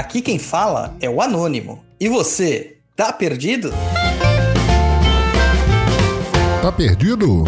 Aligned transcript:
Aqui 0.00 0.22
quem 0.22 0.38
fala 0.38 0.96
é 0.98 1.10
o 1.10 1.20
Anônimo. 1.20 1.84
E 2.00 2.08
você, 2.08 2.78
tá 2.96 3.12
perdido? 3.12 3.70
Tá 6.62 6.72
perdido? 6.72 7.44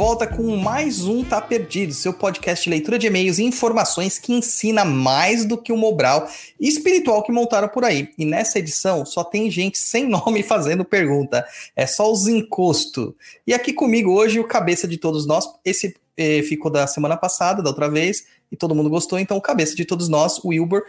Volta 0.00 0.26
com 0.26 0.56
mais 0.56 1.04
um 1.04 1.22
Tá 1.22 1.42
Perdido, 1.42 1.92
seu 1.92 2.14
podcast 2.14 2.64
de 2.64 2.70
leitura 2.70 2.98
de 2.98 3.06
e-mails 3.06 3.38
e 3.38 3.44
informações 3.44 4.18
que 4.18 4.32
ensina 4.32 4.82
mais 4.82 5.44
do 5.44 5.58
que 5.58 5.70
o 5.70 5.76
Mobral 5.76 6.26
espiritual 6.58 7.22
que 7.22 7.30
montaram 7.30 7.68
por 7.68 7.84
aí. 7.84 8.08
E 8.16 8.24
nessa 8.24 8.58
edição 8.58 9.04
só 9.04 9.22
tem 9.22 9.50
gente 9.50 9.76
sem 9.76 10.08
nome 10.08 10.40
fazendo 10.42 10.86
pergunta, 10.86 11.46
é 11.76 11.86
só 11.86 12.10
os 12.10 12.26
encosto. 12.26 13.14
E 13.46 13.52
aqui 13.52 13.74
comigo 13.74 14.10
hoje 14.10 14.40
o 14.40 14.48
cabeça 14.48 14.88
de 14.88 14.96
todos 14.96 15.26
nós, 15.26 15.44
esse 15.66 15.94
eh, 16.16 16.40
ficou 16.44 16.70
da 16.70 16.86
semana 16.86 17.18
passada, 17.18 17.62
da 17.62 17.68
outra 17.68 17.90
vez, 17.90 18.24
e 18.50 18.56
todo 18.56 18.74
mundo 18.74 18.88
gostou, 18.88 19.18
então 19.18 19.36
o 19.36 19.42
cabeça 19.42 19.76
de 19.76 19.84
todos 19.84 20.08
nós, 20.08 20.38
o 20.38 20.48
Wilbur, 20.48 20.82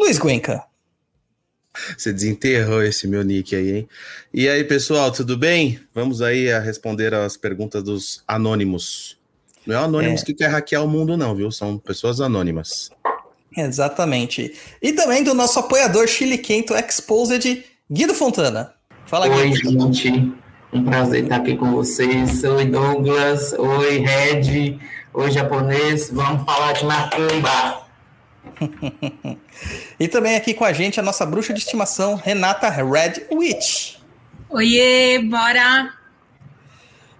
Luiz 0.00 0.16
Guenca. 0.16 0.64
Você 1.96 2.12
desenterrou 2.12 2.82
esse 2.82 3.06
meu 3.06 3.24
nick 3.24 3.54
aí, 3.54 3.78
hein? 3.78 3.88
E 4.32 4.48
aí, 4.48 4.62
pessoal, 4.64 5.10
tudo 5.10 5.36
bem? 5.36 5.80
Vamos 5.94 6.22
aí 6.22 6.50
a 6.52 6.60
responder 6.60 7.12
as 7.14 7.36
perguntas 7.36 7.82
dos 7.82 8.22
anônimos. 8.26 9.16
Não 9.66 9.74
é 9.74 9.78
anônimos 9.78 10.22
é. 10.22 10.24
que 10.24 10.34
quer 10.34 10.48
hackear 10.48 10.84
o 10.84 10.88
mundo, 10.88 11.16
não, 11.16 11.34
viu? 11.34 11.50
São 11.50 11.78
pessoas 11.78 12.20
anônimas. 12.20 12.90
Exatamente. 13.56 14.54
E 14.82 14.92
também 14.92 15.22
do 15.22 15.34
nosso 15.34 15.58
apoiador 15.58 16.06
chiliquento 16.06 16.74
Exposed, 16.74 17.64
Guido 17.90 18.14
Fontana. 18.14 18.72
Fala, 19.06 19.28
Oi, 19.28 19.50
Guido. 19.50 19.92
gente. 19.92 20.32
Um 20.72 20.82
prazer 20.84 21.22
estar 21.24 21.36
aqui 21.36 21.56
com 21.56 21.70
vocês. 21.70 22.42
Oi, 22.42 22.64
Douglas. 22.66 23.52
Oi, 23.52 23.98
Red. 23.98 24.78
Oi, 25.12 25.30
japonês. 25.30 26.10
Vamos 26.10 26.44
falar 26.44 26.72
de 26.72 26.84
macumba. 26.84 27.83
e 29.98 30.08
também 30.08 30.36
aqui 30.36 30.54
com 30.54 30.64
a 30.64 30.72
gente 30.72 31.00
a 31.00 31.02
nossa 31.02 31.24
bruxa 31.26 31.52
de 31.52 31.60
estimação, 31.60 32.14
Renata 32.14 32.68
Red 32.68 33.26
Witch. 33.32 33.96
Oiê, 34.50 35.18
bora! 35.18 35.92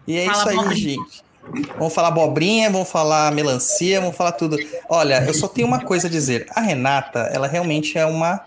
E 0.07 0.19
é 0.19 0.27
Fala 0.27 0.53
isso 0.53 0.61
aí, 0.61 0.77
gente. 0.77 1.25
Vamos 1.79 1.93
falar 1.93 2.09
abobrinha, 2.09 2.71
vamos 2.71 2.89
falar 2.89 3.31
melancia, 3.33 4.01
vamos 4.01 4.17
falar 4.17 4.33
tudo. 4.33 4.57
Olha, 4.89 5.23
eu 5.27 5.35
só 5.35 5.47
tenho 5.47 5.67
uma 5.67 5.81
coisa 5.81 6.07
a 6.07 6.11
dizer. 6.11 6.47
A 6.51 6.61
Renata, 6.61 7.31
ela 7.33 7.47
realmente 7.47 7.99
é 7.99 8.07
uma 8.07 8.41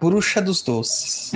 bruxa 0.00 0.40
dos 0.40 0.62
doces. 0.62 1.32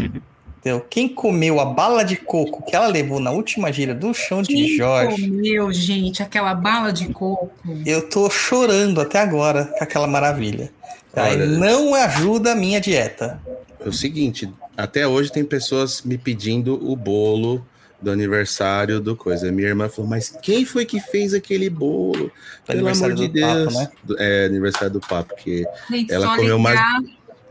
Entendeu? 0.58 0.80
Quem 0.88 1.08
comeu 1.08 1.58
a 1.58 1.64
bala 1.64 2.04
de 2.04 2.16
coco 2.16 2.64
que 2.64 2.74
ela 2.74 2.86
levou 2.86 3.18
na 3.18 3.32
última 3.32 3.72
gira 3.72 3.92
do 3.94 4.14
chão 4.14 4.42
de 4.42 4.54
Quem 4.54 4.76
Jorge. 4.76 5.28
comeu, 5.28 5.72
gente, 5.72 6.22
aquela 6.22 6.54
bala 6.54 6.92
de 6.92 7.08
coco? 7.08 7.50
Eu 7.84 8.08
tô 8.08 8.30
chorando 8.30 9.00
até 9.00 9.18
agora 9.18 9.64
com 9.64 9.82
aquela 9.82 10.06
maravilha. 10.06 10.72
Olha, 11.14 11.46
não 11.46 11.94
ajuda 11.94 12.52
a 12.52 12.54
minha 12.54 12.80
dieta. 12.80 13.40
É 13.84 13.88
o 13.88 13.92
seguinte, 13.92 14.50
até 14.76 15.06
hoje 15.06 15.30
tem 15.30 15.44
pessoas 15.44 16.02
me 16.02 16.16
pedindo 16.16 16.74
o 16.90 16.96
bolo 16.96 17.64
do 18.00 18.10
aniversário 18.10 19.00
do 19.00 19.14
coisa. 19.14 19.52
Minha 19.52 19.68
irmã 19.68 19.88
falou, 19.88 20.10
mas 20.10 20.36
quem 20.42 20.64
foi 20.64 20.84
que 20.84 21.00
fez 21.00 21.34
aquele 21.34 21.70
bolo? 21.70 22.32
Pelo 22.66 22.88
amor 22.88 23.14
de 23.14 23.28
Deus. 23.28 23.74
Papo, 23.74 24.12
né? 24.12 24.16
É, 24.18 24.44
aniversário 24.46 24.90
do 24.90 25.00
papo, 25.00 25.34
porque 25.34 25.64
ela 26.10 26.36
comeu 26.36 26.58
mais, 26.58 26.80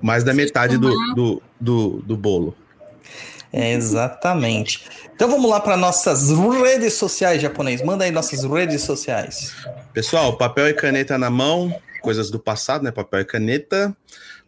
mais 0.01 0.23
da 0.23 0.33
metade 0.33 0.77
do, 0.77 0.89
do, 1.13 1.41
do, 1.59 1.89
do 2.05 2.17
bolo. 2.17 2.55
É, 3.53 3.73
exatamente. 3.73 4.83
Então 5.13 5.29
vamos 5.29 5.49
lá 5.49 5.59
para 5.59 5.77
nossas 5.77 6.29
redes 6.29 6.93
sociais, 6.93 7.41
japonês. 7.41 7.81
Manda 7.81 8.05
aí 8.05 8.11
nossas 8.11 8.43
redes 8.43 8.81
sociais. 8.81 9.53
Pessoal, 9.93 10.37
papel 10.37 10.69
e 10.69 10.73
caneta 10.73 11.17
na 11.17 11.29
mão 11.29 11.73
coisas 12.01 12.29
do 12.29 12.39
passado, 12.39 12.83
né? 12.83 12.91
Papel 12.91 13.21
e 13.21 13.25
caneta, 13.25 13.95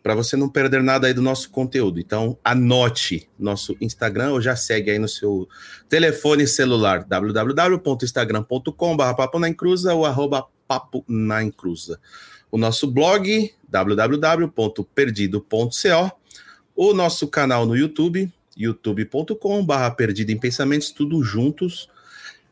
para 0.02 0.14
você 0.14 0.36
não 0.36 0.50
perder 0.50 0.84
nada 0.84 1.08
aí 1.08 1.14
do 1.14 1.22
nosso 1.22 1.50
conteúdo. 1.50 1.98
Então, 2.00 2.38
anote 2.44 3.30
nosso 3.40 3.78
Instagram 3.80 4.32
ou 4.32 4.42
já 4.42 4.54
segue 4.56 4.92
aí 4.92 5.00
no 5.00 5.08
seu 5.08 5.48
telefone 5.88 6.46
celular, 6.46 7.06
www.instagram.com.br 7.06 9.14
papo 9.16 9.40
na 9.40 9.48
encruza 9.48 9.94
ou 9.94 10.06
arroba 10.06 10.46
papo 10.68 11.06
na 11.08 11.42
encruza. 11.44 12.00
O 12.52 12.58
nosso 12.58 12.86
blog, 12.86 13.54
www.perdido.co, 13.70 16.12
o 16.76 16.94
nosso 16.94 17.28
canal 17.28 17.66
no 17.66 17.78
YouTube, 17.78 18.30
youtube.com.br 18.58 19.96
perdido 19.96 20.32
em 20.32 20.38
pensamentos, 20.38 20.92
tudo 20.92 21.24
juntos. 21.24 21.88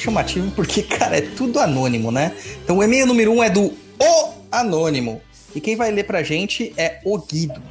Chamativo, 0.04 0.50
porque, 0.50 0.82
cara, 0.82 1.16
é 1.16 1.22
tudo 1.22 1.58
anônimo, 1.58 2.12
né? 2.12 2.36
Então 2.62 2.78
o 2.78 2.82
e-mail 2.82 3.06
número 3.06 3.32
1 3.32 3.36
um 3.36 3.42
é 3.42 3.48
do 3.48 3.72
O 3.98 4.34
Anônimo. 4.52 5.22
E 5.54 5.60
quem 5.60 5.76
vai 5.76 5.90
ler 5.90 6.04
pra 6.04 6.22
gente 6.22 6.74
é 6.76 7.00
o 7.04 7.18
Guido. 7.18 7.62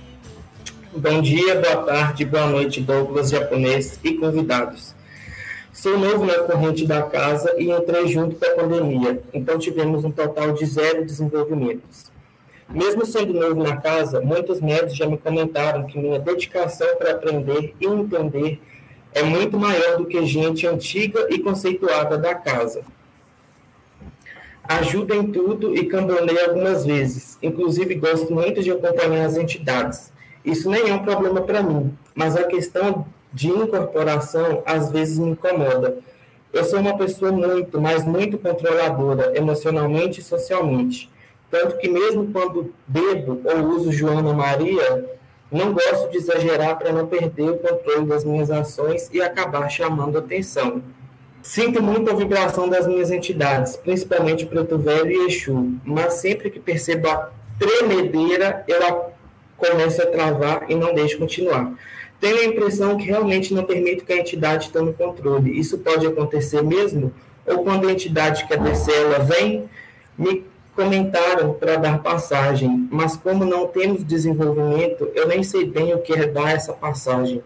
Bom 0.95 1.21
dia, 1.21 1.55
boa 1.59 1.83
tarde, 1.83 2.25
boa 2.25 2.47
noite, 2.47 2.81
Douglas, 2.81 3.29
japonês 3.29 3.99
e 4.03 4.13
convidados. 4.13 4.95
Sou 5.71 5.97
novo 5.97 6.25
na 6.25 6.39
corrente 6.39 6.85
da 6.85 7.01
casa 7.01 7.53
e 7.57 7.69
entrei 7.69 8.07
junto 8.07 8.35
com 8.35 8.45
a 8.45 8.55
pandemia, 8.55 9.21
então 9.33 9.57
tivemos 9.57 10.05
um 10.05 10.11
total 10.11 10.53
de 10.53 10.65
zero 10.65 11.03
desenvolvimentos. 11.03 12.11
Mesmo 12.69 13.05
sendo 13.05 13.33
novo 13.33 13.61
na 13.63 13.77
casa, 13.77 14.21
muitos 14.21 14.61
médicos 14.61 14.95
já 14.95 15.07
me 15.07 15.17
comentaram 15.17 15.85
que 15.85 15.99
minha 15.99 16.19
dedicação 16.19 16.95
para 16.97 17.11
aprender 17.11 17.73
e 17.79 17.85
entender 17.85 18.61
é 19.13 19.23
muito 19.23 19.57
maior 19.57 19.97
do 19.97 20.05
que 20.05 20.25
gente 20.25 20.65
antiga 20.67 21.27
e 21.29 21.39
conceituada 21.39 22.17
da 22.17 22.35
casa. 22.35 22.83
Ajuda 24.63 25.15
em 25.15 25.31
tudo 25.31 25.75
e 25.75 25.85
cambonei 25.85 26.39
algumas 26.39 26.85
vezes. 26.85 27.37
Inclusive, 27.41 27.95
gosto 27.95 28.33
muito 28.33 28.63
de 28.63 28.71
acompanhar 28.71 29.25
as 29.25 29.35
entidades. 29.35 30.11
Isso 30.43 30.69
nem 30.69 30.89
é 30.89 30.93
um 30.93 31.03
problema 31.03 31.41
para 31.41 31.61
mim, 31.61 31.97
mas 32.15 32.35
a 32.35 32.43
questão 32.43 33.05
de 33.31 33.49
incorporação 33.49 34.61
às 34.65 34.89
vezes 34.89 35.19
me 35.19 35.31
incomoda. 35.31 35.97
Eu 36.51 36.63
sou 36.63 36.79
uma 36.79 36.97
pessoa 36.97 37.31
muito, 37.31 37.81
mas 37.81 38.05
muito 38.05 38.37
controladora, 38.37 39.35
emocionalmente 39.35 40.19
e 40.19 40.23
socialmente. 40.23 41.09
Tanto 41.49 41.77
que 41.77 41.89
mesmo 41.89 42.31
quando 42.31 42.73
bebo 42.87 43.41
ou 43.43 43.75
uso 43.75 43.91
Joana 43.91 44.33
Maria, 44.33 45.17
Não 45.53 45.71
gosto 45.71 46.09
de 46.09 46.17
exagerar 46.17 46.79
para 46.79 46.91
não 46.91 47.05
perder 47.05 47.51
o 47.51 47.57
controle 47.59 48.07
das 48.07 48.25
minhas 48.25 48.49
ações 48.49 49.07
e 49.13 49.21
acabar 49.21 49.69
chamando 49.69 50.17
atenção. 50.17 50.81
Sinto 51.43 51.83
muito 51.83 52.09
a 52.09 52.15
vibração 52.15 52.67
das 52.67 52.87
minhas 52.87 53.11
entidades, 53.11 53.75
principalmente 53.75 54.47
Preto 54.47 54.79
Velho 54.79 55.11
e 55.11 55.27
Exu, 55.27 55.75
mas 55.85 56.15
sempre 56.15 56.49
que 56.49 56.59
percebo 56.59 57.07
a 57.07 57.29
tremedeira, 57.59 58.65
eu 58.67 59.13
começo 59.55 60.01
a 60.01 60.07
travar 60.07 60.65
e 60.71 60.73
não 60.73 60.91
deixo 60.91 61.19
continuar. 61.19 61.71
Tenho 62.19 62.39
a 62.39 62.45
impressão 62.45 62.97
que 62.97 63.03
realmente 63.03 63.53
não 63.53 63.63
permito 63.63 64.05
que 64.05 64.13
a 64.13 64.17
entidade 64.17 64.71
tome 64.71 64.91
controle. 64.93 65.59
Isso 65.59 65.77
pode 65.77 66.07
acontecer 66.07 66.63
mesmo? 66.63 67.13
Ou 67.45 67.63
quando 67.63 67.87
a 67.87 67.91
entidade 67.91 68.47
quer 68.47 68.57
descer, 68.57 68.95
ela 68.95 69.19
vem? 69.19 69.69
Me 70.17 70.43
comentaram 70.75 71.53
para 71.53 71.75
dar 71.75 72.01
passagem, 72.01 72.87
mas 72.91 73.15
como 73.15 73.45
não 73.45 73.67
temos 73.67 74.03
desenvolvimento, 74.03 75.11
eu 75.13 75.27
nem 75.27 75.43
sei 75.43 75.65
bem 75.65 75.93
o 75.93 75.99
que 75.99 76.13
é 76.13 76.25
dar 76.25 76.51
essa 76.51 76.73
passagem. 76.73 77.43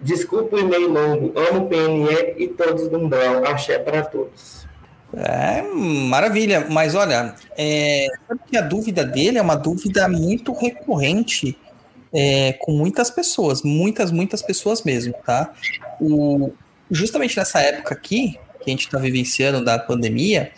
Desculpa 0.00 0.56
o 0.56 0.60
e-mail 0.60 0.92
longo, 0.92 1.32
amo 1.38 1.68
PNE 1.68 2.34
e 2.36 2.48
todos 2.48 2.88
do 2.88 2.98
Umbral. 2.98 3.44
Axé 3.46 3.78
para 3.78 4.02
todos. 4.02 4.66
É, 5.16 5.62
maravilha. 5.62 6.66
Mas 6.68 6.94
olha, 6.94 7.34
é, 7.56 8.08
a 8.56 8.60
dúvida 8.60 9.04
dele 9.04 9.38
é 9.38 9.42
uma 9.42 9.54
dúvida 9.54 10.08
muito 10.08 10.52
recorrente 10.52 11.56
é, 12.12 12.52
com 12.60 12.72
muitas 12.72 13.10
pessoas, 13.10 13.62
muitas, 13.62 14.10
muitas 14.10 14.42
pessoas 14.42 14.82
mesmo, 14.82 15.14
tá? 15.24 15.52
O, 16.00 16.52
justamente 16.90 17.36
nessa 17.36 17.60
época 17.60 17.94
aqui, 17.94 18.38
que 18.60 18.70
a 18.70 18.72
gente 18.72 18.86
está 18.86 18.98
vivenciando 18.98 19.64
da 19.64 19.78
pandemia, 19.78 20.52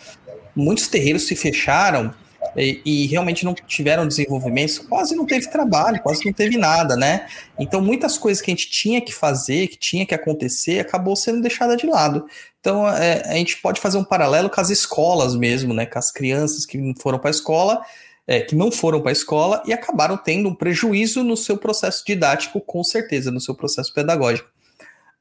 muitos 0.57 0.87
terreiros 0.87 1.27
se 1.27 1.35
fecharam 1.35 2.13
e, 2.55 2.81
e, 2.83 3.05
realmente 3.07 3.45
não 3.45 3.53
tiveram 3.53 4.07
desenvolvimento, 4.07 4.87
quase 4.87 5.15
não 5.15 5.25
teve 5.25 5.47
trabalho, 5.49 6.01
quase 6.01 6.25
não 6.25 6.33
teve 6.33 6.57
nada, 6.57 6.95
né? 6.95 7.27
Então, 7.59 7.81
muitas 7.81 8.17
coisas 8.17 8.41
que 8.41 8.49
a 8.49 8.53
gente 8.53 8.69
tinha 8.69 8.99
que 8.99 9.13
fazer, 9.13 9.67
que 9.67 9.77
tinha 9.77 10.05
que 10.05 10.15
acontecer, 10.15 10.79
acabou 10.79 11.15
sendo 11.15 11.41
deixada 11.41 11.77
de 11.77 11.85
lado. 11.85 12.25
Então, 12.59 12.87
é, 12.87 13.21
a 13.25 13.35
gente 13.35 13.57
pode 13.57 13.79
fazer 13.79 13.97
um 13.97 14.03
paralelo 14.03 14.49
com 14.49 14.59
as 14.59 14.69
escolas 14.69 15.35
mesmo, 15.35 15.73
né? 15.73 15.85
Com 15.85 15.99
as 15.99 16.11
crianças 16.11 16.65
que 16.65 16.93
foram 16.99 17.19
para 17.19 17.29
a 17.29 17.31
escola, 17.31 17.81
é, 18.25 18.41
que 18.41 18.55
não 18.55 18.71
foram 18.71 19.01
para 19.01 19.11
a 19.11 19.13
escola 19.13 19.61
e 19.65 19.71
acabaram 19.71 20.17
tendo 20.17 20.49
um 20.49 20.55
prejuízo 20.55 21.23
no 21.23 21.37
seu 21.37 21.57
processo 21.57 22.03
didático, 22.05 22.59
com 22.59 22.83
certeza, 22.83 23.29
no 23.31 23.39
seu 23.39 23.53
processo 23.53 23.93
pedagógico. 23.93 24.49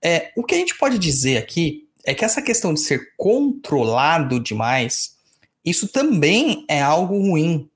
É, 0.03 0.31
o 0.37 0.43
que 0.43 0.55
a 0.55 0.59
gente 0.59 0.77
pode 0.79 0.99
dizer 0.99 1.37
aqui 1.37 1.87
é 2.05 2.15
que 2.15 2.25
essa 2.25 2.41
questão 2.41 2.73
de 2.73 2.81
ser 2.81 3.13
controlado 3.17 4.41
demais 4.41 5.16
isso 5.67 5.89
também 5.89 6.65
é 6.69 6.81
algo 6.81 7.19
ruim. 7.19 7.69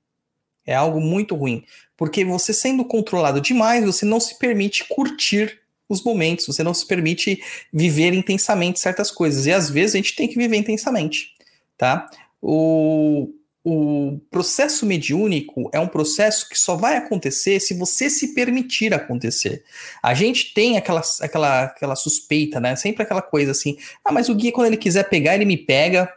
É 0.65 0.73
algo 0.73 1.01
muito 1.01 1.35
ruim. 1.35 1.65
Porque 1.97 2.23
você 2.23 2.53
sendo 2.53 2.85
controlado 2.85 3.41
demais, 3.41 3.85
você 3.85 4.05
não 4.05 4.19
se 4.19 4.39
permite 4.39 4.85
curtir 4.87 5.59
os 5.89 6.03
momentos, 6.03 6.47
você 6.47 6.63
não 6.63 6.73
se 6.73 6.87
permite 6.87 7.43
viver 7.71 8.13
intensamente 8.13 8.79
certas 8.79 9.11
coisas. 9.11 9.45
E 9.45 9.51
às 9.51 9.69
vezes 9.69 9.95
a 9.95 9.97
gente 9.97 10.15
tem 10.15 10.27
que 10.27 10.37
viver 10.37 10.55
intensamente, 10.55 11.33
tá? 11.77 12.09
O, 12.41 13.29
o 13.63 14.19
processo 14.31 14.85
mediúnico 14.85 15.69
é 15.73 15.79
um 15.79 15.87
processo 15.87 16.47
que 16.49 16.57
só 16.57 16.75
vai 16.75 16.95
acontecer 16.95 17.59
se 17.59 17.73
você 17.73 18.09
se 18.09 18.33
permitir 18.33 18.93
acontecer. 18.93 19.63
A 20.01 20.13
gente 20.13 20.53
tem 20.53 20.77
aquela, 20.77 21.01
aquela, 21.19 21.63
aquela 21.65 21.95
suspeita, 21.95 22.59
né? 22.59 22.75
Sempre 22.75 23.03
aquela 23.03 23.21
coisa 23.21 23.51
assim: 23.51 23.77
ah, 24.03 24.11
mas 24.11 24.29
o 24.29 24.35
guia, 24.35 24.51
quando 24.51 24.67
ele 24.67 24.77
quiser 24.77 25.09
pegar, 25.09 25.35
ele 25.35 25.45
me 25.45 25.57
pega, 25.57 26.11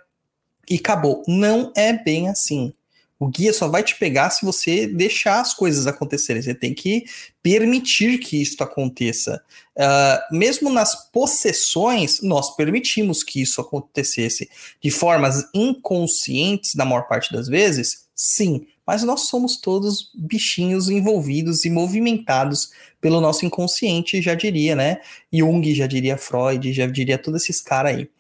e 0.69 0.77
acabou. 0.77 1.23
Não 1.27 1.73
é 1.77 1.93
bem 1.93 2.29
assim. 2.29 2.73
O 3.19 3.29
guia 3.29 3.53
só 3.53 3.69
vai 3.69 3.83
te 3.83 3.97
pegar 3.97 4.29
se 4.31 4.45
você 4.45 4.87
deixar 4.87 5.41
as 5.41 5.55
coisas 5.55 5.87
acontecerem. 5.87 6.43
Você 6.43 6.55
tem 6.55 6.75
que 6.75 7.05
permitir 7.43 8.19
que 8.19 8.43
isso 8.43 8.63
aconteça. 8.63 9.43
Uh, 9.77 10.37
mesmo 10.37 10.69
nas 10.69 11.11
possessões, 11.11 12.21
nós 12.23 12.55
permitimos 12.57 13.23
que 13.23 13.41
isso 13.41 13.61
acontecesse 13.61 14.51
de 14.83 14.91
formas 14.91 15.49
inconscientes, 15.55 16.75
na 16.75 16.85
maior 16.85 17.07
parte 17.09 17.33
das 17.33 17.49
vezes, 17.49 18.07
sim. 18.15 18.67
Mas 18.87 19.03
nós 19.03 19.29
somos 19.29 19.57
todos 19.59 20.11
bichinhos 20.15 20.91
envolvidos 20.91 21.65
e 21.65 21.71
movimentados 21.71 22.71
pelo 23.01 23.21
nosso 23.21 23.47
inconsciente, 23.47 24.21
já 24.21 24.35
diria, 24.35 24.77
né? 24.77 25.01
Jung 25.33 25.75
já 25.75 25.87
diria 25.87 26.19
Freud, 26.19 26.73
já 26.73 26.87
diria 26.87 27.17
todos 27.17 27.43
esses 27.43 27.61
caras 27.61 27.97
aí. 27.97 28.11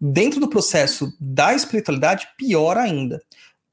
Dentro 0.00 0.38
do 0.38 0.48
processo 0.48 1.12
da 1.20 1.54
espiritualidade, 1.54 2.28
pior 2.36 2.76
ainda. 2.76 3.20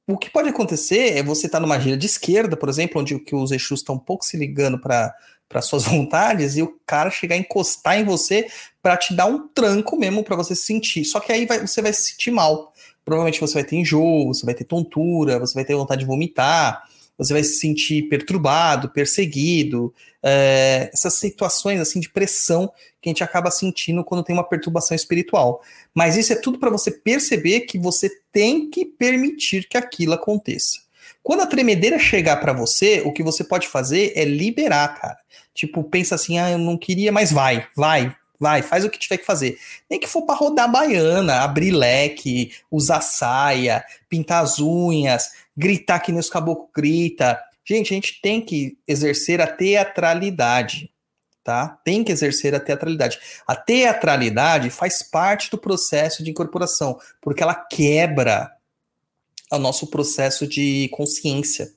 O 0.08 0.18
que 0.18 0.30
pode 0.30 0.50
acontecer 0.50 1.18
é 1.18 1.24
você 1.24 1.48
estar 1.48 1.60
tá 1.60 1.62
numa 1.62 1.80
gira 1.80 1.98
de 1.98 2.06
esquerda, 2.06 2.56
por 2.56 2.70
exemplo, 2.70 3.02
onde 3.02 3.18
que 3.20 3.36
os 3.36 3.52
Exus 3.52 3.80
estão 3.80 3.96
um 3.96 4.00
pouco 4.00 4.24
se 4.24 4.38
ligando 4.38 4.80
para 4.80 5.62
suas 5.62 5.84
vontades 5.90 6.58
e 6.58 6.62
o 6.62 6.80
cara 6.86 7.10
chegar 7.10 7.36
a 7.36 7.40
encostar 7.40 8.00
em 8.00 8.04
você 8.04 8.48
para 8.82 8.98
te 8.98 9.16
dar 9.16 9.26
um 9.26 9.48
tranco 9.48 9.98
mesmo 9.98 10.24
para 10.24 10.36
você 10.36 10.56
se 10.56 10.64
sentir. 10.64 11.06
Só 11.06 11.20
que 11.20 11.32
aí 11.32 11.46
vai, 11.46 11.66
você 11.66 11.82
vai 11.82 11.92
se 11.92 12.12
sentir 12.12 12.32
mal. 12.32 12.72
Provavelmente 13.04 13.42
você 13.42 13.56
vai 13.56 13.64
ter 13.64 13.76
enjoo, 13.76 14.28
você 14.28 14.46
vai 14.46 14.54
ter 14.54 14.64
tontura, 14.64 15.40
você 15.40 15.54
vai 15.54 15.66
ter 15.66 15.76
vontade 15.76 16.02
de 16.02 16.08
vomitar, 16.08 16.84
você 17.18 17.34
vai 17.34 17.44
se 17.44 17.60
sentir 17.60 18.10
perturbado, 18.10 18.90
perseguido, 18.90 19.94
é, 20.28 20.90
essas 20.92 21.14
situações 21.14 21.80
assim 21.80 22.00
de 22.00 22.10
pressão 22.10 22.74
que 23.00 23.08
a 23.08 23.12
gente 23.12 23.24
acaba 23.24 23.52
sentindo 23.52 24.04
quando 24.04 24.24
tem 24.24 24.36
uma 24.36 24.44
perturbação 24.44 24.96
espiritual. 24.96 25.62
Mas 25.94 26.18
isso 26.18 26.34
é 26.34 26.36
tudo 26.36 26.58
para 26.58 26.72
você 26.72 26.90
perceber 26.90 27.62
que 27.62 27.78
você 27.78 28.10
tem 28.32 28.68
que 28.68 28.84
permitir 28.84 29.68
que 29.70 29.78
aquilo 29.78 30.14
aconteça. 30.14 30.80
Quando 31.22 31.42
a 31.42 31.46
tremedeira 31.46 32.00
chegar 32.00 32.38
para 32.38 32.54
você, 32.54 33.02
o 33.06 33.14
que 33.14 33.22
você 33.22 33.44
pode 33.44 33.68
fazer 33.68 34.14
é 34.16 34.26
liberar, 34.26 35.00
cara. 35.00 35.18
Tipo, 35.54 35.84
pensa 35.84 36.16
assim, 36.16 36.40
ah, 36.40 36.50
eu 36.50 36.58
não 36.58 36.78
queria, 36.78 37.12
mas 37.12 37.32
vai, 37.32 37.68
vai, 37.76 38.16
vai, 38.40 38.64
faz 38.64 38.84
o 38.84 38.90
que 38.90 38.98
tiver 38.98 39.18
que 39.18 39.26
fazer. 39.26 39.60
Nem 39.90 40.00
que 40.00 40.08
for 40.08 40.24
para 40.24 40.36
rodar 40.36 40.72
baiana, 40.72 41.42
abrir 41.42 41.72
leque, 41.72 42.52
usar 42.72 43.02
saia, 43.02 43.84
pintar 44.10 44.44
as 44.44 44.60
unhas, 44.60 45.30
gritar 45.56 46.00
que 46.00 46.12
nem 46.12 46.20
os 46.20 46.30
caboclos 46.30 46.70
grita. 46.76 47.40
Gente, 47.66 47.92
a 47.92 47.96
gente 47.96 48.22
tem 48.22 48.40
que 48.40 48.78
exercer 48.88 49.42
a 49.42 49.48
teatralidade, 49.48 50.92
tá? 51.44 51.80
Tem 51.84 52.04
que 52.04 52.12
exercer 52.12 52.54
a 52.54 52.60
teatralidade. 52.60 53.20
A 53.48 53.56
teatralidade 53.56 54.70
faz 54.70 55.02
parte 55.02 55.50
do 55.50 55.58
processo 55.58 56.24
de 56.24 56.30
incorporação, 56.30 57.00
porque 57.20 57.42
ela 57.42 57.56
quebra 57.56 58.52
o 59.52 59.58
nosso 59.58 59.88
processo 59.88 60.48
de 60.48 60.90
consciência, 60.90 61.74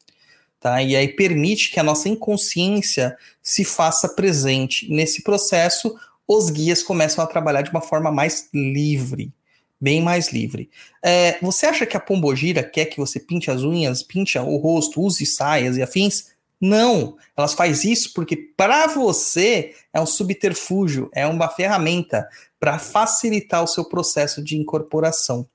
tá? 0.61 0.83
E 0.83 0.95
aí 0.95 1.09
permite 1.09 1.71
que 1.71 1.80
a 1.80 1.85
nossa 1.85 2.09
inconsciência 2.09 3.16
se 3.42 3.64
faça 3.64 4.11
presente. 4.11 4.90
Nesse 4.90 5.23
processo, 5.23 5.99
os 6.26 6.50
guias 6.50 6.83
começam 6.83 7.25
a 7.25 7.26
trabalhar 7.26 7.62
de 7.62 7.71
uma 7.71 7.80
forma 7.80 8.12
mais 8.12 8.50
livre, 8.52 9.33
bem 9.81 10.03
mais 10.03 10.33
livre. 10.33 10.71
É, 11.03 11.39
você 11.41 11.67
acha 11.67 11.87
que 11.87 11.97
a 11.97 12.01
pombogira 12.01 12.63
quer 12.63 12.87
que 12.87 12.99
você 12.99 13.21
pinte 13.21 13.51
as 13.51 13.63
unhas, 13.63 14.03
pinte 14.03 14.39
o 14.39 14.57
rosto, 14.57 15.01
use 15.01 15.25
saias 15.25 15.77
e 15.77 15.83
afins? 15.83 16.37
Não, 16.61 17.17
elas 17.37 17.55
faz 17.55 17.85
isso 17.85 18.13
porque 18.13 18.37
para 18.37 18.89
você 18.89 19.75
é 19.93 20.01
um 20.01 20.07
subterfúgio, 20.07 21.09
é 21.15 21.27
uma 21.27 21.49
ferramenta 21.49 22.29
para 22.59 22.79
facilitar 22.79 23.63
o 23.63 23.69
seu 23.69 23.85
processo 23.85 24.43
de 24.43 24.57
incorporação, 24.57 25.47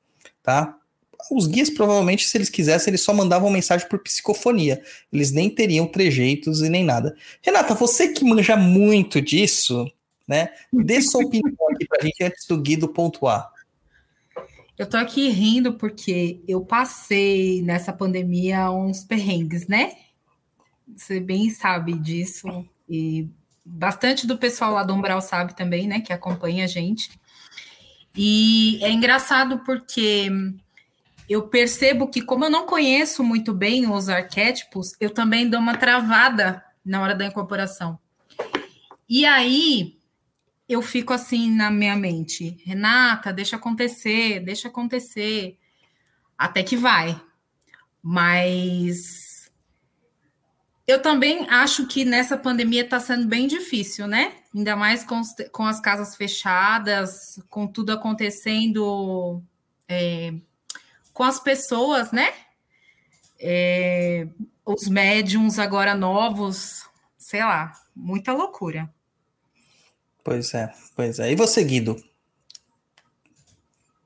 tá? 0.42 0.77
Os 1.32 1.48
guias 1.48 1.70
provavelmente, 1.70 2.27
se 2.27 2.38
eles 2.38 2.50
quisessem, 2.50 2.92
eles 2.92 3.01
só 3.01 3.13
mandavam 3.13 3.50
mensagem 3.50 3.88
por 3.88 4.00
psicofonia. 4.00 4.82
Eles 5.12 5.32
nem 5.32 5.50
teriam 5.50 5.88
trejeitos 5.88 6.62
e 6.62 6.70
nem 6.70 6.84
nada. 6.84 7.15
Renata, 7.42 7.74
você 7.74 8.10
que 8.10 8.25
manja 8.25 8.58
muito 8.58 9.22
disso, 9.22 9.89
né? 10.27 10.50
Dê 10.72 11.01
sua 11.01 11.24
opinião 11.24 11.70
aqui 11.72 11.88
pra 11.88 12.03
gente 12.03 12.24
antes 12.24 12.46
do 12.46 12.58
Guido 12.62 12.89
pontuar. 12.89 13.52
Eu 14.77 14.88
tô 14.89 14.98
aqui 14.98 15.30
rindo 15.30 15.74
porque 15.74 16.42
eu 16.48 16.62
passei 16.65 17.62
nessa 17.62 17.94
pandemia 17.94 18.72
uns 18.72 19.03
perrengues, 19.03 19.68
né? 19.68 19.94
Você 20.96 21.20
bem 21.20 21.50
sabe 21.50 21.94
disso. 21.94 22.48
E 22.89 23.30
bastante 23.63 24.25
do 24.25 24.38
pessoal 24.38 24.74
lá 24.74 24.84
do 24.84 24.94
Umbral 24.94 25.22
sabe 25.22 25.56
também, 25.56 25.88
né? 25.88 26.01
Que 26.01 26.12
acompanha 26.12 26.65
a 26.65 26.68
gente. 26.68 27.12
E 28.15 28.80
é 28.84 28.92
engraçado 28.92 29.60
porque 29.60 30.30
eu 31.30 31.48
percebo 31.48 32.08
que, 32.08 32.22
como 32.22 32.46
eu 32.46 32.50
não 32.50 32.65
conheço 32.65 33.24
muito 33.24 33.53
bem 33.53 33.89
os 33.89 34.10
arquétipos, 34.10 34.94
eu 35.00 35.10
também 35.10 35.50
dou 35.50 35.60
uma 35.60 35.77
travada 35.77 36.63
na 36.84 37.01
hora 37.01 37.15
da 37.15 37.25
incorporação. 37.25 37.98
E 39.08 39.25
aí, 39.25 39.98
eu 40.74 40.82
fico 40.82 41.13
assim 41.13 41.50
na 41.50 41.72
minha 41.72 41.96
mente, 41.96 42.58
Renata, 42.65 43.32
deixa 43.32 43.56
acontecer, 43.56 44.39
deixa 44.39 44.68
acontecer, 44.68 45.58
até 46.38 46.63
que 46.63 46.75
vai. 46.75 47.20
Mas 48.01 49.51
eu 50.86 51.01
também 51.01 51.48
acho 51.50 51.88
que 51.88 52.03
nessa 52.03 52.38
pandemia 52.38 52.84
está 52.84 53.00
sendo 53.00 53.27
bem 53.27 53.48
difícil, 53.48 54.08
né? 54.08 54.34
Ainda 54.53 54.75
mais 54.75 55.03
com, 55.03 55.22
com 55.51 55.65
as 55.65 55.80
casas 55.80 56.15
fechadas, 56.15 57.39
com 57.50 57.65
tudo 57.65 57.92
acontecendo 57.92 59.42
é, 59.88 60.34
com 61.13 61.24
as 61.24 61.39
pessoas, 61.39 62.12
né? 62.12 62.34
É, 63.39 64.27
os 64.65 64.88
médiums 64.88 65.60
agora 65.60 65.96
novos 65.96 66.86
sei 67.24 67.44
lá, 67.44 67.72
muita 67.96 68.34
loucura. 68.34 68.94
Pois 70.24 70.53
é, 70.53 70.72
pois 70.96 71.20
é. 71.20 71.32
E 71.32 71.36
você, 71.36 71.63
Guido? 71.63 71.98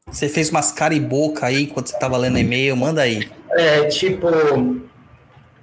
Você 0.08 0.30
fez 0.30 0.50
umas 0.50 0.72
cara 0.72 0.94
e 0.94 1.00
boca 1.00 1.46
aí 1.46 1.68
quando 1.68 1.88
você 1.88 1.94
estava 1.94 2.18
lendo 2.18 2.40
e-mail, 2.40 2.76
manda 2.76 3.02
aí. 3.02 3.30
É, 3.52 3.86
tipo, 3.86 4.28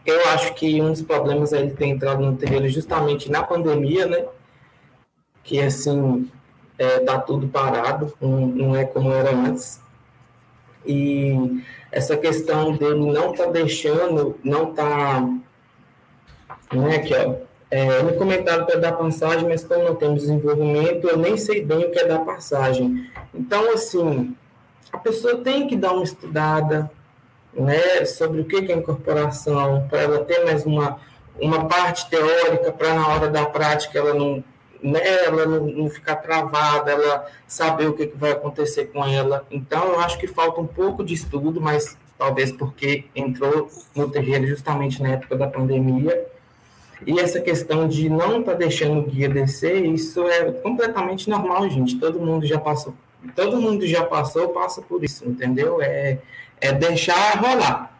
eu 0.04 0.28
acho 0.28 0.54
que 0.54 0.80
um 0.82 0.90
dos 0.90 1.02
problemas 1.02 1.52
é 1.52 1.60
ele 1.60 1.70
ter 1.70 1.86
entrado 1.86 2.20
no 2.20 2.36
terreno 2.36 2.68
justamente 2.68 3.30
na 3.30 3.42
pandemia, 3.42 4.06
né? 4.06 4.26
Que 5.42 5.60
assim, 5.60 6.30
é, 6.78 7.00
tá 7.00 7.18
tudo 7.18 7.48
parado, 7.48 8.12
não, 8.20 8.76
é 8.76 8.84
como 8.84 9.10
era 9.12 9.34
antes. 9.34 9.80
E 10.86 11.62
essa 11.90 12.16
questão 12.16 12.76
dele 12.76 13.12
não 13.12 13.32
tá 13.32 13.46
deixando, 13.46 14.38
não 14.44 14.74
tá. 14.74 15.26
Não 16.72 16.88
é 16.88 16.96
aqui, 16.96 17.14
ó. 17.14 17.36
É, 17.74 18.04
me 18.04 18.12
comentaram 18.12 18.64
para 18.64 18.78
dar 18.78 18.92
passagem, 18.92 19.48
mas 19.48 19.64
como 19.64 19.82
não 19.82 19.96
temos 19.96 20.20
desenvolvimento, 20.20 21.08
eu 21.08 21.16
nem 21.16 21.36
sei 21.36 21.60
bem 21.60 21.86
o 21.86 21.90
que 21.90 21.98
é 21.98 22.06
dar 22.06 22.20
passagem. 22.20 23.10
Então, 23.34 23.68
assim, 23.72 24.32
a 24.92 24.98
pessoa 24.98 25.38
tem 25.38 25.66
que 25.66 25.74
dar 25.74 25.92
uma 25.92 26.04
estudada 26.04 26.88
né, 27.52 28.04
sobre 28.04 28.42
o 28.42 28.44
que 28.44 28.70
é 28.70 28.76
incorporação, 28.76 29.88
para 29.90 30.02
ela 30.02 30.24
ter 30.24 30.44
mais 30.44 30.64
uma, 30.64 31.00
uma 31.36 31.64
parte 31.66 32.08
teórica, 32.08 32.70
para 32.70 32.94
na 32.94 33.08
hora 33.08 33.28
da 33.28 33.44
prática 33.44 33.98
ela 33.98 34.14
não 34.14 34.44
né, 34.80 35.00
ela 35.24 35.44
não, 35.44 35.66
não 35.66 35.90
ficar 35.90 36.14
travada, 36.16 36.92
ela 36.92 37.26
saber 37.44 37.88
o 37.88 37.94
que, 37.94 38.06
que 38.06 38.16
vai 38.16 38.30
acontecer 38.30 38.84
com 38.92 39.04
ela. 39.04 39.44
Então, 39.50 39.94
eu 39.94 39.98
acho 39.98 40.16
que 40.18 40.28
falta 40.28 40.60
um 40.60 40.66
pouco 40.66 41.02
de 41.02 41.14
estudo, 41.14 41.60
mas 41.60 41.98
talvez 42.16 42.52
porque 42.52 43.06
entrou 43.16 43.68
no 43.96 44.08
terreno 44.08 44.46
justamente 44.46 45.02
na 45.02 45.08
época 45.08 45.34
da 45.34 45.48
pandemia. 45.48 46.33
E 47.06 47.18
essa 47.18 47.40
questão 47.40 47.86
de 47.88 48.08
não 48.08 48.40
estar 48.40 48.52
tá 48.52 48.58
deixando 48.58 49.00
o 49.00 49.02
guia 49.04 49.28
descer, 49.28 49.84
isso 49.84 50.26
é 50.26 50.52
completamente 50.52 51.28
normal, 51.28 51.68
gente. 51.68 51.98
Todo 51.98 52.20
mundo 52.20 52.46
já 52.46 52.58
passou, 52.58 52.94
todo 53.34 53.60
mundo 53.60 53.86
já 53.86 54.04
passou, 54.04 54.48
passa 54.48 54.80
por 54.80 55.02
isso, 55.04 55.28
entendeu? 55.28 55.80
É, 55.82 56.18
é 56.60 56.72
deixar 56.72 57.38
rolar 57.38 57.94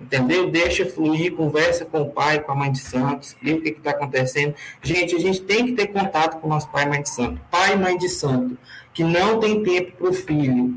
entendeu? 0.00 0.50
Deixa 0.50 0.86
fluir, 0.86 1.34
conversa 1.34 1.84
com 1.84 2.02
o 2.02 2.10
pai, 2.10 2.40
com 2.40 2.52
a 2.52 2.54
mãe 2.54 2.70
de 2.70 2.78
santo, 2.78 3.22
explica 3.22 3.58
o 3.58 3.62
que 3.62 3.68
está 3.70 3.90
acontecendo. 3.90 4.54
Gente, 4.82 5.16
a 5.16 5.18
gente 5.18 5.40
tem 5.42 5.66
que 5.66 5.72
ter 5.72 5.88
contato 5.88 6.40
com 6.40 6.46
o 6.46 6.50
nosso 6.50 6.68
pai 6.68 6.84
e 6.84 6.88
mãe 6.88 7.02
de 7.02 7.10
santo. 7.10 7.40
Pai 7.50 7.72
e 7.72 7.76
mãe 7.76 7.96
de 7.96 8.08
santo, 8.08 8.56
que 8.92 9.02
não 9.02 9.40
tem 9.40 9.62
tempo 9.62 9.92
para 9.92 10.08
o 10.08 10.12
filho, 10.12 10.76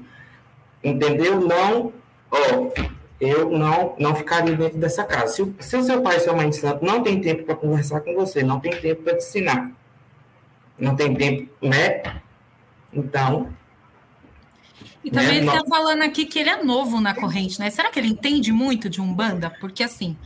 entendeu? 0.84 1.40
Não, 1.42 1.94
ó, 2.32 2.72
eu 3.20 3.50
não, 3.50 3.96
não 4.00 4.16
ficaria 4.16 4.56
dentro 4.56 4.78
dessa 4.78 5.04
casa. 5.04 5.34
Se, 5.34 5.56
se 5.60 5.78
o 5.78 5.84
seu 5.84 6.02
pai 6.02 6.18
e 6.18 6.20
sua 6.22 6.34
mãe 6.34 6.52
santo 6.52 6.86
não 6.86 7.04
tem 7.04 7.20
tempo 7.20 7.44
para 7.44 7.56
conversar 7.56 8.02
com 8.02 8.14
você, 8.16 8.44
não 8.44 8.60
tem 8.60 8.72
tempo 8.80 9.04
para 9.04 9.18
te 9.18 9.24
ensinar, 9.24 9.72
não 10.78 10.96
tem 10.96 11.14
tempo, 11.14 11.50
né? 11.62 12.22
Então, 12.94 13.54
e 15.04 15.12
também 15.12 15.28
né? 15.28 15.38
ele 15.38 15.48
está 15.48 15.64
falando 15.66 16.02
aqui 16.04 16.26
que 16.26 16.40
ele 16.40 16.50
é 16.50 16.64
novo 16.64 17.00
na 17.00 17.14
corrente, 17.14 17.60
né? 17.60 17.70
Será 17.70 17.90
que 17.90 18.00
ele 18.00 18.10
entende 18.10 18.52
muito 18.52 18.90
de 18.90 19.00
Umbanda? 19.00 19.50
Porque 19.60 19.84
assim, 19.84 20.18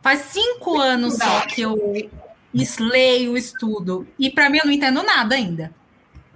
faz 0.00 0.20
cinco 0.20 0.78
anos 0.78 1.16
só 1.16 1.40
que 1.42 1.60
eu 1.60 1.76
leio, 2.80 3.36
estudo, 3.36 4.06
e 4.18 4.30
para 4.30 4.50
mim 4.50 4.58
eu 4.58 4.66
não 4.66 4.72
entendo 4.72 5.02
nada 5.02 5.34
ainda. 5.34 5.72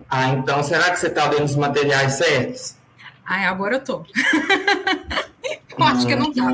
Ah, 0.08 0.28
então 0.28 0.62
será 0.62 0.90
que 0.90 0.98
você 0.98 1.08
está 1.08 1.28
lendo 1.28 1.44
os 1.44 1.56
materiais 1.56 2.14
certos? 2.14 2.76
Ah, 3.24 3.48
agora 3.48 3.76
eu 3.76 3.84
tô. 3.84 4.04
eu 5.78 5.84
acho 5.84 6.06
que 6.06 6.16
não 6.16 6.30
estava. 6.30 6.52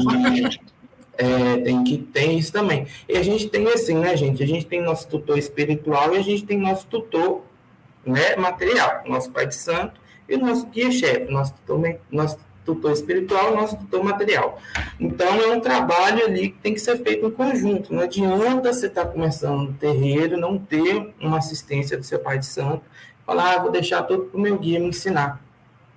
É, 1.19 1.59
tem 1.59 1.85
que 1.85 1.99
tem 1.99 2.39
isso 2.39 2.51
também. 2.51 2.87
E 3.07 3.17
a 3.17 3.23
gente 3.23 3.49
tem 3.49 3.67
assim, 3.69 3.95
né, 3.95 4.17
gente? 4.17 4.43
A 4.43 4.47
gente 4.47 4.65
tem 4.65 4.81
nosso 4.81 5.07
tutor 5.07 5.37
espiritual 5.37 6.15
e 6.15 6.19
a 6.19 6.23
gente 6.23 6.45
tem 6.45 6.59
nosso 6.59 6.87
tutor 6.87 7.43
né, 8.07 8.37
material, 8.37 9.03
nosso 9.07 9.31
pai 9.31 9.47
de 9.47 9.55
santo 9.55 10.01
e 10.27 10.37
nosso 10.37 10.67
guia-chefe, 10.67 11.31
nosso 11.31 11.53
tutor, 11.55 11.99
nosso 12.11 12.39
tutor 12.65 12.93
espiritual, 12.93 13.55
nosso 13.55 13.77
tutor 13.77 14.03
material. 14.03 14.59
Então, 14.99 15.41
é 15.41 15.49
um 15.49 15.61
trabalho 15.61 16.25
ali 16.25 16.51
que 16.51 16.59
tem 16.59 16.73
que 16.73 16.81
ser 16.81 16.97
feito 17.03 17.27
em 17.27 17.31
conjunto. 17.31 17.93
Não 17.93 18.03
adianta 18.03 18.73
você 18.73 18.87
estar 18.87 19.05
tá 19.05 19.13
começando 19.13 19.65
no 19.65 19.73
terreiro, 19.75 20.39
não 20.39 20.59
ter 20.59 21.13
uma 21.21 21.39
assistência 21.39 21.97
do 21.99 22.05
seu 22.05 22.19
pai 22.19 22.39
de 22.39 22.47
santo, 22.47 22.83
falar, 23.27 23.57
ah, 23.57 23.59
vou 23.59 23.71
deixar 23.71 24.03
tudo 24.05 24.25
para 24.25 24.39
o 24.39 24.41
meu 24.41 24.59
guia 24.59 24.79
me 24.79 24.87
ensinar. 24.87 25.41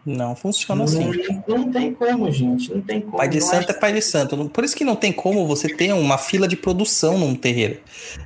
Não 0.06 0.36
funciona 0.36 0.84
assim. 0.84 1.12
Não, 1.48 1.58
não 1.60 1.72
tem 1.72 1.94
como, 1.94 2.30
gente. 2.30 2.74
Não 2.74 2.82
tem 2.82 3.00
como. 3.00 3.18
Pai 3.18 3.30
de 3.30 3.40
santo 3.40 3.72
é 3.72 3.74
pai 3.74 3.94
de 3.94 4.02
santo. 4.02 4.50
Por 4.50 4.64
isso 4.64 4.76
que 4.76 4.84
não 4.84 4.98
tem 4.98 5.14
como 5.14 5.48
você 5.48 5.70
ter 5.70 5.94
uma 5.94 6.18
fila 6.18 6.46
de 6.46 6.58
produção 6.58 7.18
num 7.18 7.34
terreiro. 7.34 7.80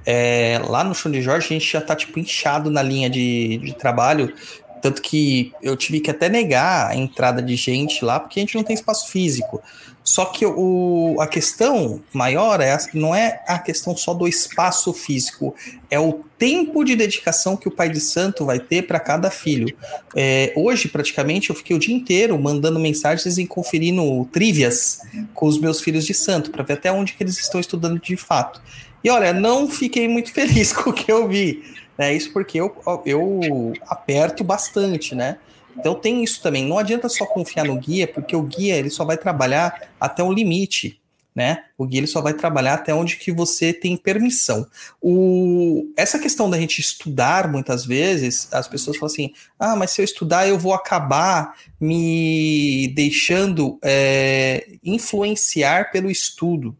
É, 0.03 0.59
lá 0.67 0.83
no 0.83 0.95
Chão 0.95 1.11
de 1.11 1.21
Jorge, 1.21 1.47
a 1.47 1.49
gente 1.49 1.71
já 1.71 1.79
tá, 1.79 1.95
tipo, 1.95 2.17
inchado 2.19 2.71
na 2.71 2.81
linha 2.81 3.09
de, 3.09 3.57
de 3.57 3.73
trabalho 3.73 4.33
tanto 4.81 5.01
que 5.01 5.53
eu 5.61 5.75
tive 5.75 5.99
que 5.99 6.11
até 6.11 6.29
negar 6.29 6.89
a 6.89 6.95
entrada 6.95 7.41
de 7.41 7.55
gente 7.55 8.03
lá, 8.03 8.19
porque 8.19 8.39
a 8.39 8.43
gente 8.43 8.55
não 8.55 8.63
tem 8.63 8.73
espaço 8.73 9.09
físico. 9.09 9.61
Só 10.07 10.23
que 10.23 10.45
o, 10.45 11.17
a 11.19 11.27
questão 11.27 12.01
maior 12.13 12.61
é, 12.61 12.77
não 12.93 13.13
é 13.13 13.43
a 13.45 13.59
questão 13.59 13.95
só 13.95 14.13
do 14.13 14.25
espaço 14.25 14.93
físico, 14.93 15.53
é 15.91 15.99
o 15.99 16.21
tempo 16.37 16.85
de 16.85 16.95
dedicação 16.95 17.57
que 17.57 17.67
o 17.67 17.71
pai 17.71 17.89
de 17.89 17.99
santo 17.99 18.45
vai 18.45 18.57
ter 18.57 18.87
para 18.87 19.01
cada 19.01 19.29
filho. 19.29 19.75
É, 20.15 20.53
hoje, 20.55 20.87
praticamente, 20.87 21.49
eu 21.49 21.55
fiquei 21.57 21.75
o 21.75 21.79
dia 21.79 21.93
inteiro 21.93 22.39
mandando 22.39 22.79
mensagens 22.79 23.37
e 23.37 23.45
conferindo 23.45 24.23
trivias 24.31 25.01
com 25.33 25.45
os 25.45 25.59
meus 25.59 25.81
filhos 25.81 26.05
de 26.05 26.13
santo, 26.13 26.51
para 26.51 26.63
ver 26.63 26.75
até 26.75 26.89
onde 26.89 27.11
que 27.11 27.21
eles 27.21 27.37
estão 27.37 27.59
estudando 27.59 27.99
de 27.99 28.15
fato. 28.15 28.61
E 29.03 29.09
olha, 29.09 29.33
não 29.33 29.69
fiquei 29.69 30.07
muito 30.07 30.31
feliz 30.33 30.71
com 30.71 30.91
o 30.91 30.93
que 30.93 31.11
eu 31.11 31.27
vi. 31.27 31.61
É 31.97 32.13
isso 32.13 32.31
porque 32.31 32.59
eu, 32.59 32.75
eu 33.05 33.73
aperto 33.87 34.43
bastante, 34.43 35.15
né? 35.15 35.37
Então 35.77 35.95
tem 35.95 36.23
isso 36.23 36.41
também. 36.41 36.65
Não 36.65 36.77
adianta 36.77 37.09
só 37.09 37.25
confiar 37.25 37.65
no 37.65 37.77
guia, 37.77 38.07
porque 38.07 38.35
o 38.35 38.41
guia 38.41 38.75
ele 38.75 38.89
só 38.89 39.05
vai 39.05 39.17
trabalhar 39.17 39.89
até 39.99 40.23
um 40.23 40.31
limite, 40.31 40.99
né? 41.35 41.65
O 41.77 41.85
guia 41.85 41.99
ele 41.99 42.07
só 42.07 42.19
vai 42.19 42.33
trabalhar 42.33 42.73
até 42.73 42.93
onde 42.93 43.17
que 43.17 43.31
você 43.31 43.71
tem 43.71 43.95
permissão. 43.95 44.65
O, 45.01 45.87
essa 45.95 46.17
questão 46.17 46.49
da 46.49 46.57
gente 46.57 46.79
estudar 46.79 47.51
muitas 47.51 47.85
vezes, 47.85 48.51
as 48.51 48.67
pessoas 48.67 48.97
falam 48.97 49.11
assim: 49.11 49.33
ah, 49.59 49.75
mas 49.75 49.91
se 49.91 50.01
eu 50.01 50.05
estudar 50.05 50.47
eu 50.47 50.57
vou 50.57 50.73
acabar 50.73 51.55
me 51.79 52.91
deixando 52.95 53.77
é, 53.83 54.67
influenciar 54.83 55.91
pelo 55.91 56.09
estudo. 56.09 56.75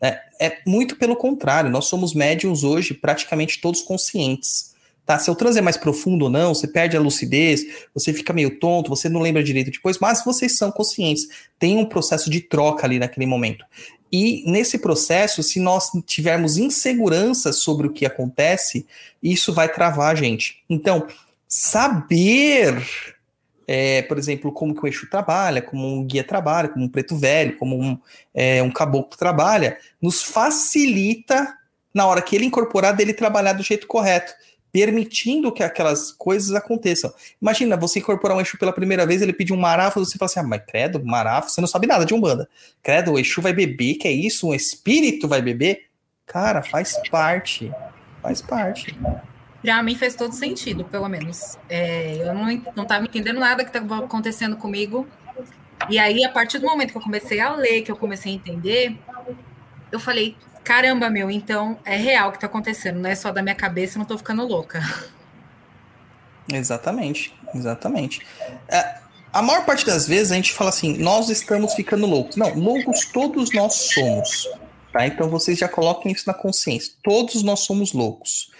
É, 0.00 0.20
é 0.40 0.58
muito 0.66 0.96
pelo 0.96 1.16
contrário, 1.16 1.70
nós 1.70 1.86
somos 1.86 2.14
médiums 2.14 2.62
hoje 2.62 2.94
praticamente 2.94 3.60
todos 3.60 3.82
conscientes. 3.82 4.76
Tá? 5.04 5.18
Se 5.18 5.30
o 5.30 5.34
transe 5.34 5.58
é 5.58 5.62
mais 5.62 5.78
profundo 5.78 6.26
ou 6.26 6.30
não, 6.30 6.54
você 6.54 6.68
perde 6.68 6.94
a 6.94 7.00
lucidez, 7.00 7.64
você 7.94 8.12
fica 8.12 8.32
meio 8.32 8.58
tonto, 8.60 8.90
você 8.90 9.08
não 9.08 9.22
lembra 9.22 9.42
direito 9.42 9.70
depois, 9.70 9.98
mas 9.98 10.22
vocês 10.22 10.58
são 10.58 10.70
conscientes. 10.70 11.26
Tem 11.58 11.78
um 11.78 11.86
processo 11.86 12.28
de 12.28 12.42
troca 12.42 12.86
ali 12.86 12.98
naquele 12.98 13.24
momento. 13.24 13.64
E 14.12 14.44
nesse 14.50 14.78
processo, 14.78 15.42
se 15.42 15.60
nós 15.60 15.90
tivermos 16.06 16.58
insegurança 16.58 17.52
sobre 17.52 17.86
o 17.86 17.92
que 17.92 18.04
acontece, 18.04 18.86
isso 19.22 19.52
vai 19.52 19.72
travar 19.72 20.12
a 20.12 20.14
gente. 20.14 20.62
Então, 20.68 21.06
saber 21.46 22.84
é, 23.70 24.00
por 24.00 24.16
exemplo, 24.16 24.50
como 24.50 24.74
que 24.74 24.82
o 24.82 24.86
eixo 24.86 25.06
trabalha, 25.10 25.60
como 25.60 25.86
um 25.86 26.02
guia 26.02 26.24
trabalha, 26.24 26.70
como 26.70 26.86
um 26.86 26.88
preto 26.88 27.14
velho, 27.14 27.58
como 27.58 27.78
um, 27.78 27.98
é, 28.34 28.62
um 28.62 28.70
caboclo 28.70 29.18
trabalha, 29.18 29.76
nos 30.00 30.22
facilita, 30.22 31.54
na 31.92 32.06
hora 32.06 32.22
que 32.22 32.34
ele 32.34 32.46
incorporar, 32.46 32.96
dele 32.96 33.12
trabalhar 33.12 33.52
do 33.52 33.62
jeito 33.62 33.86
correto, 33.86 34.32
permitindo 34.72 35.52
que 35.52 35.62
aquelas 35.62 36.10
coisas 36.12 36.54
aconteçam. 36.54 37.12
Imagina, 37.42 37.76
você 37.76 37.98
incorporar 37.98 38.38
um 38.38 38.40
eixo 38.40 38.56
pela 38.56 38.72
primeira 38.72 39.04
vez, 39.04 39.20
ele 39.20 39.34
pedir 39.34 39.52
um 39.52 39.56
marafo, 39.56 40.02
você 40.02 40.16
fala 40.16 40.30
assim, 40.30 40.40
ah, 40.40 40.44
mas 40.44 40.62
credo, 40.66 41.04
marafo, 41.04 41.50
você 41.50 41.60
não 41.60 41.68
sabe 41.68 41.86
nada 41.86 42.06
de 42.06 42.14
Umbanda. 42.14 42.48
Credo, 42.82 43.12
o 43.12 43.18
eixo 43.18 43.42
vai 43.42 43.52
beber, 43.52 43.96
que 43.96 44.08
é 44.08 44.12
isso? 44.12 44.48
Um 44.48 44.54
espírito 44.54 45.28
vai 45.28 45.42
beber? 45.42 45.88
Cara, 46.24 46.62
faz 46.62 46.94
parte, 47.10 47.70
faz 48.22 48.40
parte. 48.40 48.96
Para 49.62 49.82
mim 49.82 49.94
fez 49.94 50.14
todo 50.14 50.32
sentido, 50.32 50.84
pelo 50.84 51.08
menos. 51.08 51.58
É, 51.68 52.16
eu 52.16 52.34
não 52.34 52.82
estava 52.82 53.04
entendendo 53.04 53.40
nada 53.40 53.64
que 53.64 53.70
estava 53.70 54.04
acontecendo 54.04 54.56
comigo. 54.56 55.06
E 55.88 55.98
aí, 55.98 56.24
a 56.24 56.30
partir 56.30 56.58
do 56.58 56.66
momento 56.66 56.92
que 56.92 56.98
eu 56.98 57.02
comecei 57.02 57.40
a 57.40 57.54
ler, 57.54 57.82
que 57.82 57.90
eu 57.90 57.96
comecei 57.96 58.32
a 58.32 58.34
entender, 58.34 58.96
eu 59.90 59.98
falei: 59.98 60.36
caramba, 60.64 61.10
meu, 61.10 61.30
então 61.30 61.78
é 61.84 61.96
real 61.96 62.28
o 62.28 62.30
que 62.32 62.36
está 62.36 62.46
acontecendo, 62.46 63.00
não 63.00 63.10
é 63.10 63.14
só 63.14 63.32
da 63.32 63.42
minha 63.42 63.54
cabeça, 63.54 63.98
não 63.98 64.02
estou 64.02 64.18
ficando 64.18 64.46
louca. 64.46 64.80
Exatamente, 66.50 67.34
exatamente. 67.54 68.26
É, 68.68 68.98
a 69.32 69.42
maior 69.42 69.64
parte 69.64 69.84
das 69.84 70.06
vezes 70.06 70.32
a 70.32 70.34
gente 70.34 70.52
fala 70.52 70.70
assim: 70.70 70.96
nós 70.98 71.28
estamos 71.28 71.74
ficando 71.74 72.06
loucos. 72.06 72.36
Não, 72.36 72.54
loucos 72.54 73.06
todos 73.06 73.52
nós 73.52 73.74
somos. 73.74 74.48
Tá? 74.92 75.06
Então 75.06 75.28
vocês 75.28 75.58
já 75.58 75.68
coloquem 75.68 76.12
isso 76.12 76.24
na 76.26 76.34
consciência. 76.34 76.94
Todos 77.02 77.42
nós 77.42 77.60
somos 77.60 77.92
loucos. 77.92 78.50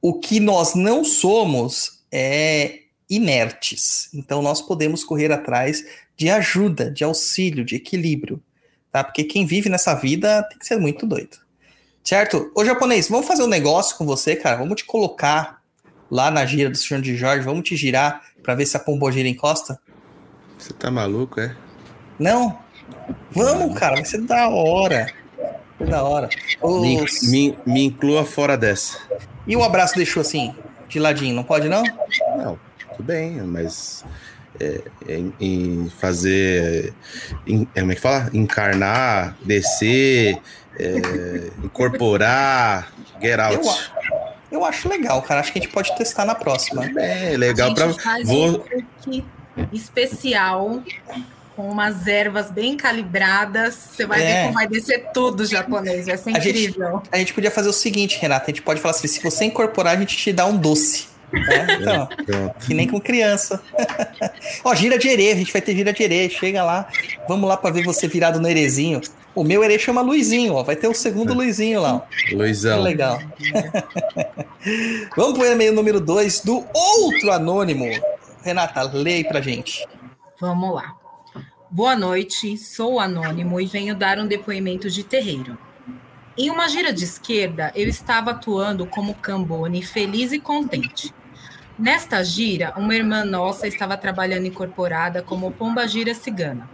O 0.00 0.18
que 0.18 0.40
nós 0.40 0.74
não 0.74 1.04
somos 1.04 2.04
é 2.12 2.80
inertes. 3.08 4.08
Então 4.14 4.42
nós 4.42 4.60
podemos 4.60 5.02
correr 5.02 5.32
atrás 5.32 5.84
de 6.16 6.28
ajuda, 6.28 6.90
de 6.90 7.04
auxílio, 7.04 7.64
de 7.64 7.76
equilíbrio, 7.76 8.42
tá? 8.92 9.02
Porque 9.02 9.24
quem 9.24 9.46
vive 9.46 9.68
nessa 9.68 9.94
vida 9.94 10.42
tem 10.44 10.58
que 10.58 10.66
ser 10.66 10.76
muito 10.78 11.06
doido. 11.06 11.38
Certo? 12.02 12.50
Ô 12.54 12.64
japonês, 12.64 13.08
vamos 13.08 13.26
fazer 13.26 13.42
um 13.42 13.48
negócio 13.48 13.96
com 13.96 14.06
você, 14.06 14.34
cara. 14.34 14.56
Vamos 14.56 14.76
te 14.76 14.84
colocar 14.84 15.62
lá 16.10 16.30
na 16.30 16.44
gira 16.46 16.70
do 16.70 16.76
Senhor 16.76 17.02
de 17.02 17.16
Jorge, 17.16 17.44
vamos 17.44 17.68
te 17.68 17.76
girar 17.76 18.22
para 18.42 18.54
ver 18.54 18.66
se 18.66 18.76
a 18.76 18.80
pombogira 18.80 19.28
encosta? 19.28 19.78
Você 20.58 20.72
tá 20.72 20.90
maluco, 20.90 21.40
é? 21.40 21.54
Não. 22.18 22.58
Vamos, 23.30 23.78
cara, 23.78 23.96
vai 23.96 24.04
ser 24.04 24.22
da 24.22 24.48
hora. 24.48 25.12
Da 25.78 26.02
hora. 26.02 26.28
Me, 26.64 27.04
me, 27.24 27.58
me 27.64 27.84
inclua 27.84 28.24
fora 28.24 28.56
dessa. 28.56 28.98
E 29.48 29.56
o 29.56 29.64
abraço 29.64 29.96
deixou 29.96 30.20
assim, 30.20 30.54
de 30.88 31.00
ladinho, 31.00 31.34
não 31.34 31.42
pode 31.42 31.68
não? 31.68 31.82
Não, 32.36 32.58
tudo 32.78 33.02
bem, 33.02 33.40
mas 33.40 34.04
é, 34.60 34.82
em, 35.08 35.32
em 35.40 35.90
fazer. 35.98 36.92
Em, 37.46 37.64
como 37.64 37.92
é 37.92 37.94
que 37.94 38.00
fala? 38.00 38.30
Encarnar, 38.34 39.36
descer, 39.42 40.38
é, 40.78 41.50
incorporar, 41.64 42.92
get 43.20 43.40
out. 43.40 43.56
Eu, 43.56 44.58
eu, 44.58 44.64
acho 44.64 44.88
legal, 44.88 45.22
cara. 45.22 45.40
Acho 45.40 45.52
que 45.52 45.58
a 45.58 45.62
gente 45.62 45.72
pode 45.72 45.96
testar 45.96 46.26
na 46.26 46.34
próxima. 46.34 46.84
É, 47.00 47.36
legal 47.36 47.74
para. 47.74 47.86
Vou... 48.24 48.64
Um 49.06 49.22
especial 49.72 50.82
com 51.58 51.68
umas 51.68 52.06
ervas 52.06 52.52
bem 52.52 52.76
calibradas. 52.76 53.74
Você 53.74 54.06
vai 54.06 54.22
é. 54.22 54.26
ver 54.26 54.42
como 54.42 54.54
vai 54.54 54.68
descer 54.68 55.08
tudo 55.12 55.44
japonês, 55.44 56.06
vai 56.06 56.16
ser 56.16 56.30
incrível. 56.30 56.86
A 56.86 56.92
gente, 56.92 57.08
a 57.10 57.18
gente, 57.18 57.34
podia 57.34 57.50
fazer 57.50 57.68
o 57.68 57.72
seguinte, 57.72 58.16
Renata: 58.20 58.44
a 58.44 58.50
gente 58.50 58.62
pode 58.62 58.80
falar 58.80 58.94
assim: 58.94 59.08
se 59.08 59.20
você 59.20 59.44
incorporar, 59.44 59.96
a 59.96 59.98
gente 59.98 60.16
te 60.16 60.32
dá 60.32 60.46
um 60.46 60.56
doce. 60.56 61.08
É, 61.30 61.74
então, 61.74 62.08
que 62.66 62.72
nem 62.72 62.88
com 62.88 62.98
criança. 62.98 63.60
Ó, 64.64 64.74
gira 64.74 64.98
de 64.98 65.08
herê, 65.08 65.32
a 65.32 65.34
gente 65.34 65.52
vai 65.52 65.60
ter 65.60 65.76
gira 65.76 65.92
de 65.92 66.02
herê. 66.02 66.30
Chega 66.30 66.64
lá, 66.64 66.88
vamos 67.28 67.46
lá 67.46 67.54
para 67.54 67.70
ver 67.70 67.84
você 67.84 68.08
virado 68.08 68.40
no 68.40 68.48
herezinho. 68.48 69.02
O 69.34 69.44
meu 69.44 69.62
herê 69.62 69.78
chama 69.78 70.00
Luizinho, 70.00 70.54
ó. 70.54 70.62
Vai 70.62 70.74
ter 70.74 70.88
o 70.88 70.94
segundo 70.94 71.34
Luizinho 71.34 71.82
lá. 71.82 72.06
Luizão. 72.32 72.78
Que 72.78 72.82
legal. 72.82 73.18
vamos 75.14 75.36
pro 75.36 75.46
e-mail 75.46 75.74
número 75.74 76.00
2 76.00 76.40
do 76.40 76.64
outro 76.72 77.30
anônimo. 77.30 77.84
Renata, 78.42 78.80
leia 78.84 79.16
aí 79.16 79.24
pra 79.24 79.42
gente. 79.42 79.86
Vamos 80.40 80.74
lá. 80.74 80.97
Boa 81.70 81.94
noite, 81.94 82.56
sou 82.56 82.98
anônimo 82.98 83.60
e 83.60 83.66
venho 83.66 83.94
dar 83.94 84.18
um 84.18 84.26
depoimento 84.26 84.88
de 84.88 85.04
terreiro. 85.04 85.58
Em 86.34 86.48
uma 86.48 86.66
gira 86.66 86.94
de 86.94 87.04
esquerda, 87.04 87.70
eu 87.74 87.86
estava 87.86 88.30
atuando 88.30 88.86
como 88.86 89.12
cambone, 89.12 89.82
feliz 89.82 90.32
e 90.32 90.40
contente. 90.40 91.12
Nesta 91.78 92.24
gira, 92.24 92.72
uma 92.74 92.94
irmã 92.94 93.22
nossa 93.22 93.68
estava 93.68 93.98
trabalhando 93.98 94.46
incorporada 94.46 95.22
como 95.22 95.52
pomba 95.52 95.86
gira 95.86 96.14
cigana. 96.14 96.66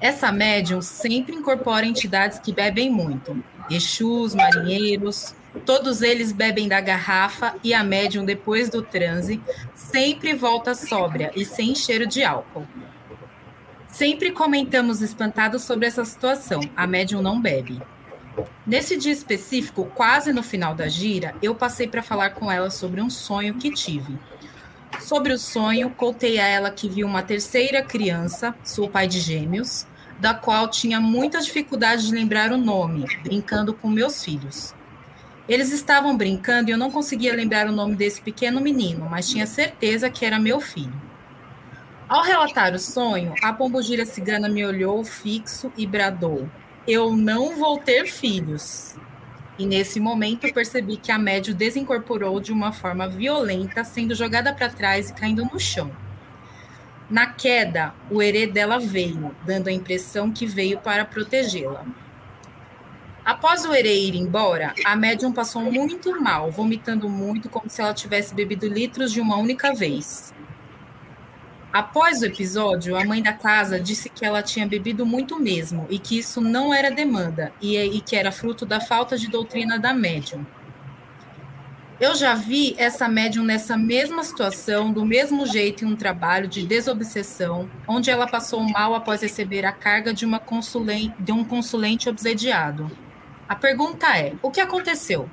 Essa 0.00 0.32
médium 0.32 0.82
sempre 0.82 1.36
incorpora 1.36 1.86
entidades 1.86 2.40
que 2.40 2.52
bebem 2.52 2.90
muito, 2.90 3.40
Exus, 3.70 4.34
marinheiros, 4.34 5.32
todos 5.64 6.02
eles 6.02 6.32
bebem 6.32 6.66
da 6.66 6.80
garrafa 6.80 7.54
e 7.62 7.72
a 7.72 7.84
médium, 7.84 8.24
depois 8.24 8.68
do 8.68 8.82
transe, 8.82 9.40
sempre 9.76 10.34
volta 10.34 10.74
sóbria 10.74 11.30
e 11.36 11.44
sem 11.44 11.72
cheiro 11.72 12.04
de 12.04 12.24
álcool. 12.24 12.66
Sempre 13.92 14.32
comentamos 14.32 15.02
espantados 15.02 15.64
sobre 15.64 15.86
essa 15.86 16.02
situação. 16.02 16.60
A 16.74 16.86
médium 16.86 17.20
não 17.20 17.38
bebe. 17.38 17.78
Nesse 18.66 18.96
dia 18.96 19.12
específico, 19.12 19.84
quase 19.94 20.32
no 20.32 20.42
final 20.42 20.74
da 20.74 20.88
gira, 20.88 21.34
eu 21.42 21.54
passei 21.54 21.86
para 21.86 22.02
falar 22.02 22.30
com 22.30 22.50
ela 22.50 22.70
sobre 22.70 23.02
um 23.02 23.10
sonho 23.10 23.56
que 23.56 23.70
tive. 23.70 24.18
Sobre 24.98 25.34
o 25.34 25.38
sonho, 25.38 25.90
contei 25.90 26.40
a 26.40 26.46
ela 26.46 26.70
que 26.70 26.88
vi 26.88 27.04
uma 27.04 27.22
terceira 27.22 27.82
criança, 27.82 28.54
sou 28.64 28.88
pai 28.88 29.06
de 29.06 29.20
gêmeos, 29.20 29.86
da 30.18 30.32
qual 30.32 30.68
tinha 30.68 30.98
muita 30.98 31.38
dificuldade 31.40 32.06
de 32.06 32.14
lembrar 32.14 32.50
o 32.50 32.56
nome, 32.56 33.04
brincando 33.22 33.74
com 33.74 33.90
meus 33.90 34.24
filhos. 34.24 34.74
Eles 35.46 35.70
estavam 35.70 36.16
brincando 36.16 36.70
e 36.70 36.72
eu 36.72 36.78
não 36.78 36.90
conseguia 36.90 37.36
lembrar 37.36 37.66
o 37.66 37.72
nome 37.72 37.94
desse 37.94 38.22
pequeno 38.22 38.58
menino, 38.58 39.06
mas 39.10 39.28
tinha 39.28 39.46
certeza 39.46 40.08
que 40.08 40.24
era 40.24 40.38
meu 40.38 40.62
filho. 40.62 41.11
Ao 42.12 42.22
relatar 42.22 42.74
o 42.74 42.78
sonho, 42.78 43.32
a 43.40 43.54
pombogira 43.54 44.04
cigana 44.04 44.46
me 44.46 44.62
olhou 44.66 45.02
fixo 45.02 45.72
e 45.78 45.86
bradou: 45.86 46.46
Eu 46.86 47.16
não 47.16 47.56
vou 47.56 47.78
ter 47.78 48.06
filhos. 48.06 48.94
E 49.58 49.64
nesse 49.64 49.98
momento 49.98 50.52
percebi 50.52 50.98
que 50.98 51.10
a 51.10 51.18
médio 51.18 51.54
desincorporou 51.54 52.38
de 52.38 52.52
uma 52.52 52.70
forma 52.70 53.08
violenta, 53.08 53.82
sendo 53.82 54.14
jogada 54.14 54.52
para 54.52 54.68
trás 54.68 55.08
e 55.08 55.14
caindo 55.14 55.42
no 55.46 55.58
chão. 55.58 55.90
Na 57.08 57.28
queda, 57.28 57.94
o 58.10 58.20
herê 58.20 58.46
dela 58.46 58.78
veio, 58.78 59.34
dando 59.46 59.68
a 59.68 59.72
impressão 59.72 60.30
que 60.30 60.44
veio 60.44 60.78
para 60.80 61.06
protegê-la. 61.06 61.82
Após 63.24 63.64
o 63.64 63.72
herê 63.72 64.00
ir 64.00 64.16
embora, 64.16 64.74
a 64.84 64.94
médium 64.94 65.32
passou 65.32 65.62
muito 65.62 66.20
mal, 66.20 66.50
vomitando 66.50 67.08
muito, 67.08 67.48
como 67.48 67.70
se 67.70 67.80
ela 67.80 67.94
tivesse 67.94 68.34
bebido 68.34 68.66
litros 68.66 69.10
de 69.10 69.18
uma 69.18 69.38
única 69.38 69.74
vez. 69.74 70.34
Após 71.72 72.20
o 72.20 72.26
episódio, 72.26 72.94
a 72.96 73.04
mãe 73.04 73.22
da 73.22 73.32
casa 73.32 73.80
disse 73.80 74.10
que 74.10 74.26
ela 74.26 74.42
tinha 74.42 74.66
bebido 74.66 75.06
muito 75.06 75.40
mesmo 75.40 75.86
e 75.88 75.98
que 75.98 76.18
isso 76.18 76.38
não 76.38 76.74
era 76.74 76.90
demanda 76.90 77.50
e, 77.62 77.78
e 77.78 78.00
que 78.02 78.14
era 78.14 78.30
fruto 78.30 78.66
da 78.66 78.78
falta 78.78 79.16
de 79.16 79.28
doutrina 79.28 79.78
da 79.78 79.94
médium. 79.94 80.44
Eu 81.98 82.14
já 82.14 82.34
vi 82.34 82.74
essa 82.76 83.08
médium 83.08 83.42
nessa 83.42 83.74
mesma 83.74 84.22
situação, 84.22 84.92
do 84.92 85.06
mesmo 85.06 85.46
jeito 85.46 85.84
em 85.84 85.88
um 85.88 85.96
trabalho 85.96 86.46
de 86.46 86.66
desobsessão, 86.66 87.70
onde 87.88 88.10
ela 88.10 88.26
passou 88.26 88.60
mal 88.60 88.94
após 88.94 89.22
receber 89.22 89.64
a 89.64 89.72
carga 89.72 90.12
de, 90.12 90.26
consulente, 90.40 91.14
de 91.18 91.32
um 91.32 91.42
consulente 91.42 92.06
obsediado. 92.06 92.90
A 93.48 93.54
pergunta 93.54 94.18
é: 94.18 94.34
o 94.42 94.50
que 94.50 94.60
aconteceu? 94.60 95.30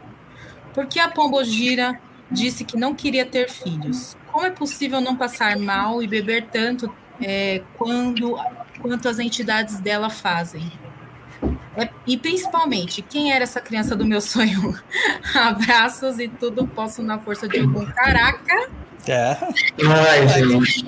Por 0.73 0.85
que 0.85 0.99
a 0.99 1.09
pombogira 1.09 1.99
disse 2.31 2.63
que 2.63 2.77
não 2.77 2.93
queria 2.95 3.25
ter 3.25 3.49
filhos? 3.49 4.15
Como 4.31 4.45
é 4.45 4.51
possível 4.51 5.01
não 5.01 5.15
passar 5.15 5.57
mal 5.57 6.01
e 6.01 6.07
beber 6.07 6.47
tanto 6.51 6.93
é, 7.21 7.61
quando 7.77 8.37
quanto 8.81 9.09
as 9.09 9.19
entidades 9.19 9.79
dela 9.79 10.09
fazem? 10.09 10.71
É, 11.77 11.89
e 12.05 12.17
principalmente, 12.17 13.01
quem 13.01 13.31
era 13.31 13.43
essa 13.43 13.61
criança 13.61 13.95
do 13.95 14.05
meu 14.05 14.19
sonho? 14.19 14.77
Abraços 15.33 16.19
e 16.19 16.27
tudo 16.27 16.67
posso 16.67 17.01
na 17.01 17.19
força 17.19 17.47
de 17.47 17.59
algum. 17.59 17.85
Caraca! 17.85 18.69
É. 19.07 19.37
Ai, 19.87 20.27
gente. 20.27 20.85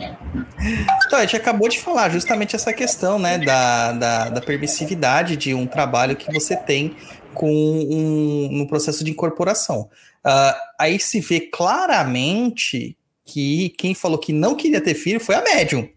Então, 1.06 1.20
a 1.20 1.22
gente 1.22 1.36
acabou 1.36 1.70
de 1.70 1.80
falar 1.80 2.10
justamente 2.10 2.56
essa 2.56 2.74
questão, 2.74 3.18
né, 3.18 3.38
da, 3.38 3.94
da, 3.94 4.30
da 4.30 4.42
permissividade 4.42 5.38
de 5.38 5.54
um 5.54 5.66
trabalho 5.66 6.16
que 6.16 6.32
você 6.32 6.56
tem 6.56 6.96
com 7.34 7.50
um, 7.50 8.50
no 8.52 8.68
processo 8.68 9.04
de 9.04 9.12
incorporação. 9.12 9.90
Uh, 10.26 10.54
aí 10.78 11.00
se 11.00 11.20
vê 11.20 11.40
claramente 11.40 12.98
que 13.32 13.70
quem 13.78 13.96
falou 13.96 14.18
que 14.18 14.34
não 14.34 14.56
queria 14.56 14.82
ter 14.82 14.94
filho 14.94 15.20
foi 15.20 15.36
a 15.36 15.42
médium. 15.42 15.88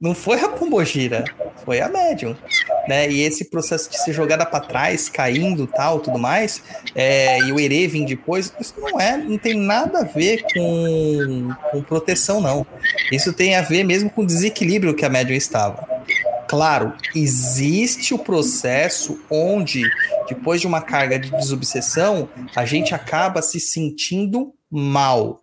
Não 0.00 0.16
foi 0.16 0.40
a 0.40 0.48
pombogira, 0.48 1.24
foi 1.64 1.80
a 1.80 1.88
médium. 1.88 2.36
Né? 2.88 3.08
E 3.08 3.22
esse 3.22 3.48
processo 3.48 3.88
de 3.88 3.96
ser 4.02 4.12
jogada 4.12 4.44
para 4.44 4.58
trás, 4.58 5.08
caindo 5.08 5.64
tal, 5.66 6.00
tudo 6.00 6.18
mais, 6.18 6.60
é, 6.94 7.38
e 7.38 7.52
o 7.52 7.60
herê 7.60 7.86
vir 7.86 8.04
depois, 8.04 8.52
isso 8.60 8.74
não 8.78 9.00
é, 9.00 9.16
não 9.16 9.38
tem 9.38 9.54
nada 9.54 10.00
a 10.00 10.04
ver 10.04 10.44
com, 10.52 11.50
com 11.70 11.82
proteção, 11.82 12.40
não. 12.40 12.66
Isso 13.12 13.32
tem 13.32 13.54
a 13.54 13.62
ver 13.62 13.84
mesmo 13.84 14.10
com 14.10 14.22
o 14.22 14.26
desequilíbrio 14.26 14.94
que 14.94 15.04
a 15.04 15.08
médium 15.08 15.36
estava. 15.36 15.86
Claro, 16.48 16.94
existe 17.14 18.12
o 18.12 18.18
processo 18.18 19.18
onde, 19.30 19.82
depois 20.28 20.60
de 20.60 20.66
uma 20.66 20.82
carga 20.82 21.18
de 21.18 21.30
desobsessão, 21.30 22.28
a 22.56 22.66
gente 22.66 22.92
acaba 22.92 23.40
se 23.40 23.60
sentindo 23.60 24.52
mal 24.68 25.41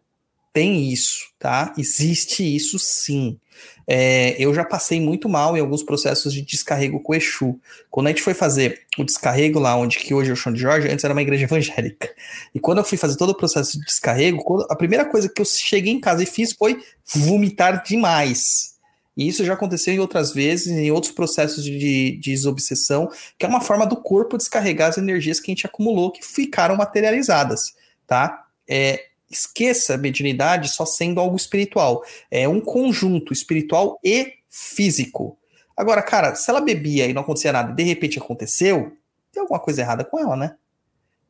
tem 0.52 0.92
isso, 0.92 1.30
tá? 1.38 1.74
Existe 1.78 2.44
isso 2.44 2.80
sim. 2.80 3.40
É, 3.88 4.36
eu 4.38 4.54
já 4.54 4.64
passei 4.64 5.02
muito 5.02 5.28
mal 5.28 5.58
em 5.58 5.60
alguns 5.60 5.82
processos 5.82 6.32
de 6.32 6.42
descarrego 6.42 7.02
com 7.02 7.16
Exu. 7.16 7.60
Quando 7.90 8.08
a 8.08 8.10
gente 8.12 8.22
foi 8.22 8.34
fazer 8.34 8.82
o 8.98 9.04
descarrego 9.04 9.60
lá 9.60 9.76
onde 9.76 9.98
que 9.98 10.14
hoje 10.14 10.30
é 10.30 10.34
o 10.34 10.36
chão 10.36 10.54
de 10.54 10.60
Jorge, 10.60 10.88
antes 10.88 11.04
era 11.04 11.14
uma 11.14 11.22
igreja 11.22 11.46
evangélica. 11.46 12.10
E 12.54 12.60
quando 12.60 12.78
eu 12.78 12.84
fui 12.84 12.98
fazer 12.98 13.18
todo 13.18 13.32
o 13.32 13.36
processo 13.36 13.80
de 13.80 13.86
descarrego, 13.86 14.66
a 14.70 14.76
primeira 14.76 15.06
coisa 15.06 15.28
que 15.28 15.42
eu 15.42 15.46
cheguei 15.46 15.92
em 15.92 16.00
casa 16.00 16.22
e 16.24 16.28
fiz 16.28 16.54
foi 16.54 16.80
vomitar 17.14 17.84
demais. 17.84 18.78
E 19.18 19.28
isso 19.28 19.44
já 19.44 19.54
aconteceu 19.54 19.94
em 19.94 20.00
outras 20.00 20.32
vezes, 20.32 20.68
em 20.68 20.92
outros 20.92 21.12
processos 21.12 21.64
de, 21.64 21.78
de 21.78 22.32
desobsessão, 22.32 23.10
que 23.38 23.46
é 23.46 23.50
uma 23.50 23.60
forma 23.60 23.86
do 23.86 23.98
corpo 23.98 24.38
descarregar 24.38 24.90
as 24.90 24.98
energias 24.98 25.40
que 25.40 25.52
a 25.52 25.54
gente 25.54 25.66
acumulou, 25.66 26.12
que 26.12 26.24
ficaram 26.24 26.76
materializadas, 26.78 27.74
tá? 28.08 28.46
É, 28.70 29.09
esqueça 29.30 29.96
a 29.96 29.98
mediunidade 29.98 30.70
só 30.70 30.86
sendo 30.86 31.20
algo 31.20 31.36
espiritual. 31.36 32.04
É 32.32 32.48
um 32.48 32.60
conjunto 32.60 33.34
espiritual 33.34 34.00
e 34.04 34.34
físico. 34.50 35.38
Agora, 35.78 36.02
cara, 36.02 36.36
se 36.36 36.50
ela 36.50 36.60
bebia 36.60 37.06
e 37.06 37.14
não 37.14 37.22
acontecia 37.22 37.54
nada, 37.54 37.72
de 37.72 37.84
repente 37.84 38.20
aconteceu, 38.20 38.92
tem 39.32 39.42
alguma 39.42 39.60
coisa 39.60 39.82
errada 39.82 40.04
com 40.04 40.20
ela, 40.20 40.36
né? 40.36 40.56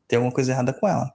Tem 0.08 0.16
alguma 0.16 0.32
coisa 0.32 0.52
errada 0.52 0.72
com 0.72 0.88
ela. 0.88 1.12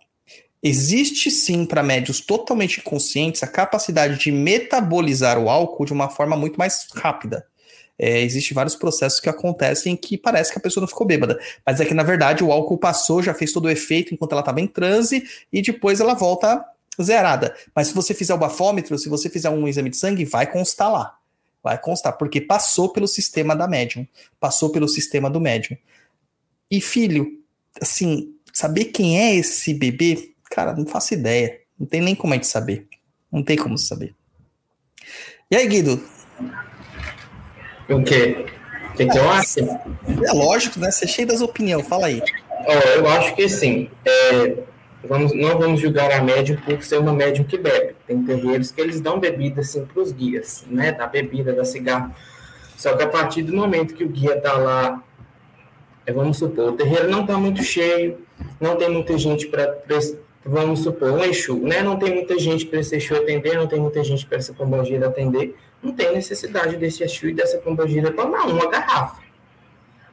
Existe 0.63 1.29
sim 1.29 1.65
para 1.65 1.83
médios 1.83 2.21
totalmente 2.21 2.81
conscientes 2.81 3.43
a 3.43 3.47
capacidade 3.47 4.17
de 4.17 4.31
metabolizar 4.31 5.37
o 5.37 5.49
álcool 5.49 5.85
de 5.85 5.93
uma 5.93 6.09
forma 6.09 6.35
muito 6.35 6.57
mais 6.57 6.87
rápida. 6.95 7.45
É, 7.99 8.21
Existem 8.21 8.55
vários 8.55 8.75
processos 8.75 9.19
que 9.19 9.29
acontecem 9.29 9.95
que 9.95 10.17
parece 10.17 10.51
que 10.51 10.57
a 10.57 10.61
pessoa 10.61 10.81
não 10.81 10.87
ficou 10.87 11.05
bêbada. 11.05 11.39
Mas 11.65 11.79
é 11.79 11.85
que, 11.85 11.93
na 11.93 12.03
verdade, 12.03 12.43
o 12.43 12.51
álcool 12.51 12.77
passou, 12.77 13.21
já 13.21 13.33
fez 13.33 13.51
todo 13.51 13.65
o 13.65 13.69
efeito 13.69 14.13
enquanto 14.13 14.31
ela 14.31 14.41
estava 14.41 14.61
em 14.61 14.67
transe, 14.67 15.23
e 15.51 15.61
depois 15.61 15.99
ela 15.99 16.13
volta 16.13 16.65
zerada. 17.03 17.55
Mas 17.75 17.87
se 17.87 17.93
você 17.93 18.13
fizer 18.13 18.33
o 18.33 18.37
bafômetro, 18.37 18.97
se 18.97 19.09
você 19.09 19.29
fizer 19.29 19.49
um 19.49 19.67
exame 19.67 19.89
de 19.89 19.97
sangue, 19.97 20.25
vai 20.25 20.49
constar 20.49 20.91
lá. 20.91 21.17
Vai 21.63 21.79
constar, 21.79 22.13
porque 22.17 22.39
passou 22.39 22.89
pelo 22.89 23.07
sistema 23.07 23.55
da 23.55 23.67
médium. 23.67 24.07
Passou 24.39 24.69
pelo 24.69 24.87
sistema 24.87 25.29
do 25.29 25.41
médium. 25.41 25.77
E 26.69 26.79
filho, 26.79 27.41
assim, 27.81 28.35
saber 28.53 28.85
quem 28.85 29.19
é 29.19 29.35
esse 29.35 29.73
bebê, 29.73 30.31
cara, 30.49 30.73
não 30.73 30.85
faço 30.85 31.13
ideia. 31.13 31.59
Não 31.79 31.87
tem 31.87 32.01
nem 32.01 32.15
como 32.15 32.33
a 32.33 32.37
gente 32.37 32.47
saber. 32.47 32.87
Não 33.31 33.43
tem 33.43 33.57
como 33.57 33.77
saber. 33.77 34.13
E 35.49 35.55
aí, 35.55 35.67
Guido? 35.67 36.01
O 37.89 38.03
quê? 38.03 38.45
O 38.91 38.97
que, 38.97 39.05
que 39.05 39.17
eu 39.17 39.29
acho? 39.29 39.59
É 39.59 40.31
lógico, 40.31 40.79
né? 40.79 40.89
Você 40.89 41.05
é 41.05 41.07
cheio 41.07 41.27
das 41.27 41.41
opiniões. 41.41 41.87
Fala 41.87 42.07
aí. 42.07 42.21
Ó, 42.65 42.71
eu 42.71 43.07
acho 43.09 43.35
que 43.35 43.49
sim. 43.49 43.89
É, 44.05 44.57
vamos, 45.07 45.33
não 45.33 45.57
vamos 45.57 45.79
julgar 45.79 46.11
a 46.11 46.21
médium 46.21 46.57
por 46.57 46.81
ser 46.83 46.99
uma 46.99 47.13
médium 47.13 47.45
que 47.45 47.57
bebe. 47.57 47.95
Tem 48.07 48.23
terreiros 48.23 48.71
que 48.71 48.81
eles 48.81 49.01
dão 49.01 49.19
bebida 49.19 49.61
assim 49.61 49.85
para 49.85 50.01
os 50.01 50.11
guias, 50.11 50.65
né? 50.69 50.91
Da 50.91 51.07
bebida, 51.07 51.53
da 51.53 51.65
cigarro. 51.65 52.13
Só 52.77 52.95
que 52.95 53.03
a 53.03 53.07
partir 53.07 53.43
do 53.43 53.55
momento 53.55 53.93
que 53.93 54.03
o 54.03 54.09
guia 54.09 54.39
tá 54.39 54.53
lá, 54.53 55.01
é, 56.05 56.11
vamos 56.11 56.37
supor, 56.37 56.69
o 56.69 56.73
terreiro 56.73 57.09
não 57.09 57.25
tá 57.25 57.37
muito 57.37 57.63
cheio, 57.63 58.19
não 58.59 58.75
tem 58.75 58.89
muita 58.89 59.17
gente 59.17 59.47
para 59.47 59.75
vamos 60.43 60.81
supor, 60.81 61.11
um 61.11 61.23
Exu, 61.23 61.57
né? 61.57 61.81
Não 61.81 61.97
tem 61.97 62.13
muita 62.13 62.37
gente 62.37 62.65
para 62.65 62.79
esse 62.79 62.95
Exu 62.95 63.15
atender, 63.15 63.55
não 63.55 63.67
tem 63.67 63.79
muita 63.79 64.03
gente 64.03 64.25
para 64.25 64.37
essa 64.37 64.53
pombogira 64.53 65.07
atender, 65.07 65.55
não 65.81 65.93
tem 65.93 66.13
necessidade 66.13 66.77
desse 66.77 67.03
Exu 67.03 67.29
e 67.29 67.33
dessa 67.33 67.57
pombogira 67.57 68.11
tomar 68.11 68.45
uma 68.45 68.69
garrafa. 68.69 69.23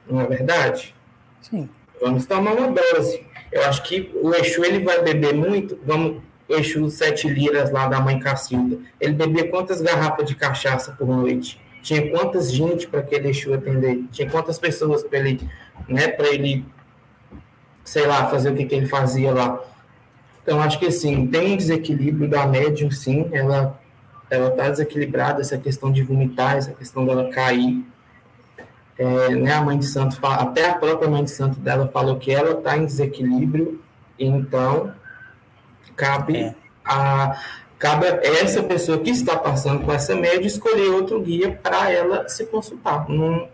Não 0.09 0.21
é 0.21 0.27
verdade? 0.27 0.95
Sim. 1.43 1.69
Vamos 2.01 2.27
tomar 2.27 2.55
uma 2.55 2.69
dose. 2.69 3.25
Eu 3.53 3.65
acho 3.65 3.83
que 3.83 4.11
o 4.15 4.35
Exu 4.35 4.65
ele 4.65 4.83
vai 4.83 5.03
beber 5.03 5.35
muito. 5.35 5.79
Vamos, 5.85 6.23
Exu 6.49 6.91
Sete 6.91 7.29
Liras 7.29 7.71
lá 7.71 7.87
da 7.87 8.01
mãe 8.01 8.19
Cacilda. 8.19 8.79
Ele 9.01 9.13
bebia 9.13 9.49
quantas 9.49 9.81
garrafas 9.81 10.27
de 10.27 10.35
cachaça 10.35 10.93
por 10.93 11.07
noite? 11.07 11.61
Tinha 11.83 12.11
quantas 12.11 12.53
gente 12.53 12.87
para 12.87 13.01
aquele 13.01 13.29
Exu 13.29 13.53
atender? 13.53 14.05
Tinha 14.11 14.29
quantas 14.31 14.59
pessoas 14.59 15.03
para 15.03 15.19
ele, 15.19 15.41
né, 15.89 16.09
para 16.09 16.29
ele, 16.29 16.65
sei 17.85 18.07
lá, 18.07 18.29
fazer 18.29 18.51
o 18.51 18.57
que, 18.57 18.65
que 18.65 18.75
ele 18.75 18.87
fazia 18.87 19.33
lá? 19.33 19.63
Então, 20.43 20.61
acho 20.61 20.79
que 20.79 20.87
assim, 20.87 21.27
tem 21.27 21.53
um 21.53 21.57
desequilíbrio 21.57 22.29
da 22.29 22.47
médium, 22.47 22.91
sim, 22.91 23.29
ela 23.33 23.81
ela 24.33 24.49
está 24.49 24.71
desequilibrada, 24.71 25.43
essa 25.43 25.59
questão 25.59 25.93
de 25.93 26.03
vomitar, 26.03 26.57
essa 26.57 26.73
questão 26.73 27.05
dela 27.05 27.29
cair. 27.29 27.85
É, 29.03 29.35
né, 29.35 29.53
a 29.53 29.63
mãe 29.63 29.79
de 29.79 29.87
santo, 29.87 30.17
fala, 30.21 30.37
até 30.43 30.69
a 30.71 30.75
própria 30.75 31.11
mãe 31.11 31.25
de 31.25 31.31
santo 31.31 31.59
dela 31.59 31.89
falou 31.93 32.19
que 32.19 32.31
ela 32.31 32.53
está 32.59 32.77
em 32.77 32.85
desequilíbrio, 32.87 33.83
então 34.19 34.93
cabe 35.97 36.37
É. 36.39 36.55
a 36.85 37.37
cabe 37.79 38.07
a 38.07 38.21
essa 38.41 38.63
pessoa 38.63 38.99
que 38.99 39.11
está 39.11 39.37
passando 39.37 39.85
com 39.85 39.93
essa 39.93 40.15
média 40.15 40.47
escolher 40.47 40.89
outro 40.91 41.21
guia 41.21 41.59
para 41.61 41.91
ela 41.91 42.29
se 42.29 42.47
consultar. 42.47 43.09
Não, 43.09 43.49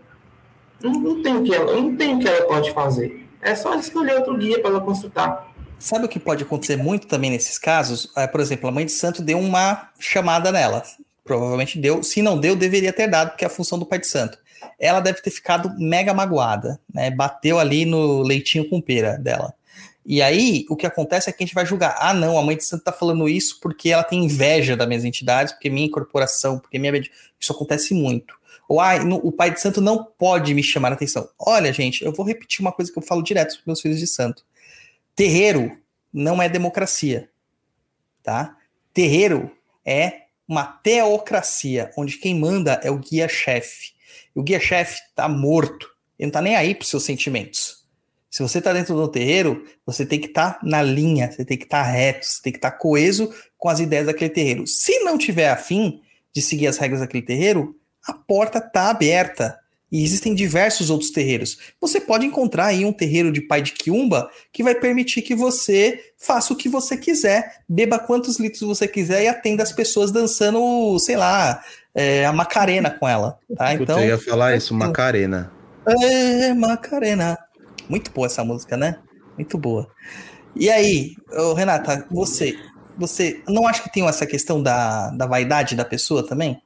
não, 0.83 0.91
não 0.91 1.23
tem 1.23 1.35
o 1.37 1.43
que 1.43 1.55
ela 1.55 1.73
não 1.73 1.95
tem 1.95 2.15
o 2.15 2.19
que 2.19 2.27
ela 2.27 2.45
pode 2.45 2.71
fazer. 2.71 3.27
É 3.41 3.55
só 3.55 3.73
escolher 3.73 4.17
outro 4.17 4.37
guia 4.37 4.59
para 4.61 4.69
ela 4.69 4.81
consultar. 4.81 5.51
Sabe 5.79 6.05
o 6.05 6.09
que 6.09 6.19
pode 6.19 6.43
acontecer 6.43 6.75
muito 6.75 7.07
também 7.07 7.31
nesses 7.31 7.57
casos? 7.57 8.11
É, 8.15 8.27
por 8.27 8.39
exemplo, 8.39 8.69
a 8.69 8.71
mãe 8.71 8.85
de 8.85 8.91
santo 8.91 9.21
deu 9.23 9.39
uma 9.39 9.89
chamada 9.97 10.51
nela. 10.51 10.83
Provavelmente 11.23 11.79
deu. 11.79 12.03
Se 12.03 12.21
não 12.21 12.37
deu, 12.37 12.55
deveria 12.55 12.93
ter 12.93 13.07
dado, 13.07 13.29
porque 13.31 13.45
é 13.45 13.47
a 13.47 13.49
função 13.49 13.79
do 13.79 13.85
pai 13.85 13.97
de 13.99 14.07
santo. 14.07 14.37
Ela 14.79 14.99
deve 14.99 15.21
ter 15.21 15.29
ficado 15.31 15.73
mega 15.77 16.13
magoada, 16.13 16.79
né? 16.93 17.09
Bateu 17.11 17.59
ali 17.59 17.85
no 17.85 18.21
leitinho 18.21 18.67
com 18.69 18.81
pera 18.81 19.17
dela. 19.17 19.53
E 20.05 20.21
aí, 20.21 20.65
o 20.69 20.75
que 20.75 20.87
acontece 20.87 21.29
é 21.29 21.33
que 21.33 21.43
a 21.43 21.45
gente 21.45 21.53
vai 21.53 21.65
julgar. 21.65 21.95
Ah, 21.99 22.13
não, 22.13 22.37
a 22.37 22.41
mãe 22.41 22.57
de 22.57 22.63
santo 22.63 22.83
tá 22.83 22.91
falando 22.91 23.29
isso 23.29 23.59
porque 23.61 23.89
ela 23.89 24.03
tem 24.03 24.25
inveja 24.25 24.75
das 24.75 24.87
minhas 24.87 25.05
entidades, 25.05 25.53
porque 25.53 25.69
minha 25.69 25.85
incorporação, 25.85 26.57
porque 26.57 26.79
minha. 26.79 26.91
medi-" 26.91 27.11
Isso 27.39 27.51
acontece 27.51 27.93
muito. 27.93 28.33
Ou, 28.67 28.79
ah, 28.79 28.97
no- 28.99 29.17
o 29.17 29.31
pai 29.31 29.51
de 29.51 29.59
santo 29.61 29.81
não 29.81 30.03
pode 30.03 30.53
me 30.53 30.63
chamar 30.63 30.91
a 30.91 30.95
atenção. 30.95 31.29
Olha, 31.37 31.71
gente, 31.73 32.03
eu 32.03 32.11
vou 32.11 32.25
repetir 32.25 32.61
uma 32.61 32.71
coisa 32.71 32.91
que 32.91 32.97
eu 32.97 33.03
falo 33.03 33.21
direto 33.21 33.55
para 33.55 33.63
meus 33.67 33.81
filhos 33.81 33.99
de 33.99 34.07
santo. 34.07 34.43
Terreiro 35.15 35.77
não 36.13 36.41
é 36.41 36.47
democracia, 36.47 37.29
tá? 38.23 38.55
Terreiro 38.93 39.51
é 39.85 40.21
uma 40.47 40.63
teocracia, 40.63 41.91
onde 41.97 42.17
quem 42.17 42.33
manda 42.39 42.79
é 42.83 42.89
o 42.89 42.97
guia-chefe. 42.97 43.93
O 44.33 44.43
guia-chefe 44.43 44.99
tá 45.15 45.27
morto. 45.27 45.89
Ele 46.17 46.27
não 46.27 46.31
tá 46.31 46.41
nem 46.41 46.55
aí 46.55 46.75
pros 46.75 46.89
seus 46.89 47.03
sentimentos. 47.03 47.79
Se 48.29 48.43
você 48.43 48.61
tá 48.61 48.71
dentro 48.71 48.95
do 48.95 49.07
terreiro, 49.07 49.65
você 49.85 50.05
tem 50.05 50.19
que 50.19 50.27
estar 50.27 50.59
na 50.61 50.83
linha, 50.83 51.31
você 51.31 51.43
tem 51.43 51.57
que 51.57 51.63
estar 51.63 51.81
reto, 51.81 52.25
você 52.25 52.41
tem 52.43 52.53
que 52.53 52.59
estar 52.59 52.71
coeso 52.71 53.33
com 53.57 53.69
as 53.69 53.79
ideias 53.79 54.05
daquele 54.05 54.29
terreiro. 54.29 54.67
Se 54.67 54.99
não 54.99 55.17
tiver 55.17 55.49
afim 55.49 56.01
de 56.33 56.41
seguir 56.41 56.67
as 56.67 56.77
regras 56.77 56.99
daquele 56.99 57.23
terreiro, 57.23 57.75
a 58.05 58.13
porta 58.13 58.61
tá 58.61 58.89
aberta. 58.89 59.57
E 59.91 60.03
existem 60.03 60.35
diversos 60.35 60.91
outros 60.91 61.09
terreiros. 61.09 61.57
Você 61.81 61.99
pode 61.99 62.23
encontrar 62.23 62.67
aí 62.67 62.85
um 62.85 62.93
terreiro 62.93 63.31
de 63.31 63.41
pai 63.41 63.63
de 63.63 63.71
quiumba 63.71 64.29
que 64.53 64.61
vai 64.61 64.75
permitir 64.75 65.23
que 65.23 65.33
você 65.33 65.99
faça 66.15 66.53
o 66.53 66.55
que 66.55 66.69
você 66.69 66.95
quiser, 66.95 67.63
beba 67.67 67.97
quantos 67.97 68.37
litros 68.37 68.61
você 68.61 68.87
quiser 68.87 69.23
e 69.23 69.27
atenda 69.27 69.63
as 69.63 69.71
pessoas 69.71 70.11
dançando, 70.11 70.99
sei 70.99 71.17
lá, 71.17 71.63
é, 71.99 72.25
a 72.25 72.31
Macarena 72.31 72.89
com 72.89 73.05
ela. 73.05 73.37
Tá? 73.57 73.71
Puta, 73.71 73.83
Então, 73.83 73.99
eu 73.99 74.07
ia 74.07 74.17
falar 74.17 74.55
isso, 74.55 74.73
Macarena. 74.73 75.51
é, 75.85 76.53
Macarena. 76.53 77.37
Muito 77.89 78.09
boa 78.11 78.27
essa 78.27 78.41
música, 78.41 78.77
né? 78.77 78.99
Muito 79.35 79.57
boa. 79.57 79.89
E 80.55 80.69
aí, 80.69 81.17
Renata, 81.57 82.07
você, 82.09 82.57
você 82.97 83.43
não 83.49 83.67
acha 83.67 83.83
que 83.83 83.91
tem 83.91 84.07
essa 84.07 84.25
questão 84.25 84.63
da, 84.63 85.09
da 85.09 85.25
vaidade 85.25 85.75
da 85.75 85.83
pessoa 85.83 86.25
também? 86.25 86.61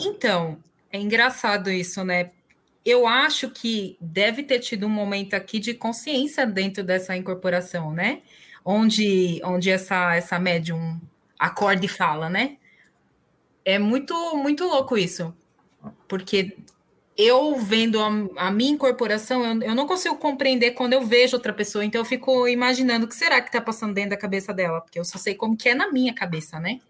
Então, 0.00 0.56
é 0.90 0.98
engraçado 0.98 1.70
isso, 1.70 2.02
né? 2.02 2.30
Eu 2.84 3.06
acho 3.06 3.50
que 3.50 3.98
deve 4.00 4.42
ter 4.42 4.60
tido 4.60 4.86
um 4.86 4.90
momento 4.90 5.34
aqui 5.34 5.58
de 5.58 5.74
consciência 5.74 6.46
dentro 6.46 6.82
dessa 6.82 7.14
incorporação, 7.14 7.92
né? 7.92 8.20
Onde, 8.64 9.42
onde 9.44 9.70
essa, 9.70 10.14
essa 10.14 10.38
médium 10.38 10.98
acorda 11.38 11.84
e 11.84 11.88
fala, 11.88 12.30
né? 12.30 12.56
É 13.64 13.78
muito, 13.78 14.36
muito 14.36 14.64
louco 14.64 14.96
isso. 14.98 15.34
Porque 16.06 16.56
eu 17.16 17.56
vendo 17.56 18.00
a, 18.00 18.08
a 18.36 18.50
minha 18.50 18.72
incorporação, 18.72 19.44
eu, 19.44 19.62
eu 19.62 19.74
não 19.74 19.86
consigo 19.86 20.16
compreender 20.16 20.72
quando 20.72 20.92
eu 20.92 21.06
vejo 21.06 21.36
outra 21.36 21.52
pessoa, 21.52 21.84
então 21.84 22.00
eu 22.00 22.04
fico 22.04 22.48
imaginando 22.48 23.06
o 23.06 23.08
que 23.08 23.14
será 23.14 23.40
que 23.40 23.52
tá 23.52 23.60
passando 23.60 23.94
dentro 23.94 24.10
da 24.10 24.16
cabeça 24.16 24.52
dela, 24.52 24.80
porque 24.80 24.98
eu 24.98 25.04
só 25.04 25.18
sei 25.18 25.34
como 25.34 25.56
que 25.56 25.68
é 25.68 25.74
na 25.74 25.90
minha 25.90 26.12
cabeça, 26.12 26.58
né? 26.58 26.80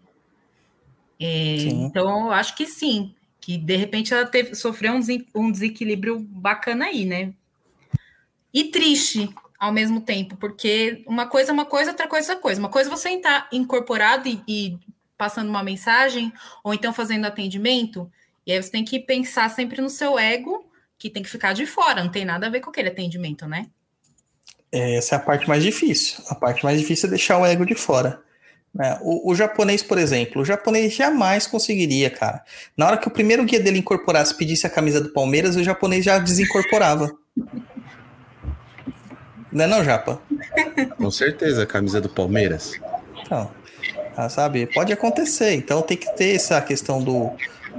É, 1.19 1.57
então, 1.67 2.25
eu 2.25 2.31
acho 2.31 2.55
que 2.55 2.65
sim, 2.65 3.13
que 3.39 3.57
de 3.57 3.75
repente 3.75 4.13
ela 4.13 4.25
teve, 4.25 4.55
sofreu 4.55 4.93
um, 4.93 4.99
um 5.35 5.51
desequilíbrio 5.51 6.19
bacana 6.19 6.85
aí, 6.85 7.05
né? 7.05 7.33
E 8.53 8.65
triste 8.65 9.29
ao 9.59 9.71
mesmo 9.71 10.01
tempo, 10.01 10.35
porque 10.37 11.03
uma 11.07 11.27
coisa 11.27 11.51
é 11.51 11.53
uma 11.53 11.65
coisa, 11.65 11.91
outra 11.91 12.07
coisa 12.07 12.27
é 12.27 12.29
outra 12.31 12.41
coisa. 12.41 12.59
Uma 12.59 12.69
coisa 12.69 12.89
é 12.89 12.91
você 12.95 13.09
estar 13.09 13.47
incorporado 13.51 14.27
e, 14.27 14.41
e 14.47 14.77
passando 15.17 15.49
uma 15.49 15.63
mensagem, 15.63 16.31
ou 16.63 16.73
então 16.73 16.93
fazendo 16.93 17.25
atendimento, 17.25 18.11
e 18.45 18.51
aí 18.51 18.61
você 18.61 18.69
tem 18.69 18.85
que 18.85 18.99
pensar 18.99 19.49
sempre 19.49 19.81
no 19.81 19.89
seu 19.89 20.19
ego, 20.19 20.69
que 20.97 21.09
tem 21.09 21.23
que 21.23 21.29
ficar 21.29 21.53
de 21.53 21.65
fora, 21.65 22.03
não 22.03 22.11
tem 22.11 22.25
nada 22.25 22.47
a 22.47 22.49
ver 22.49 22.59
com 22.59 22.69
aquele 22.69 22.89
atendimento, 22.89 23.47
né? 23.47 23.67
Essa 24.71 25.15
é 25.15 25.17
a 25.17 25.21
parte 25.21 25.47
mais 25.47 25.63
difícil. 25.63 26.23
A 26.29 26.35
parte 26.35 26.63
mais 26.63 26.79
difícil 26.79 27.07
é 27.07 27.09
deixar 27.11 27.37
o 27.37 27.45
ego 27.45 27.65
de 27.65 27.75
fora. 27.75 28.21
né? 28.73 28.99
O, 29.01 29.31
o 29.31 29.35
japonês, 29.35 29.81
por 29.81 29.97
exemplo, 29.97 30.41
o 30.41 30.45
japonês 30.45 30.93
jamais 30.93 31.47
conseguiria, 31.47 32.09
cara. 32.09 32.43
Na 32.75 32.87
hora 32.87 32.97
que 32.97 33.07
o 33.07 33.11
primeiro 33.11 33.45
guia 33.45 33.59
dele 33.59 33.79
incorporasse 33.79 34.35
pedisse 34.35 34.67
a 34.67 34.69
camisa 34.69 34.99
do 34.99 35.09
Palmeiras, 35.13 35.55
o 35.55 35.63
japonês 35.63 36.03
já 36.03 36.19
desincorporava. 36.19 37.09
Não 39.51 39.63
é 39.63 39.67
não, 39.67 39.83
Japa? 39.83 40.21
Com 40.97 41.09
certeza, 41.09 41.63
a 41.63 41.65
camisa 41.65 42.01
do 42.01 42.09
Palmeiras. 42.09 42.73
Então, 43.21 43.49
sabe, 44.29 44.65
pode 44.73 44.91
acontecer. 44.93 45.53
Então 45.53 45.81
tem 45.81 45.97
que 45.97 46.09
ter 46.15 46.35
essa 46.35 46.59
questão 46.61 47.01
do, 47.03 47.31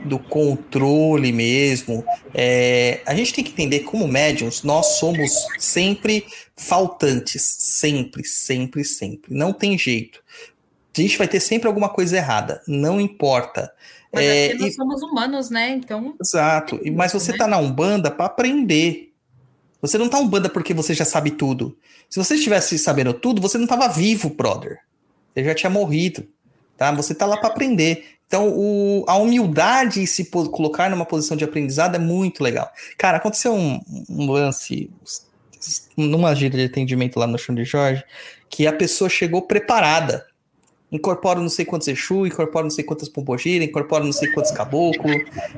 do 0.04 0.18
controle 0.18 1.32
mesmo. 1.32 2.04
É, 2.34 3.00
a 3.06 3.14
gente 3.14 3.32
tem 3.34 3.42
que 3.44 3.52
entender 3.52 3.80
como 3.80 4.06
médiums, 4.06 4.62
nós 4.62 4.98
somos 4.98 5.32
sempre 5.58 6.24
faltantes. 6.56 7.42
Sempre, 7.42 8.24
sempre, 8.24 8.84
sempre. 8.84 9.34
Não 9.34 9.52
tem 9.52 9.78
jeito. 9.78 10.20
A 10.96 11.00
gente 11.00 11.18
vai 11.18 11.28
ter 11.28 11.40
sempre 11.40 11.68
alguma 11.68 11.88
coisa 11.88 12.16
errada. 12.16 12.62
Não 12.66 13.00
importa. 13.00 13.70
Mas 14.12 14.24
É, 14.24 14.48
porque 14.48 14.62
nós 14.62 14.72
e- 14.72 14.76
somos 14.76 15.02
humanos, 15.02 15.50
né? 15.50 15.70
Então, 15.70 16.14
Exato. 16.20 16.80
E- 16.82 16.90
Mas 16.90 17.12
você 17.12 17.32
Né? 17.32 17.38
tá 17.38 17.46
na 17.46 17.58
Umbanda 17.58 18.10
para 18.10 18.24
aprender. 18.26 19.12
Você 19.82 19.98
não 19.98 20.08
tá 20.08 20.18
Umbanda 20.18 20.48
porque 20.48 20.72
você 20.72 20.94
já 20.94 21.04
sabe 21.04 21.32
tudo. 21.32 21.76
Se 22.08 22.18
você 22.18 22.34
estivesse 22.36 22.78
sabendo 22.78 23.12
tudo, 23.12 23.42
você 23.42 23.58
não 23.58 23.66
tava 23.66 23.88
vivo, 23.88 24.30
brother. 24.30 24.78
Você 25.36 25.44
já 25.44 25.54
tinha 25.54 25.68
morrido. 25.68 26.26
Tá? 26.78 26.90
Você 26.92 27.14
tá 27.14 27.26
lá 27.26 27.36
para 27.36 27.50
aprender. 27.50 28.04
Então, 28.26 28.48
o, 28.48 29.04
a 29.06 29.16
humildade 29.16 30.00
em 30.00 30.06
se 30.06 30.24
colocar 30.24 30.90
numa 30.90 31.04
posição 31.04 31.36
de 31.36 31.44
aprendizado 31.44 31.94
é 31.94 31.98
muito 31.98 32.42
legal. 32.42 32.70
Cara, 32.96 33.18
aconteceu 33.18 33.54
um, 33.54 33.80
um 34.08 34.30
lance 34.30 34.90
numa 35.96 36.34
gira 36.34 36.56
de 36.56 36.64
atendimento 36.64 37.18
lá 37.18 37.26
no 37.26 37.38
chão 37.38 37.54
de 37.54 37.64
Jorge, 37.64 38.02
que 38.48 38.66
a 38.66 38.72
pessoa 38.72 39.10
chegou 39.10 39.42
preparada. 39.42 40.26
Incorpora 40.90 41.40
não 41.40 41.48
sei 41.48 41.64
quantos 41.64 41.88
Exu, 41.88 42.26
incorpora 42.26 42.64
não 42.64 42.70
sei 42.70 42.84
quantas 42.84 43.08
Pombogira, 43.08 43.64
incorpora 43.64 44.04
não 44.04 44.12
sei 44.12 44.30
quantos 44.30 44.52
Caboclo, 44.52 45.12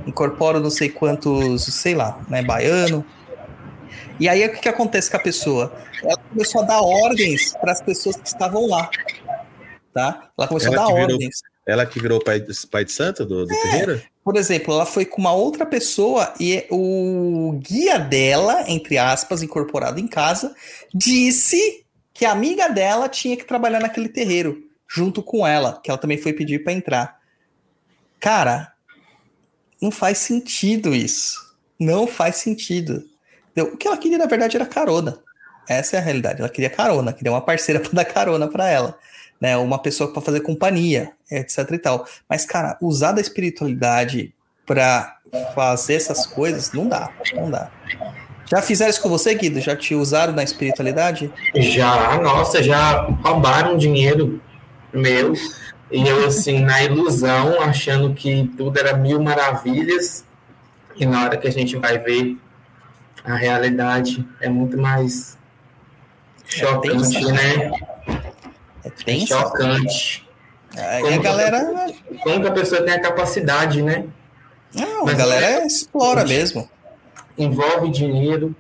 incorpora 0.07 0.59
não 0.59 0.71
sei 0.71 0.89
quantos, 0.89 1.65
sei 1.65 1.95
lá, 1.95 2.21
né, 2.29 2.43
Baiano. 2.43 3.05
E 4.19 4.29
aí 4.29 4.45
o 4.45 4.53
que, 4.53 4.61
que 4.61 4.69
acontece 4.69 5.11
com 5.11 5.17
a 5.17 5.21
pessoa? 5.21 5.73
Ela 6.03 6.17
começou 6.17 6.63
a 6.63 6.65
dar 6.65 6.81
ordens 6.81 7.53
para 7.61 7.73
as 7.73 7.81
pessoas 7.81 8.17
que 8.17 8.27
estavam 8.27 8.67
lá. 8.67 8.91
Tá? 9.99 10.31
Ela 10.39 10.47
começou 10.47 10.73
ela 10.73 10.83
a 10.85 10.87
dar 10.87 10.95
ordens. 10.95 11.19
Virou, 11.19 11.31
ela 11.67 11.85
que 11.85 12.01
virou 12.01 12.23
pai, 12.23 12.41
pai 12.71 12.85
de 12.85 12.93
santo 12.93 13.27
do, 13.27 13.45
do 13.45 13.53
é, 13.53 13.63
terreiro? 13.63 14.03
Por 14.23 14.37
exemplo, 14.37 14.73
ela 14.73 14.87
foi 14.87 15.05
com 15.05 15.21
uma 15.21 15.33
outra 15.33 15.67
pessoa 15.67 16.33
e 16.39 16.65
o 16.71 17.59
guia 17.61 17.99
dela, 17.99 18.63
entre 18.69 18.97
aspas, 18.97 19.43
incorporado 19.43 19.99
em 19.99 20.07
casa, 20.07 20.55
disse 20.95 21.85
que 22.15 22.25
a 22.25 22.31
amiga 22.31 22.69
dela 22.69 23.09
tinha 23.09 23.37
que 23.37 23.45
trabalhar 23.45 23.81
naquele 23.81 24.09
terreiro, 24.09 24.63
junto 24.89 25.21
com 25.21 25.45
ela, 25.45 25.81
que 25.83 25.91
ela 25.91 25.99
também 25.99 26.17
foi 26.17 26.33
pedir 26.33 26.63
para 26.63 26.75
entrar. 26.75 27.19
Cara, 28.21 28.73
não 29.83 29.91
faz 29.91 30.19
sentido 30.19 30.95
isso. 30.95 31.57
Não 31.77 32.07
faz 32.07 32.37
sentido. 32.37 33.03
O 33.57 33.77
que 33.77 33.89
ela 33.89 33.97
queria, 33.97 34.19
na 34.19 34.27
verdade, 34.27 34.55
era 34.55 34.65
carona. 34.65 35.19
Essa 35.69 35.97
é 35.97 35.99
a 35.99 36.03
realidade. 36.03 36.39
Ela 36.41 36.49
queria 36.49 36.71
carona, 36.71 37.13
queria 37.13 37.33
uma 37.33 37.41
parceira 37.41 37.81
para 37.83 37.91
dar 37.91 38.05
carona 38.05 38.47
para 38.47 38.69
ela, 38.69 38.97
né? 39.41 39.57
Uma 39.57 39.79
pessoa 39.79 40.13
para 40.13 40.23
fazer 40.23 40.41
companhia, 40.41 41.13
etc 41.31 41.71
e 41.73 41.79
tal. 41.79 42.07
Mas, 42.29 42.45
cara, 42.45 42.77
usar 42.81 43.13
da 43.13 43.21
espiritualidade 43.21 44.35
para 44.67 45.17
fazer 45.55 45.95
essas 45.95 46.27
coisas 46.27 46.73
não 46.73 46.89
dá, 46.89 47.11
não 47.35 47.51
dá. 47.51 47.71
Já 48.51 48.63
fizeram 48.63 48.91
isso 48.91 49.03
com 49.03 49.11
você, 49.11 49.35
Guido? 49.35 49.61
Já 49.61 49.77
te 49.77 49.95
usaram 49.95 50.33
na 50.33 50.43
espiritualidade? 50.43 51.31
Já, 51.55 52.19
nossa, 52.19 52.63
já 52.63 53.03
roubaram 53.23 53.77
dinheiro 53.77 54.41
meu. 54.93 55.35
E 55.91 56.07
eu, 56.07 56.27
assim, 56.27 56.61
na 56.61 56.83
ilusão, 56.83 57.61
achando 57.61 58.15
que 58.15 58.51
tudo 58.57 58.79
era 58.79 58.97
mil 58.97 59.23
maravilhas. 59.23 60.25
E 60.97 61.07
na 61.07 61.25
hora 61.25 61.37
que 61.37 61.47
a 61.47 61.53
gente 61.53 61.77
vai 61.77 61.99
ver 61.99 62.39
a 63.25 63.35
realidade 63.35 64.27
é 64.41 64.49
muito 64.49 64.79
mais 64.79 65.37
chocante, 66.47 67.17
é 67.19 67.33
né? 67.33 67.71
É, 69.07 69.17
é 69.17 69.27
chocante. 69.27 70.29
É, 70.77 71.01
como 71.01 71.15
a 71.15 71.19
galera. 71.19 71.93
como 72.23 72.41
que 72.41 72.49
a 72.49 72.53
pessoa 72.53 72.83
tem 72.83 72.95
a 72.95 73.01
capacidade, 73.01 73.83
né? 73.83 74.05
Não, 74.75 75.05
Mas 75.05 75.15
a 75.15 75.19
galera 75.19 75.47
é, 75.47 75.67
explora 75.67 76.25
mesmo. 76.25 76.69
Envolve 77.37 77.91
dinheiro. 77.91 78.55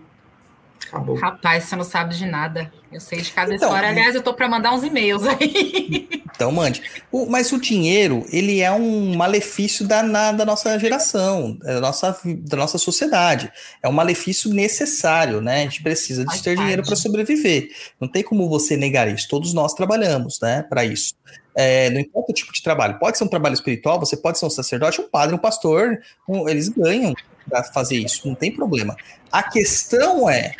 Acabou. 0.88 1.16
Rapaz, 1.16 1.64
você 1.64 1.76
não 1.76 1.84
sabe 1.84 2.16
de 2.16 2.26
nada. 2.26 2.72
Eu 2.90 3.00
sei 3.00 3.20
de 3.20 3.30
cada 3.30 3.54
então, 3.54 3.68
história. 3.68 3.90
Aliás, 3.90 4.14
eu 4.14 4.22
tô 4.22 4.32
para 4.32 4.48
mandar 4.48 4.72
uns 4.72 4.82
e-mails 4.82 5.22
aí. 5.26 6.08
Então 6.34 6.52
mande. 6.52 6.82
O, 7.10 7.26
mas 7.26 7.52
o 7.52 7.60
dinheiro, 7.60 8.24
ele 8.30 8.60
é 8.60 8.70
um 8.70 9.16
malefício 9.16 9.86
da, 9.86 10.02
na, 10.02 10.32
da 10.32 10.44
nossa 10.44 10.78
geração, 10.78 11.58
da 11.58 11.80
nossa, 11.80 12.16
da 12.24 12.56
nossa 12.56 12.78
sociedade. 12.78 13.50
É 13.82 13.88
um 13.88 13.92
malefício 13.92 14.52
necessário, 14.52 15.40
né? 15.40 15.62
A 15.62 15.64
gente 15.64 15.82
precisa 15.82 16.24
de 16.24 16.42
ter 16.42 16.56
dinheiro 16.56 16.82
para 16.82 16.96
sobreviver. 16.96 17.70
Não 18.00 18.08
tem 18.08 18.22
como 18.22 18.48
você 18.48 18.76
negar 18.76 19.08
isso. 19.08 19.28
Todos 19.28 19.52
nós 19.52 19.74
trabalhamos, 19.74 20.38
né, 20.40 20.64
para 20.68 20.84
isso. 20.84 21.14
É, 21.54 21.90
não 21.90 21.98
importa 21.98 22.30
o 22.30 22.34
tipo 22.34 22.52
de 22.52 22.62
trabalho. 22.62 23.00
Pode 23.00 23.18
ser 23.18 23.24
um 23.24 23.28
trabalho 23.28 23.54
espiritual, 23.54 23.98
você 23.98 24.16
pode 24.16 24.38
ser 24.38 24.46
um 24.46 24.50
sacerdote, 24.50 25.00
um 25.00 25.08
padre, 25.08 25.34
um 25.34 25.38
pastor. 25.38 25.98
Um, 26.28 26.48
eles 26.48 26.68
ganham 26.68 27.12
para 27.48 27.64
fazer 27.64 27.96
isso, 27.96 28.28
não 28.28 28.34
tem 28.36 28.52
problema. 28.52 28.94
A 29.32 29.42
questão 29.42 30.30
é 30.30 30.52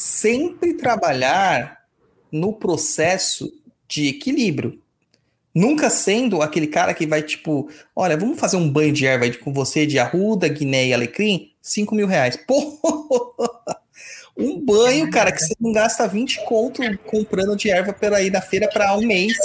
sempre 0.00 0.72
trabalhar 0.72 1.82
no 2.32 2.54
processo 2.54 3.52
de 3.86 4.08
equilíbrio. 4.08 4.80
Nunca 5.54 5.90
sendo 5.90 6.40
aquele 6.40 6.68
cara 6.68 6.94
que 6.94 7.06
vai, 7.06 7.22
tipo, 7.22 7.68
olha, 7.94 8.16
vamos 8.16 8.40
fazer 8.40 8.56
um 8.56 8.70
banho 8.70 8.94
de 8.94 9.06
erva 9.06 9.30
com 9.36 9.52
você 9.52 9.84
de 9.84 9.98
arruda, 9.98 10.48
guiné 10.48 10.86
e 10.86 10.94
alecrim? 10.94 11.52
5 11.60 11.94
mil 11.94 12.06
reais. 12.06 12.38
Pô! 12.46 12.80
Um 14.38 14.58
banho, 14.64 15.10
cara, 15.10 15.30
que 15.30 15.40
você 15.40 15.54
não 15.60 15.70
gasta 15.70 16.08
20 16.08 16.46
conto 16.46 16.80
comprando 17.00 17.54
de 17.54 17.68
erva 17.68 17.92
pela 17.92 18.22
ir 18.22 18.30
na 18.30 18.40
feira 18.40 18.68
para 18.68 18.96
um 18.96 19.02
mês. 19.02 19.36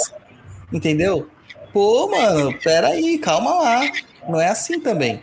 Entendeu? 0.72 1.28
Pô, 1.70 2.08
mano, 2.08 2.58
peraí, 2.60 3.18
calma 3.18 3.52
lá. 3.56 3.90
Não 4.26 4.40
é 4.40 4.48
assim 4.48 4.80
também. 4.80 5.20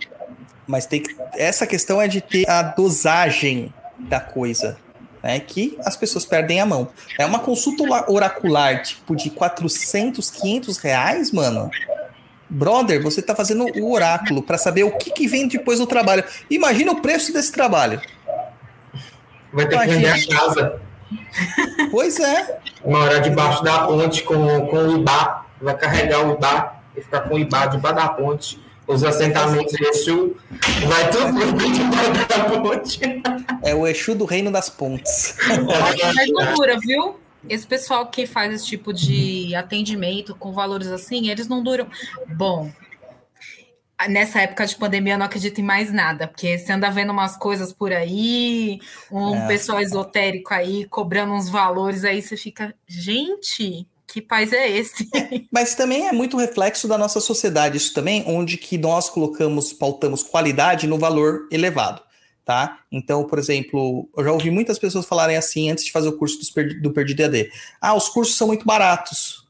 Mas 0.67 0.85
tem 0.85 1.01
que, 1.01 1.15
essa 1.33 1.65
questão 1.65 1.99
é 1.99 2.07
de 2.07 2.21
ter 2.21 2.47
a 2.47 2.61
dosagem 2.61 3.73
da 3.97 4.19
coisa 4.19 4.77
né, 5.23 5.39
que 5.39 5.77
as 5.85 5.95
pessoas 5.95 6.25
perdem 6.25 6.59
a 6.59 6.65
mão. 6.65 6.89
É 7.17 7.25
uma 7.25 7.39
consulta 7.39 7.83
oracular, 8.11 8.83
tipo, 8.83 9.15
de 9.15 9.29
400, 9.29 10.29
500 10.29 10.77
reais, 10.77 11.31
mano. 11.31 11.71
Brother, 12.49 13.01
você 13.01 13.21
tá 13.21 13.33
fazendo 13.33 13.65
o 13.79 13.91
oráculo 13.91 14.43
para 14.43 14.57
saber 14.57 14.83
o 14.83 14.91
que, 14.91 15.09
que 15.11 15.27
vem 15.27 15.47
depois 15.47 15.79
do 15.79 15.87
trabalho. 15.87 16.23
Imagina 16.49 16.91
o 16.91 17.01
preço 17.01 17.31
desse 17.31 17.51
trabalho. 17.51 17.99
Vai 19.51 19.67
ter 19.67 19.75
Imagina. 19.75 20.13
que 20.13 20.19
vender 20.19 20.35
a 20.35 20.39
casa. 20.39 20.81
Pois 21.89 22.19
é. 22.19 22.59
Uma 22.83 22.99
hora 22.99 23.19
debaixo 23.21 23.63
da 23.63 23.85
ponte 23.87 24.23
com, 24.23 24.67
com 24.67 24.77
o 24.77 24.97
Ibá. 24.97 25.45
Vai 25.61 25.77
carregar 25.77 26.27
o 26.27 26.33
Ibá 26.33 26.79
e 26.95 27.01
ficar 27.01 27.21
com 27.21 27.35
o 27.35 27.39
Ibá 27.39 27.65
debaixo 27.67 27.95
da 27.95 28.09
ponte 28.09 28.62
os 28.87 29.03
assentamentos 29.03 29.73
de 29.73 29.85
Exu, 29.85 30.35
vai 30.87 31.09
tudo 31.09 31.33
pro 31.33 32.27
da 32.27 32.61
ponte. 32.61 32.99
É 33.63 33.73
o 33.73 33.87
Exu 33.87 34.15
do 34.15 34.25
Reino 34.25 34.51
das 34.51 34.69
Pontes. 34.69 35.37
Mas 36.15 36.29
não 36.31 36.53
dura, 36.53 36.77
viu? 36.79 37.19
Esse 37.49 37.67
pessoal 37.67 38.07
que 38.07 38.25
faz 38.25 38.53
esse 38.53 38.65
tipo 38.65 38.93
de 38.93 39.53
atendimento 39.55 40.35
com 40.35 40.53
valores 40.53 40.87
assim, 40.87 41.29
eles 41.29 41.47
não 41.47 41.61
duram. 41.61 41.87
Bom, 42.27 42.71
nessa 44.09 44.41
época 44.41 44.65
de 44.65 44.75
pandemia 44.75 45.13
eu 45.13 45.17
não 45.17 45.25
acredito 45.25 45.59
em 45.59 45.63
mais 45.63 45.91
nada, 45.91 46.27
porque 46.27 46.57
você 46.57 46.71
anda 46.71 46.89
vendo 46.89 47.11
umas 47.11 47.37
coisas 47.37 47.73
por 47.73 47.91
aí, 47.91 48.79
um 49.11 49.35
é. 49.35 49.47
pessoal 49.47 49.81
esotérico 49.81 50.53
aí 50.53 50.85
cobrando 50.85 51.33
uns 51.33 51.49
valores, 51.49 52.03
aí 52.03 52.21
você 52.21 52.37
fica, 52.37 52.73
gente, 52.87 53.87
que 54.13 54.21
país 54.21 54.53
é 54.53 54.69
esse? 54.69 55.09
Mas 55.51 55.73
também 55.73 56.07
é 56.07 56.11
muito 56.11 56.37
reflexo 56.37 56.87
da 56.87 56.99
nossa 56.99 57.19
sociedade, 57.19 57.77
isso 57.77 57.95
também, 57.95 58.23
onde 58.27 58.57
que 58.57 58.77
nós 58.77 59.09
colocamos, 59.09 59.73
pautamos 59.73 60.21
qualidade 60.21 60.85
no 60.85 60.99
valor 60.99 61.47
elevado, 61.51 61.99
tá? 62.45 62.79
Então, 62.91 63.23
por 63.25 63.39
exemplo, 63.39 64.07
eu 64.15 64.23
já 64.23 64.31
ouvi 64.31 64.51
muitas 64.51 64.77
pessoas 64.77 65.07
falarem 65.07 65.35
assim 65.35 65.71
antes 65.71 65.85
de 65.85 65.91
fazer 65.91 66.09
o 66.09 66.17
curso 66.17 66.37
do 66.79 66.93
Perdido 66.93 67.23
AD. 67.25 67.49
Ah, 67.81 67.95
os 67.95 68.07
cursos 68.07 68.37
são 68.37 68.45
muito 68.45 68.65
baratos. 68.65 69.47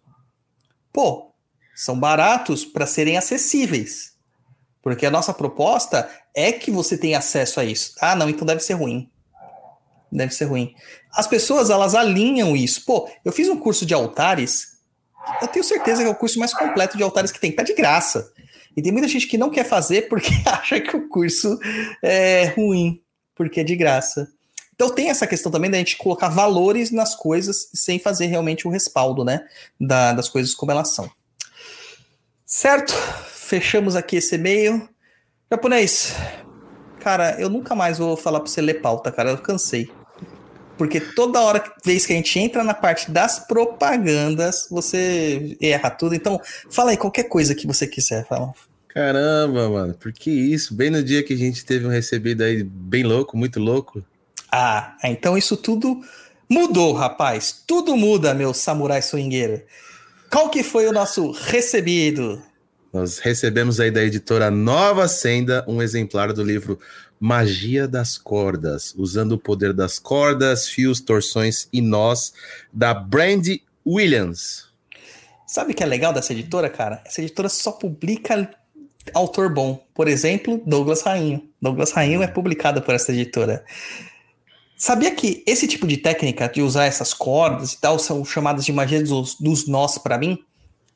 Pô, 0.94 1.34
são 1.76 2.00
baratos 2.00 2.64
para 2.64 2.88
serem 2.88 3.18
acessíveis. 3.18 4.14
Porque 4.82 5.06
a 5.06 5.12
nossa 5.12 5.34
proposta 5.34 6.10
é 6.34 6.54
que 6.54 6.72
você 6.72 6.98
tenha 6.98 7.18
acesso 7.18 7.60
a 7.60 7.66
isso. 7.66 7.96
Ah, 8.00 8.16
não, 8.16 8.30
então 8.30 8.46
deve 8.46 8.62
ser 8.62 8.74
ruim 8.74 9.10
deve 10.14 10.34
ser 10.34 10.46
ruim. 10.46 10.74
As 11.16 11.28
pessoas, 11.28 11.70
elas 11.70 11.94
alinham 11.94 12.56
isso. 12.56 12.84
Pô, 12.86 13.10
eu 13.24 13.32
fiz 13.32 13.48
um 13.48 13.58
curso 13.58 13.86
de 13.86 13.94
altares, 13.94 14.74
eu 15.42 15.48
tenho 15.48 15.64
certeza 15.64 16.02
que 16.02 16.08
é 16.08 16.12
o 16.12 16.16
curso 16.16 16.40
mais 16.40 16.54
completo 16.54 16.98
de 16.98 17.04
altares 17.04 17.32
que 17.32 17.40
tem, 17.40 17.52
tá 17.52 17.64
de 17.64 17.74
graça. 17.74 18.32
E 18.76 18.82
tem 18.82 18.92
muita 18.92 19.08
gente 19.08 19.28
que 19.28 19.38
não 19.38 19.50
quer 19.50 19.64
fazer 19.64 20.10
porque 20.10 20.30
acha 20.46 20.82
que 20.82 20.96
o 20.96 21.08
curso 21.08 21.60
é 22.02 22.46
ruim, 22.56 23.02
porque 23.36 23.62
é 23.62 23.64
de 23.64 23.76
graça. 23.76 24.28
Então 24.74 24.90
tem 24.90 25.10
essa 25.10 25.28
questão 25.28 25.52
também 25.52 25.70
da 25.70 25.78
gente 25.78 25.98
colocar 25.98 26.30
valores 26.30 26.92
nas 26.92 27.16
coisas 27.16 27.70
sem 27.74 28.00
fazer 28.00 28.26
realmente 28.26 28.68
o 28.68 28.72
respaldo, 28.72 29.24
né, 29.24 29.46
da, 29.80 30.14
das 30.14 30.28
coisas 30.28 30.56
como 30.56 30.72
elas 30.72 30.96
são. 30.96 31.10
Certo? 32.46 32.92
Fechamos 32.92 33.96
aqui 33.96 34.18
esse 34.18 34.36
e-mail. 34.36 34.90
Japonês, 35.52 36.14
cara, 37.00 37.40
eu 37.40 37.50
nunca 37.50 37.76
mais 37.76 38.00
vou 38.00 38.18
falar 38.18 38.40
pra 38.40 38.50
você 38.50 38.62
ler 38.62 38.82
pauta, 38.82 39.12
cara, 39.12 39.30
eu 39.30 39.38
cansei. 39.38 39.92
Porque 40.78 41.00
toda 41.00 41.42
hora 41.42 41.64
vez 41.86 42.06
que 42.06 42.14
a 42.14 42.16
gente 42.16 42.40
entra 42.40 42.64
na 42.64 42.74
parte 42.74 43.12
das 43.12 43.40
propagandas, 43.40 44.68
você 44.70 45.56
erra 45.62 45.90
tudo. 45.90 46.16
Então, 46.16 46.40
fala 46.70 46.92
aí 46.92 46.98
qualquer 46.98 47.24
coisa 47.24 47.54
que 47.54 47.68
você 47.68 47.86
quiser, 47.86 48.26
fala. 48.28 48.54
Caramba, 48.94 49.70
mano, 49.70 49.94
por 49.96 50.12
que 50.14 50.30
isso? 50.30 50.76
Bem 50.76 50.92
no 50.92 51.04
dia 51.04 51.24
que 51.24 51.34
a 51.34 51.38
gente 51.38 51.66
teve 51.66 51.86
um 51.86 51.90
recebido 51.90 52.44
aí 52.44 52.64
bem 52.64 53.04
louco, 53.04 53.36
muito 53.36 53.60
louco. 53.60 54.04
Ah, 54.52 54.96
então 55.04 55.36
isso 55.36 55.58
tudo 55.58 56.00
mudou, 56.48 56.94
rapaz. 56.94 57.64
Tudo 57.66 57.98
muda, 57.98 58.36
meu 58.36 58.54
samurai 58.54 59.02
swingueiro. 59.02 59.64
Qual 60.30 60.50
que 60.50 60.62
foi 60.62 60.86
o 60.88 60.92
nosso 60.92 61.32
recebido? 61.32 62.42
Nós 62.94 63.18
recebemos 63.18 63.80
aí 63.80 63.90
da 63.90 64.04
editora 64.04 64.52
Nova 64.52 65.08
Senda 65.08 65.66
um 65.68 65.82
exemplar 65.82 66.32
do 66.32 66.44
livro 66.44 66.80
Magia 67.26 67.88
das 67.88 68.18
Cordas, 68.18 68.94
usando 68.98 69.32
o 69.32 69.38
poder 69.38 69.72
das 69.72 69.98
cordas, 69.98 70.68
fios, 70.68 71.00
torções 71.00 71.70
e 71.72 71.80
nós, 71.80 72.34
da 72.74 72.94
Brandy 72.94 73.64
Williams. 73.88 74.66
Sabe 75.48 75.72
o 75.72 75.74
que 75.74 75.82
é 75.82 75.86
legal 75.86 76.12
dessa 76.12 76.34
editora, 76.34 76.70
cara? 76.70 77.02
Essa 77.06 77.22
editora 77.22 77.48
só 77.48 77.72
publica 77.72 78.54
autor 79.14 79.54
bom. 79.54 79.82
Por 79.94 80.10
exemplo, 80.10 80.62
Douglas 80.66 81.02
Rainho. 81.04 81.48
Douglas 81.62 81.94
Rainho 81.94 82.22
é 82.22 82.28
publicado 82.28 82.82
por 82.82 82.94
essa 82.94 83.14
editora. 83.14 83.64
Sabia 84.76 85.16
que 85.16 85.46
esse 85.48 85.66
tipo 85.66 85.88
de 85.88 85.96
técnica 85.96 86.50
de 86.50 86.62
usar 86.62 86.88
essas 86.88 87.14
cordas 87.14 87.72
e 87.72 87.80
tal 87.80 87.98
são 88.00 88.26
chamadas 88.26 88.66
de 88.66 88.74
magia 88.74 89.02
dos, 89.02 89.36
dos 89.36 89.66
nós 89.66 89.98
para 89.98 90.18
mim? 90.18 90.44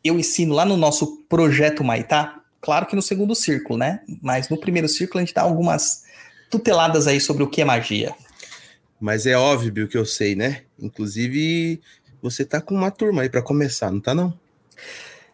Eu 0.04 0.20
ensino 0.20 0.54
lá 0.54 0.66
no 0.66 0.76
nosso 0.76 1.24
projeto 1.30 1.86
Maitá. 1.86 2.42
Claro 2.60 2.86
que 2.86 2.98
no 2.98 3.02
segundo 3.02 3.34
círculo, 3.34 3.80
né? 3.80 4.02
Mas 4.22 4.50
no 4.50 4.60
primeiro 4.60 4.90
círculo 4.90 5.20
a 5.20 5.26
gente 5.26 5.34
dá 5.34 5.44
algumas 5.44 6.06
tuteladas 6.50 7.08
aí 7.08 7.20
sobre 7.20 7.44
o 7.44 7.48
que 7.48 7.62
é 7.62 7.66
magia. 7.66 8.14
Mas 9.00 9.26
é 9.26 9.38
óbvio 9.38 9.88
que 9.88 9.98
eu 9.98 10.06
sei, 10.06 10.36
né? 10.36 10.64
Inclusive, 10.80 11.80
você 12.22 12.44
tá 12.44 12.60
com 12.60 12.74
uma 12.74 12.92
turma 12.92 13.22
aí 13.22 13.30
para 13.30 13.42
começar, 13.42 13.92
não 13.92 14.00
tá 14.00 14.14
não? 14.14 14.34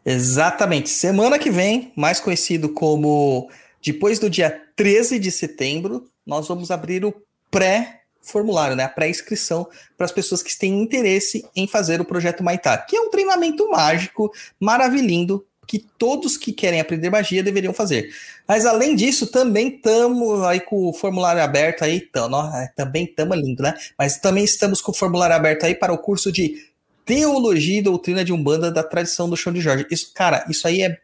Exatamente. 0.06 0.90
Semana 0.90 1.40
que 1.40 1.50
vem, 1.50 1.94
mais 1.96 2.20
conhecido 2.20 2.70
como 2.70 3.50
depois 3.82 4.20
do 4.20 4.30
dia 4.30 4.50
13 4.76 5.18
de 5.18 5.32
setembro, 5.32 6.08
nós 6.26 6.48
vamos 6.48 6.72
abrir 6.72 7.06
o 7.06 7.14
pré-formulário, 7.50 8.76
né? 8.76 8.84
A 8.84 8.90
pré-inscrição 8.90 9.68
para 9.98 10.06
as 10.06 10.12
pessoas 10.12 10.42
que 10.42 10.58
têm 10.58 10.82
interesse 10.82 11.46
em 11.56 11.68
fazer 11.68 12.02
o 12.02 12.06
projeto 12.06 12.44
Maitá, 12.44 12.78
que 12.78 12.96
é 12.96 13.02
um 13.02 13.10
treinamento 13.10 13.70
mágico, 13.70 14.32
maravilhoso, 14.60 15.46
que 15.68 15.80
todos 15.98 16.38
que 16.38 16.52
querem 16.52 16.80
aprender 16.80 17.10
magia 17.10 17.44
deveriam 17.44 17.74
fazer. 17.74 18.10
Mas 18.48 18.66
além 18.66 18.96
disso, 18.96 19.28
também 19.28 19.76
estamos 19.76 20.44
aí 20.44 20.60
com 20.60 20.88
o 20.88 20.94
formulário 20.94 21.42
aberto 21.42 21.84
aí, 21.84 21.98
então, 21.98 22.30
é, 22.56 22.72
também 22.76 23.06
estamos 23.06 23.38
lindo, 23.38 23.64
né? 23.64 23.74
Mas 23.98 24.18
também 24.18 24.44
estamos 24.44 24.82
com 24.82 24.92
o 24.92 24.96
formulário 24.96 25.36
aberto 25.36 25.66
aí 25.66 25.76
para 25.76 25.94
o 25.94 25.98
curso 25.98 26.32
de 26.32 26.74
Teologia 27.06 27.80
e 27.80 27.82
Doutrina 27.82 28.24
de 28.24 28.32
Umbanda 28.32 28.72
da 28.72 28.84
tradição 28.84 29.30
do 29.30 29.36
Chão 29.36 29.52
de 29.52 29.62
Jorge. 29.62 29.86
Isso, 29.90 30.12
cara, 30.14 30.46
isso 30.50 30.68
aí 30.68 30.82
é 30.82 30.98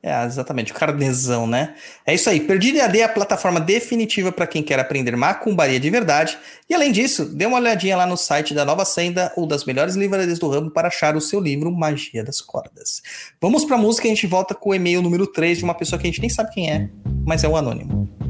É, 0.07 0.23
exatamente, 0.27 0.71
o 0.71 0.75
carnezão, 0.75 1.47
né? 1.47 1.75
É 2.05 2.12
isso 2.12 2.29
aí. 2.29 2.38
Perdido 2.38 2.77
EAD 2.77 3.01
é 3.01 3.05
a 3.05 3.09
plataforma 3.09 3.59
definitiva 3.59 4.31
para 4.31 4.47
quem 4.47 4.62
quer 4.62 4.79
aprender 4.79 5.17
macumbaria 5.17 5.81
de 5.81 5.88
verdade. 5.88 6.37
E 6.69 6.75
além 6.75 6.93
disso, 6.93 7.25
dê 7.25 7.47
uma 7.47 7.57
olhadinha 7.57 7.97
lá 7.97 8.07
no 8.07 8.14
site 8.14 8.53
da 8.53 8.67
Nova 8.67 8.85
Senda 8.85 9.33
ou 9.35 9.47
das 9.47 9.64
melhores 9.64 9.95
livrarias 9.95 10.38
do 10.38 10.47
ramo 10.51 10.71
para 10.71 10.88
achar 10.88 11.17
o 11.17 11.23
seu 11.23 11.40
livro 11.40 11.73
Magia 11.73 12.23
das 12.23 12.43
Cordas. 12.43 13.01
Vamos 13.40 13.64
para 13.64 13.77
a 13.77 13.79
música 13.79 14.07
e 14.07 14.11
a 14.11 14.14
gente 14.14 14.27
volta 14.27 14.55
com 14.55 14.71
o 14.71 14.75
e-mail 14.75 15.01
número 15.01 15.27
3 15.27 15.57
de 15.57 15.64
uma 15.64 15.75
pessoa 15.75 15.99
que 15.99 16.07
a 16.07 16.11
gente 16.11 16.21
nem 16.21 16.29
sabe 16.29 16.53
quem 16.53 16.71
é, 16.71 16.90
mas 17.25 17.43
é 17.43 17.49
o 17.49 17.57
anônimo. 17.57 18.24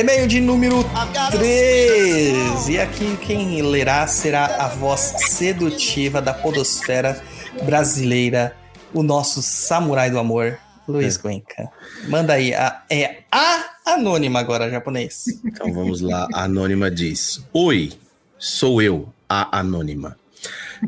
E-mail 0.00 0.26
de 0.26 0.40
número 0.40 0.82
3. 1.30 2.68
E 2.70 2.78
aqui 2.78 3.18
quem 3.18 3.60
lerá 3.60 4.06
será 4.06 4.46
a 4.64 4.66
voz 4.66 5.12
sedutiva 5.28 6.22
da 6.22 6.32
podosfera 6.32 7.22
brasileira, 7.64 8.56
o 8.94 9.02
nosso 9.02 9.42
samurai 9.42 10.10
do 10.10 10.18
amor, 10.18 10.58
Luiz 10.88 11.18
é. 11.18 11.22
Guenca. 11.22 11.68
Manda 12.08 12.32
aí, 12.32 12.54
a, 12.54 12.82
é 12.88 13.24
a 13.30 13.74
anônima 13.84 14.40
agora, 14.40 14.70
japonês. 14.70 15.26
Então 15.44 15.70
vamos 15.70 16.00
lá, 16.00 16.26
a 16.32 16.44
anônima 16.44 16.90
diz: 16.90 17.44
Oi, 17.52 17.92
sou 18.38 18.80
eu, 18.80 19.06
a 19.28 19.58
anônima. 19.58 20.16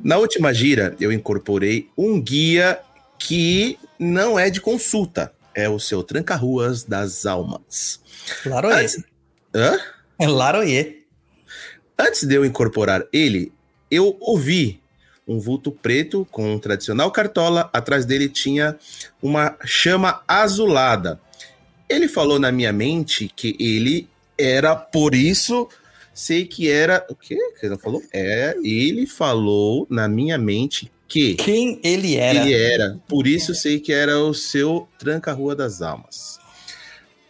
Na 0.02 0.16
última 0.16 0.54
gira, 0.54 0.96
eu 0.98 1.12
incorporei 1.12 1.86
um 1.98 2.18
guia 2.18 2.80
que 3.18 3.78
não 3.98 4.38
é 4.38 4.48
de 4.48 4.58
consulta, 4.58 5.34
é 5.54 5.68
o 5.68 5.78
seu 5.78 6.02
Tranca-Ruas 6.02 6.84
das 6.84 7.26
Almas. 7.26 8.00
Laroye. 8.44 8.84
Antes... 8.84 9.04
Hã? 9.54 9.78
É 10.18 10.26
Laroye. 10.26 11.02
Antes 11.98 12.24
de 12.24 12.34
eu 12.34 12.44
incorporar 12.44 13.04
ele, 13.12 13.52
eu 13.90 14.16
ouvi 14.20 14.80
um 15.26 15.38
vulto 15.38 15.70
preto 15.70 16.26
com 16.30 16.54
um 16.54 16.58
tradicional 16.58 17.10
cartola. 17.10 17.70
Atrás 17.72 18.04
dele 18.04 18.28
tinha 18.28 18.76
uma 19.22 19.56
chama 19.64 20.22
azulada. 20.26 21.20
Ele 21.88 22.08
falou 22.08 22.38
na 22.38 22.50
minha 22.50 22.72
mente 22.72 23.30
que 23.34 23.56
ele 23.60 24.08
era 24.36 24.74
por 24.74 25.14
isso. 25.14 25.68
Sei 26.14 26.44
que 26.44 26.70
era. 26.70 27.06
O 27.08 27.14
quê? 27.14 27.38
que 27.58 27.66
ele 27.66 27.78
falou? 27.78 28.02
É, 28.12 28.54
ele 28.62 29.06
falou 29.06 29.86
na 29.88 30.08
minha 30.08 30.36
mente 30.36 30.90
que. 31.08 31.34
Quem 31.34 31.80
ele 31.82 32.16
era? 32.16 32.40
Ele 32.40 32.54
era. 32.54 32.98
Por 33.08 33.26
isso 33.26 33.54
sei 33.54 33.80
que 33.80 33.92
era 33.92 34.18
o 34.18 34.34
seu 34.34 34.88
Tranca-Rua 34.98 35.54
das 35.54 35.82
Almas. 35.82 36.38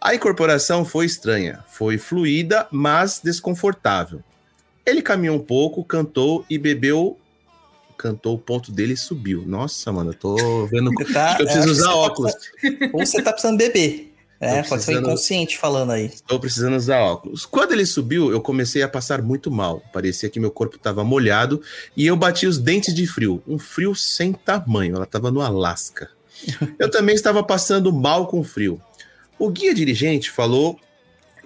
A 0.01 0.13
incorporação 0.13 0.83
foi 0.83 1.05
estranha, 1.05 1.63
foi 1.69 1.97
fluida, 1.97 2.67
mas 2.69 3.21
desconfortável. 3.23 4.21
Ele 4.85 5.01
caminhou 5.01 5.37
um 5.37 5.39
pouco, 5.39 5.83
cantou 5.83 6.45
e 6.49 6.57
bebeu. 6.57 7.17
Cantou, 7.97 8.35
o 8.35 8.39
ponto 8.39 8.69
dele 8.69 8.97
subiu. 8.97 9.43
Nossa, 9.45 9.91
mano, 9.93 10.09
eu 10.09 10.15
tô 10.15 10.65
vendo. 10.67 10.91
Tá, 11.13 11.37
eu 11.39 11.45
preciso 11.45 11.71
usar 11.71 11.85
tá 11.85 11.95
óculos. 11.95 12.33
Ou 12.91 13.05
você 13.05 13.21
tá 13.21 13.31
precisando 13.31 13.57
beber. 13.57 14.12
É, 14.43 14.63
pode 14.63 14.83
ser 14.83 14.99
inconsciente 14.99 15.57
falando 15.57 15.91
aí. 15.91 16.05
Estou 16.05 16.39
precisando 16.39 16.75
usar 16.75 16.99
óculos. 16.99 17.45
Quando 17.45 17.71
ele 17.71 17.85
subiu, 17.85 18.31
eu 18.31 18.41
comecei 18.41 18.81
a 18.83 18.87
passar 18.87 19.21
muito 19.21 19.49
mal. 19.49 19.81
Parecia 19.93 20.29
que 20.29 20.39
meu 20.39 20.51
corpo 20.51 20.75
estava 20.75 21.03
molhado 21.03 21.61
e 21.95 22.05
eu 22.05 22.15
bati 22.15 22.45
os 22.45 22.57
dentes 22.57 22.93
de 22.93 23.07
frio. 23.07 23.41
Um 23.47 23.57
frio 23.57 23.95
sem 23.95 24.33
tamanho. 24.33 24.95
Ela 24.95 25.05
estava 25.05 25.31
no 25.31 25.41
Alasca. 25.41 26.09
Eu 26.79 26.89
também 26.89 27.15
estava 27.15 27.43
passando 27.43 27.93
mal 27.93 28.27
com 28.27 28.43
frio. 28.43 28.81
O 29.37 29.49
guia 29.49 29.73
dirigente 29.73 30.29
falou 30.29 30.79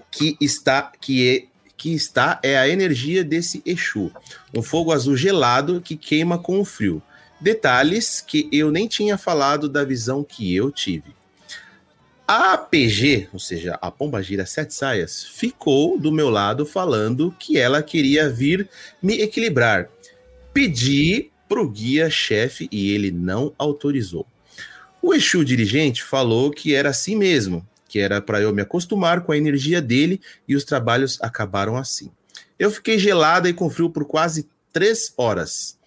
que 0.09 0.37
está 0.41 0.91
que 0.99 1.29
é 1.29 1.57
que 1.77 1.93
está 1.93 2.39
é 2.41 2.57
a 2.57 2.67
energia 2.67 3.23
desse 3.23 3.61
Exu, 3.63 4.11
um 4.51 4.63
fogo 4.63 4.91
azul 4.91 5.15
gelado 5.15 5.79
que 5.79 5.95
queima 5.95 6.39
com 6.39 6.59
o 6.59 6.65
frio. 6.65 7.03
Detalhes 7.39 8.19
que 8.19 8.49
eu 8.51 8.71
nem 8.71 8.87
tinha 8.87 9.15
falado 9.15 9.69
da 9.69 9.83
visão 9.83 10.23
que 10.23 10.55
eu 10.55 10.71
tive. 10.71 11.16
A 12.30 12.55
APG, 12.55 13.30
ou 13.32 13.39
seja, 13.39 13.80
a 13.82 13.89
Pomba 13.89 14.21
Gira 14.21 14.45
Sete 14.45 14.73
Saias, 14.73 15.23
ficou 15.23 15.97
do 15.97 16.11
meu 16.11 16.30
lado 16.30 16.65
falando 16.65 17.34
que 17.39 17.57
ela 17.57 17.82
queria 17.82 18.30
vir 18.30 18.67
me 19.01 19.21
equilibrar. 19.21 19.89
Pedi 20.53 21.32
pro 21.47 21.69
guia 21.69 22.09
chefe 22.09 22.67
e 22.69 22.91
ele 22.91 23.11
não 23.11 23.53
autorizou. 23.57 24.28
O 25.01 25.13
Exu 25.13 25.45
dirigente 25.45 26.03
falou 26.03 26.51
que 26.51 26.75
era 26.75 26.89
assim 26.89 27.15
mesmo, 27.15 27.65
que 27.88 27.97
era 27.97 28.21
para 28.21 28.41
eu 28.41 28.53
me 28.53 28.61
acostumar 28.61 29.21
com 29.21 29.32
a 29.32 29.38
energia 29.38 29.82
dele 29.82 30.19
e 30.45 30.53
os 30.53 30.65
trabalhos 30.65 31.17
acabaram 31.21 31.78
assim. 31.78 32.11
Eu 32.59 32.69
fiquei 32.69 32.99
gelada 32.99 33.47
e 33.47 33.53
com 33.53 33.69
frio 33.69 33.89
por 33.89 34.03
quase 34.03 34.49
três 34.73 35.13
horas. 35.15 35.78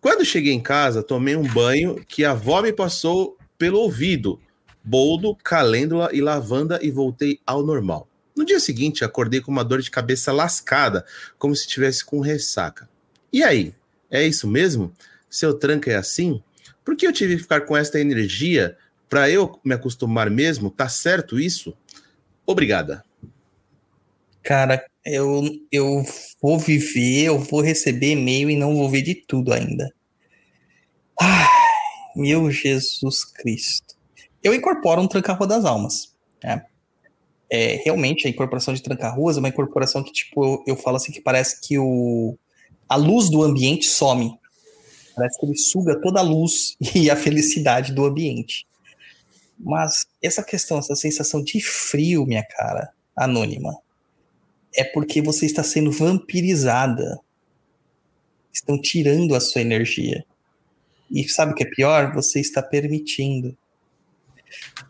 Quando 0.00 0.24
cheguei 0.24 0.52
em 0.52 0.60
casa, 0.60 1.02
tomei 1.02 1.34
um 1.34 1.42
banho 1.42 1.96
que 2.06 2.24
a 2.24 2.30
avó 2.30 2.62
me 2.62 2.72
passou 2.72 3.36
pelo 3.58 3.80
ouvido, 3.80 4.40
boldo, 4.84 5.34
calêndula 5.36 6.10
e 6.12 6.20
lavanda 6.20 6.78
e 6.82 6.90
voltei 6.90 7.40
ao 7.46 7.64
normal. 7.64 8.06
No 8.36 8.44
dia 8.44 8.60
seguinte, 8.60 9.04
acordei 9.04 9.40
com 9.40 9.50
uma 9.50 9.64
dor 9.64 9.80
de 9.80 9.90
cabeça 9.90 10.32
lascada, 10.32 11.04
como 11.38 11.54
se 11.54 11.66
tivesse 11.66 12.04
com 12.04 12.20
ressaca. 12.20 12.88
E 13.32 13.42
aí? 13.42 13.74
É 14.10 14.24
isso 14.26 14.46
mesmo? 14.46 14.92
Seu 15.30 15.54
tranca 15.54 15.90
é 15.90 15.96
assim? 15.96 16.42
Por 16.84 16.96
que 16.96 17.06
eu 17.06 17.12
tive 17.12 17.36
que 17.36 17.42
ficar 17.42 17.62
com 17.62 17.76
esta 17.76 17.98
energia 17.98 18.76
para 19.08 19.30
eu 19.30 19.58
me 19.64 19.74
acostumar 19.74 20.28
mesmo? 20.28 20.70
Tá 20.70 20.88
certo 20.88 21.40
isso? 21.40 21.76
Obrigada. 22.46 23.02
Cara, 24.42 24.84
eu, 25.06 25.42
eu 25.72 26.04
vou 26.40 26.58
viver, 26.58 27.24
eu 27.24 27.38
vou 27.38 27.62
receber 27.62 28.12
e-mail 28.12 28.50
e 28.50 28.56
não 28.56 28.76
vou 28.76 28.90
ver 28.90 29.02
de 29.02 29.14
tudo 29.14 29.52
ainda. 29.52 29.90
Ai, 31.18 31.46
meu 32.14 32.50
Jesus 32.50 33.24
Cristo. 33.24 33.83
Eu 34.44 34.54
incorporo 34.54 35.00
um 35.00 35.08
tranca-rua 35.08 35.46
das 35.46 35.64
almas. 35.64 36.14
Né? 36.42 36.64
É, 37.50 37.76
realmente, 37.84 38.26
a 38.26 38.30
incorporação 38.30 38.74
de 38.74 38.82
tranca-ruas 38.82 39.36
é 39.36 39.40
uma 39.40 39.48
incorporação 39.48 40.02
que, 40.02 40.12
tipo, 40.12 40.44
eu, 40.44 40.64
eu 40.66 40.76
falo 40.76 40.98
assim 40.98 41.10
que 41.10 41.20
parece 41.20 41.60
que 41.60 41.78
o, 41.78 42.36
a 42.88 42.96
luz 42.96 43.30
do 43.30 43.42
ambiente 43.42 43.86
some. 43.86 44.38
Parece 45.16 45.38
que 45.38 45.46
ele 45.46 45.56
suga 45.56 46.00
toda 46.00 46.20
a 46.20 46.22
luz 46.22 46.76
e 46.94 47.10
a 47.10 47.16
felicidade 47.16 47.92
do 47.92 48.04
ambiente. 48.04 48.66
Mas 49.58 50.06
essa 50.22 50.42
questão, 50.42 50.78
essa 50.78 50.94
sensação 50.94 51.42
de 51.42 51.60
frio, 51.60 52.26
minha 52.26 52.44
cara, 52.44 52.90
anônima, 53.16 53.78
é 54.74 54.84
porque 54.84 55.22
você 55.22 55.46
está 55.46 55.62
sendo 55.62 55.90
vampirizada. 55.90 57.18
Estão 58.52 58.80
tirando 58.80 59.34
a 59.34 59.40
sua 59.40 59.62
energia. 59.62 60.24
E 61.10 61.28
sabe 61.28 61.52
o 61.52 61.54
que 61.54 61.62
é 61.62 61.70
pior? 61.70 62.12
Você 62.14 62.40
está 62.40 62.62
permitindo. 62.62 63.56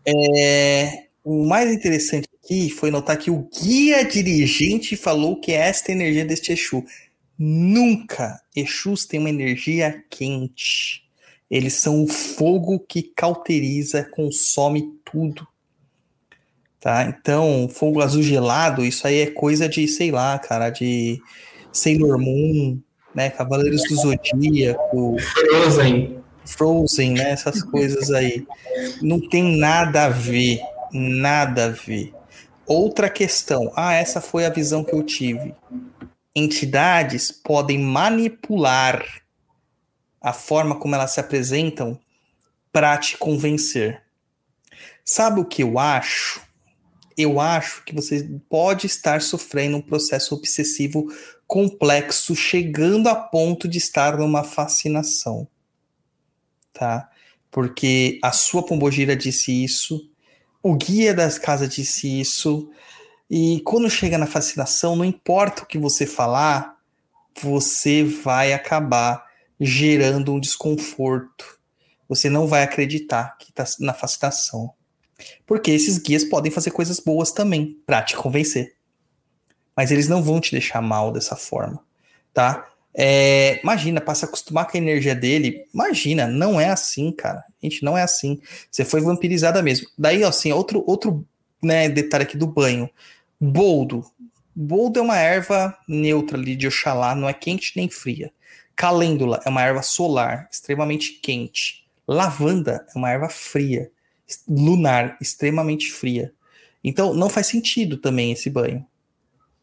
É, 0.07 1.05
o 1.25 1.47
mais 1.47 1.73
interessante 1.73 2.29
aqui 2.43 2.69
foi 2.71 2.91
notar 2.91 3.17
que 3.17 3.31
o 3.31 3.49
guia 3.63 4.05
dirigente 4.05 4.97
falou 4.97 5.41
que 5.41 5.53
é 5.53 5.57
esta 5.57 5.93
energia 5.93 6.25
deste 6.25 6.53
Exu. 6.53 6.85
Nunca 7.39 8.41
Exus 8.55 9.07
têm 9.07 9.21
uma 9.21 9.31
energia 9.31 10.05
quente. 10.11 11.03
Eles 11.51 11.75
são 11.75 12.05
o 12.05 12.09
fogo 12.09 12.79
que 12.81 13.03
cauteriza, 13.03 14.05
consome 14.05 14.93
tudo. 15.05 15.47
Tá? 16.81 17.05
Então, 17.05 17.69
fogo 17.69 18.03
azul 18.03 18.23
gelado, 18.23 18.85
isso 18.85 19.07
aí 19.07 19.21
é 19.21 19.27
coisa 19.31 19.69
de, 19.69 19.89
sei 19.89 20.11
lá, 20.11 20.39
cara, 20.39 20.69
de 20.69 21.19
Sailor 21.73 22.19
Moon, 22.19 22.79
né? 23.15 23.31
Cavaleiros 23.31 23.83
do 23.89 23.97
Zodíaco. 23.97 25.17
Frozen. 25.19 26.24
Frozen, 26.47 27.15
né? 27.15 27.31
Essas 27.31 27.63
coisas 27.63 28.11
aí. 28.11 28.47
Não 29.01 29.21
tem 29.21 29.57
nada 29.59 30.05
a 30.05 30.09
ver. 30.09 30.61
Nada 30.93 31.67
a 31.67 31.69
ver. 31.69 32.13
Outra 32.67 33.11
questão. 33.11 33.73
Ah, 33.77 33.95
essa 33.95 34.21
foi 34.21 34.47
a 34.47 34.51
visão 34.51 34.85
que 34.85 34.95
eu 34.95 35.03
tive 35.03 35.55
entidades 36.35 37.31
podem 37.31 37.79
manipular 37.79 39.05
a 40.21 40.33
forma 40.33 40.77
como 40.77 40.95
elas 40.95 41.13
se 41.13 41.21
apresentam 41.21 41.99
para 42.73 42.97
te 42.99 43.17
convencer. 43.17 44.03
Sabe 45.05 45.41
o 45.41 45.45
que 45.45 45.63
eu 45.63 45.79
acho? 45.79 46.43
Eu 47.17 47.39
acho 47.39 47.85
que 47.85 47.95
você 47.95 48.29
pode 48.49 48.87
estar 48.87 49.23
sofrendo 49.23 49.77
um 49.77 49.83
processo 49.83 50.35
obsessivo 50.35 51.07
complexo, 51.47 52.35
chegando 52.35 53.09
a 53.09 53.15
ponto 53.15 53.69
de 53.69 53.79
estar 53.79 54.17
numa 54.19 54.43
fascinação. 54.43 55.47
Tá? 56.75 57.09
Porque 57.51 58.19
a 58.23 58.33
sua 58.33 58.63
pombogira 58.63 59.17
disse 59.17 59.65
isso, 59.65 60.11
o 60.63 60.75
guia 60.75 61.15
das 61.15 61.39
casas 61.39 61.69
disse 61.69 62.21
isso, 62.21 62.71
e 63.31 63.61
quando 63.65 63.89
chega 63.89 64.19
na 64.19 64.27
fascinação, 64.27 64.97
não 64.97 65.05
importa 65.05 65.63
o 65.63 65.67
que 65.67 65.79
você 65.79 66.05
falar, 66.05 66.77
você 67.41 68.05
vai 68.05 68.53
acabar 68.53 69.25
gerando 69.61 70.33
um 70.33 70.41
desconforto. 70.41 71.59
Você 72.09 72.29
não 72.29 72.47
vai 72.47 72.63
acreditar 72.63 73.37
que 73.39 73.51
está 73.51 73.65
na 73.81 73.95
fascinação. 73.95 74.73
Porque 75.47 75.71
esses 75.71 75.99
guias 75.99 76.25
podem 76.25 76.51
fazer 76.53 76.71
coisas 76.71 77.01
boas 77.01 77.33
também 77.33 77.81
para 77.87 78.03
te 78.03 78.17
convencer. 78.17 78.75
Mas 79.77 79.91
eles 79.91 80.09
não 80.09 80.23
vão 80.23 80.41
te 80.41 80.53
deixar 80.53 80.83
mal 80.83 81.13
dessa 81.13 81.37
forma, 81.37 81.83
tá? 82.33 82.69
É, 82.97 83.61
imagina, 83.63 84.01
para 84.01 84.15
se 84.15 84.25
acostumar 84.25 84.67
com 84.67 84.77
a 84.77 84.81
energia 84.81 85.15
dele. 85.15 85.67
Imagina, 85.75 86.27
não 86.27 86.61
é 86.61 86.69
assim, 86.69 87.11
cara. 87.11 87.45
Gente, 87.63 87.83
não 87.83 87.99
é 87.99 88.03
assim. 88.03 88.41
Você 88.71 88.85
foi 88.85 89.01
vampirizada 89.01 89.63
mesmo. 89.63 89.89
Daí, 89.99 90.23
assim, 90.23 90.53
outro, 90.53 90.85
outro 90.87 91.27
né, 91.63 91.89
detalhe 91.89 92.25
aqui 92.25 92.37
do 92.37 92.47
banho. 92.47 92.89
Boldo. 93.41 94.05
Boldo 94.55 95.01
é 95.01 95.03
uma 95.03 95.19
erva 95.19 95.77
neutra 95.89 96.39
ali 96.39 96.55
de 96.55 96.69
Oxalá, 96.69 97.15
não 97.15 97.29
é 97.29 97.33
quente 97.33 97.73
nem 97.77 97.91
fria. 97.91 98.31
Calêndula 98.77 99.41
é 99.45 99.49
uma 99.49 99.63
erva 99.63 99.83
solar, 99.83 100.49
extremamente 100.51 101.15
quente. 101.15 101.85
Lavanda 102.07 102.87
é 102.95 102.99
uma 102.99 103.11
erva 103.11 103.29
fria, 103.29 103.91
lunar, 104.49 105.17
extremamente 105.21 105.91
fria. 105.91 106.33
Então 106.83 107.15
não 107.15 107.29
faz 107.29 107.47
sentido 107.49 107.97
também 107.97 108.31
esse 108.33 108.51
banho. 108.51 108.87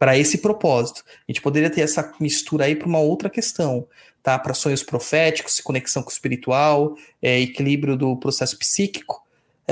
Para 0.01 0.17
esse 0.17 0.39
propósito. 0.39 1.03
A 1.07 1.31
gente 1.31 1.41
poderia 1.41 1.69
ter 1.69 1.81
essa 1.81 2.11
mistura 2.19 2.65
aí 2.65 2.75
para 2.75 2.87
uma 2.87 2.97
outra 2.97 3.29
questão, 3.29 3.87
tá? 4.23 4.39
Para 4.39 4.55
sonhos 4.55 4.81
proféticos, 4.81 5.59
conexão 5.59 6.01
com 6.01 6.09
o 6.09 6.11
espiritual, 6.11 6.95
é, 7.21 7.39
equilíbrio 7.39 7.95
do 7.95 8.17
processo 8.17 8.57
psíquico 8.57 9.21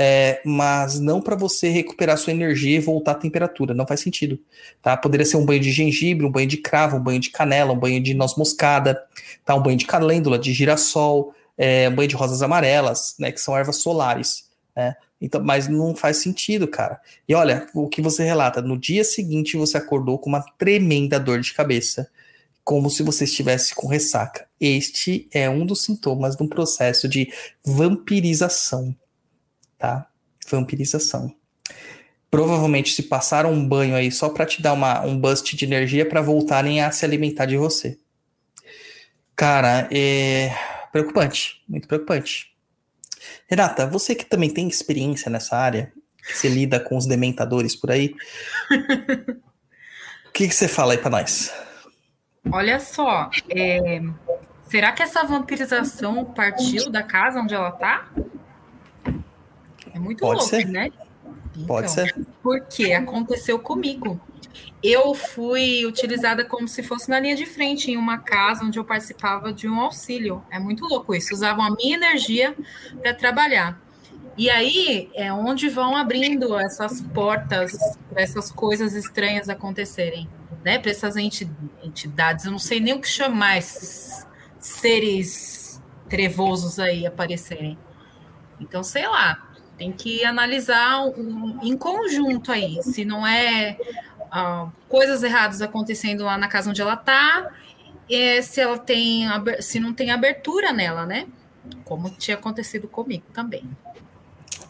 é, 0.02 0.40
mas 0.46 0.98
não 0.98 1.20
para 1.20 1.36
você 1.36 1.68
recuperar 1.68 2.16
sua 2.16 2.32
energia 2.32 2.76
e 2.76 2.80
voltar 2.80 3.12
à 3.12 3.14
temperatura, 3.14 3.74
não 3.74 3.86
faz 3.86 4.00
sentido, 4.00 4.38
tá? 4.80 4.96
Poderia 4.96 5.26
ser 5.26 5.36
um 5.36 5.44
banho 5.44 5.60
de 5.60 5.70
gengibre, 5.70 6.24
um 6.24 6.30
banho 6.30 6.46
de 6.46 6.56
cravo, 6.56 6.96
um 6.96 7.02
banho 7.02 7.20
de 7.20 7.28
canela, 7.28 7.74
um 7.74 7.78
banho 7.78 8.02
de 8.02 8.14
noz 8.14 8.34
moscada, 8.34 8.98
tá? 9.44 9.54
Um 9.54 9.62
banho 9.62 9.76
de 9.76 9.84
calêndula, 9.84 10.38
de 10.38 10.54
girassol, 10.54 11.34
é, 11.58 11.86
um 11.88 11.94
banho 11.94 12.08
de 12.08 12.16
rosas 12.16 12.40
amarelas, 12.40 13.14
né? 13.18 13.30
Que 13.30 13.40
são 13.40 13.54
ervas 13.54 13.76
solares, 13.76 14.48
né? 14.74 14.96
Então, 15.20 15.42
mas 15.42 15.68
não 15.68 15.94
faz 15.94 16.18
sentido, 16.18 16.66
cara. 16.66 17.00
E 17.28 17.34
olha, 17.34 17.66
o 17.74 17.88
que 17.88 18.00
você 18.00 18.24
relata, 18.24 18.62
no 18.62 18.78
dia 18.78 19.04
seguinte 19.04 19.56
você 19.56 19.76
acordou 19.76 20.18
com 20.18 20.30
uma 20.30 20.42
tremenda 20.58 21.20
dor 21.20 21.40
de 21.40 21.52
cabeça, 21.52 22.10
como 22.64 22.88
se 22.88 23.02
você 23.02 23.24
estivesse 23.24 23.74
com 23.74 23.86
ressaca. 23.86 24.46
Este 24.60 25.28
é 25.32 25.50
um 25.50 25.66
dos 25.66 25.84
sintomas 25.84 26.36
de 26.36 26.42
um 26.42 26.48
processo 26.48 27.08
de 27.08 27.32
vampirização 27.64 28.96
tá? 29.80 30.06
Vampirização. 30.48 31.34
Provavelmente 32.30 32.92
se 32.92 33.04
passaram 33.04 33.52
um 33.52 33.66
banho 33.66 33.96
aí 33.96 34.12
só 34.12 34.28
para 34.28 34.46
te 34.46 34.62
dar 34.62 34.74
uma, 34.74 35.00
um 35.00 35.18
bust 35.18 35.56
de 35.56 35.64
energia 35.64 36.06
para 36.06 36.20
voltarem 36.20 36.80
a 36.80 36.92
se 36.92 37.04
alimentar 37.04 37.46
de 37.46 37.56
você. 37.56 37.98
Cara, 39.34 39.88
é 39.90 40.54
preocupante, 40.92 41.62
muito 41.66 41.88
preocupante. 41.88 42.49
Renata, 43.50 43.84
você 43.84 44.14
que 44.14 44.24
também 44.24 44.48
tem 44.48 44.68
experiência 44.68 45.28
nessa 45.28 45.56
área, 45.56 45.92
você 46.22 46.48
lida 46.48 46.78
com 46.78 46.96
os 46.96 47.04
dementadores 47.04 47.74
por 47.74 47.90
aí, 47.90 48.14
o 50.28 50.32
que, 50.32 50.46
que 50.46 50.54
você 50.54 50.68
fala 50.68 50.92
aí 50.92 50.98
para 50.98 51.10
nós? 51.10 51.52
Olha 52.52 52.78
só, 52.78 53.28
é... 53.48 54.00
será 54.68 54.92
que 54.92 55.02
essa 55.02 55.24
vampirização 55.24 56.24
partiu 56.26 56.90
da 56.90 57.02
casa 57.02 57.40
onde 57.40 57.52
ela 57.52 57.72
tá? 57.72 58.08
É 59.92 59.98
muito 59.98 60.20
Pode 60.20 60.38
louco, 60.38 60.48
ser. 60.48 60.68
né? 60.68 60.92
Pode 61.66 61.90
então, 61.90 62.04
ser. 62.06 62.26
Porque 62.40 62.92
aconteceu 62.92 63.58
comigo. 63.58 64.20
Eu 64.82 65.14
fui 65.14 65.84
utilizada 65.84 66.44
como 66.44 66.66
se 66.66 66.82
fosse 66.82 67.08
na 67.10 67.20
linha 67.20 67.36
de 67.36 67.46
frente 67.46 67.90
em 67.90 67.96
uma 67.96 68.18
casa 68.18 68.64
onde 68.64 68.78
eu 68.78 68.84
participava 68.84 69.52
de 69.52 69.68
um 69.68 69.78
auxílio. 69.80 70.42
É 70.50 70.58
muito 70.58 70.86
louco 70.86 71.14
isso. 71.14 71.34
Usavam 71.34 71.64
a 71.64 71.70
minha 71.70 71.96
energia 71.96 72.56
para 73.02 73.12
trabalhar. 73.12 73.80
E 74.36 74.48
aí 74.48 75.10
é 75.14 75.32
onde 75.32 75.68
vão 75.68 75.96
abrindo 75.96 76.58
essas 76.58 77.00
portas 77.00 77.76
para 78.08 78.22
essas 78.22 78.50
coisas 78.50 78.94
estranhas 78.94 79.48
acontecerem, 79.48 80.28
né? 80.64 80.78
Para 80.78 80.90
essas 80.90 81.16
entidades, 81.16 82.46
eu 82.46 82.50
não 82.50 82.58
sei 82.58 82.80
nem 82.80 82.94
o 82.94 83.00
que 83.00 83.08
chamar 83.08 83.58
esses 83.58 84.26
seres 84.58 85.82
trevosos 86.08 86.78
aí 86.78 87.06
aparecerem. 87.06 87.76
Então, 88.58 88.82
sei 88.82 89.06
lá, 89.06 89.50
tem 89.76 89.92
que 89.92 90.24
analisar 90.24 91.06
um, 91.06 91.58
em 91.62 91.76
conjunto 91.76 92.52
aí, 92.52 92.82
se 92.82 93.04
não 93.04 93.26
é 93.26 93.78
uh, 94.32 94.70
coisas 94.88 95.22
erradas 95.22 95.60
acontecendo 95.60 96.24
lá 96.24 96.38
na 96.38 96.48
casa 96.48 96.70
onde 96.70 96.80
ela 96.80 96.94
está, 96.94 97.50
se 98.42 98.60
ela 98.60 98.78
tem 98.78 99.26
se 99.60 99.78
não 99.78 99.92
tem 99.92 100.10
abertura 100.10 100.72
nela, 100.72 101.06
né? 101.06 101.26
Como 101.84 102.10
tinha 102.10 102.36
acontecido 102.36 102.88
comigo 102.88 103.24
também. 103.32 103.62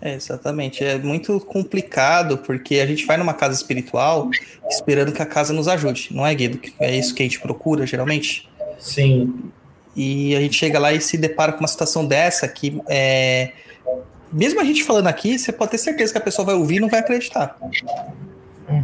É, 0.00 0.14
exatamente. 0.14 0.82
É 0.82 0.98
muito 0.98 1.38
complicado 1.40 2.38
porque 2.38 2.76
a 2.76 2.86
gente 2.86 3.04
vai 3.04 3.16
numa 3.16 3.34
casa 3.34 3.54
espiritual 3.54 4.30
esperando 4.68 5.12
que 5.12 5.20
a 5.20 5.26
casa 5.26 5.52
nos 5.52 5.68
ajude, 5.68 6.08
não 6.12 6.26
é, 6.26 6.34
Guido? 6.34 6.60
É 6.78 6.96
isso 6.96 7.14
que 7.14 7.22
a 7.22 7.26
gente 7.26 7.40
procura 7.40 7.86
geralmente? 7.86 8.48
Sim. 8.78 9.50
E 9.94 10.34
a 10.34 10.40
gente 10.40 10.56
chega 10.56 10.78
lá 10.78 10.92
e 10.92 11.00
se 11.00 11.18
depara 11.18 11.52
com 11.52 11.60
uma 11.60 11.68
situação 11.68 12.06
dessa 12.06 12.48
que 12.48 12.80
é. 12.88 13.52
Mesmo 14.32 14.60
a 14.60 14.64
gente 14.64 14.84
falando 14.84 15.08
aqui, 15.08 15.38
você 15.38 15.52
pode 15.52 15.72
ter 15.72 15.78
certeza 15.78 16.12
que 16.12 16.18
a 16.18 16.20
pessoa 16.20 16.46
vai 16.46 16.54
ouvir 16.54 16.76
e 16.76 16.80
não 16.80 16.88
vai 16.88 17.00
acreditar. 17.00 17.58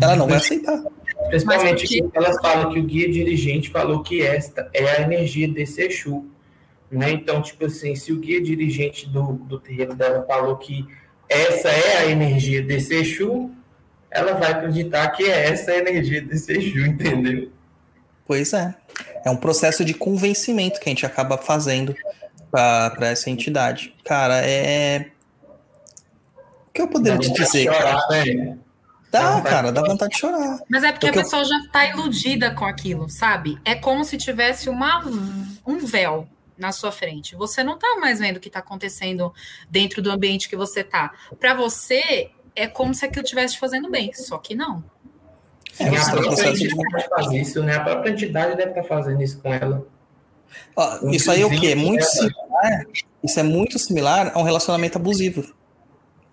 Ela 0.00 0.16
não 0.16 0.26
vai 0.26 0.38
aceitar. 0.38 0.82
Principalmente 1.28 1.86
que 1.86 2.04
elas 2.14 2.36
falam 2.40 2.72
que 2.72 2.78
o 2.78 2.84
guia 2.84 3.10
dirigente 3.10 3.70
falou 3.70 4.02
que 4.02 4.22
esta 4.22 4.68
é 4.72 4.84
a 4.96 5.02
energia 5.02 5.48
desse 5.48 5.82
Exu. 5.82 6.26
Né? 6.90 7.10
Então, 7.10 7.42
tipo 7.42 7.66
assim, 7.66 7.94
se 7.96 8.12
o 8.12 8.18
guia 8.18 8.40
dirigente 8.40 9.08
do, 9.08 9.32
do 9.32 9.58
terreiro 9.58 9.94
dela 9.94 10.24
falou 10.26 10.56
que 10.56 10.86
essa 11.28 11.68
é 11.68 11.98
a 11.98 12.06
energia 12.06 12.62
desse 12.62 12.94
Exu, 12.94 13.50
ela 14.10 14.34
vai 14.34 14.52
acreditar 14.52 15.08
que 15.10 15.24
é 15.24 15.50
essa 15.50 15.72
a 15.72 15.78
energia 15.78 16.22
desse 16.22 16.52
Exu, 16.52 16.86
entendeu? 16.86 17.50
Pois 18.24 18.52
é. 18.52 18.74
É 19.24 19.30
um 19.30 19.36
processo 19.36 19.84
de 19.84 19.94
convencimento 19.94 20.80
que 20.80 20.88
a 20.88 20.90
gente 20.90 21.06
acaba 21.06 21.36
fazendo 21.36 21.94
para 22.50 23.08
essa 23.08 23.30
entidade. 23.30 23.94
Cara, 24.04 24.40
é. 24.44 25.10
O 26.68 26.72
que 26.72 26.82
eu 26.82 26.88
poderia 26.88 27.18
te 27.18 27.32
dizer? 27.32 27.64
Chorar, 27.64 28.06
cara? 28.08 28.24
Né? 28.24 28.58
Dá, 29.20 29.40
cara, 29.42 29.72
dá 29.72 29.82
vontade 29.82 30.12
de 30.12 30.18
chorar. 30.18 30.58
Mas 30.68 30.84
é 30.84 30.92
porque, 30.92 31.06
porque 31.06 31.20
a 31.20 31.22
pessoa 31.22 31.42
eu... 31.42 31.46
já 31.46 31.58
está 31.58 31.86
iludida 31.86 32.54
com 32.54 32.64
aquilo, 32.64 33.08
sabe? 33.08 33.58
É 33.64 33.74
como 33.74 34.04
se 34.04 34.16
tivesse 34.16 34.68
uma, 34.68 35.04
um 35.66 35.78
véu 35.78 36.28
na 36.58 36.72
sua 36.72 36.90
frente. 36.90 37.36
Você 37.36 37.62
não 37.62 37.74
está 37.74 37.96
mais 38.00 38.18
vendo 38.18 38.38
o 38.38 38.40
que 38.40 38.48
está 38.48 38.60
acontecendo 38.60 39.32
dentro 39.70 40.00
do 40.00 40.10
ambiente 40.10 40.48
que 40.48 40.56
você 40.56 40.80
está. 40.80 41.12
Para 41.38 41.54
você, 41.54 42.30
é 42.54 42.66
como 42.66 42.94
se 42.94 43.04
aquilo 43.04 43.22
estivesse 43.22 43.58
fazendo 43.58 43.90
bem, 43.90 44.12
só 44.14 44.38
que 44.38 44.54
não. 44.54 44.82
É, 45.78 45.88
a 45.88 46.10
própria 46.10 46.48
entidade 46.48 47.08
faz 47.08 47.32
isso, 47.32 47.62
né? 47.62 47.76
A 47.76 47.80
própria 47.80 48.10
entidade 48.10 48.56
deve 48.56 48.70
estar 48.70 48.82
tá 48.82 48.88
fazendo 48.88 49.22
isso 49.22 49.38
com 49.40 49.52
ela. 49.52 49.86
Ó, 50.74 51.10
isso 51.10 51.30
aí 51.30 51.42
é 51.42 51.46
o 51.46 51.50
quê? 51.50 51.68
É 51.68 51.74
muito 51.74 52.04
similar. 52.04 52.86
Isso 53.22 53.40
é 53.40 53.42
muito 53.42 53.78
similar 53.78 54.32
a 54.34 54.38
um 54.38 54.42
relacionamento 54.42 54.96
abusivo. 54.96 55.44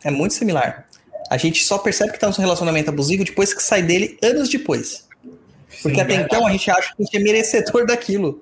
É 0.04 0.12
muito 0.12 0.34
similar. 0.34 0.86
A 1.30 1.38
gente 1.38 1.64
só 1.64 1.78
percebe 1.78 2.12
que 2.12 2.18
está 2.18 2.28
num 2.28 2.34
relacionamento 2.34 2.90
abusivo 2.90 3.24
depois 3.24 3.54
que 3.54 3.64
sai 3.64 3.82
dele 3.82 4.18
anos 4.22 4.50
depois. 4.50 5.08
Porque 5.82 5.96
Sim, 5.96 6.02
até 6.02 6.16
então 6.16 6.46
a 6.46 6.52
gente 6.52 6.70
acha 6.70 6.94
que 6.96 7.02
a 7.02 7.06
gente 7.06 7.18
é 7.18 7.20
merecedor 7.20 7.86
daquilo. 7.86 8.42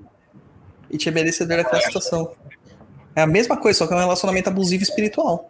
E 0.89 0.97
te 0.97 1.09
é 1.09 1.11
merecedor 1.11 1.57
daquela 1.57 1.81
situação. 1.81 2.31
É 3.15 3.21
a 3.21 3.27
mesma 3.27 3.57
coisa, 3.57 3.79
só 3.79 3.87
que 3.87 3.93
é 3.93 3.95
um 3.95 3.99
relacionamento 3.99 4.49
abusivo 4.49 4.83
espiritual. 4.83 5.49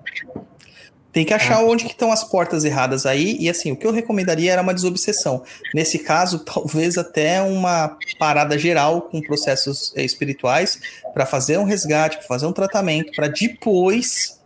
Tem 1.11 1.25
que 1.25 1.33
achar 1.33 1.61
onde 1.63 1.83
que 1.83 1.91
estão 1.91 2.11
as 2.11 2.23
portas 2.23 2.63
erradas 2.63 3.05
aí, 3.05 3.35
e 3.37 3.49
assim, 3.49 3.73
o 3.73 3.75
que 3.75 3.85
eu 3.85 3.91
recomendaria 3.91 4.53
era 4.53 4.61
uma 4.61 4.73
desobsessão. 4.73 5.43
Nesse 5.73 5.99
caso, 5.99 6.39
talvez 6.45 6.97
até 6.97 7.41
uma 7.41 7.97
parada 8.17 8.57
geral 8.57 9.01
com 9.01 9.19
processos 9.21 9.91
eh, 9.95 10.03
espirituais 10.03 10.79
para 11.13 11.25
fazer 11.25 11.57
um 11.57 11.65
resgate, 11.65 12.17
para 12.17 12.27
fazer 12.27 12.45
um 12.45 12.53
tratamento, 12.53 13.11
para 13.13 13.27
depois 13.27 14.39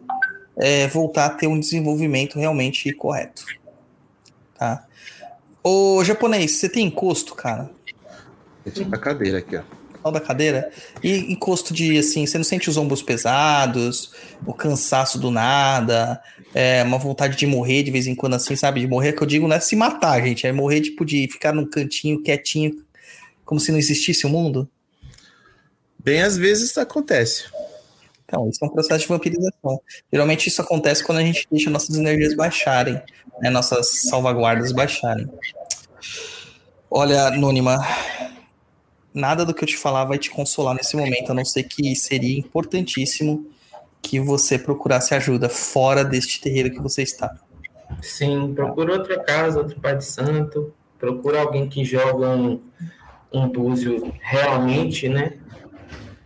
é, 0.58 0.88
voltar 0.88 1.26
a 1.26 1.30
ter 1.30 1.48
um 1.48 1.60
desenvolvimento 1.60 2.40
realmente 2.40 2.92
correto. 2.94 3.46
Tá? 4.58 4.86
Ô, 5.64 6.04
japonês, 6.04 6.52
você 6.52 6.70
tem 6.70 6.88
encosto, 6.88 7.36
cara? 7.36 7.70
Esse 8.66 8.84
a 8.84 8.98
cadeira 8.98 9.40
aqui, 9.40 9.58
ó 10.06 10.12
da 10.12 10.20
cadeira. 10.20 10.72
E 11.04 11.34
encosto 11.34 11.74
de, 11.74 11.98
assim, 11.98 12.26
você 12.26 12.38
não 12.38 12.46
sente 12.46 12.70
os 12.70 12.78
ombros 12.78 13.02
pesados, 13.02 14.12
o 14.46 14.54
cansaço 14.54 15.18
do 15.18 15.32
nada, 15.32 16.22
é, 16.54 16.84
uma 16.84 17.00
vontade 17.00 17.36
de 17.36 17.48
morrer 17.48 17.82
de 17.82 17.92
vez 17.92 18.06
em 18.06 18.14
quando, 18.14 18.36
assim, 18.36 18.56
sabe? 18.56 18.82
De 18.82 18.88
morrer, 18.88 19.14
que 19.14 19.24
eu 19.24 19.28
digo 19.28 19.48
não 19.48 19.56
é 19.56 19.60
se 19.60 19.76
matar, 19.76 20.22
gente, 20.22 20.46
é 20.46 20.52
morrer, 20.52 20.82
tipo, 20.82 21.04
de 21.04 21.28
ficar 21.28 21.54
num 21.54 21.66
cantinho 21.66 22.22
quietinho, 22.22 22.84
como 23.44 23.60
se 23.60 23.72
não 23.72 23.80
existisse 23.80 24.26
o 24.28 24.30
mundo. 24.30 24.70
Bem, 25.98 26.22
às 26.22 26.38
vezes 26.38 26.78
acontece. 26.78 27.46
Então, 28.26 28.50
isso 28.50 28.64
é 28.64 28.68
um 28.68 28.72
processo 28.72 29.02
de 29.02 29.08
vampirização. 29.08 29.80
Geralmente 30.12 30.48
isso 30.48 30.62
acontece 30.62 31.04
quando 31.04 31.20
a 31.20 31.22
gente 31.22 31.48
deixa 31.50 31.70
nossas 31.70 31.96
energias 31.96 32.36
baixarem, 32.36 33.02
né, 33.40 33.50
nossas 33.50 34.02
salvaguardas 34.10 34.72
baixarem. 34.72 35.30
Olha, 36.90 37.30
Nônima, 37.32 37.78
nada 39.14 39.46
do 39.46 39.54
que 39.54 39.64
eu 39.64 39.68
te 39.68 39.78
falar 39.78 40.06
vai 40.06 40.18
te 40.18 40.30
consolar 40.30 40.76
nesse 40.76 40.96
momento, 40.98 41.32
a 41.32 41.34
não 41.36 41.46
ser 41.46 41.64
que 41.64 41.96
seria 41.96 42.40
importantíssimo 42.40 43.48
que 44.02 44.20
você 44.20 44.60
procurasse 44.60 45.16
ajuda 45.16 45.50
fora 45.50 46.04
deste 46.04 46.40
terreiro 46.40 46.72
que 46.72 46.82
você 46.82 47.02
está. 47.02 47.36
Sim, 48.02 48.54
procura 48.54 48.94
outra 48.94 49.20
casa, 49.24 49.60
outro 49.60 49.80
pai 49.80 49.98
de 49.98 50.06
santo, 50.06 50.74
procura 51.00 51.42
alguém 51.42 51.68
que 51.68 51.84
joga 51.84 52.30
um, 52.30 52.62
um 53.34 53.48
búzio 53.50 54.14
realmente, 54.22 55.10
né? 55.10 55.38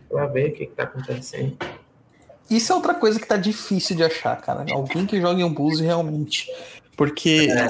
Pra 0.08 0.26
ver 0.26 0.50
o 0.50 0.52
que, 0.52 0.64
está 0.64 0.82
acontecendo. 0.82 1.56
Isso 2.50 2.72
é 2.72 2.74
outra 2.74 2.94
coisa 2.94 3.20
que 3.20 3.26
tá 3.26 3.36
difícil 3.36 3.96
de 3.96 4.02
achar, 4.02 4.36
cara. 4.40 4.66
Alguém 4.72 5.06
que 5.06 5.20
jogue 5.20 5.44
um 5.44 5.52
búzio 5.52 5.86
realmente. 5.86 6.48
Porque 6.96 7.48
é. 7.50 7.68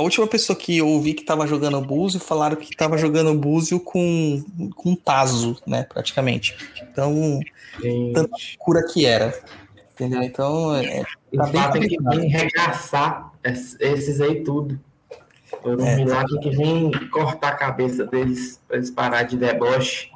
A 0.00 0.02
última 0.02 0.26
pessoa 0.26 0.56
que 0.56 0.78
eu 0.78 0.88
ouvi 0.88 1.12
que 1.12 1.22
tava 1.22 1.46
jogando 1.46 1.78
búzio 1.78 2.18
falaram 2.18 2.56
que 2.56 2.74
tava 2.74 2.96
jogando 2.96 3.34
búzio 3.34 3.78
com, 3.78 4.42
com 4.74 4.94
taso, 4.94 5.60
né, 5.66 5.82
praticamente. 5.82 6.56
Então, 6.82 7.38
Gente. 7.78 8.14
tanta 8.14 8.30
cura 8.58 8.82
que 8.90 9.04
era. 9.04 9.38
Entendeu? 9.92 10.22
Então, 10.22 10.74
é, 10.74 11.02
tá 11.36 11.46
bem 11.48 11.84
é 11.84 11.88
que 11.88 12.02
vem 12.02 12.30
regaçar 12.30 13.30
esses 13.44 14.22
aí 14.22 14.42
tudo. 14.42 14.80
Por 15.62 15.78
um 15.78 15.86
é, 15.86 15.96
milagre 15.96 16.38
que 16.38 16.48
vem 16.48 16.90
cortar 17.10 17.48
a 17.48 17.56
cabeça 17.56 18.06
deles 18.06 18.58
para 18.66 18.78
eles 18.78 18.90
parar 18.90 19.24
de 19.24 19.36
deboche. 19.36 20.08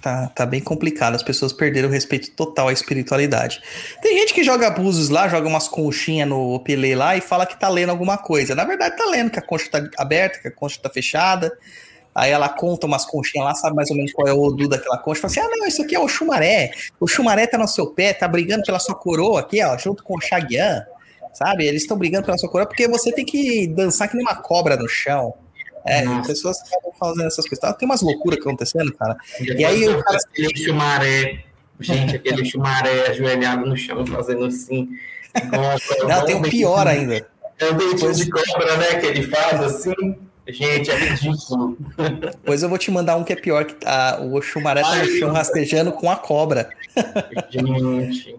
Tá, 0.00 0.28
tá 0.28 0.46
bem 0.46 0.60
complicado. 0.60 1.14
As 1.14 1.22
pessoas 1.22 1.52
perderam 1.52 1.88
o 1.88 1.92
respeito 1.92 2.30
total 2.30 2.68
à 2.68 2.72
espiritualidade. 2.72 3.60
Tem 4.00 4.18
gente 4.18 4.34
que 4.34 4.44
joga 4.44 4.68
abusos 4.68 5.08
lá, 5.08 5.28
joga 5.28 5.48
umas 5.48 5.68
conchinhas 5.68 6.28
no 6.28 6.54
opelê 6.54 6.94
lá 6.94 7.16
e 7.16 7.20
fala 7.20 7.46
que 7.46 7.58
tá 7.58 7.68
lendo 7.68 7.90
alguma 7.90 8.18
coisa. 8.18 8.54
Na 8.54 8.64
verdade, 8.64 8.96
tá 8.96 9.04
lendo 9.06 9.30
que 9.30 9.38
a 9.38 9.42
concha 9.42 9.70
tá 9.70 9.88
aberta, 9.96 10.38
que 10.38 10.48
a 10.48 10.52
concha 10.52 10.78
tá 10.80 10.88
fechada. 10.88 11.52
Aí 12.14 12.32
ela 12.32 12.48
conta 12.48 12.86
umas 12.86 13.04
conchinhas 13.04 13.46
lá, 13.46 13.54
sabe 13.54 13.76
mais 13.76 13.90
ou 13.90 13.96
menos 13.96 14.12
qual 14.12 14.26
é 14.26 14.32
o 14.32 14.40
odu 14.40 14.68
daquela 14.68 14.98
concha. 14.98 15.20
Fala 15.20 15.30
assim: 15.30 15.40
ah, 15.40 15.56
não, 15.56 15.66
isso 15.66 15.82
aqui 15.82 15.94
é 15.94 16.00
o 16.00 16.08
chumaré. 16.08 16.72
O 16.98 17.06
chumaré 17.06 17.46
tá 17.46 17.56
no 17.56 17.68
seu 17.68 17.86
pé, 17.88 18.12
tá 18.12 18.26
brigando 18.26 18.64
pela 18.64 18.78
sua 18.78 18.94
coroa 18.94 19.40
aqui, 19.40 19.62
ó, 19.62 19.76
junto 19.78 20.02
com 20.02 20.16
o 20.16 20.20
Xaguian. 20.20 20.84
Sabe? 21.32 21.66
Eles 21.66 21.82
estão 21.82 21.96
brigando 21.96 22.26
pela 22.26 22.38
sua 22.38 22.50
coroa 22.50 22.66
porque 22.66 22.88
você 22.88 23.12
tem 23.12 23.24
que 23.24 23.68
dançar 23.68 24.08
que 24.08 24.16
nem 24.16 24.26
uma 24.26 24.34
cobra 24.34 24.76
no 24.76 24.88
chão. 24.88 25.34
É, 25.86 26.02
Nossa. 26.02 26.28
pessoas 26.28 26.58
acabam 26.60 26.92
fazendo 26.98 27.26
essas 27.26 27.48
coisas. 27.48 27.58
Tá, 27.58 27.72
tem 27.72 27.86
umas 27.86 28.02
loucuras 28.02 28.38
acontecendo, 28.38 28.92
cara. 28.94 29.16
E, 29.40 29.52
e 29.52 29.64
aí 29.64 29.88
o 29.88 30.02
cara. 30.02 30.18
Aquele 30.30 30.56
chumaré, 30.56 31.44
gente, 31.80 32.16
aquele 32.16 32.44
chumaré 32.44 33.08
ajoelhado 33.08 33.66
no 33.66 33.76
chão, 33.76 34.06
fazendo 34.06 34.44
assim. 34.44 34.88
Nossa, 35.52 36.06
Não, 36.06 36.24
tem 36.24 36.36
um 36.36 36.42
pior 36.42 36.86
ainda. 36.86 37.26
É 37.58 37.70
o 37.70 37.74
dentinho 37.74 38.14
de 38.14 38.30
cobra, 38.30 38.76
né? 38.76 39.00
Que 39.00 39.06
ele 39.06 39.22
faz 39.24 39.60
assim. 39.60 40.16
Gente, 40.48 40.90
é 40.90 40.96
ridículo. 40.96 41.76
Pois 42.44 42.62
eu 42.62 42.68
vou 42.68 42.78
te 42.78 42.90
mandar 42.90 43.16
um 43.16 43.24
que 43.24 43.32
é 43.32 43.36
pior, 43.36 43.64
que 43.64 43.74
tá, 43.74 44.20
o 44.20 44.40
Xumaré 44.40 44.82
tá 44.82 44.96
no 44.96 45.18
chão 45.18 45.32
rastejando 45.32 45.92
com 45.92 46.10
a 46.10 46.16
cobra. 46.16 46.70
Gente. 47.50 48.36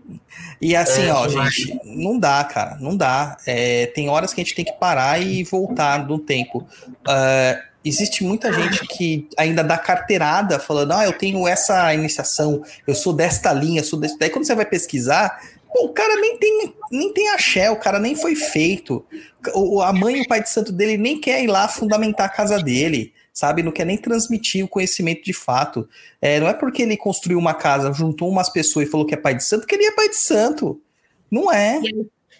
e 0.60 0.76
assim, 0.76 1.03
é, 1.03 1.14
ó, 1.14 1.28
gente, 1.28 1.80
não 1.86 2.18
dá, 2.18 2.43
cara, 2.43 2.78
não 2.80 2.97
dá. 2.97 3.38
É, 3.45 3.86
tem 3.88 4.10
horas 4.10 4.34
que 4.34 4.41
a 4.41 4.43
gente 4.43 4.55
tem 4.55 4.66
que 4.66 4.74
parar 4.74 5.22
e 5.22 5.43
voltar 5.43 6.07
no 6.07 6.18
tempo. 6.18 6.68
Uh, 7.07 7.70
existe 7.84 8.24
muita 8.24 8.51
gente 8.51 8.86
que 8.88 9.28
ainda 9.38 9.64
dá 9.64 9.78
carteirada 9.78 10.60
falando, 10.60 10.93
ah, 10.93 11.05
eu 11.05 11.14
tenho 11.14 11.47
essa 11.47 11.93
iniciação, 11.93 12.64
eu 12.86 12.95
sou 12.95 13.14
desta 13.14 13.53
linha, 13.53 13.84
sou 13.84 13.99
desta. 13.99 14.18
Daí 14.20 14.30
quando 14.30 14.45
você 14.45 14.55
vai 14.55 14.66
pesquisar, 14.66 15.39
Pô, 15.72 15.86
o 15.86 15.93
cara 15.93 16.15
nem 16.20 16.38
tem, 16.38 16.74
nem 16.91 17.13
tem 17.13 17.30
axé, 17.30 17.70
o 17.70 17.80
cara 17.80 17.99
nem 17.99 18.15
foi 18.15 18.36
feito. 18.36 19.05
O, 19.53 19.82
a 19.82 19.93
mãe 19.93 20.17
e 20.17 20.22
o 20.22 20.28
pai 20.28 20.41
de 20.41 20.49
santo 20.49 20.72
dele 20.72 20.97
nem 20.97 21.20
quer 21.20 21.43
ir 21.43 21.47
lá 21.47 21.67
fundamentar 21.67 22.26
a 22.26 22.30
casa 22.30 22.57
dele, 22.61 23.13
sabe? 23.32 23.61
Não 23.61 23.72
quer 23.72 23.86
nem 23.86 23.97
transmitir 23.97 24.65
o 24.65 24.67
conhecimento 24.67 25.24
de 25.24 25.34
fato. 25.34 25.88
É, 26.20 26.39
não 26.39 26.47
é 26.47 26.53
porque 26.53 26.82
ele 26.82 26.97
construiu 26.97 27.38
uma 27.38 27.53
casa, 27.53 27.93
juntou 27.93 28.30
umas 28.30 28.49
pessoas 28.49 28.88
e 28.88 28.91
falou 28.91 29.05
que 29.05 29.13
é 29.13 29.17
pai 29.17 29.36
de 29.36 29.43
santo, 29.43 29.67
que 29.67 29.76
ele 29.76 29.86
é 29.86 29.91
pai 29.91 30.09
de 30.09 30.17
santo. 30.17 30.82
Não 31.30 31.51
é. 31.51 31.80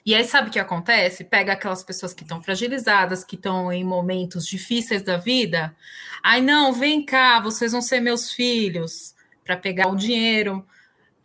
E 0.03 0.15
aí, 0.15 0.23
sabe 0.23 0.49
o 0.49 0.51
que 0.51 0.57
acontece? 0.57 1.23
Pega 1.23 1.53
aquelas 1.53 1.84
pessoas 1.84 2.15
que 2.15 2.23
estão 2.23 2.41
fragilizadas, 2.41 3.23
que 3.23 3.36
estão 3.36 3.71
em 3.71 3.84
momentos 3.84 4.43
difíceis 4.47 5.03
da 5.03 5.17
vida. 5.17 5.75
Ai, 6.23 6.41
não, 6.41 6.73
vem 6.73 7.05
cá, 7.05 7.39
vocês 7.39 7.73
vão 7.73 7.82
ser 7.82 7.99
meus 7.99 8.32
filhos, 8.32 9.13
para 9.45 9.55
pegar 9.55 9.88
o 9.88 9.95
dinheiro 9.95 10.65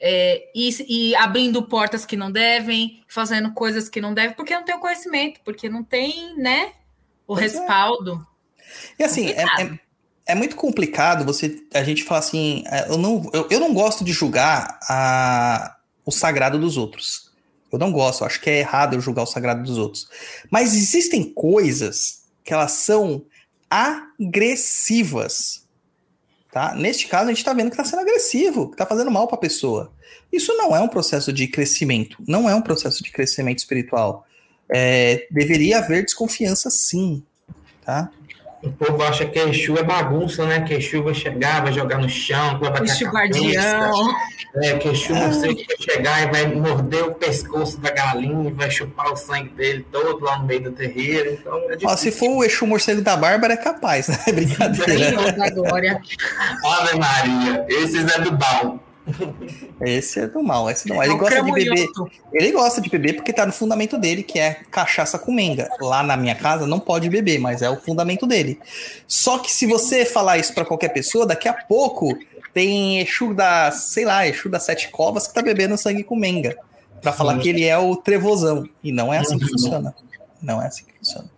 é, 0.06 0.50
e, 0.54 0.68
e, 0.86 1.16
abrindo 1.16 1.62
portas 1.62 2.04
que 2.04 2.14
não 2.14 2.30
devem, 2.30 3.02
fazendo 3.08 3.54
coisas 3.54 3.88
que 3.88 4.02
não 4.02 4.12
devem, 4.12 4.36
porque 4.36 4.54
não 4.54 4.62
tem 4.62 4.74
o 4.74 4.78
conhecimento, 4.78 5.40
porque 5.42 5.66
não 5.66 5.82
tem, 5.82 6.36
né, 6.36 6.72
o 7.26 7.34
pois 7.34 7.40
é. 7.54 7.58
respaldo. 7.58 8.26
É. 8.98 9.02
E 9.02 9.04
assim, 9.04 9.28
é, 9.28 9.44
é, 9.62 9.78
é, 10.26 10.34
muito 10.34 10.56
complicado 10.56 11.24
você 11.24 11.64
a 11.72 11.82
gente 11.82 12.04
falar 12.04 12.20
assim, 12.20 12.64
é, 12.66 12.90
eu 12.90 12.98
não, 12.98 13.30
eu, 13.32 13.48
eu 13.50 13.58
não 13.58 13.72
gosto 13.72 14.04
de 14.04 14.12
julgar 14.12 14.78
a, 14.90 15.74
o 16.04 16.12
sagrado 16.12 16.58
dos 16.58 16.76
outros. 16.76 17.32
Eu 17.72 17.78
não 17.78 17.90
gosto, 17.90 18.20
eu 18.20 18.26
acho 18.26 18.42
que 18.42 18.50
é 18.50 18.58
errado 18.58 18.92
eu 18.92 19.00
julgar 19.00 19.22
o 19.22 19.26
sagrado 19.26 19.62
dos 19.62 19.78
outros. 19.78 20.06
Mas 20.50 20.74
existem 20.74 21.32
coisas 21.32 22.24
que 22.44 22.52
elas 22.52 22.72
são 22.72 23.24
agressivas. 23.70 25.63
Tá? 26.54 26.72
Neste 26.72 27.08
caso, 27.08 27.24
a 27.24 27.28
gente 27.30 27.38
está 27.38 27.52
vendo 27.52 27.68
que 27.68 27.72
está 27.72 27.84
sendo 27.84 28.02
agressivo, 28.02 28.68
que 28.68 28.74
está 28.74 28.86
fazendo 28.86 29.10
mal 29.10 29.26
para 29.26 29.34
a 29.34 29.40
pessoa. 29.40 29.90
Isso 30.32 30.56
não 30.56 30.74
é 30.74 30.80
um 30.80 30.86
processo 30.86 31.32
de 31.32 31.48
crescimento, 31.48 32.16
não 32.28 32.48
é 32.48 32.54
um 32.54 32.62
processo 32.62 33.02
de 33.02 33.10
crescimento 33.10 33.58
espiritual. 33.58 34.24
É, 34.72 35.26
deveria 35.32 35.78
haver 35.78 36.04
desconfiança, 36.04 36.70
sim. 36.70 37.24
Tá? 37.84 38.08
O 38.64 38.72
povo 38.72 39.02
acha 39.02 39.26
que 39.26 39.38
Exu 39.38 39.76
é 39.76 39.82
bagunça, 39.82 40.46
né? 40.46 40.60
Que 40.62 40.74
Exu 40.74 41.02
vai 41.02 41.14
chegar, 41.14 41.62
vai 41.62 41.72
jogar 41.72 41.98
no 41.98 42.08
chão, 42.08 42.58
vai 42.58 42.70
bater 42.70 42.84
Exu 42.84 43.06
guardião. 43.06 44.14
É, 44.56 44.78
que 44.78 44.88
Exu 44.88 45.12
não 45.14 45.32
sei 45.32 45.54
que 45.54 45.66
vai 45.66 45.76
chegar 45.78 46.22
e 46.22 46.30
vai 46.30 46.54
morder 46.54 47.04
o 47.04 47.14
pescoço 47.14 47.78
da 47.78 47.90
galinha 47.90 48.48
e 48.48 48.52
vai 48.52 48.70
chupar 48.70 49.12
o 49.12 49.16
sangue 49.16 49.50
dele 49.50 49.86
todo 49.92 50.24
lá 50.24 50.38
no 50.38 50.46
meio 50.46 50.62
do 50.62 50.72
terreiro. 50.72 51.32
Então, 51.32 51.56
é 51.70 51.76
Ó, 51.84 51.96
se 51.96 52.10
for 52.10 52.30
o 52.30 52.44
Exu 52.44 52.66
morcego 52.66 53.02
da 53.02 53.16
Bárbara, 53.16 53.52
é 53.52 53.58
capaz, 53.58 54.08
né? 54.08 54.18
Brincadeira. 54.32 55.08
Senhor 55.08 55.32
da 55.32 55.50
glória. 55.50 56.00
Ave 56.64 56.98
Maria, 56.98 57.66
esses 57.68 58.10
é 58.12 58.20
do 58.20 58.32
bal. 58.32 58.80
Esse 59.80 60.20
é 60.20 60.26
do 60.26 60.42
mal, 60.42 60.70
esse 60.70 60.88
não. 60.88 61.02
Ele 61.02 61.12
É 61.12 61.14
o 61.14 61.18
gosta 61.18 61.42
de 61.42 61.52
beber. 61.52 61.88
Ele 62.32 62.52
gosta 62.52 62.80
de 62.80 62.88
beber 62.88 63.12
porque 63.14 63.32
tá 63.32 63.44
no 63.44 63.52
fundamento 63.52 63.98
dele, 63.98 64.22
que 64.22 64.38
é 64.38 64.60
cachaça 64.70 65.18
com 65.18 65.32
menga. 65.32 65.68
Lá 65.80 66.02
na 66.02 66.16
minha 66.16 66.34
casa 66.34 66.66
não 66.66 66.80
pode 66.80 67.08
beber, 67.08 67.38
mas 67.38 67.62
é 67.62 67.68
o 67.68 67.76
fundamento 67.76 68.26
dele. 68.26 68.58
Só 69.06 69.38
que 69.38 69.52
se 69.52 69.66
você 69.66 70.04
falar 70.04 70.38
isso 70.38 70.54
pra 70.54 70.64
qualquer 70.64 70.88
pessoa, 70.88 71.26
daqui 71.26 71.48
a 71.48 71.52
pouco 71.52 72.16
tem 72.52 73.00
Exu 73.00 73.34
da, 73.34 73.70
sei 73.70 74.04
lá, 74.04 74.26
Exu 74.26 74.48
das 74.48 74.62
Sete 74.62 74.88
Covas 74.88 75.26
que 75.26 75.34
tá 75.34 75.42
bebendo 75.42 75.76
sangue 75.76 76.04
com 76.04 76.16
menga. 76.16 76.56
Pra 77.02 77.12
falar 77.12 77.38
que 77.38 77.50
ele 77.50 77.64
é 77.64 77.76
o 77.76 77.96
trevosão. 77.96 78.66
E 78.82 78.90
não 78.90 79.12
é 79.12 79.18
assim 79.18 79.38
que 79.38 79.46
funciona. 79.46 79.94
Não 80.40 80.62
é 80.62 80.66
assim 80.68 80.84
que 80.84 80.94
funciona. 80.98 81.30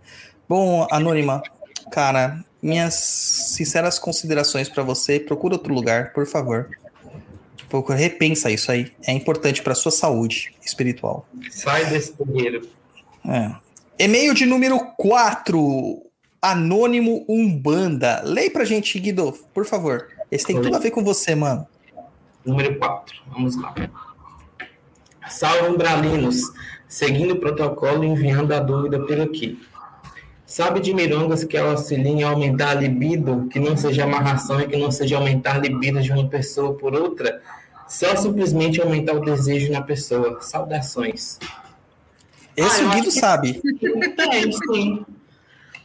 Bom, 0.49 0.87
Anônima, 0.93 1.43
cara, 1.91 2.45
minhas 2.63 2.95
sinceras 2.95 3.99
considerações 3.99 4.69
pra 4.69 4.85
você. 4.85 5.19
Procura 5.19 5.55
outro 5.55 5.75
lugar, 5.75 6.13
por 6.13 6.25
favor. 6.25 6.71
Procura, 7.69 7.99
repensa 7.99 8.51
isso 8.51 8.71
aí. 8.71 8.93
É 9.07 9.13
importante 9.13 9.63
pra 9.63 9.75
sua 9.75 9.91
saúde 9.91 10.55
espiritual. 10.65 11.27
Sai 11.51 11.87
desse 11.87 12.13
terreiro. 12.13 12.69
É. 13.25 13.55
E-mail 13.99 14.35
de 14.35 14.47
número 14.47 14.79
4. 14.97 16.03
Anônimo 16.41 17.25
Umbanda. 17.29 18.23
Leia 18.25 18.51
pra 18.51 18.65
gente, 18.65 18.99
Guido, 18.99 19.33
por 19.53 19.65
favor. 19.65 20.09
Esse 20.31 20.47
tem 20.47 20.61
tudo 20.61 20.77
a 20.77 20.79
ver 20.79 20.91
com 20.91 21.03
você, 21.03 21.35
mano. 21.35 21.67
Número 22.45 22.79
4. 22.79 23.17
Vamos 23.29 23.57
lá. 23.57 23.75
Salve 25.29 25.69
umbralinos. 25.69 26.41
Seguindo 26.89 27.35
o 27.35 27.41
protocolo, 27.41 28.05
enviando 28.05 28.53
a 28.53 28.61
dúvida 28.61 29.01
por 29.05 29.21
aqui. 29.21 29.59
Sabe 30.57 30.81
de 30.81 30.95
mirongas 30.95 31.45
que 31.45 31.55
auxiliem 31.55 32.25
a 32.25 32.31
aumentar 32.31 32.71
a 32.71 32.75
libido, 32.81 33.47
que 33.53 33.61
não 33.61 33.77
seja 33.77 34.05
amarração 34.05 34.59
e 34.59 34.67
que 34.67 34.75
não 34.75 34.91
seja 34.91 35.19
aumentar 35.19 35.57
a 35.57 35.59
libido 35.59 36.01
de 36.01 36.11
uma 36.11 36.27
pessoa 36.31 36.73
por 36.73 36.95
outra? 36.95 37.43
Só 37.87 38.17
simplesmente 38.17 38.81
aumentar 38.81 39.13
o 39.13 39.21
desejo 39.21 39.71
na 39.71 39.83
pessoa. 39.83 40.41
Saudações. 40.41 41.39
Esse 42.57 42.81
Ah, 42.81 42.87
o 42.87 42.91
Guido 42.91 43.05
que- 43.05 43.11
sabe. 43.11 43.61
Tem, 44.17 44.51
sim. 44.51 45.05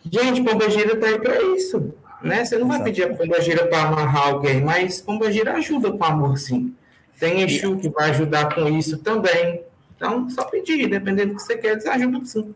Gente, 0.10 0.42
pombagira 0.42 0.96
tá 0.96 1.08
aí 1.08 1.20
pra 1.20 1.42
isso. 1.54 1.94
Né? 2.24 2.46
Você 2.46 2.58
não 2.58 2.70
vai 2.70 2.78
Exato. 2.78 2.90
pedir 2.90 3.04
a 3.12 3.14
pombagira 3.14 3.68
para 3.68 3.84
amarrar 3.84 4.28
alguém, 4.30 4.64
mas 4.64 5.02
pombagira 5.02 5.52
ajuda 5.52 5.92
com 5.92 6.02
amor, 6.06 6.38
sim. 6.38 6.74
Tem 7.20 7.42
Exu 7.42 7.76
que 7.76 7.90
vai 7.90 8.12
ajudar 8.12 8.56
com 8.56 8.70
isso 8.70 9.00
também. 9.00 9.64
Então, 9.98 10.30
só 10.30 10.46
pedir, 10.46 10.88
dependendo 10.88 11.34
do 11.34 11.36
que 11.36 11.42
você 11.44 11.58
quer, 11.58 11.74
eles 11.74 11.86
ajudam 11.86 12.24
sim. 12.26 12.56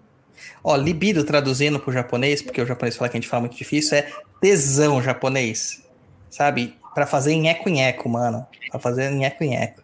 Ó, 0.64 0.76
libido 0.76 1.24
traduzindo 1.24 1.80
pro 1.80 1.92
japonês, 1.92 2.42
porque 2.42 2.62
o 2.62 2.66
japonês 2.66 2.96
fala 2.96 3.10
que 3.10 3.18
a 3.18 3.20
gente 3.20 3.30
fala 3.30 3.42
muito 3.42 3.56
difícil, 3.58 3.98
é 3.98 4.08
tesão 4.42 5.02
japonês. 5.02 5.84
Sabe? 6.30 6.76
Pra 6.94 7.06
fazer 7.06 7.36
nheco-nheco, 7.36 8.08
mano. 8.10 8.46
Pra 8.72 8.80
fazer 8.80 9.10
nheco-nheco. 9.12 9.82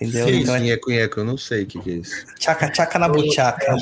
Entendeu? 0.00 0.26
Que 0.26 0.32
Então 0.32 0.42
isso, 0.42 0.54
é 0.54 0.60
nheco, 0.60 0.90
nheco, 0.90 1.20
eu 1.20 1.24
não 1.24 1.38
sei 1.38 1.62
o 1.62 1.66
que, 1.66 1.80
que 1.80 1.90
é 1.90 1.94
isso. 1.94 2.26
tchaca-tchaca 2.38 2.98
na 2.98 3.08
buchaca. 3.08 3.76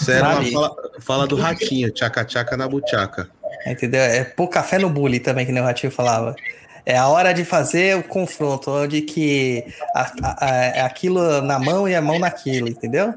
Isso 0.00 0.10
era 0.12 0.28
uma 0.28 0.44
fala, 0.44 0.76
fala 1.00 1.26
do 1.26 1.36
ratinho, 1.36 1.90
tchaca-tchaca 1.90 2.56
na 2.56 2.68
buchaca. 2.68 3.28
Entendeu? 3.66 4.00
É 4.00 4.22
pôr 4.22 4.48
café 4.48 4.78
no 4.78 4.88
bully 4.88 5.18
também, 5.18 5.44
que 5.44 5.50
nem 5.50 5.60
o 5.60 5.66
Ratinho 5.66 5.90
falava. 5.90 6.36
É 6.86 6.96
a 6.96 7.08
hora 7.08 7.32
de 7.34 7.44
fazer 7.44 7.96
o 7.96 8.02
confronto, 8.04 8.70
onde 8.70 9.02
que 9.02 9.64
a- 9.94 10.12
a- 10.22 10.46
a- 10.46 10.64
é 10.76 10.80
aquilo 10.82 11.42
na 11.42 11.58
mão 11.58 11.88
e 11.88 11.94
a 11.94 12.00
mão 12.00 12.18
naquilo, 12.18 12.68
entendeu? 12.68 13.12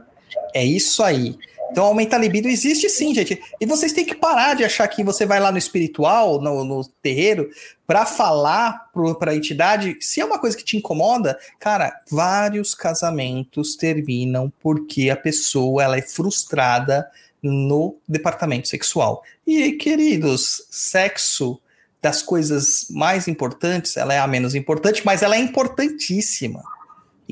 É 0.53 0.63
isso 0.63 1.03
aí. 1.03 1.37
Então, 1.71 1.85
aumentar 1.85 2.17
a 2.17 2.19
libido 2.19 2.49
existe 2.49 2.89
sim, 2.89 3.15
gente. 3.15 3.41
E 3.59 3.65
vocês 3.65 3.93
têm 3.93 4.05
que 4.05 4.13
parar 4.13 4.55
de 4.55 4.65
achar 4.65 4.85
que 4.89 5.03
você 5.03 5.25
vai 5.25 5.39
lá 5.39 5.51
no 5.51 5.57
espiritual, 5.57 6.41
no, 6.41 6.65
no 6.65 6.85
terreiro, 7.01 7.49
para 7.87 8.05
falar 8.05 8.91
para 9.17 9.31
a 9.31 9.35
entidade. 9.35 9.97
Se 10.01 10.19
é 10.19 10.25
uma 10.25 10.37
coisa 10.37 10.57
que 10.57 10.65
te 10.65 10.75
incomoda, 10.75 11.39
cara, 11.59 11.97
vários 12.09 12.75
casamentos 12.75 13.75
terminam 13.77 14.51
porque 14.59 15.09
a 15.09 15.15
pessoa 15.15 15.81
ela 15.81 15.97
é 15.97 16.01
frustrada 16.01 17.09
no 17.41 17.95
departamento 18.07 18.67
sexual. 18.67 19.23
E, 19.47 19.71
queridos, 19.71 20.65
sexo 20.69 21.59
das 22.01 22.21
coisas 22.21 22.87
mais 22.89 23.27
importantes, 23.27 23.95
ela 23.95 24.13
é 24.13 24.19
a 24.19 24.27
menos 24.27 24.55
importante, 24.55 25.03
mas 25.05 25.21
ela 25.21 25.35
é 25.35 25.39
importantíssima. 25.39 26.61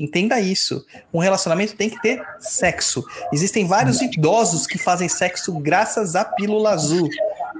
Entenda 0.00 0.40
isso. 0.40 0.84
Um 1.12 1.18
relacionamento 1.18 1.76
tem 1.76 1.90
que 1.90 2.00
ter 2.00 2.22
sexo. 2.38 3.04
Existem 3.30 3.66
vários 3.66 4.00
idosos 4.00 4.66
que 4.66 4.78
fazem 4.78 5.10
sexo 5.10 5.52
graças 5.60 6.16
à 6.16 6.24
pílula 6.24 6.70
azul. 6.70 7.06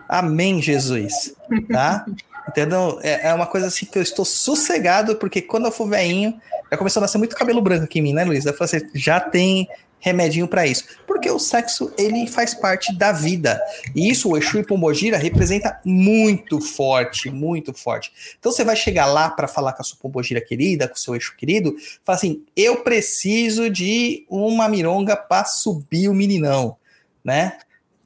Amém, 0.09 0.63
Jesus. 0.63 1.35
Tá? 1.71 2.07
Entendeu? 2.49 2.99
É, 3.03 3.29
é 3.29 3.35
uma 3.35 3.47
coisa 3.47 3.67
assim 3.67 3.85
que 3.85 3.99
eu 3.99 4.03
estou 4.03 4.25
sossegado, 4.25 5.17
porque 5.17 5.43
quando 5.43 5.67
eu 5.67 5.71
for 5.71 5.87
veinho, 5.87 6.41
já 6.71 6.79
começou 6.79 7.01
a 7.01 7.03
nascer 7.03 7.19
muito 7.19 7.37
cabelo 7.37 7.61
branco 7.61 7.85
aqui 7.85 7.99
em 7.99 8.03
mim, 8.03 8.13
né, 8.15 8.25
Luiz? 8.25 8.47
Eu 8.47 8.55
falei 8.55 8.77
assim, 8.77 8.91
já 8.95 9.21
tem 9.21 9.69
remedinho 10.01 10.49
para 10.49 10.67
isso. 10.67 10.85
Porque 11.07 11.31
o 11.31 11.39
sexo, 11.39 11.93
ele 11.97 12.27
faz 12.27 12.55
parte 12.55 12.97
da 12.97 13.13
vida. 13.13 13.61
E 13.95 14.11
isso, 14.11 14.31
o 14.31 14.37
Exu 14.37 14.59
e 14.59 14.65
Pombogira 14.65 15.19
representa 15.19 15.81
muito 15.85 16.61
forte, 16.61 17.31
muito 17.31 17.73
forte. 17.73 18.11
Então 18.39 18.51
você 18.51 18.65
vai 18.65 18.75
chegar 18.75 19.07
lá 19.07 19.31
para 19.31 19.47
falar 19.47 19.75
com 19.75 19.83
a 19.83 19.85
sua 19.85 19.99
Pombogira 19.99 20.41
querida, 20.41 20.89
com 20.89 20.95
o 20.95 20.99
seu 20.99 21.15
Exu 21.15 21.37
querido, 21.37 21.77
fala 22.03 22.17
assim: 22.17 22.43
"Eu 22.57 22.83
preciso 22.83 23.71
de 23.71 24.25
uma 24.29 24.69
mironga 24.69 25.17
para 25.17 25.45
subir 25.45 26.09
o 26.09 26.15
meninão", 26.15 26.77
né? 27.23 27.59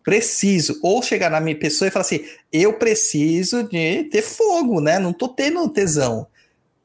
Preciso. 0.03 0.79
Ou 0.83 1.03
chegar 1.03 1.31
na 1.31 1.41
minha 1.41 1.59
pessoa 1.59 1.89
e 1.89 1.91
falar 1.91 2.05
assim: 2.05 2.25
"Eu 2.53 2.75
preciso 2.75 3.63
de 3.63 4.05
ter 4.05 4.23
fogo, 4.23 4.81
né? 4.81 4.99
Não 4.99 5.13
tô 5.13 5.29
tendo 5.29 5.69
tesão". 5.69 6.27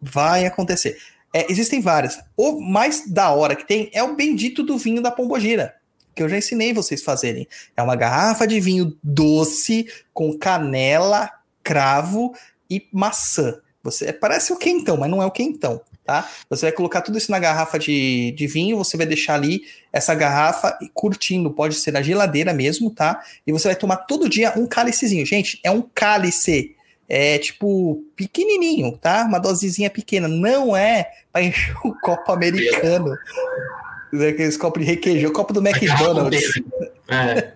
Vai 0.02 0.46
acontecer. 0.46 0.98
É, 1.34 1.52
existem 1.52 1.82
várias. 1.82 2.20
O 2.36 2.60
mais 2.60 3.10
da 3.10 3.32
hora 3.32 3.56
que 3.56 3.68
tem 3.68 3.90
é 3.94 4.04
o 4.04 4.16
bendito 4.16 4.64
do 4.64 4.78
vinho 4.78 5.02
da 5.02 5.12
Pombogira, 5.12 5.76
que 6.16 6.24
eu 6.24 6.30
já 6.30 6.38
ensinei 6.38 6.74
vocês 6.74 7.04
fazerem. 7.04 7.48
É 7.78 7.82
uma 7.82 7.96
garrafa 7.96 8.48
de 8.48 8.60
vinho 8.60 8.98
doce 9.04 9.88
com 10.14 10.38
canela, 10.38 11.30
cravo 11.64 12.34
e 12.70 12.88
maçã. 12.92 13.60
Você 13.84 14.12
parece 14.12 14.52
o 14.52 14.58
quentão, 14.58 14.98
mas 14.98 15.10
não 15.10 15.22
é 15.22 15.26
o 15.26 15.32
quentão, 15.32 15.82
tá? 16.04 16.30
Você 16.50 16.66
vai 16.66 16.72
colocar 16.72 17.02
tudo 17.02 17.18
isso 17.18 17.32
na 17.32 17.40
garrafa 17.40 17.80
de, 17.80 18.32
de 18.32 18.46
vinho, 18.46 18.78
você 18.78 18.98
vai 18.98 19.06
deixar 19.06 19.36
ali 19.36 19.62
essa 19.94 20.14
garrafa 20.14 20.78
curtindo, 20.94 21.52
pode 21.52 21.76
ser 21.76 21.92
na 21.92 22.02
geladeira 22.02 22.54
mesmo, 22.54 22.90
tá? 22.92 23.24
E 23.48 23.54
você 23.54 23.70
vai 23.70 23.76
tomar 23.76 23.98
todo 23.98 24.28
dia 24.28 24.54
um 24.58 24.68
cálicezinho. 24.68 25.26
Gente, 25.26 25.62
é 25.64 25.72
um 25.72 25.82
cálice 25.82 26.76
é 27.10 27.40
tipo 27.40 28.04
pequenininho, 28.16 28.96
tá? 28.96 29.26
Uma 29.28 29.40
dosezinha 29.40 29.90
pequena. 29.90 30.28
Não 30.28 30.78
é 30.78 31.10
para 31.34 31.42
encher 31.42 31.76
o 31.84 31.94
copo 32.00 32.32
americano. 32.32 33.18
Aqueles 34.14 34.58
copos 34.58 34.84
de 34.84 34.90
requeijão, 34.92 35.32
o 35.32 35.34
copo 35.34 35.52
do 35.52 35.68
McDonald's. 35.68 36.62
É. 37.08 37.54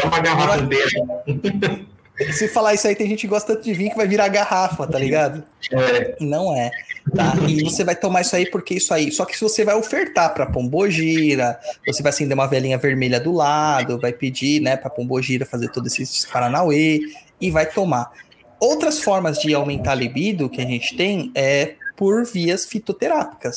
Toma 0.00 0.16
a 0.16 0.20
garrafa 0.20 0.62
dele. 0.62 1.86
Se 2.32 2.48
falar 2.48 2.74
isso 2.74 2.86
aí, 2.86 2.94
tem 2.94 3.08
gente 3.08 3.22
que 3.22 3.26
gosta 3.26 3.54
tanto 3.54 3.64
de 3.64 3.72
vinho 3.72 3.90
que 3.90 3.96
vai 3.96 4.06
virar 4.06 4.28
garrafa, 4.28 4.86
tá 4.86 4.98
ligado? 4.98 5.42
É. 5.72 6.16
Não 6.20 6.54
é, 6.54 6.70
tá? 7.16 7.32
E 7.48 7.64
você 7.64 7.82
vai 7.82 7.96
tomar 7.96 8.20
isso 8.20 8.36
aí 8.36 8.44
porque 8.50 8.74
isso 8.74 8.92
aí. 8.92 9.10
Só 9.10 9.24
que 9.24 9.34
se 9.34 9.40
você 9.40 9.64
vai 9.64 9.74
ofertar 9.74 10.34
pra 10.34 10.44
Pombogira, 10.44 11.58
você 11.86 12.02
vai 12.02 12.10
acender 12.10 12.34
uma 12.34 12.46
velhinha 12.46 12.76
vermelha 12.76 13.18
do 13.18 13.32
lado, 13.32 13.98
vai 13.98 14.12
pedir, 14.12 14.60
né, 14.60 14.76
pra 14.76 14.90
Pombogira 14.90 15.46
fazer 15.46 15.70
todo 15.70 15.86
esse 15.86 16.26
Paranauê 16.30 17.00
e 17.40 17.50
vai 17.50 17.64
tomar. 17.64 18.12
Outras 18.60 19.02
formas 19.02 19.38
de 19.38 19.54
aumentar 19.54 19.92
a 19.92 19.94
libido 19.94 20.50
que 20.50 20.60
a 20.60 20.66
gente 20.66 20.94
tem 20.94 21.32
é 21.34 21.76
por 21.96 22.26
vias 22.26 22.66
fitoterápicas. 22.66 23.56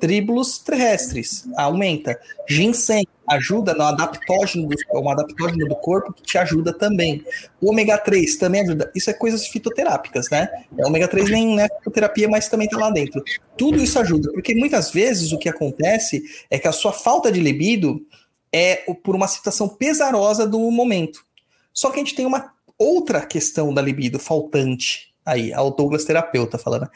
Tríbulos 0.00 0.58
terrestres, 0.58 1.46
aumenta. 1.56 2.18
Ginseng, 2.48 3.06
ajuda 3.28 3.74
no 3.74 3.82
adaptógeno, 3.84 4.66
do, 4.66 4.74
é 4.74 4.98
um 4.98 5.10
adaptógeno 5.10 5.68
do 5.68 5.76
corpo 5.76 6.12
que 6.12 6.22
te 6.22 6.36
ajuda 6.36 6.72
também. 6.72 7.24
O 7.60 7.70
ômega 7.70 7.96
3 7.96 8.36
também 8.36 8.62
ajuda. 8.62 8.90
Isso 8.92 9.08
é 9.08 9.12
coisas 9.12 9.46
fitoterápicas, 9.46 10.28
né? 10.30 10.48
O 10.72 10.88
ômega 10.88 11.06
3 11.06 11.30
nem 11.30 11.60
é 11.60 11.68
fitoterapia, 11.68 12.28
mas 12.28 12.48
também 12.48 12.68
tá 12.68 12.76
lá 12.76 12.90
dentro. 12.90 13.22
Tudo 13.56 13.80
isso 13.80 14.00
ajuda, 14.00 14.32
porque 14.32 14.54
muitas 14.54 14.90
vezes 14.90 15.30
o 15.30 15.38
que 15.38 15.48
acontece 15.48 16.24
é 16.50 16.58
que 16.58 16.66
a 16.66 16.72
sua 16.72 16.92
falta 16.92 17.30
de 17.30 17.38
libido 17.38 18.04
é 18.52 18.76
por 19.04 19.14
uma 19.14 19.28
situação 19.28 19.68
pesarosa 19.68 20.44
do 20.44 20.58
momento. 20.72 21.24
Só 21.72 21.90
que 21.90 21.96
a 21.96 22.02
gente 22.02 22.16
tem 22.16 22.26
uma 22.26 22.52
outra 22.80 23.26
questão 23.26 23.74
da 23.74 23.82
libido 23.82 24.18
faltante 24.18 25.12
aí, 25.24 25.52
a 25.52 25.58
Douglas 25.58 26.04
terapeuta 26.04 26.56
falando. 26.56 26.88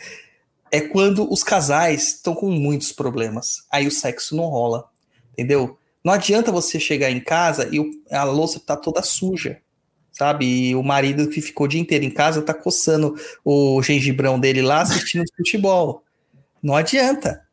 É 0.72 0.80
quando 0.80 1.30
os 1.30 1.45
casais 1.45 2.14
estão 2.14 2.35
com 2.35 2.51
muitos 2.51 2.91
problemas. 2.91 3.64
Aí 3.70 3.87
o 3.87 3.91
sexo 3.91 4.35
não 4.35 4.47
rola, 4.47 4.89
entendeu? 5.32 5.78
Não 6.03 6.12
adianta 6.12 6.51
você 6.51 6.80
chegar 6.80 7.11
em 7.11 7.20
casa 7.20 7.68
e 7.70 7.80
a 8.11 8.24
louça 8.24 8.59
tá 8.59 8.76
toda 8.76 9.03
suja, 9.03 9.61
sabe? 10.11 10.70
E 10.70 10.74
o 10.74 10.82
marido 10.82 11.28
que 11.28 11.41
ficou 11.41 11.66
o 11.66 11.68
dia 11.68 11.80
inteiro 11.80 12.05
em 12.05 12.11
casa 12.11 12.43
tá 12.43 12.53
coçando 12.53 13.14
o 13.45 13.82
gengibrão 13.82 14.41
dele 14.41 14.62
lá 14.62 14.80
assistindo 14.82 15.24
futebol. 15.37 16.03
Não 16.62 16.74
adianta, 16.74 17.47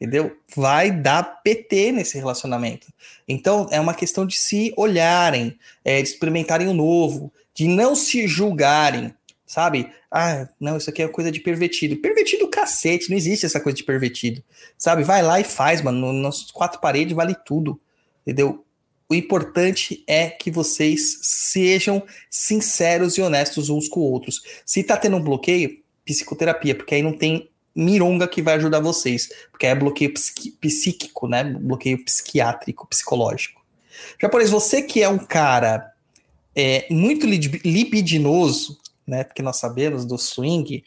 entendeu? 0.00 0.36
Vai 0.54 0.90
dar 0.90 1.42
PT 1.42 1.92
nesse 1.92 2.16
relacionamento. 2.16 2.86
Então 3.26 3.66
é 3.70 3.80
uma 3.80 3.94
questão 3.94 4.24
de 4.24 4.38
se 4.38 4.72
olharem, 4.76 5.58
é, 5.84 6.00
de 6.00 6.08
experimentarem 6.08 6.68
o 6.68 6.74
novo, 6.74 7.32
de 7.58 7.66
não 7.66 7.96
se 7.96 8.28
julgarem, 8.28 9.12
sabe? 9.44 9.90
Ah, 10.08 10.48
não, 10.60 10.76
isso 10.76 10.88
aqui 10.88 11.02
é 11.02 11.08
coisa 11.08 11.32
de 11.32 11.40
pervertido. 11.40 11.96
Pervertido 11.96 12.46
cacete, 12.46 13.10
não 13.10 13.16
existe 13.16 13.44
essa 13.44 13.58
coisa 13.58 13.74
de 13.74 13.82
pervertido, 13.82 14.40
sabe? 14.78 15.02
Vai 15.02 15.22
lá 15.22 15.40
e 15.40 15.44
faz, 15.44 15.82
mano. 15.82 16.12
Nas 16.12 16.52
quatro 16.52 16.80
paredes 16.80 17.16
vale 17.16 17.34
tudo, 17.44 17.80
entendeu? 18.24 18.64
O 19.08 19.14
importante 19.14 20.04
é 20.06 20.30
que 20.30 20.52
vocês 20.52 21.18
sejam 21.22 22.06
sinceros 22.30 23.18
e 23.18 23.22
honestos 23.22 23.68
uns 23.70 23.88
com 23.88 23.98
outros. 24.02 24.40
Se 24.64 24.84
tá 24.84 24.96
tendo 24.96 25.16
um 25.16 25.22
bloqueio, 25.22 25.82
psicoterapia, 26.04 26.76
porque 26.76 26.94
aí 26.94 27.02
não 27.02 27.12
tem 27.12 27.50
mironga 27.74 28.28
que 28.28 28.40
vai 28.40 28.54
ajudar 28.54 28.78
vocês, 28.78 29.30
porque 29.50 29.66
é 29.66 29.74
bloqueio 29.74 30.14
psíquico, 30.60 31.26
né? 31.26 31.42
Bloqueio 31.42 32.04
psiquiátrico, 32.04 32.86
psicológico. 32.86 33.60
Exemplo, 34.16 34.46
você 34.46 34.80
que 34.80 35.02
é 35.02 35.08
um 35.08 35.18
cara 35.18 35.92
é, 36.54 36.86
muito 36.90 37.26
libidinoso, 37.26 38.78
né? 39.06 39.24
Porque 39.24 39.42
nós 39.42 39.58
sabemos 39.58 40.04
do 40.04 40.18
swing 40.18 40.84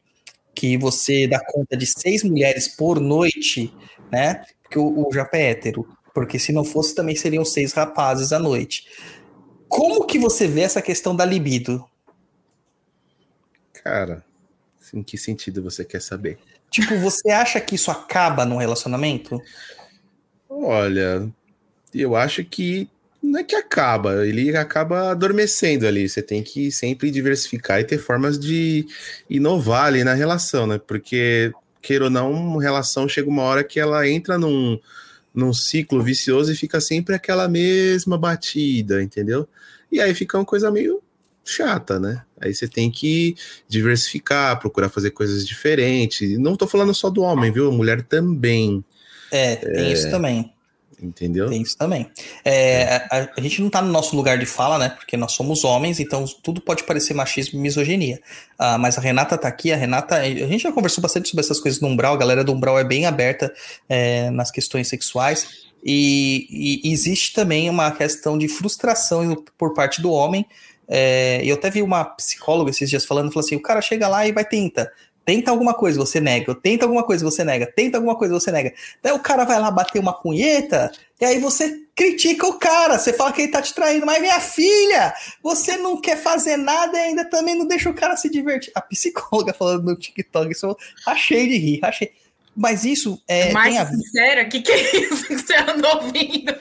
que 0.54 0.78
você 0.78 1.28
dá 1.28 1.40
conta 1.44 1.78
de 1.78 1.86
seis 1.86 2.24
mulheres 2.24 2.68
por 2.68 3.00
noite, 3.00 3.74
né? 4.12 4.44
Porque 4.62 4.78
o, 4.78 5.08
o 5.08 5.12
Japa 5.14 5.38
é 5.38 5.52
hétero. 5.52 5.88
Porque 6.14 6.38
se 6.38 6.52
não 6.52 6.66
fosse, 6.66 6.94
também 6.94 7.16
seriam 7.16 7.46
seis 7.46 7.74
rapazes 7.74 8.34
à 8.34 8.40
noite. 8.40 8.86
Como 9.68 10.06
que 10.06 10.20
você 10.20 10.48
vê 10.48 10.62
essa 10.62 10.82
questão 10.82 11.16
da 11.16 11.24
libido? 11.24 11.86
Cara, 13.84 14.24
em 14.94 15.02
que 15.02 15.18
sentido 15.18 15.64
você 15.64 15.86
quer 15.86 16.02
saber? 16.02 16.38
Tipo, 16.70 16.98
você 17.00 17.30
acha 17.30 17.60
que 17.60 17.76
isso 17.76 17.90
acaba 17.90 18.46
num 18.46 18.58
relacionamento? 18.58 19.42
Olha, 20.50 21.32
eu 21.94 22.16
acho 22.16 22.44
que 22.44 22.90
não 23.22 23.40
é 23.40 23.44
que 23.44 23.56
acaba, 23.56 24.26
ele 24.26 24.56
acaba 24.56 25.12
adormecendo 25.12 25.86
ali. 25.86 26.10
Você 26.10 26.22
tem 26.22 26.42
que 26.42 26.72
sempre 26.72 27.12
diversificar 27.12 27.80
e 27.80 27.84
ter 27.84 28.00
formas 28.00 28.40
de 28.40 28.86
inovar 29.30 29.86
ali 29.86 30.04
na 30.04 30.14
relação, 30.14 30.66
né? 30.66 30.80
Porque, 30.80 31.52
queira 31.82 32.06
ou 32.06 32.10
não, 32.10 32.32
uma 32.32 32.62
relação 32.62 33.08
chega 33.08 33.30
uma 33.30 33.44
hora 33.44 33.64
que 33.64 33.80
ela 33.80 34.08
entra 34.08 34.38
num, 34.38 34.80
num 35.34 35.54
ciclo 35.54 36.02
vicioso 36.02 36.52
e 36.52 36.56
fica 36.56 36.82
sempre 36.82 37.14
aquela 37.14 37.48
mesma 37.48 38.18
batida, 38.18 39.04
entendeu? 39.04 39.48
E 39.92 40.02
aí 40.02 40.16
fica 40.16 40.38
uma 40.38 40.46
coisa 40.46 40.72
meio 40.72 41.02
chata, 41.46 42.00
né? 42.00 42.24
Aí 42.40 42.54
você 42.54 42.68
tem 42.68 42.90
que 42.90 43.36
diversificar, 43.68 44.60
procurar 44.60 44.90
fazer 44.90 45.12
coisas 45.12 45.46
diferentes. 45.46 46.40
Não 46.40 46.56
tô 46.56 46.66
falando 46.66 46.94
só 46.94 47.10
do 47.10 47.22
homem, 47.22 47.52
viu? 47.52 47.68
A 47.68 47.72
mulher 47.72 48.02
também. 48.02 48.84
É, 49.32 49.56
tem 49.58 49.86
é... 49.86 49.94
isso 49.94 50.10
também. 50.10 50.52
Entendeu? 51.02 51.50
Tem 51.50 51.62
isso 51.62 51.76
também. 51.76 52.10
É, 52.46 53.08
a, 53.10 53.30
a, 53.36 53.42
gente 53.42 53.62
não 53.62 53.70
tá 53.70 53.82
no 53.82 53.92
nosso 53.92 54.16
lugar 54.16 54.38
de 54.38 54.46
fala, 54.46 54.78
né? 54.78 54.90
Porque 54.90 55.18
nós 55.18 55.32
somos 55.32 55.64
homens, 55.64 56.00
então 56.00 56.24
tudo 56.44 56.62
pode 56.62 56.84
parecer 56.84 57.16
machismo 57.16 57.58
e 57.58 57.62
misoginia. 57.62 58.22
Uh, 58.60 58.78
mas 58.78 58.98
a 58.98 59.02
Renata 59.02 59.36
tá 59.38 59.48
aqui, 59.48 59.72
a 59.72 59.76
Renata. 59.76 60.18
A 60.18 60.30
gente 60.30 60.60
já 60.60 60.72
conversou 60.72 61.02
bastante 61.02 61.30
sobre 61.30 61.44
essas 61.44 61.60
coisas 61.60 61.82
no 61.82 61.88
Umbral, 61.88 62.14
a 62.14 62.18
galera 62.18 62.44
do 62.44 62.54
Umbral 62.54 62.78
é 62.78 62.84
bem 62.84 63.08
aberta 63.08 63.52
é, 63.90 64.30
nas 64.30 64.52
questões 64.52 64.88
sexuais. 64.88 65.72
E, 65.84 66.82
e, 66.84 66.94
existe 66.94 67.34
também 67.34 67.68
uma 67.68 67.90
questão 67.90 68.38
de 68.38 68.48
frustração 68.48 69.44
por 69.58 69.74
parte 69.74 70.02
do 70.02 70.12
homem. 70.12 70.46
É, 70.88 71.42
eu 71.44 71.56
até 71.56 71.72
vi 71.72 71.82
uma 71.82 72.06
psicóloga 72.06 72.70
esses 72.70 72.88
dias 72.88 73.06
falando, 73.06 73.32
falou 73.32 73.44
assim: 73.44 73.56
o 73.56 73.62
cara 73.62 73.82
chega 73.82 74.08
lá 74.08 74.28
e 74.28 74.32
vai 74.32 74.46
tenta 74.46 74.92
Tenta 75.24 75.52
alguma 75.52 75.74
coisa, 75.74 76.00
você 76.00 76.20
nega. 76.20 76.56
Tenta 76.56 76.86
alguma 76.86 77.04
coisa, 77.04 77.24
você 77.24 77.44
nega. 77.44 77.66
Tenta 77.68 77.98
alguma 77.98 78.16
coisa, 78.18 78.34
você 78.34 78.52
nega. 78.52 78.74
Daí 79.02 79.14
o 79.14 79.20
cara 79.20 79.46
vai 79.46 79.60
lá 79.60 79.70
bater 79.70 80.00
uma 80.00 80.14
punheta, 80.14 80.92
e 81.20 81.26
aí 81.26 81.40
você 81.40 81.82
critica 81.96 82.48
o 82.48 82.54
cara. 82.54 82.98
Você 82.98 83.14
fala 83.14 83.32
que 83.32 83.44
ele 83.44 83.52
tá 83.52 83.62
te 83.62 83.74
traindo. 83.74 84.06
Mas 84.06 84.22
minha 84.22 84.40
filha, 84.40 85.14
você 85.44 85.78
não 85.78 86.00
quer 86.02 86.18
fazer 86.18 86.58
nada 86.58 86.98
e 86.98 87.02
ainda 87.02 87.26
também 87.26 87.56
não 87.56 87.68
deixa 87.68 87.90
o 87.90 87.94
cara 87.94 88.18
se 88.18 88.30
divertir. 88.30 88.72
A 88.76 88.82
psicóloga 88.82 89.54
falando 89.54 89.86
no 89.86 89.96
TikTok, 89.96 90.52
isso 90.52 90.66
eu 90.66 90.78
achei 91.06 91.48
de 91.48 91.58
rir, 91.58 91.80
achei. 91.84 92.12
Mas 92.56 92.84
isso 92.84 93.22
é. 93.28 93.52
Mais 93.54 93.78
a... 93.78 93.86
sincera, 93.86 94.44
o 94.44 94.50
que, 94.50 94.62
que 94.62 94.72
é 94.72 94.98
isso 94.98 95.26
que 95.26 95.38
você 95.38 95.56
andou 95.56 96.04
ouvindo? 96.04 96.54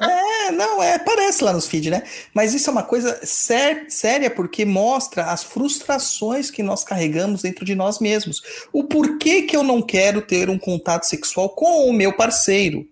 é, 0.00 0.50
não, 0.50 0.82
é, 0.82 0.98
parece 0.98 1.44
lá 1.44 1.52
nos 1.52 1.68
feed, 1.68 1.90
né? 1.90 2.02
Mas 2.32 2.52
isso 2.52 2.68
é 2.68 2.72
uma 2.72 2.82
coisa 2.82 3.20
sé 3.24 3.84
séria 3.88 4.28
porque 4.28 4.64
mostra 4.64 5.26
as 5.26 5.44
frustrações 5.44 6.50
que 6.50 6.62
nós 6.62 6.82
carregamos 6.82 7.42
dentro 7.42 7.64
de 7.64 7.74
nós 7.74 8.00
mesmos. 8.00 8.42
O 8.72 8.84
porquê 8.84 9.42
que 9.42 9.56
eu 9.56 9.62
não 9.62 9.80
quero 9.80 10.20
ter 10.20 10.50
um 10.50 10.58
contato 10.58 11.04
sexual 11.04 11.48
com 11.50 11.88
o 11.88 11.92
meu 11.92 12.12
parceiro. 12.12 12.86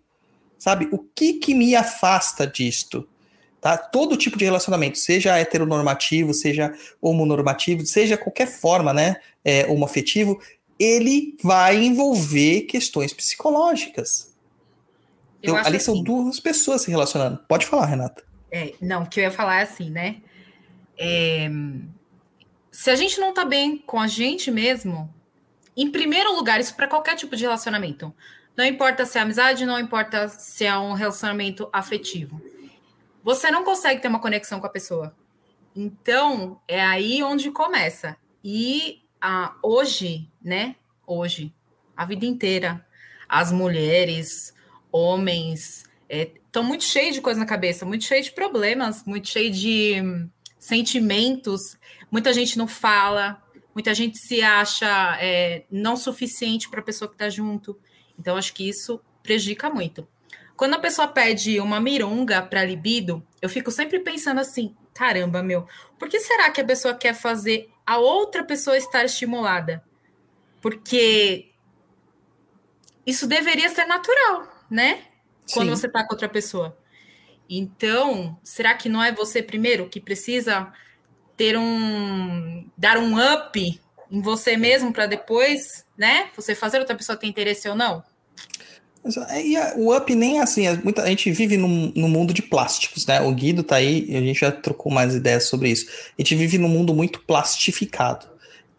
Sabe? 0.59 0.89
O 0.93 0.99
que 0.99 1.35
que 1.35 1.55
me 1.55 1.75
afasta 1.75 2.47
disto? 2.47 3.09
Tá? 3.61 3.77
Todo 3.77 4.17
tipo 4.17 4.37
de 4.37 4.45
relacionamento, 4.45 4.99
seja 4.99 5.39
heteronormativo, 5.39 6.33
seja 6.35 6.73
homonormativo, 7.01 7.85
seja 7.87 8.17
qualquer 8.17 8.47
forma, 8.47 8.93
né? 8.93 9.17
É, 9.45 9.67
homoafetivo, 9.67 10.41
ele 10.83 11.37
vai 11.43 11.77
envolver 11.77 12.63
questões 12.63 13.13
psicológicas. 13.13 14.33
Então, 15.43 15.57
ali 15.57 15.79
são 15.81 15.95
assim, 15.95 16.05
duas 16.05 16.41
pessoas 16.41 16.83
se 16.83 16.91
relacionando. 16.91 17.39
Pode 17.49 17.67
falar, 17.67 17.87
Renata. 17.87 18.25
É, 18.51 18.75
não, 18.81 19.03
o 19.03 19.09
que 19.09 19.21
eu 19.21 19.25
ia 19.25 19.31
falar 19.31 19.61
é 19.61 19.63
assim, 19.63 19.91
né? 19.91 20.23
É, 20.97 21.49
se 22.71 22.91
a 22.91 22.97
gente 22.97 23.21
não 23.21 23.35
tá 23.35 23.45
bem 23.45 23.79
com 23.79 24.01
a 24.01 24.07
gente 24.07 24.51
mesmo, 24.51 25.13
em 25.77 25.91
primeiro 25.91 26.35
lugar, 26.35 26.61
isso 26.61 26.75
para 26.75 26.89
qualquer 26.89 27.17
tipo 27.17 27.37
de 27.37 27.43
relacionamento. 27.43 28.15
Não 28.57 28.65
importa 28.65 29.07
se 29.07 29.19
é 29.19 29.23
amizade, 29.23 29.67
não 29.67 29.79
importa 29.79 30.29
se 30.29 30.65
é 30.65 30.77
um 30.77 30.93
relacionamento 30.93 31.69
afetivo. 31.73 32.41
Você 33.25 33.51
não 33.51 33.65
consegue 33.65 34.01
ter 34.01 34.09
uma 34.09 34.21
conexão 34.21 34.61
com 34.61 34.67
a 34.67 34.71
pessoa. 34.71 35.15
Então, 35.75 36.61
é 36.69 36.83
aí 36.83 37.23
onde 37.23 37.51
começa. 37.51 38.17
E 38.45 39.03
a, 39.21 39.55
hoje, 39.63 40.29
né? 40.45 40.77
Hoje, 41.07 41.53
a 41.97 42.05
vida 42.05 42.27
inteira, 42.27 42.85
as 43.29 43.53
mulheres, 43.53 44.55
homens, 44.91 45.85
estão 46.09 46.63
é, 46.63 46.67
muito 46.67 46.85
cheios 46.85 47.15
de 47.15 47.21
coisa 47.21 47.41
na 47.41 47.47
cabeça, 47.47 47.85
muito 47.85 48.05
cheios 48.05 48.27
de 48.27 48.33
problemas, 48.33 49.05
muito 49.05 49.29
cheios 49.29 49.57
de 49.57 50.01
hum, 50.03 50.29
sentimentos. 50.59 51.79
Muita 52.11 52.33
gente 52.33 52.59
não 52.59 52.67
fala, 52.67 53.43
muita 53.75 53.95
gente 53.95 54.19
se 54.19 54.43
acha 54.43 55.17
é, 55.21 55.65
não 55.71 55.97
suficiente 55.97 56.69
para 56.69 56.81
a 56.81 56.85
pessoa 56.85 57.09
que 57.09 57.15
está 57.15 57.29
junto. 57.29 57.79
Então, 58.19 58.37
acho 58.37 58.53
que 58.53 58.69
isso 58.69 59.01
prejudica 59.23 59.71
muito. 59.71 60.07
Quando 60.57 60.75
a 60.75 60.79
pessoa 60.79 61.09
pede 61.09 61.59
uma 61.61 61.81
mironga 61.81 62.43
para 62.43 62.65
libido, 62.65 63.27
eu 63.41 63.49
fico 63.49 63.71
sempre 63.71 63.99
pensando 64.01 64.41
assim: 64.41 64.77
caramba, 64.93 65.43
meu, 65.43 65.67
por 65.99 66.09
que 66.09 66.21
será 66.21 66.51
que 66.51 66.61
a 66.61 66.65
pessoa 66.65 66.95
quer 66.95 67.15
fazer 67.15 67.73
a 67.87 67.99
outra 67.99 68.45
pessoa 68.45 68.77
estar 68.77 69.05
estimulada. 69.05 69.83
Porque 70.63 71.51
isso 73.05 73.27
deveria 73.27 73.69
ser 73.69 73.85
natural, 73.85 74.49
né? 74.71 75.03
Quando 75.53 75.69
Sim. 75.69 75.77
você 75.77 75.87
está 75.89 76.07
com 76.07 76.15
outra 76.15 76.29
pessoa. 76.29 76.79
Então, 77.51 78.39
será 78.43 78.73
que 78.75 78.89
não 78.89 79.03
é 79.03 79.13
você 79.13 79.43
primeiro 79.43 79.89
que 79.89 80.01
precisa 80.01 80.73
ter 81.37 81.59
um 81.59 82.67
dar 82.79 82.97
um 82.97 83.19
up 83.19 83.81
em 84.11 84.21
você 84.23 84.57
mesmo 84.57 84.93
para 84.93 85.07
depois, 85.07 85.85
né? 85.99 86.31
Você 86.37 86.55
fazer 86.55 86.79
outra 86.79 86.97
pessoa 86.97 87.17
ter 87.17 87.27
interesse 87.27 87.69
ou 87.69 87.75
não? 87.75 88.05
E 89.45 89.57
o 89.77 89.97
up 89.97 90.15
nem 90.15 90.39
é 90.39 90.43
assim, 90.43 90.65
muita, 90.85 91.03
a 91.03 91.09
gente 91.09 91.31
vive 91.33 91.57
num, 91.57 91.93
num, 91.97 92.09
mundo 92.09 92.33
de 92.33 92.41
plásticos, 92.41 93.05
né? 93.05 93.21
O 93.21 93.35
Guido 93.35 93.65
tá 93.65 93.77
aí, 93.77 94.07
a 94.17 94.21
gente 94.21 94.39
já 94.39 94.53
trocou 94.53 94.93
mais 94.93 95.15
ideias 95.15 95.45
sobre 95.45 95.71
isso. 95.71 95.87
A 96.17 96.23
gente 96.23 96.37
vive 96.37 96.57
num 96.57 96.69
mundo 96.69 96.95
muito 96.95 97.21
plastificado. 97.21 98.32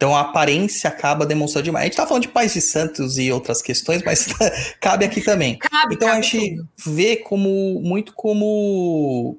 Então 0.04 0.14
a 0.14 0.20
aparência 0.20 0.90
acaba 0.90 1.24
demonstrando 1.24 1.64
demais. 1.64 1.84
A 1.84 1.86
gente 1.86 1.96
tá 1.96 2.06
falando 2.06 2.24
de 2.24 2.28
pais 2.28 2.52
de 2.52 2.60
santos 2.60 3.16
e 3.16 3.32
outras 3.32 3.62
questões, 3.62 4.02
mas 4.04 4.28
cabe 4.78 5.06
aqui 5.06 5.22
também. 5.22 5.56
Cabe, 5.56 5.94
então 5.94 6.08
cabe 6.08 6.18
a 6.18 6.22
gente 6.22 6.56
tudo. 6.56 6.68
vê 6.94 7.16
como 7.16 7.80
muito 7.80 8.12
como 8.12 9.38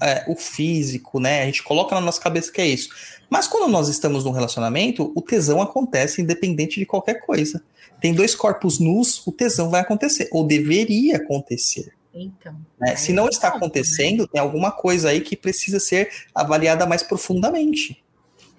é, 0.00 0.24
o 0.28 0.36
físico, 0.36 1.18
né? 1.18 1.42
A 1.42 1.46
gente 1.46 1.64
coloca 1.64 1.92
na 1.92 2.00
nossa 2.00 2.20
cabeça 2.20 2.52
que 2.52 2.60
é 2.60 2.68
isso. 2.68 2.88
Mas 3.28 3.48
quando 3.48 3.68
nós 3.68 3.88
estamos 3.88 4.24
num 4.24 4.30
relacionamento, 4.30 5.10
o 5.12 5.20
tesão 5.20 5.60
acontece 5.60 6.22
independente 6.22 6.78
de 6.78 6.86
qualquer 6.86 7.14
coisa. 7.14 7.60
Tem 8.00 8.14
dois 8.14 8.32
corpos 8.32 8.78
nus, 8.78 9.26
o 9.26 9.32
tesão 9.32 9.70
vai 9.70 9.80
acontecer, 9.80 10.28
ou 10.30 10.46
deveria 10.46 11.16
acontecer. 11.16 11.92
Então. 12.14 12.54
Né? 12.78 12.94
Se 12.94 13.12
não 13.12 13.28
está 13.28 13.48
acontecendo, 13.48 14.28
tem 14.28 14.40
alguma 14.40 14.70
coisa 14.70 15.08
aí 15.08 15.20
que 15.20 15.36
precisa 15.36 15.80
ser 15.80 16.08
avaliada 16.32 16.86
mais 16.86 17.02
profundamente. 17.02 18.04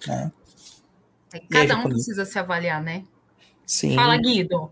Né? 0.05 0.29
Cada 1.49 1.75
aí, 1.75 1.79
um 1.79 1.89
precisa 1.89 2.25
se 2.25 2.37
avaliar, 2.39 2.81
né? 2.81 3.03
Sim. 3.65 3.95
Fala, 3.95 4.17
Guido. 4.17 4.71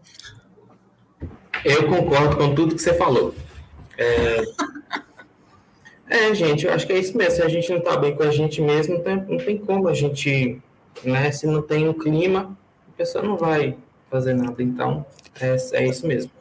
Eu 1.63 1.87
concordo 1.87 2.37
com 2.37 2.55
tudo 2.55 2.75
que 2.75 2.81
você 2.81 2.93
falou. 2.93 3.33
É... 3.97 4.43
é, 6.09 6.33
gente, 6.33 6.65
eu 6.65 6.73
acho 6.73 6.85
que 6.85 6.93
é 6.93 6.99
isso 6.99 7.17
mesmo. 7.17 7.35
Se 7.35 7.41
a 7.41 7.49
gente 7.49 7.69
não 7.69 7.79
está 7.79 7.97
bem 7.97 8.15
com 8.15 8.23
a 8.23 8.31
gente 8.31 8.61
mesmo, 8.61 8.95
não 8.95 9.03
tem, 9.03 9.15
não 9.15 9.37
tem 9.37 9.57
como 9.57 9.87
a 9.87 9.93
gente, 9.93 10.61
né? 11.03 11.31
Se 11.31 11.45
não 11.47 11.61
tem 11.61 11.87
o 11.87 11.91
um 11.91 11.93
clima, 11.93 12.57
a 12.93 12.97
pessoa 12.97 13.23
não 13.23 13.35
vai 13.35 13.77
fazer 14.09 14.33
nada. 14.33 14.61
Então, 14.61 15.05
é, 15.39 15.55
é 15.73 15.87
isso 15.87 16.07
mesmo. 16.07 16.31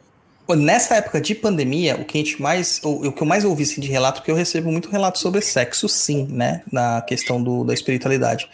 Nessa 0.47 0.97
época 0.97 1.21
de 1.23 1.35
pandemia, 1.35 1.97
o 1.97 2.05
que 2.05 2.19
a 2.19 2.21
gente 2.21 2.41
mais, 2.41 2.79
o, 2.85 3.09
o 3.09 3.13
que 3.13 3.23
eu 3.23 3.27
mais 3.27 3.45
ouvi 3.45 3.63
assim, 3.63 3.81
de 3.81 3.89
relato, 3.89 4.21
porque 4.21 4.31
eu 4.31 4.35
recebo 4.35 4.71
muito 4.71 4.91
relato 4.91 5.19
sobre 5.19 5.41
sexo, 5.41 5.89
sim, 5.89 6.27
né, 6.31 6.63
na 6.71 7.01
questão 7.01 7.43
do, 7.43 7.65
da 7.65 7.73
espiritualidade, 7.73 8.49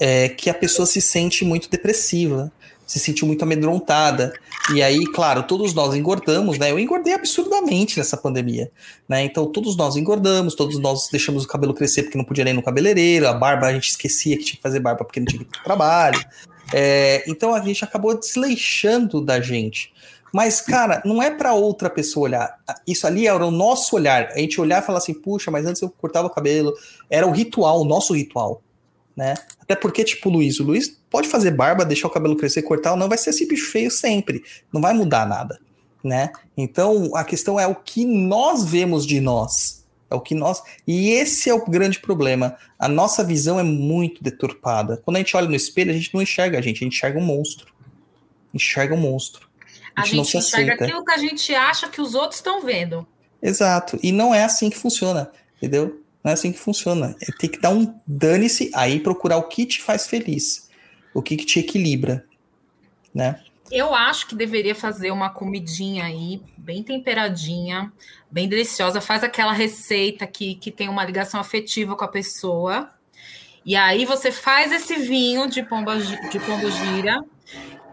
é 0.00 0.28
que 0.28 0.50
a 0.50 0.54
pessoa 0.54 0.86
se 0.86 1.00
sente 1.00 1.44
muito 1.44 1.70
depressiva, 1.70 2.50
se 2.86 2.98
sentiu 2.98 3.26
muito 3.26 3.42
amedrontada. 3.42 4.32
E 4.72 4.82
aí, 4.82 5.04
claro, 5.06 5.42
todos 5.42 5.74
nós 5.74 5.94
engordamos, 5.94 6.58
né? 6.58 6.70
Eu 6.70 6.78
engordei 6.78 7.12
absurdamente 7.12 7.98
nessa 7.98 8.16
pandemia, 8.16 8.70
né? 9.08 9.24
Então, 9.24 9.46
todos 9.46 9.76
nós 9.76 9.96
engordamos, 9.96 10.54
todos 10.54 10.78
nós 10.78 11.08
deixamos 11.10 11.44
o 11.44 11.48
cabelo 11.48 11.74
crescer 11.74 12.04
porque 12.04 12.16
não 12.16 12.24
podia 12.24 12.44
nem 12.44 12.54
no 12.54 12.62
cabeleireiro, 12.62 13.28
a 13.28 13.32
barba 13.32 13.66
a 13.66 13.72
gente 13.72 13.90
esquecia 13.90 14.36
que 14.36 14.44
tinha 14.44 14.56
que 14.56 14.62
fazer 14.62 14.80
barba 14.80 15.04
porque 15.04 15.20
não 15.20 15.26
tinha 15.26 15.38
que 15.38 15.44
ir 15.44 15.50
pro 15.50 15.64
trabalho. 15.64 16.24
É, 16.72 17.24
então, 17.28 17.54
a 17.54 17.60
gente 17.60 17.84
acabou 17.84 18.18
desleixando 18.18 19.20
da 19.20 19.40
gente. 19.40 19.92
Mas, 20.36 20.60
cara, 20.60 21.00
não 21.02 21.22
é 21.22 21.30
para 21.30 21.54
outra 21.54 21.88
pessoa 21.88 22.24
olhar. 22.24 22.58
Isso 22.86 23.06
ali 23.06 23.26
era 23.26 23.42
o 23.42 23.50
nosso 23.50 23.96
olhar. 23.96 24.32
A 24.32 24.38
gente 24.38 24.60
olhar 24.60 24.82
e 24.82 24.84
falar 24.84 24.98
assim, 24.98 25.14
puxa, 25.14 25.50
mas 25.50 25.64
antes 25.64 25.80
eu 25.80 25.88
cortava 25.88 26.26
o 26.26 26.30
cabelo. 26.30 26.74
Era 27.08 27.26
o 27.26 27.30
ritual, 27.30 27.80
o 27.80 27.86
nosso 27.86 28.12
ritual. 28.12 28.60
Né? 29.16 29.32
Até 29.58 29.74
porque, 29.74 30.04
tipo, 30.04 30.28
o 30.28 30.32
Luiz, 30.32 30.60
o 30.60 30.64
Luiz 30.64 30.94
pode 31.08 31.26
fazer 31.26 31.52
barba, 31.52 31.86
deixar 31.86 32.08
o 32.08 32.10
cabelo 32.10 32.36
crescer, 32.36 32.60
cortar 32.60 32.94
não, 32.96 33.08
vai 33.08 33.16
ser 33.16 33.30
esse 33.30 33.48
bicho 33.48 33.72
feio 33.72 33.90
sempre. 33.90 34.42
Não 34.70 34.78
vai 34.78 34.92
mudar 34.92 35.26
nada. 35.26 35.58
Né? 36.04 36.30
Então, 36.54 37.16
a 37.16 37.24
questão 37.24 37.58
é 37.58 37.66
o 37.66 37.74
que 37.74 38.04
nós 38.04 38.62
vemos 38.62 39.06
de 39.06 39.22
nós. 39.22 39.86
É 40.10 40.14
o 40.14 40.20
que 40.20 40.34
nós. 40.34 40.62
E 40.86 41.12
esse 41.12 41.48
é 41.48 41.54
o 41.54 41.64
grande 41.64 41.98
problema. 41.98 42.58
A 42.78 42.90
nossa 42.90 43.24
visão 43.24 43.58
é 43.58 43.62
muito 43.62 44.22
deturpada. 44.22 45.00
Quando 45.02 45.16
a 45.16 45.20
gente 45.20 45.34
olha 45.34 45.48
no 45.48 45.56
espelho, 45.56 45.92
a 45.92 45.94
gente 45.94 46.12
não 46.12 46.20
enxerga 46.20 46.58
a 46.58 46.60
gente, 46.60 46.76
a 46.76 46.84
gente 46.84 46.94
enxerga 46.94 47.18
um 47.18 47.24
monstro. 47.24 47.72
Enxerga 48.52 48.94
um 48.94 48.98
monstro. 48.98 49.45
A 49.96 50.04
gente, 50.04 50.20
a 50.20 50.24
gente 50.24 50.36
enxerga 50.36 50.74
aceita. 50.74 50.84
aquilo 50.84 51.04
que 51.04 51.12
a 51.12 51.18
gente 51.18 51.54
acha 51.54 51.88
que 51.88 52.00
os 52.00 52.14
outros 52.14 52.36
estão 52.36 52.62
vendo. 52.62 53.06
Exato. 53.40 53.98
E 54.02 54.12
não 54.12 54.34
é 54.34 54.44
assim 54.44 54.68
que 54.68 54.76
funciona, 54.76 55.30
entendeu? 55.56 56.02
Não 56.22 56.30
é 56.30 56.34
assim 56.34 56.52
que 56.52 56.58
funciona. 56.58 57.16
É 57.20 57.32
tem 57.32 57.48
que 57.48 57.58
dar 57.58 57.70
um 57.70 57.98
dane-se 58.06 58.70
aí 58.74 59.00
procurar 59.00 59.38
o 59.38 59.44
que 59.44 59.64
te 59.64 59.82
faz 59.82 60.06
feliz, 60.06 60.68
o 61.14 61.22
que, 61.22 61.36
que 61.36 61.46
te 61.46 61.60
equilibra, 61.60 62.26
né? 63.14 63.40
Eu 63.70 63.94
acho 63.94 64.28
que 64.28 64.34
deveria 64.34 64.74
fazer 64.74 65.10
uma 65.10 65.30
comidinha 65.30 66.04
aí, 66.04 66.40
bem 66.56 66.82
temperadinha, 66.82 67.92
bem 68.30 68.48
deliciosa. 68.48 69.00
Faz 69.00 69.24
aquela 69.24 69.52
receita 69.52 70.26
que, 70.26 70.54
que 70.56 70.70
tem 70.70 70.88
uma 70.88 71.04
ligação 71.04 71.40
afetiva 71.40 71.96
com 71.96 72.04
a 72.04 72.08
pessoa. 72.08 72.90
E 73.64 73.74
aí 73.74 74.04
você 74.04 74.30
faz 74.30 74.70
esse 74.70 74.94
vinho 74.96 75.48
de 75.48 75.62
pomba, 75.64 75.98
de 75.98 76.38
pombo 76.38 76.70
gira 76.70 77.24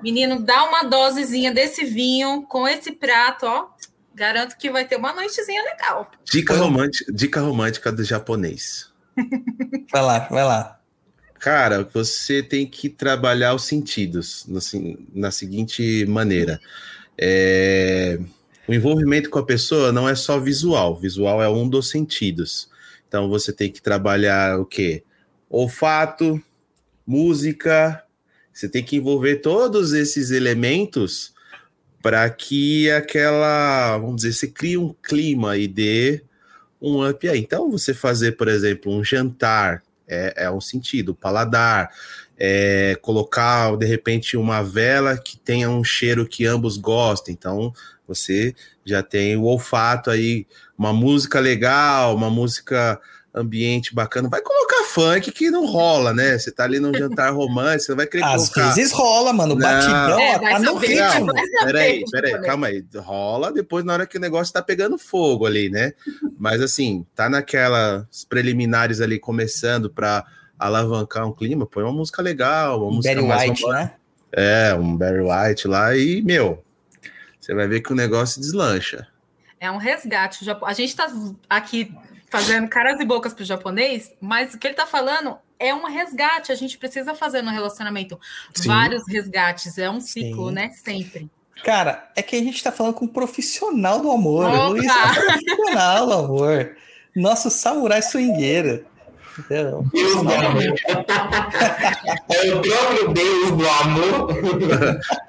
Menino, 0.04 0.41
dá 0.41 0.66
uma 0.66 0.84
dosezinha 0.84 1.54
desse 1.54 1.86
vinho 1.86 2.43
com 2.43 2.68
esse 2.68 2.91
prato, 2.91 3.45
ó. 3.45 3.70
Garanto 4.14 4.58
que 4.58 4.70
vai 4.70 4.86
ter 4.86 4.97
uma 4.97 5.14
noitezinha 5.14 5.64
legal. 5.64 6.12
Dica 6.26 6.54
romântica, 6.56 7.12
dica 7.12 7.39
romântica 7.39 7.91
do 7.91 8.04
japonês. 8.04 8.91
vai 9.91 10.01
lá, 10.01 10.20
vai 10.30 10.43
lá. 10.43 10.80
Cara, 11.39 11.88
você 11.93 12.43
tem 12.43 12.68
que 12.68 12.89
trabalhar 12.89 13.54
os 13.54 13.64
sentidos 13.64 14.45
assim, 14.56 15.08
na 15.14 15.32
seguinte 15.32 16.06
maneira. 16.06 16.60
É... 17.18 18.20
O 18.68 18.74
envolvimento 18.74 19.30
com 19.30 19.39
a 19.39 19.45
pessoa 19.45 19.91
não 19.91 20.08
é 20.08 20.16
só 20.16 20.39
visual. 20.39 20.97
Visual 20.97 21.41
é 21.41 21.49
um 21.49 21.68
dos 21.68 21.89
sentidos. 21.89 22.70
Então 23.08 23.30
você 23.30 23.54
tem 23.54 23.72
que 23.72 23.82
trabalhar 23.82 24.60
o 24.60 24.66
quê? 24.66 25.04
Olfato, 25.49 26.41
música, 27.06 28.04
você 28.54 28.70
tem 28.70 28.84
que 28.84 28.97
envolver 28.97 29.38
todos 29.38 29.93
esses 29.93 30.32
elementos 30.32 31.34
para 32.01 32.30
que 32.30 32.91
aquela, 32.91 33.97
vamos 33.97 34.18
dizer, 34.18 34.34
você 34.34 34.47
crie 34.47 34.78
um 34.78 34.93
clima 35.01 35.58
e 35.58 35.68
dê 35.68 36.22
um 36.82 37.08
up 37.08 37.28
aí. 37.28 37.39
Então, 37.39 37.72
você 37.72 37.93
fazer, 37.93 38.34
por 38.34 38.47
exemplo, 38.47 38.93
um 38.93 39.04
jantar 39.04 39.82
é, 40.08 40.34
é 40.45 40.51
um 40.51 40.60
sentido, 40.62 41.16
paladar, 41.16 41.89
é, 42.38 42.97
colocar 43.01 43.76
de 43.78 43.86
repente 43.86 44.36
uma 44.36 44.62
vela 44.62 45.18
que 45.18 45.38
tenha 45.38 45.70
um 45.70 45.84
cheiro 45.84 46.28
que 46.28 46.45
ambos 46.45 46.78
gostem. 46.78 47.34
Então, 47.34 47.74
você 48.08 48.54
já 48.86 49.01
tem 49.01 49.38
o 49.38 49.43
olfato 49.43 50.10
aí, 50.10 50.45
uma 50.78 50.91
música 50.91 51.39
legal, 51.39 52.16
uma 52.16 52.30
música 52.30 52.99
ambiente 53.34 53.95
bacana. 53.95 54.29
Vai 54.29 54.41
colocar 54.41 54.84
funk 54.84 55.31
que 55.31 55.49
não 55.49 55.65
rola, 55.65 56.13
né? 56.13 56.38
Você 56.38 56.51
tá 56.51 56.63
ali 56.63 56.79
num 56.79 56.93
jantar 56.97 57.34
romântico, 57.34 57.86
você 57.86 57.95
vai 57.95 58.05
querer 58.05 58.23
Às 58.23 58.49
colocar... 58.49 58.75
Vezes 58.75 58.91
rola, 58.91 59.34
mano. 59.34 59.55
Batidão, 59.55 60.19
é, 60.19 60.39
tá 60.39 60.59
no 60.59 60.75
ritmo. 60.77 61.34
Peraí, 61.63 62.03
peraí, 62.11 62.41
calma 62.41 62.67
aí. 62.67 62.86
Rola 62.95 63.51
depois 63.51 63.84
na 63.84 63.93
hora 63.93 64.05
que 64.05 64.17
o 64.17 64.21
negócio 64.21 64.53
tá 64.53 64.61
pegando 64.61 64.97
fogo 64.97 65.45
ali, 65.45 65.69
né? 65.69 65.93
Mas 66.38 66.61
assim, 66.61 67.05
tá 67.15 67.29
naquelas 67.29 68.05
preliminares 68.29 69.01
ali 69.01 69.19
começando 69.19 69.89
para 69.89 70.25
alavancar 70.57 71.27
um 71.27 71.34
clima, 71.34 71.65
põe 71.65 71.84
uma 71.84 71.91
música 71.91 72.21
legal, 72.21 72.84
uma 72.84 72.91
música 72.91 73.15
Barry 73.15 73.27
mais 73.27 73.49
White, 73.49 73.67
né? 73.67 73.93
É, 74.31 74.73
um 74.73 74.95
Barry 74.95 75.21
White 75.21 75.67
lá 75.67 75.95
e, 75.95 76.21
meu, 76.21 76.63
você 77.39 77.53
vai 77.53 77.67
ver 77.67 77.81
que 77.81 77.91
o 77.91 77.95
negócio 77.95 78.39
deslancha. 78.39 79.07
É 79.59 79.69
um 79.71 79.77
resgate. 79.77 80.45
A 80.63 80.73
gente 80.73 80.95
tá 80.95 81.07
aqui 81.49 81.93
fazendo 82.34 82.67
caras 82.67 82.99
e 82.99 83.05
bocas 83.05 83.31
para 83.31 83.43
o 83.43 83.45
japonês, 83.45 84.11
mas 84.19 84.55
o 84.55 84.57
que 84.57 84.65
ele 84.65 84.73
está 84.73 84.88
falando 84.88 85.38
é 85.59 85.71
um 85.71 85.86
resgate. 85.86 86.51
A 86.51 86.55
gente 86.55 86.79
precisa 86.79 87.13
fazer 87.13 87.43
no 87.43 87.51
relacionamento 87.51 88.19
Sim. 88.55 88.69
vários 88.69 89.07
resgates. 89.07 89.77
É 89.77 89.88
um 89.88 90.01
ciclo, 90.01 90.49
Sim. 90.49 90.55
né? 90.55 90.71
Sempre. 90.71 91.29
Cara, 91.63 92.09
é 92.15 92.23
que 92.23 92.36
a 92.36 92.39
gente 92.39 92.55
está 92.55 92.71
falando 92.71 92.95
com 92.95 93.05
um 93.05 93.07
profissional 93.07 93.99
do 94.01 94.09
amor. 94.09 94.45
Opa! 94.45 94.67
Luiz 94.69 94.84
é 94.84 94.91
um 94.91 95.13
profissional 95.13 96.05
do 96.07 96.13
amor. 96.13 96.75
Nosso 97.15 97.51
samurai 97.51 98.01
swingueiro. 98.01 98.84
Deus 99.49 99.86
do 99.91 100.31
amor. 100.31 100.63
é 102.29 102.53
o 102.53 102.61
próprio 102.61 103.13
Deus 103.13 103.51
do 103.51 103.67
amor. 103.69 104.27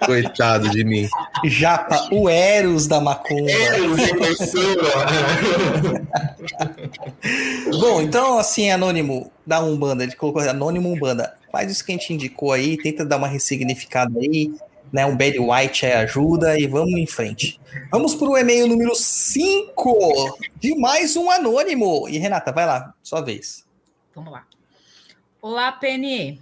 Coitado 0.04 0.68
de 0.70 0.84
mim. 0.84 1.08
Japa, 1.44 2.08
o 2.12 2.28
Eros 2.28 2.86
da 2.86 3.00
macumba. 3.00 3.50
Eros 3.50 3.96
de 3.96 4.14
pessoa. 4.18 5.06
Bom, 7.80 8.02
então, 8.02 8.38
assim, 8.38 8.70
Anônimo 8.70 9.30
da 9.46 9.60
Umbanda, 9.60 10.04
ele 10.04 10.14
colocou 10.14 10.42
Anônimo 10.42 10.92
Umbanda. 10.92 11.34
Faz 11.50 11.70
isso 11.70 11.84
que 11.84 11.92
a 11.92 11.96
gente 11.96 12.12
indicou 12.12 12.52
aí, 12.52 12.76
tenta 12.76 13.04
dar 13.04 13.16
uma 13.16 13.28
ressignificada 13.28 14.18
aí, 14.18 14.52
né? 14.92 15.06
Um 15.06 15.16
Barry 15.16 15.38
White 15.38 15.86
aí 15.86 15.92
ajuda 15.92 16.58
e 16.58 16.66
vamos 16.66 16.98
em 16.98 17.06
frente. 17.06 17.60
Vamos 17.90 18.14
para 18.14 18.28
o 18.28 18.36
e-mail 18.36 18.66
número 18.66 18.94
5 18.94 20.38
de 20.60 20.74
mais 20.76 21.16
um 21.16 21.30
Anônimo. 21.30 22.08
E 22.08 22.18
Renata, 22.18 22.52
vai 22.52 22.66
lá, 22.66 22.92
sua 23.02 23.20
vez. 23.20 23.63
Vamos 24.14 24.32
lá. 24.32 24.46
Olá, 25.42 25.72
PNE. 25.72 26.40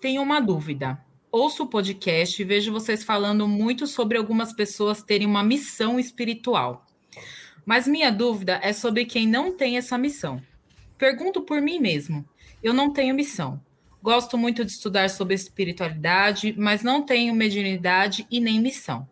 Tenho 0.00 0.20
uma 0.20 0.40
dúvida. 0.40 0.98
Ouço 1.30 1.62
o 1.62 1.68
podcast 1.68 2.42
e 2.42 2.44
vejo 2.44 2.72
vocês 2.72 3.04
falando 3.04 3.46
muito 3.46 3.86
sobre 3.86 4.18
algumas 4.18 4.52
pessoas 4.52 5.00
terem 5.00 5.24
uma 5.24 5.44
missão 5.44 6.00
espiritual. 6.00 6.84
Mas 7.64 7.86
minha 7.86 8.10
dúvida 8.10 8.58
é 8.62 8.72
sobre 8.72 9.04
quem 9.04 9.28
não 9.28 9.56
tem 9.56 9.76
essa 9.76 9.96
missão. 9.96 10.42
Pergunto 10.98 11.42
por 11.42 11.60
mim 11.60 11.78
mesmo. 11.78 12.28
Eu 12.60 12.74
não 12.74 12.92
tenho 12.92 13.14
missão. 13.14 13.62
Gosto 14.02 14.36
muito 14.36 14.64
de 14.64 14.72
estudar 14.72 15.08
sobre 15.08 15.34
espiritualidade, 15.34 16.52
mas 16.58 16.82
não 16.82 17.00
tenho 17.00 17.32
mediunidade 17.32 18.26
e 18.28 18.40
nem 18.40 18.60
missão. 18.60 19.08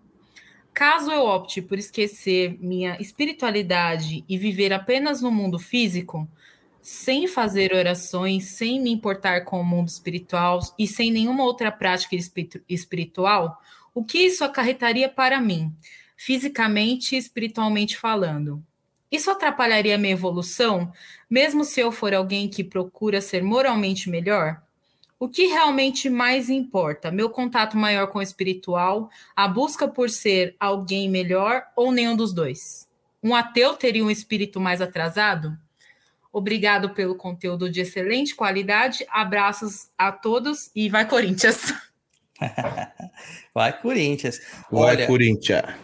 Caso 0.75 1.13
eu 1.13 1.23
opte 1.25 1.63
por 1.63 1.79
esquecer 1.79 2.59
minha 2.61 2.97
espiritualidade 3.01 4.25
e 4.29 4.37
viver 4.37 4.73
apenas 4.73 5.21
no 5.21 5.31
mundo 5.31 5.59
físico, 5.59 6.29
sem 6.83 7.29
fazer 7.29 7.73
orações, 7.73 8.57
sem 8.57 8.81
me 8.81 8.91
importar 8.91 9.45
com 9.45 9.61
o 9.61 9.65
mundo 9.65 9.89
espiritual 9.89 10.59
e 10.77 10.87
sem 10.87 11.13
nenhuma 11.13 11.45
outra 11.45 11.71
prática 11.71 12.17
espiritual, 12.69 13.63
o 13.95 14.05
que 14.05 14.19
isso 14.19 14.43
acarretaria 14.43 15.09
para 15.09 15.41
mim, 15.41 15.73
fisicamente 16.17 17.15
e 17.15 17.19
espiritualmente 17.19 17.97
falando? 17.97 18.61
Isso 19.11 19.31
atrapalharia 19.31 19.97
minha 19.97 20.15
evolução, 20.15 20.93
mesmo 21.31 21.65
se 21.65 21.79
eu 21.79 21.93
for 21.93 22.13
alguém 22.13 22.49
que 22.49 22.65
procura 22.65 23.21
ser 23.21 23.45
moralmente 23.45 24.11
melhor? 24.11 24.61
O 25.21 25.29
que 25.29 25.47
realmente 25.47 26.11
mais 26.11 26.51
importa? 26.51 27.13
Meu 27.13 27.31
contato 27.31 27.77
maior 27.77 28.09
com 28.09 28.19
o 28.19 28.23
espiritual, 28.23 29.09
a 29.37 29.47
busca 29.47 29.87
por 29.87 30.11
ser 30.11 30.57
alguém 30.59 31.09
melhor 31.09 31.63
ou 31.77 31.93
nenhum 31.93 32.17
dos 32.17 32.33
dois? 32.33 32.89
Um 33.23 33.37
ateu 33.37 33.75
teria 33.75 34.05
um 34.05 34.11
espírito 34.11 34.59
mais 34.59 34.81
atrasado? 34.81 35.57
Obrigado 36.33 36.91
pelo 36.91 37.15
conteúdo 37.15 37.71
de 37.71 37.81
excelente 37.81 38.35
qualidade. 38.35 39.05
Abraços 39.11 39.89
a 39.99 40.11
todos 40.11 40.71
e 40.75 40.89
vai 40.89 41.07
Corinthians. 41.07 41.75
vai 43.55 43.79
Corinthians. 43.81 44.41
Vai 44.71 44.97
Olha, 44.97 45.07
Corinthians. 45.07 45.75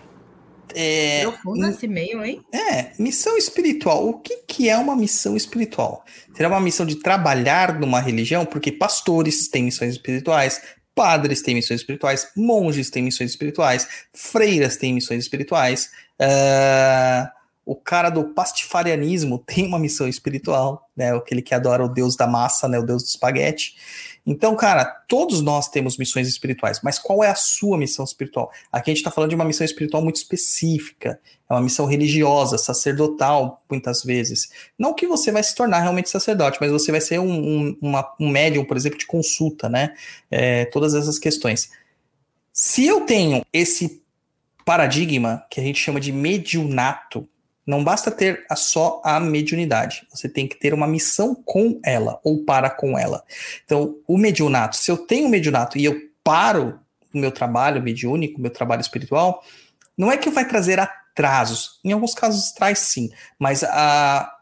É, 0.74 1.22
Profundo 1.22 1.66
esse 1.66 1.86
meio, 1.86 2.24
hein? 2.24 2.42
É, 2.52 2.92
missão 2.98 3.36
espiritual. 3.36 4.08
O 4.08 4.20
que, 4.20 4.38
que 4.46 4.68
é 4.68 4.76
uma 4.76 4.96
missão 4.96 5.36
espiritual? 5.36 6.04
Será 6.34 6.48
uma 6.48 6.60
missão 6.60 6.86
de 6.86 6.96
trabalhar 6.96 7.78
numa 7.78 8.00
religião? 8.00 8.46
Porque 8.46 8.72
pastores 8.72 9.48
têm 9.48 9.64
missões 9.64 9.92
espirituais, 9.92 10.62
padres 10.94 11.42
têm 11.42 11.54
missões 11.54 11.80
espirituais, 11.80 12.30
monges 12.36 12.90
têm 12.90 13.02
missões 13.02 13.30
espirituais, 13.30 14.06
freiras 14.14 14.76
têm 14.76 14.94
missões 14.94 15.24
espirituais. 15.24 15.90
Uh, 16.20 17.37
o 17.68 17.76
cara 17.76 18.08
do 18.08 18.24
pastifarianismo 18.32 19.38
tem 19.44 19.66
uma 19.66 19.78
missão 19.78 20.08
espiritual, 20.08 20.88
né? 20.96 21.14
Aquele 21.14 21.42
que 21.42 21.54
adora 21.54 21.84
o 21.84 21.88
deus 21.88 22.16
da 22.16 22.26
massa, 22.26 22.66
né? 22.66 22.78
O 22.78 22.82
deus 22.82 23.02
do 23.02 23.08
espaguete. 23.08 23.76
Então, 24.24 24.56
cara, 24.56 24.86
todos 25.06 25.42
nós 25.42 25.68
temos 25.68 25.98
missões 25.98 26.26
espirituais, 26.28 26.80
mas 26.82 26.98
qual 26.98 27.22
é 27.22 27.28
a 27.28 27.34
sua 27.34 27.76
missão 27.76 28.06
espiritual? 28.06 28.50
Aqui 28.72 28.90
a 28.90 28.94
gente 28.94 29.02
está 29.02 29.10
falando 29.10 29.28
de 29.28 29.34
uma 29.34 29.44
missão 29.44 29.66
espiritual 29.66 30.02
muito 30.02 30.16
específica, 30.16 31.20
é 31.46 31.52
uma 31.52 31.60
missão 31.60 31.84
religiosa, 31.84 32.56
sacerdotal, 32.56 33.62
muitas 33.70 34.02
vezes. 34.02 34.48
Não 34.78 34.94
que 34.94 35.06
você 35.06 35.30
vai 35.30 35.42
se 35.42 35.54
tornar 35.54 35.80
realmente 35.80 36.08
sacerdote, 36.08 36.56
mas 36.62 36.70
você 36.70 36.90
vai 36.90 37.02
ser 37.02 37.20
um, 37.20 37.30
um, 37.30 37.78
uma, 37.82 38.14
um 38.18 38.30
médium, 38.30 38.64
por 38.64 38.78
exemplo, 38.78 38.98
de 38.98 39.06
consulta, 39.06 39.68
né? 39.68 39.94
É, 40.30 40.64
todas 40.64 40.94
essas 40.94 41.18
questões. 41.18 41.70
Se 42.50 42.86
eu 42.86 43.02
tenho 43.02 43.44
esse 43.52 44.02
paradigma 44.64 45.44
que 45.50 45.60
a 45.60 45.62
gente 45.62 45.78
chama 45.78 46.00
de 46.00 46.12
mediunato, 46.12 47.28
não 47.68 47.84
basta 47.84 48.10
ter 48.10 48.46
a 48.48 48.56
só 48.56 49.02
a 49.04 49.20
mediunidade, 49.20 50.06
você 50.10 50.26
tem 50.26 50.48
que 50.48 50.56
ter 50.56 50.72
uma 50.72 50.86
missão 50.86 51.34
com 51.34 51.78
ela 51.84 52.18
ou 52.24 52.42
para 52.42 52.70
com 52.70 52.98
ela. 52.98 53.22
Então, 53.62 53.98
o 54.08 54.16
mediunato, 54.16 54.74
se 54.74 54.90
eu 54.90 54.96
tenho 54.96 55.28
mediunato 55.28 55.76
e 55.76 55.84
eu 55.84 56.00
paro 56.24 56.80
o 57.12 57.18
meu 57.18 57.30
trabalho 57.30 57.82
mediúnico, 57.82 58.38
o 58.38 58.40
meu 58.40 58.50
trabalho 58.50 58.80
espiritual, 58.80 59.44
não 59.98 60.10
é 60.10 60.16
que 60.16 60.30
vai 60.30 60.48
trazer 60.48 60.80
atrasos. 60.80 61.78
Em 61.84 61.92
alguns 61.92 62.14
casos 62.14 62.52
traz 62.52 62.78
sim, 62.78 63.10
mas 63.38 63.62
a 63.62 64.34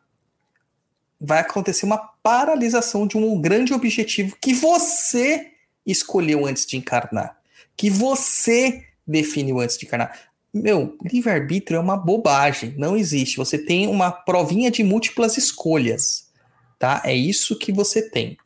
vai 1.20 1.40
acontecer 1.40 1.84
uma 1.84 1.98
paralisação 1.98 3.08
de 3.08 3.16
um 3.16 3.40
grande 3.40 3.74
objetivo 3.74 4.36
que 4.40 4.54
você 4.54 5.50
escolheu 5.84 6.46
antes 6.46 6.64
de 6.64 6.76
encarnar, 6.76 7.36
que 7.76 7.90
você 7.90 8.84
definiu 9.04 9.58
antes 9.58 9.76
de 9.76 9.84
encarnar. 9.84 10.16
Meu, 10.62 10.96
livre-arbítrio 11.04 11.76
é 11.76 11.80
uma 11.80 11.96
bobagem, 11.96 12.74
não 12.78 12.96
existe. 12.96 13.36
Você 13.36 13.58
tem 13.58 13.86
uma 13.86 14.10
provinha 14.10 14.70
de 14.70 14.82
múltiplas 14.82 15.36
escolhas, 15.36 16.30
tá? 16.78 17.02
É 17.04 17.14
isso 17.14 17.58
que 17.58 17.70
você 17.70 18.00
tem. 18.08 18.38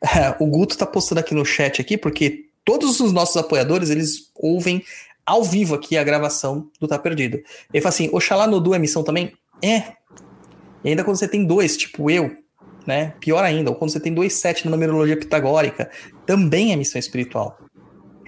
o 0.38 0.46
Guto 0.46 0.78
tá 0.78 0.86
postando 0.86 1.20
aqui 1.20 1.34
no 1.34 1.44
chat 1.44 1.80
aqui, 1.80 1.98
porque 1.98 2.46
todos 2.64 3.00
os 3.00 3.12
nossos 3.12 3.36
apoiadores, 3.36 3.90
eles 3.90 4.30
ouvem 4.36 4.82
ao 5.24 5.42
vivo 5.42 5.74
aqui 5.74 5.96
a 5.96 6.04
gravação 6.04 6.70
do 6.80 6.86
Tá 6.86 6.98
Perdido. 6.98 7.42
Ele 7.72 7.82
fala 7.82 7.88
assim, 7.88 8.08
Oxalá 8.12 8.46
no 8.46 8.60
Du 8.60 8.72
é 8.72 8.78
missão 8.78 9.02
também? 9.02 9.32
É. 9.60 9.92
E 10.84 10.90
ainda 10.90 11.02
quando 11.02 11.16
você 11.16 11.26
tem 11.26 11.44
dois, 11.44 11.76
tipo 11.76 12.08
eu, 12.08 12.30
né? 12.86 13.12
Pior 13.18 13.42
ainda, 13.42 13.70
ou 13.70 13.76
quando 13.76 13.90
você 13.90 13.98
tem 13.98 14.14
dois 14.14 14.34
sete 14.34 14.64
na 14.64 14.70
numerologia 14.70 15.16
pitagórica, 15.16 15.90
também 16.24 16.72
é 16.72 16.76
missão 16.76 16.98
espiritual. 16.98 17.58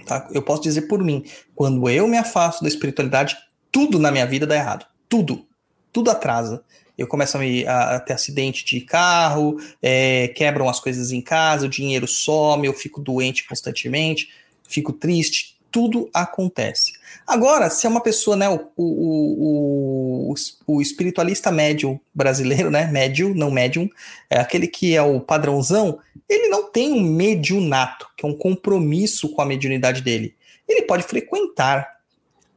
Tá? 0.09 0.27
Eu 0.31 0.41
posso 0.41 0.63
dizer 0.63 0.83
por 0.83 1.03
mim, 1.03 1.23
quando 1.55 1.87
eu 1.87 2.07
me 2.07 2.17
afasto 2.17 2.61
da 2.63 2.67
espiritualidade, 2.67 3.37
tudo 3.71 3.99
na 3.99 4.11
minha 4.11 4.25
vida 4.25 4.47
dá 4.47 4.55
errado. 4.55 4.85
Tudo. 5.07 5.45
Tudo 5.93 6.09
atrasa. 6.09 6.63
Eu 6.97 7.07
começo 7.07 7.37
a, 7.37 7.39
me, 7.39 7.65
a, 7.65 7.95
a 7.95 7.99
ter 7.99 8.13
acidente 8.13 8.65
de 8.65 8.81
carro, 8.81 9.57
é, 9.81 10.29
quebram 10.29 10.67
as 10.67 10.79
coisas 10.79 11.11
em 11.11 11.21
casa, 11.21 11.67
o 11.67 11.69
dinheiro 11.69 12.07
some, 12.07 12.65
eu 12.65 12.73
fico 12.73 12.99
doente 12.99 13.47
constantemente, 13.47 14.29
fico 14.67 14.91
triste, 14.91 15.55
tudo 15.71 16.09
acontece. 16.13 16.93
Agora, 17.29 17.69
se 17.69 17.85
é 17.85 17.89
uma 17.89 18.01
pessoa, 18.01 18.35
né, 18.35 18.49
o, 18.49 18.59
o, 18.75 20.33
o, 20.33 20.35
o 20.65 20.81
espiritualista 20.81 21.51
médio 21.51 22.01
brasileiro, 22.11 22.71
né, 22.71 22.87
médio, 22.87 23.35
não 23.35 23.51
médium, 23.51 23.87
é 24.27 24.39
aquele 24.39 24.65
que 24.65 24.95
é 24.95 25.01
o 25.03 25.19
padrãozão, 25.19 25.99
ele 26.27 26.47
não 26.47 26.71
tem 26.71 26.91
um 26.91 26.99
mediunato, 26.99 28.09
que 28.17 28.25
é 28.25 28.27
um 28.27 28.33
compromisso 28.33 29.29
com 29.29 29.43
a 29.43 29.45
mediunidade 29.45 30.01
dele. 30.01 30.33
Ele 30.67 30.81
pode 30.81 31.03
frequentar. 31.03 31.99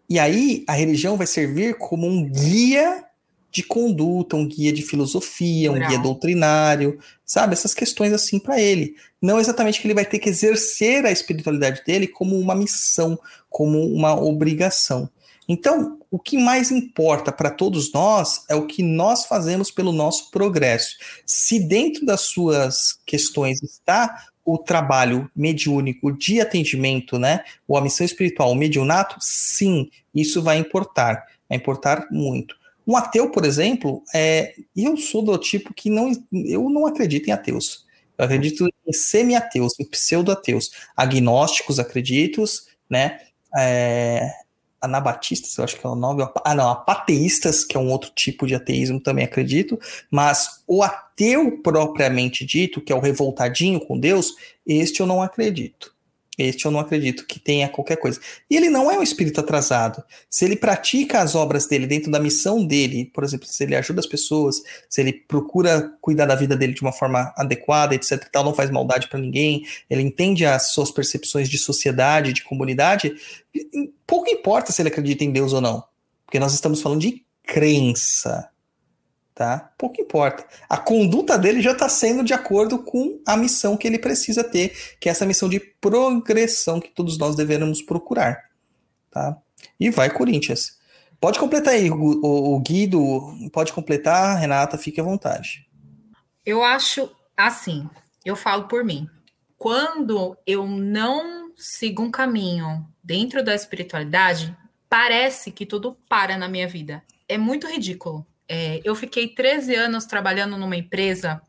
E 0.08 0.18
aí 0.18 0.64
a 0.66 0.72
religião 0.72 1.18
vai 1.18 1.26
servir 1.26 1.76
como 1.76 2.06
um 2.06 2.26
guia 2.26 3.04
de 3.52 3.62
conduta, 3.62 4.34
um 4.34 4.48
guia 4.48 4.72
de 4.72 4.80
filosofia, 4.80 5.70
um 5.70 5.78
guia 5.78 5.98
doutrinário, 5.98 6.98
sabe? 7.24 7.52
Essas 7.52 7.74
questões 7.74 8.12
assim 8.12 8.38
para 8.38 8.58
ele. 8.58 8.96
Não 9.20 9.38
exatamente 9.38 9.78
que 9.78 9.86
ele 9.86 9.94
vai 9.94 10.06
ter 10.06 10.18
que 10.18 10.30
exercer 10.30 11.04
a 11.04 11.12
espiritualidade 11.12 11.82
dele 11.84 12.08
como 12.08 12.38
uma 12.38 12.54
missão, 12.54 13.18
como 13.50 13.84
uma 13.84 14.18
obrigação. 14.18 15.08
Então, 15.46 15.98
o 16.10 16.18
que 16.18 16.38
mais 16.38 16.70
importa 16.70 17.30
para 17.30 17.50
todos 17.50 17.92
nós 17.92 18.42
é 18.48 18.54
o 18.54 18.66
que 18.66 18.82
nós 18.82 19.26
fazemos 19.26 19.70
pelo 19.70 19.92
nosso 19.92 20.30
progresso. 20.30 20.96
Se 21.26 21.60
dentro 21.60 22.06
das 22.06 22.22
suas 22.22 22.98
questões 23.04 23.62
está 23.62 24.28
o 24.44 24.56
trabalho 24.56 25.30
mediúnico 25.36 26.10
de 26.10 26.40
atendimento, 26.40 27.18
né, 27.18 27.44
ou 27.68 27.76
a 27.76 27.82
missão 27.82 28.04
espiritual, 28.04 28.50
o 28.50 28.56
mediunato, 28.56 29.16
sim, 29.20 29.90
isso 30.14 30.42
vai 30.42 30.56
importar, 30.56 31.26
vai 31.48 31.58
importar 31.58 32.08
muito. 32.10 32.61
Um 32.92 32.96
ateu, 32.98 33.30
por 33.30 33.46
exemplo, 33.46 34.04
é, 34.14 34.54
eu 34.76 34.98
sou 34.98 35.22
do 35.22 35.38
tipo 35.38 35.72
que 35.72 35.88
não, 35.88 36.12
eu 36.30 36.68
não 36.68 36.86
acredito 36.86 37.26
em 37.26 37.32
ateus. 37.32 37.86
Eu 38.18 38.26
acredito 38.26 38.68
em 38.86 38.92
semi-ateus, 38.92 39.80
em 39.80 39.88
pseudo-ateus, 39.88 40.70
agnósticos, 40.94 41.78
acreditos, 41.78 42.66
né, 42.90 43.18
é, 43.56 44.30
anabatistas, 44.78 45.56
eu 45.56 45.64
acho 45.64 45.80
que 45.80 45.86
é 45.86 45.88
o 45.88 45.94
nome. 45.94 46.22
Ah, 46.44 46.54
não, 46.54 46.68
apateístas, 46.68 47.64
que 47.64 47.78
é 47.78 47.80
um 47.80 47.90
outro 47.90 48.10
tipo 48.14 48.46
de 48.46 48.54
ateísmo, 48.54 49.00
também 49.00 49.24
acredito. 49.24 49.80
Mas 50.10 50.62
o 50.66 50.82
ateu 50.82 51.62
propriamente 51.62 52.44
dito, 52.44 52.78
que 52.78 52.92
é 52.92 52.94
o 52.94 53.00
revoltadinho 53.00 53.80
com 53.80 53.98
Deus, 53.98 54.34
este 54.66 55.00
eu 55.00 55.06
não 55.06 55.22
acredito. 55.22 55.94
Este 56.38 56.64
eu 56.64 56.70
não 56.70 56.80
acredito 56.80 57.26
que 57.26 57.38
tenha 57.38 57.68
qualquer 57.68 57.96
coisa. 57.96 58.18
E 58.50 58.56
ele 58.56 58.70
não 58.70 58.90
é 58.90 58.98
um 58.98 59.02
espírito 59.02 59.38
atrasado. 59.38 60.02
Se 60.30 60.46
ele 60.46 60.56
pratica 60.56 61.20
as 61.20 61.34
obras 61.34 61.66
dele 61.66 61.86
dentro 61.86 62.10
da 62.10 62.18
missão 62.18 62.64
dele, 62.64 63.10
por 63.12 63.22
exemplo, 63.22 63.46
se 63.46 63.62
ele 63.62 63.76
ajuda 63.76 64.00
as 64.00 64.06
pessoas, 64.06 64.62
se 64.88 65.00
ele 65.00 65.12
procura 65.12 65.92
cuidar 66.00 66.24
da 66.24 66.34
vida 66.34 66.56
dele 66.56 66.72
de 66.72 66.80
uma 66.80 66.92
forma 66.92 67.34
adequada, 67.36 67.94
etc, 67.94 68.28
tal, 68.32 68.44
não 68.44 68.54
faz 68.54 68.70
maldade 68.70 69.08
para 69.08 69.20
ninguém, 69.20 69.66
ele 69.90 70.00
entende 70.00 70.46
as 70.46 70.70
suas 70.70 70.90
percepções 70.90 71.50
de 71.50 71.58
sociedade, 71.58 72.32
de 72.32 72.42
comunidade, 72.42 73.14
pouco 74.06 74.30
importa 74.30 74.72
se 74.72 74.80
ele 74.80 74.88
acredita 74.88 75.24
em 75.24 75.32
Deus 75.32 75.52
ou 75.52 75.60
não. 75.60 75.84
Porque 76.24 76.38
nós 76.38 76.54
estamos 76.54 76.80
falando 76.80 77.00
de 77.00 77.22
crença 77.44 78.51
tá? 79.34 79.72
Pouco 79.78 80.00
importa. 80.00 80.46
A 80.68 80.76
conduta 80.76 81.38
dele 81.38 81.62
já 81.62 81.72
está 81.72 81.88
sendo 81.88 82.22
de 82.22 82.34
acordo 82.34 82.78
com 82.78 83.20
a 83.26 83.36
missão 83.36 83.76
que 83.76 83.86
ele 83.86 83.98
precisa 83.98 84.44
ter, 84.44 84.96
que 85.00 85.08
é 85.08 85.12
essa 85.12 85.26
missão 85.26 85.48
de 85.48 85.58
progressão 85.58 86.80
que 86.80 86.90
todos 86.90 87.18
nós 87.18 87.34
devemos 87.34 87.82
procurar, 87.82 88.50
tá? 89.10 89.36
E 89.78 89.90
vai 89.90 90.10
Corinthians. 90.10 90.78
Pode 91.20 91.38
completar 91.38 91.74
aí, 91.74 91.88
o, 91.90 92.60
Guido, 92.60 93.00
pode 93.52 93.72
completar, 93.72 94.38
Renata, 94.38 94.76
fique 94.76 95.00
à 95.00 95.04
vontade. 95.04 95.68
Eu 96.44 96.64
acho 96.64 97.10
assim, 97.36 97.88
eu 98.24 98.34
falo 98.34 98.66
por 98.66 98.84
mim. 98.84 99.08
Quando 99.56 100.36
eu 100.44 100.66
não 100.66 101.52
sigo 101.56 102.02
um 102.02 102.10
caminho 102.10 102.84
dentro 103.02 103.44
da 103.44 103.54
espiritualidade, 103.54 104.56
parece 104.88 105.52
que 105.52 105.64
tudo 105.64 105.96
para 106.08 106.36
na 106.36 106.48
minha 106.48 106.66
vida. 106.66 107.00
É 107.28 107.38
muito 107.38 107.68
ridículo 107.68 108.26
é, 108.54 108.82
eu 108.84 108.94
fiquei 108.94 109.28
13 109.28 109.74
anos 109.74 110.04
trabalhando 110.04 110.58
numa 110.58 110.76
empresa. 110.76 111.40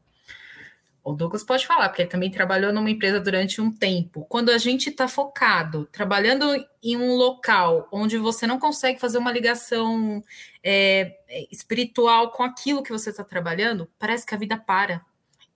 O 1.03 1.11
Douglas 1.11 1.43
pode 1.43 1.67
falar, 1.67 1.89
porque 1.89 2.03
ele 2.03 2.09
também 2.09 2.31
trabalhou 2.31 2.71
numa 2.71 2.89
empresa 2.89 3.19
durante 3.19 3.59
um 3.59 3.69
tempo. 3.69 4.25
Quando 4.29 4.49
a 4.51 4.57
gente 4.57 4.89
está 4.89 5.05
focado, 5.05 5.85
trabalhando 5.91 6.45
em 6.81 6.95
um 6.95 7.13
local 7.15 7.89
onde 7.91 8.17
você 8.17 8.47
não 8.47 8.57
consegue 8.57 9.01
fazer 9.01 9.17
uma 9.17 9.33
ligação 9.33 10.23
é, 10.63 11.17
espiritual 11.51 12.31
com 12.31 12.41
aquilo 12.41 12.81
que 12.81 12.91
você 12.93 13.09
está 13.09 13.21
trabalhando, 13.21 13.91
parece 13.99 14.25
que 14.25 14.33
a 14.33 14.37
vida 14.37 14.55
para. 14.55 15.05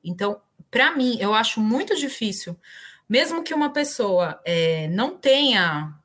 Então, 0.03 0.41
para 0.69 0.97
mim, 0.97 1.17
eu 1.17 1.33
acho 1.33 1.61
muito 1.61 1.95
difícil, 1.95 2.59
mesmo 3.07 3.41
que 3.41 3.53
uma 3.53 3.71
pessoa 3.71 4.37
é, 4.43 4.89
não 4.89 5.15
tenha 5.15 5.97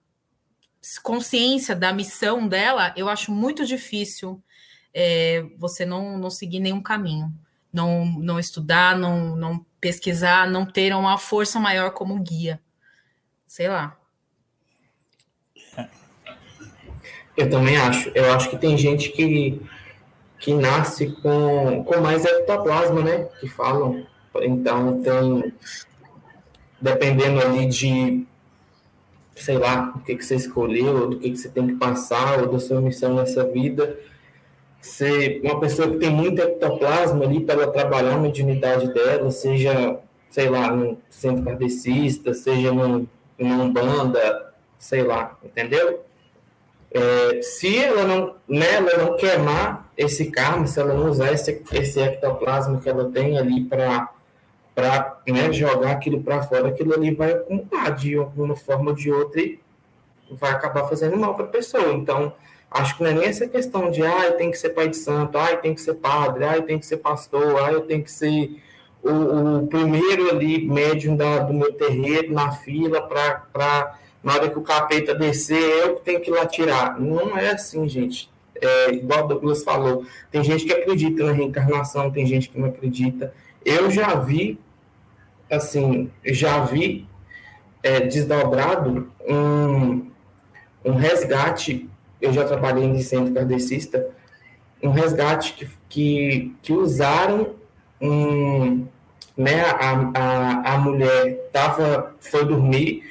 consciência 1.03 1.75
da 1.75 1.93
missão 1.93 2.47
dela, 2.47 2.95
eu 2.97 3.09
acho 3.09 3.33
muito 3.33 3.67
difícil 3.67 4.41
é, 4.95 5.45
você 5.59 5.85
não, 5.85 6.19
não 6.19 6.31
seguir 6.31 6.61
nenhum 6.61 6.83
caminho, 6.83 7.33
não, 7.73 8.05
não 8.05 8.39
estudar, 8.39 8.97
não, 8.97 9.35
não 9.37 9.65
pesquisar, 9.81 10.49
não 10.49 10.67
ter 10.67 10.95
uma 10.95 11.19
força 11.19 11.59
maior 11.59 11.91
como 11.93 12.23
guia. 12.23 12.61
Sei 13.47 13.69
lá. 13.69 13.99
Eu 17.37 17.49
também 17.49 17.77
acho. 17.77 18.11
Eu 18.15 18.33
acho 18.33 18.51
que 18.51 18.59
tem 18.59 18.77
gente 18.77 19.11
que, 19.11 19.61
que 20.39 20.55
nasce 20.55 21.09
com, 21.23 21.83
com 21.85 22.01
mais 22.01 22.25
ectoplasma, 22.25 23.03
né? 23.03 23.25
Que 23.41 23.49
falam. 23.49 24.07
Então, 24.37 25.03
tem. 25.03 25.53
Dependendo 26.81 27.41
ali 27.41 27.67
de. 27.67 28.27
Sei 29.35 29.57
lá, 29.57 29.95
o 29.97 30.01
que, 30.01 30.15
que 30.15 30.25
você 30.25 30.37
escolheu, 30.37 31.09
do 31.09 31.19
que, 31.19 31.31
que 31.31 31.37
você 31.37 31.49
tem 31.49 31.67
que 31.67 31.75
passar, 31.75 32.41
ou 32.41 32.53
da 32.53 32.59
sua 32.59 32.81
missão 32.81 33.15
nessa 33.15 33.45
vida. 33.45 33.99
Ser 34.83 35.41
uma 35.43 35.59
pessoa 35.61 35.89
que 35.89 35.97
tem 35.97 36.11
muito 36.11 36.43
ectoplasma 36.43 37.25
ali 37.25 37.41
para 37.41 37.55
ela 37.55 37.73
trabalhar 37.73 38.15
a 38.15 38.19
mediunidade 38.19 38.93
dela, 38.93 39.31
seja, 39.31 39.99
sei 40.29 40.51
lá, 40.51 40.71
no 40.71 40.99
centro 41.09 41.45
kardecista, 41.45 42.35
seja 42.35 42.73
num, 42.73 43.07
numa 43.39 43.69
banda, 43.69 44.53
sei 44.79 45.03
lá, 45.03 45.39
entendeu? 45.43 46.05
É, 46.91 47.41
se 47.41 47.79
ela 47.79 48.05
não, 48.05 48.35
né, 48.47 48.75
ela 48.75 49.05
não 49.05 49.17
queimar 49.17 49.91
esse 49.97 50.31
karma, 50.31 50.67
se 50.67 50.79
ela 50.79 50.93
não 50.93 51.09
usar 51.09 51.33
esse, 51.33 51.63
esse 51.73 52.01
ectoplasma 52.01 52.81
que 52.81 52.89
ela 52.89 53.11
tem 53.11 53.39
ali 53.39 53.65
para 53.65 54.11
para 54.75 55.21
né, 55.27 55.53
jogar 55.53 55.93
aquilo 55.93 56.23
para 56.23 56.43
fora, 56.43 56.69
aquilo 56.69 56.95
ali 56.95 57.15
vai 57.15 57.33
acumular 57.33 57.91
de 57.91 58.17
alguma 58.17 58.57
forma 58.57 58.91
ou 58.91 58.97
de 58.97 59.13
outra 59.13 59.41
e 59.41 59.61
vai 60.31 60.51
acabar 60.51 60.89
fazendo 60.89 61.17
mal 61.17 61.35
para 61.35 61.45
a 61.45 61.49
pessoa. 61.49 61.93
Então, 61.93 62.33
acho 62.75 62.97
que 62.97 63.03
não 63.03 63.11
é 63.11 63.15
nem 63.15 63.25
essa 63.25 63.47
questão 63.47 63.91
de, 63.91 64.03
ah, 64.03 64.33
tem 64.33 64.51
que 64.51 64.59
ser 64.59 64.71
pai 64.71 64.89
de 64.89 64.97
santo, 64.97 65.37
ah, 65.39 65.57
tem 65.57 65.75
que 65.75 65.81
ser 65.81 65.95
padre, 65.95 66.45
ah, 66.45 66.63
tem 66.63 66.79
que 66.79 66.87
ser 66.87 66.99
pastor, 66.99 67.63
ah, 67.63 67.73
eu 67.73 67.83
tenho 67.83 68.03
que 68.03 68.11
ser 68.11 68.63
o, 69.03 69.59
o 69.59 69.67
primeiro 69.67 70.31
ali 70.31 70.67
médium 70.67 71.17
da, 71.17 71.41
do 71.41 71.53
meu 71.53 71.73
terreiro 71.73 72.33
na 72.33 72.53
fila 72.53 73.03
para 73.03 73.99
na 74.23 74.35
hora 74.35 74.49
que 74.49 74.59
o 74.59 74.63
capeta 74.63 75.15
descer, 75.15 75.57
eu 75.57 75.97
que 75.97 76.05
tenho 76.05 76.21
que 76.21 76.31
ir 76.31 76.35
lá 76.35 76.47
tirar. 76.47 77.01
Não 77.01 77.37
é 77.37 77.51
assim, 77.51 77.89
gente. 77.89 78.31
É, 78.61 78.93
igual 78.93 79.25
o 79.25 79.29
Douglas 79.29 79.65
falou, 79.65 80.07
tem 80.31 80.45
gente 80.45 80.65
que 80.65 80.73
acredita 80.73 81.25
na 81.25 81.33
reencarnação, 81.33 82.11
tem 82.11 82.25
gente 82.25 82.49
que 82.49 82.59
não 82.59 82.69
acredita. 82.69 83.35
Eu 83.65 83.91
já 83.91 84.15
vi, 84.15 84.61
assim, 85.51 86.09
já 86.25 86.65
vi 86.65 87.09
é, 87.83 88.01
desdobrado 88.01 89.11
um, 89.29 90.07
um 90.85 90.95
resgate, 90.95 91.91
eu 92.23 92.33
já 92.33 92.45
trabalhei 92.45 92.85
em 92.85 93.03
centro 93.03 93.35
kardecista, 93.35 94.09
um 94.83 94.91
resgate 94.91 95.53
que, 95.55 95.69
que, 95.89 96.55
que 96.63 96.73
usaram 96.73 97.51
um, 98.01 98.87
né, 99.37 99.63
a, 99.63 100.11
a, 100.15 100.75
a 100.75 100.79
mulher 100.79 101.49
tava, 101.53 102.15
foi 102.21 102.45
dormir, 102.45 103.11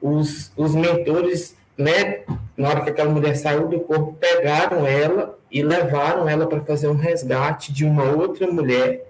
os, 0.00 0.52
os 0.56 0.74
mentores, 0.74 1.56
né, 1.76 2.20
na 2.56 2.68
hora 2.68 2.80
que 2.82 2.90
aquela 2.90 3.10
mulher 3.10 3.34
saiu 3.36 3.68
do 3.68 3.80
corpo, 3.80 4.16
pegaram 4.20 4.86
ela 4.86 5.38
e 5.50 5.62
levaram 5.62 6.28
ela 6.28 6.46
para 6.46 6.60
fazer 6.60 6.88
um 6.88 6.96
resgate 6.96 7.72
de 7.72 7.84
uma 7.84 8.04
outra 8.04 8.50
mulher 8.50 9.06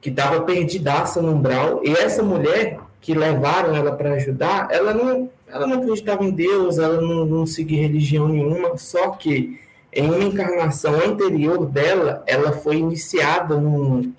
que 0.00 0.10
estava 0.10 0.42
perdidaça 0.42 1.20
no 1.22 1.32
umbral. 1.32 1.80
E 1.82 1.92
essa 1.92 2.22
mulher 2.22 2.78
que 3.00 3.14
levaram 3.14 3.74
ela 3.74 3.92
para 3.92 4.12
ajudar, 4.14 4.68
ela 4.70 4.92
não, 4.92 5.30
ela 5.54 5.68
não 5.68 5.78
acreditava 5.78 6.24
em 6.24 6.32
Deus, 6.32 6.78
ela 6.78 7.00
não, 7.00 7.24
não 7.24 7.46
seguia 7.46 7.82
religião 7.82 8.26
nenhuma, 8.26 8.76
só 8.76 9.10
que 9.10 9.60
em 9.92 10.10
uma 10.10 10.24
encarnação 10.24 10.94
anterior 10.96 11.64
dela, 11.64 12.24
ela 12.26 12.50
foi 12.50 12.78
iniciada 12.78 13.56
num, 13.56 14.12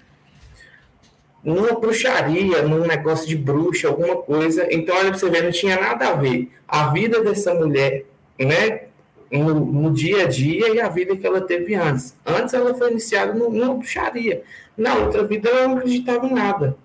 numa 1.44 1.78
bruxaria, 1.78 2.62
num 2.62 2.88
negócio 2.88 3.28
de 3.28 3.36
bruxa, 3.36 3.90
alguma 3.90 4.16
coisa. 4.16 4.66
Então, 4.72 4.96
olha 4.96 5.10
para 5.10 5.20
você 5.20 5.30
ver, 5.30 5.44
não 5.44 5.52
tinha 5.52 5.78
nada 5.78 6.08
a 6.08 6.14
ver 6.14 6.50
a 6.66 6.88
vida 6.94 7.22
dessa 7.22 7.54
mulher, 7.54 8.06
né? 8.40 8.84
No, 9.30 9.54
no, 9.54 9.92
dia 9.92 10.24
a 10.24 10.28
dia 10.28 10.74
e 10.74 10.80
a 10.80 10.88
vida 10.88 11.18
que 11.18 11.28
ela 11.28 11.42
teve 11.42 11.76
antes. 11.76 12.16
Antes 12.26 12.54
ela 12.54 12.74
foi 12.76 12.92
iniciada 12.92 13.34
numa 13.34 13.74
bruxaria. 13.74 14.42
Na 14.78 14.96
outra 14.96 15.26
vida 15.26 15.50
ela 15.50 15.68
não 15.68 15.78
acreditava 15.80 16.26
em 16.26 16.34
nada. 16.34 16.78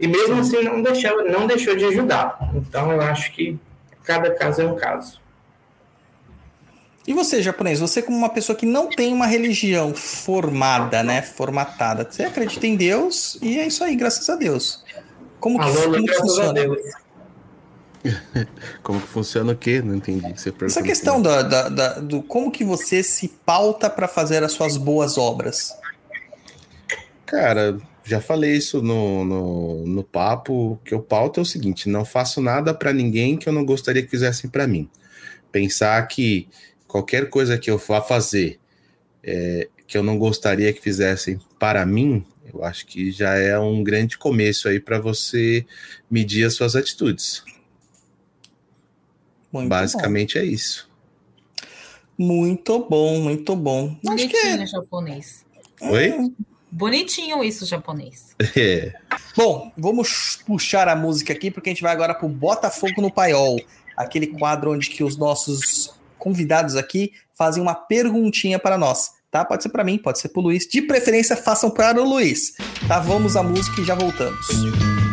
E 0.00 0.08
mesmo 0.08 0.40
assim 0.40 0.64
não 0.64 0.82
deixou, 0.82 1.24
não 1.30 1.46
deixou 1.46 1.76
de 1.76 1.84
ajudar. 1.84 2.50
Então 2.56 2.90
eu 2.90 3.00
acho 3.00 3.32
que 3.32 3.56
cada 4.08 4.34
caso 4.34 4.62
é 4.62 4.66
um 4.66 4.74
caso. 4.74 5.20
E 7.06 7.12
você, 7.12 7.42
japonês, 7.42 7.78
você 7.78 8.00
como 8.00 8.16
uma 8.16 8.30
pessoa 8.30 8.56
que 8.56 8.64
não 8.64 8.88
tem 8.88 9.12
uma 9.12 9.26
religião 9.26 9.94
formada, 9.94 11.02
né, 11.02 11.20
formatada, 11.20 12.06
você 12.10 12.22
acredita 12.22 12.66
em 12.66 12.74
Deus 12.74 13.38
e 13.42 13.58
é 13.58 13.66
isso 13.66 13.84
aí, 13.84 13.94
graças 13.94 14.28
a 14.30 14.34
Deus. 14.34 14.82
Como 15.38 15.58
que, 15.58 15.64
Alô, 15.64 15.92
como 15.92 16.06
que 16.06 16.14
funciona? 16.14 16.60
como 18.82 19.00
que 19.00 19.06
funciona 19.06 19.52
o 19.52 19.56
quê? 19.56 19.82
Não 19.82 19.94
entendi. 19.94 20.32
Você 20.32 20.52
Essa 20.62 20.82
questão 20.82 21.20
da, 21.20 21.42
da, 21.42 21.68
da, 21.68 21.94
do 22.00 22.22
como 22.22 22.50
que 22.50 22.64
você 22.64 23.02
se 23.02 23.28
pauta 23.28 23.90
para 23.90 24.08
fazer 24.08 24.42
as 24.42 24.52
suas 24.52 24.78
boas 24.78 25.18
obras. 25.18 25.76
Cara, 27.26 27.78
já 28.08 28.22
falei 28.22 28.56
isso 28.56 28.80
no, 28.80 29.22
no, 29.22 29.86
no 29.86 30.02
papo, 30.02 30.80
que 30.82 30.94
o 30.94 31.00
pauta 31.00 31.40
é 31.40 31.42
o 31.42 31.44
seguinte, 31.44 31.90
não 31.90 32.06
faço 32.06 32.40
nada 32.40 32.72
para 32.72 32.90
ninguém 32.90 33.36
que 33.36 33.46
eu 33.46 33.52
não 33.52 33.66
gostaria 33.66 34.02
que 34.02 34.08
fizessem 34.08 34.48
para 34.48 34.66
mim. 34.66 34.88
Pensar 35.52 36.00
que 36.08 36.48
qualquer 36.86 37.28
coisa 37.28 37.58
que 37.58 37.70
eu 37.70 37.76
vá 37.76 38.00
fazer 38.00 38.58
é, 39.22 39.68
que 39.86 39.98
eu 39.98 40.02
não 40.02 40.18
gostaria 40.18 40.72
que 40.72 40.80
fizessem 40.80 41.38
para 41.58 41.84
mim, 41.84 42.24
eu 42.52 42.64
acho 42.64 42.86
que 42.86 43.10
já 43.10 43.34
é 43.34 43.58
um 43.58 43.84
grande 43.84 44.16
começo 44.16 44.68
aí 44.68 44.80
para 44.80 44.98
você 44.98 45.66
medir 46.10 46.46
as 46.46 46.54
suas 46.54 46.74
atitudes. 46.74 47.44
Muito 49.52 49.68
Basicamente 49.68 50.38
bom. 50.38 50.44
é 50.44 50.46
isso. 50.46 50.88
Muito 52.16 52.86
bom, 52.88 53.20
muito 53.20 53.54
bom. 53.54 53.94
Acho 54.08 54.28
que 54.28 54.36
é... 54.36 54.66
japonês. 54.66 55.44
Oi? 55.82 56.32
Bonitinho 56.70 57.42
isso, 57.42 57.66
japonês. 57.66 58.34
É. 58.56 58.92
Bom, 59.36 59.72
vamos 59.76 60.38
puxar 60.46 60.88
a 60.88 60.96
música 60.96 61.32
aqui, 61.32 61.50
porque 61.50 61.70
a 61.70 61.72
gente 61.72 61.82
vai 61.82 61.92
agora 61.92 62.14
para 62.14 62.26
o 62.26 62.28
Botafogo 62.28 63.00
no 63.00 63.10
Paiol, 63.10 63.60
aquele 63.96 64.26
quadro 64.26 64.72
onde 64.72 64.90
que 64.90 65.02
os 65.02 65.16
nossos 65.16 65.94
convidados 66.18 66.76
aqui 66.76 67.12
fazem 67.36 67.62
uma 67.62 67.74
perguntinha 67.74 68.58
para 68.58 68.76
nós, 68.76 69.10
tá? 69.30 69.44
Pode 69.44 69.62
ser 69.62 69.68
para 69.68 69.84
mim, 69.84 69.96
pode 69.96 70.18
ser 70.18 70.28
para 70.28 70.40
o 70.40 70.42
Luiz. 70.42 70.66
De 70.66 70.82
preferência, 70.82 71.36
façam 71.36 71.70
para 71.70 72.00
o 72.02 72.08
Luiz, 72.08 72.54
tá? 72.86 72.98
Vamos 72.98 73.36
à 73.36 73.42
música 73.42 73.80
e 73.80 73.84
já 73.84 73.94
voltamos. 73.94 75.07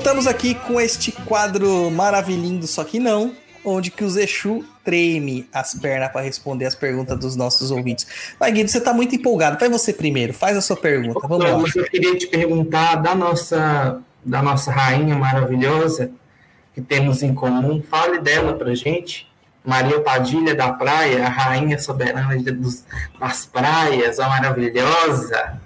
Voltamos 0.00 0.26
aqui 0.26 0.54
com 0.54 0.80
este 0.80 1.12
quadro 1.12 1.90
maravilhoso, 1.90 2.66
só 2.66 2.82
que 2.84 2.98
não, 2.98 3.36
onde 3.62 3.90
que 3.90 4.02
o 4.02 4.08
Zexu 4.08 4.64
treme 4.82 5.46
as 5.52 5.74
pernas 5.74 6.10
para 6.10 6.22
responder 6.22 6.64
as 6.64 6.74
perguntas 6.74 7.18
dos 7.18 7.36
nossos 7.36 7.70
ouvintes. 7.70 8.06
Vai, 8.38 8.50
Guido, 8.50 8.70
você 8.70 8.78
está 8.78 8.94
muito 8.94 9.14
empolgado. 9.14 9.58
Vai 9.60 9.68
você 9.68 9.92
primeiro, 9.92 10.32
faz 10.32 10.56
a 10.56 10.62
sua 10.62 10.74
pergunta. 10.74 11.20
Vamos 11.28 11.44
não, 11.44 11.60
lá. 11.60 11.68
Eu 11.76 11.84
queria 11.84 12.16
te 12.16 12.26
perguntar 12.28 12.94
da 12.94 13.14
nossa, 13.14 14.00
da 14.24 14.42
nossa 14.42 14.72
rainha 14.72 15.14
maravilhosa 15.14 16.10
que 16.74 16.80
temos 16.80 17.22
em 17.22 17.34
comum. 17.34 17.82
Fale 17.82 18.20
dela 18.20 18.54
para 18.54 18.74
gente. 18.74 19.28
Maria 19.62 20.00
Padilha 20.00 20.54
da 20.54 20.72
Praia, 20.72 21.26
a 21.26 21.28
rainha 21.28 21.78
soberana 21.78 22.34
das 23.20 23.44
praias, 23.44 24.18
a 24.18 24.30
maravilhosa. 24.30 25.60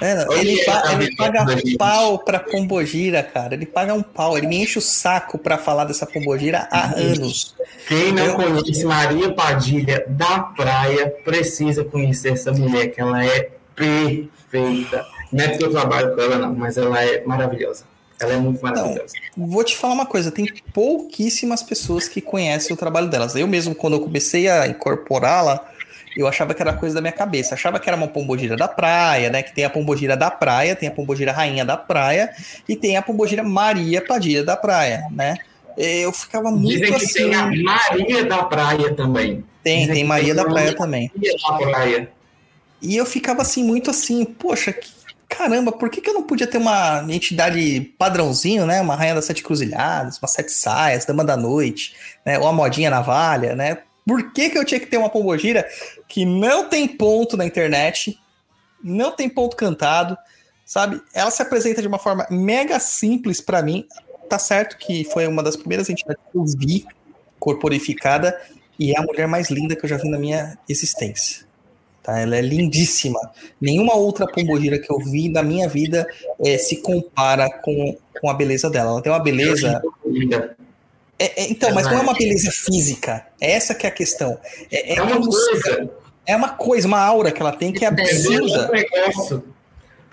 É, 0.00 0.26
ele, 0.38 0.64
pa 0.64 0.92
ele 0.92 1.16
paga 1.16 1.44
pau 1.78 2.18
pra 2.18 2.38
Pombogira, 2.38 3.22
cara. 3.22 3.54
Ele 3.54 3.66
paga 3.66 3.94
um 3.94 4.02
pau. 4.02 4.36
Ele 4.36 4.46
me 4.46 4.62
enche 4.62 4.78
o 4.78 4.82
saco 4.82 5.38
pra 5.38 5.58
falar 5.58 5.84
dessa 5.84 6.06
Pombogira 6.06 6.68
há 6.70 6.92
anos. 6.96 7.54
Quem 7.88 8.12
não 8.12 8.34
conhece 8.34 8.84
Maria 8.84 9.32
Padilha 9.32 10.04
da 10.08 10.40
Praia 10.40 11.08
precisa 11.24 11.82
conhecer 11.84 12.32
essa 12.34 12.52
mulher, 12.52 12.88
que 12.88 13.00
ela 13.00 13.24
é 13.24 13.50
perfeita. 13.74 15.06
Não 15.32 15.44
é 15.44 15.48
porque 15.48 15.64
eu 15.64 15.70
trabalho 15.70 16.14
com 16.14 16.20
ela, 16.20 16.38
não, 16.38 16.54
mas 16.54 16.76
ela 16.76 17.02
é 17.02 17.24
maravilhosa. 17.24 17.84
Ela 18.20 18.34
é 18.34 18.36
muito 18.36 18.62
maravilhosa. 18.62 19.14
Não, 19.36 19.46
vou 19.46 19.64
te 19.64 19.76
falar 19.76 19.94
uma 19.94 20.06
coisa: 20.06 20.30
tem 20.30 20.46
pouquíssimas 20.72 21.62
pessoas 21.62 22.08
que 22.08 22.20
conhecem 22.20 22.72
o 22.72 22.76
trabalho 22.76 23.08
delas. 23.08 23.34
Eu 23.34 23.46
mesmo, 23.46 23.74
quando 23.74 23.94
eu 23.94 24.00
comecei 24.00 24.48
a 24.48 24.66
incorporá-la 24.66 25.72
eu 26.16 26.26
achava 26.26 26.54
que 26.54 26.62
era 26.62 26.72
coisa 26.72 26.94
da 26.94 27.00
minha 27.00 27.12
cabeça. 27.12 27.54
Achava 27.54 27.78
que 27.78 27.88
era 27.88 27.96
uma 27.96 28.08
pombogira 28.08 28.56
da 28.56 28.66
praia, 28.66 29.28
né? 29.28 29.42
Que 29.42 29.54
tem 29.54 29.64
a 29.64 29.70
pombogira 29.70 30.16
da 30.16 30.30
praia, 30.30 30.74
tem 30.74 30.88
a 30.88 30.92
pombogira 30.92 31.30
rainha 31.30 31.64
da 31.64 31.76
praia 31.76 32.30
e 32.66 32.74
tem 32.74 32.96
a 32.96 33.02
pombogira 33.02 33.42
Maria 33.42 34.00
Padilha 34.00 34.42
da 34.42 34.56
praia, 34.56 35.06
né? 35.10 35.36
Eu 35.76 36.10
ficava 36.12 36.50
muito 36.50 36.80
Dizem 36.80 36.88
que 36.88 36.94
assim... 36.94 37.12
tem 37.12 37.34
a 37.34 37.46
Maria 37.46 38.24
da 38.24 38.42
praia 38.44 38.94
também. 38.94 39.44
Tem, 39.62 39.80
Dizem 39.80 39.94
tem 39.94 40.04
Maria 40.04 40.34
da 40.34 40.44
praia 40.46 40.74
também. 40.74 41.10
Da 41.14 41.56
praia. 41.58 42.10
E 42.80 42.96
eu 42.96 43.04
ficava 43.04 43.42
assim, 43.42 43.62
muito 43.62 43.90
assim, 43.90 44.24
poxa, 44.24 44.72
que, 44.72 44.88
caramba, 45.28 45.70
por 45.70 45.90
que, 45.90 46.00
que 46.00 46.08
eu 46.08 46.14
não 46.14 46.22
podia 46.22 46.46
ter 46.46 46.56
uma 46.56 47.04
entidade 47.08 47.92
padrãozinho, 47.98 48.64
né? 48.64 48.80
Uma 48.80 48.94
rainha 48.94 49.14
das 49.14 49.26
sete 49.26 49.42
cruzilhadas, 49.42 50.18
uma 50.18 50.28
sete 50.28 50.50
saias, 50.50 51.04
dama 51.04 51.24
da 51.24 51.36
noite, 51.36 51.94
né? 52.24 52.38
Ou 52.38 52.46
a 52.46 52.52
modinha 52.52 52.88
navalha, 52.88 53.54
né? 53.54 53.78
Por 54.06 54.32
que, 54.32 54.50
que 54.50 54.58
eu 54.58 54.64
tinha 54.64 54.78
que 54.78 54.86
ter 54.86 54.96
uma 54.96 55.10
pombogira 55.10 55.66
que 56.06 56.24
não 56.24 56.68
tem 56.68 56.86
ponto 56.86 57.36
na 57.36 57.44
internet, 57.44 58.18
não 58.82 59.10
tem 59.10 59.28
ponto 59.28 59.56
cantado, 59.56 60.16
sabe? 60.64 61.00
Ela 61.12 61.30
se 61.30 61.42
apresenta 61.42 61.82
de 61.82 61.88
uma 61.88 61.98
forma 61.98 62.26
mega 62.30 62.78
simples 62.78 63.40
para 63.40 63.62
mim. 63.62 63.84
Tá 64.28 64.38
certo 64.38 64.78
que 64.78 65.04
foi 65.04 65.26
uma 65.26 65.42
das 65.42 65.56
primeiras 65.56 65.90
entidades 65.90 66.22
que 66.30 66.38
eu 66.38 66.44
vi 66.44 66.86
corporificada 67.38 68.40
e 68.78 68.92
é 68.92 68.98
a 68.98 69.02
mulher 69.02 69.26
mais 69.26 69.50
linda 69.50 69.74
que 69.74 69.84
eu 69.84 69.88
já 69.88 69.96
vi 69.96 70.08
na 70.08 70.18
minha 70.18 70.56
existência. 70.68 71.44
Tá? 72.02 72.20
Ela 72.20 72.36
é 72.36 72.40
lindíssima. 72.40 73.18
Nenhuma 73.60 73.94
outra 73.96 74.26
pombogira 74.26 74.78
que 74.78 74.90
eu 74.90 74.98
vi 74.98 75.28
na 75.28 75.42
minha 75.42 75.68
vida 75.68 76.06
é, 76.44 76.56
se 76.56 76.76
compara 76.76 77.50
com, 77.50 77.96
com 78.20 78.30
a 78.30 78.34
beleza 78.34 78.70
dela. 78.70 78.90
Ela 78.90 79.02
tem 79.02 79.10
uma 79.10 79.18
beleza 79.18 79.82
é, 81.18 81.42
é, 81.42 81.50
então, 81.50 81.72
mas 81.74 81.86
não 81.86 81.98
é 81.98 82.00
uma 82.00 82.14
beleza 82.14 82.50
física. 82.50 83.26
É 83.40 83.52
essa 83.52 83.74
que 83.74 83.86
é 83.86 83.88
a 83.88 83.92
questão. 83.92 84.38
É, 84.70 84.94
é, 84.94 84.98
é 84.98 85.02
uma 85.02 85.20
coisa. 85.20 85.90
É 86.26 86.36
uma 86.36 86.48
coisa, 86.48 86.88
uma 86.88 87.00
aura 87.00 87.30
que 87.30 87.40
ela 87.40 87.52
tem 87.52 87.72
que 87.72 87.84
é 87.84 87.88
absurda. 87.88 88.70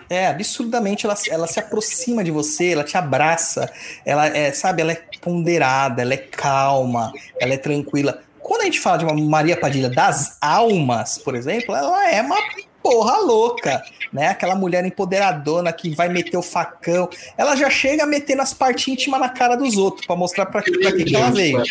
É, 0.10 0.28
absurdamente 0.28 1.06
ela, 1.06 1.16
ela 1.30 1.48
se 1.48 1.60
aproxima 1.60 2.24
de 2.24 2.30
você, 2.30 2.74
ela 2.74 2.84
te 2.84 2.96
abraça, 2.96 3.72
ela 4.06 4.28
é, 4.28 4.52
sabe, 4.52 4.82
ela 4.82 4.92
é 4.92 5.02
ponderada, 5.20 6.04
ela 6.04 6.14
é 6.14 6.18
calma, 6.18 7.12
ela 7.40 7.54
é 7.54 7.58
tranquila. 7.58 8.22
Quando 8.40 8.62
a 8.62 8.66
gente 8.66 8.80
fala 8.80 9.00
de 9.00 9.06
uma 9.06 9.16
Maria 9.16 9.58
Padilha 9.58 9.90
das 9.90 10.38
almas, 10.40 11.18
por 11.18 11.34
exemplo, 11.34 11.74
ela 11.74 12.12
é 12.12 12.22
uma 12.22 12.38
porra 12.84 13.18
louca, 13.20 13.82
né? 14.12 14.28
Aquela 14.28 14.54
mulher 14.54 14.86
empoderadona 14.86 15.72
que 15.72 15.96
vai 15.96 16.10
meter 16.10 16.38
o 16.38 16.42
facão. 16.44 17.10
Ela 17.38 17.56
já 17.56 17.70
chega 17.70 18.06
metendo 18.06 18.42
as 18.42 18.54
partes 18.54 18.88
íntimas 18.90 19.22
na 19.22 19.30
cara 19.30 19.56
dos 19.56 19.78
outros 19.78 20.06
para 20.06 20.16
mostrar 20.16 20.46
para 20.48 20.62
que, 20.62 20.72
que, 20.72 21.04
que 21.06 21.16
ela 21.16 21.32
veio. 21.32 21.64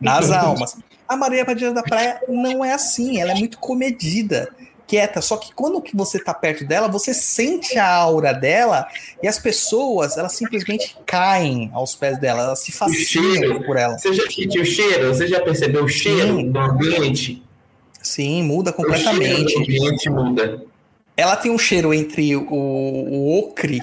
Nas 0.00 0.30
almas. 0.30 0.78
A 1.06 1.16
Maria 1.16 1.44
Padilha 1.44 1.72
da 1.72 1.82
Praia 1.82 2.20
não 2.28 2.64
é 2.64 2.72
assim, 2.72 3.20
ela 3.20 3.32
é 3.32 3.34
muito 3.34 3.58
comedida, 3.58 4.48
quieta. 4.86 5.20
Só 5.20 5.36
que 5.36 5.52
quando 5.52 5.82
você 5.92 6.22
tá 6.22 6.32
perto 6.32 6.64
dela, 6.64 6.86
você 6.86 7.12
sente 7.12 7.76
a 7.76 7.92
aura 7.92 8.32
dela 8.32 8.86
e 9.20 9.26
as 9.26 9.38
pessoas, 9.38 10.16
elas 10.16 10.32
simplesmente 10.32 10.96
caem 11.04 11.68
aos 11.74 11.96
pés 11.96 12.16
dela, 12.16 12.44
elas 12.44 12.60
se 12.60 12.70
fascinam 12.70 13.60
por 13.62 13.76
ela. 13.76 13.98
Você 13.98 14.14
já 14.14 14.22
sentiu 14.30 14.62
o 14.62 14.64
cheiro? 14.64 15.08
Você 15.08 15.26
já 15.26 15.40
percebeu 15.40 15.84
o 15.84 15.88
cheiro 15.88 16.36
Sim. 16.36 16.50
do 16.52 16.58
ambiente? 16.60 17.42
Sim, 18.02 18.42
muda 18.42 18.72
completamente. 18.72 19.56
O 19.56 19.60
ambiente 19.60 20.10
muda. 20.10 20.62
Ela 21.16 21.36
tem 21.36 21.50
um 21.50 21.58
cheiro 21.58 21.92
entre 21.92 22.34
o, 22.34 22.44
o 22.44 23.38
ocre 23.38 23.82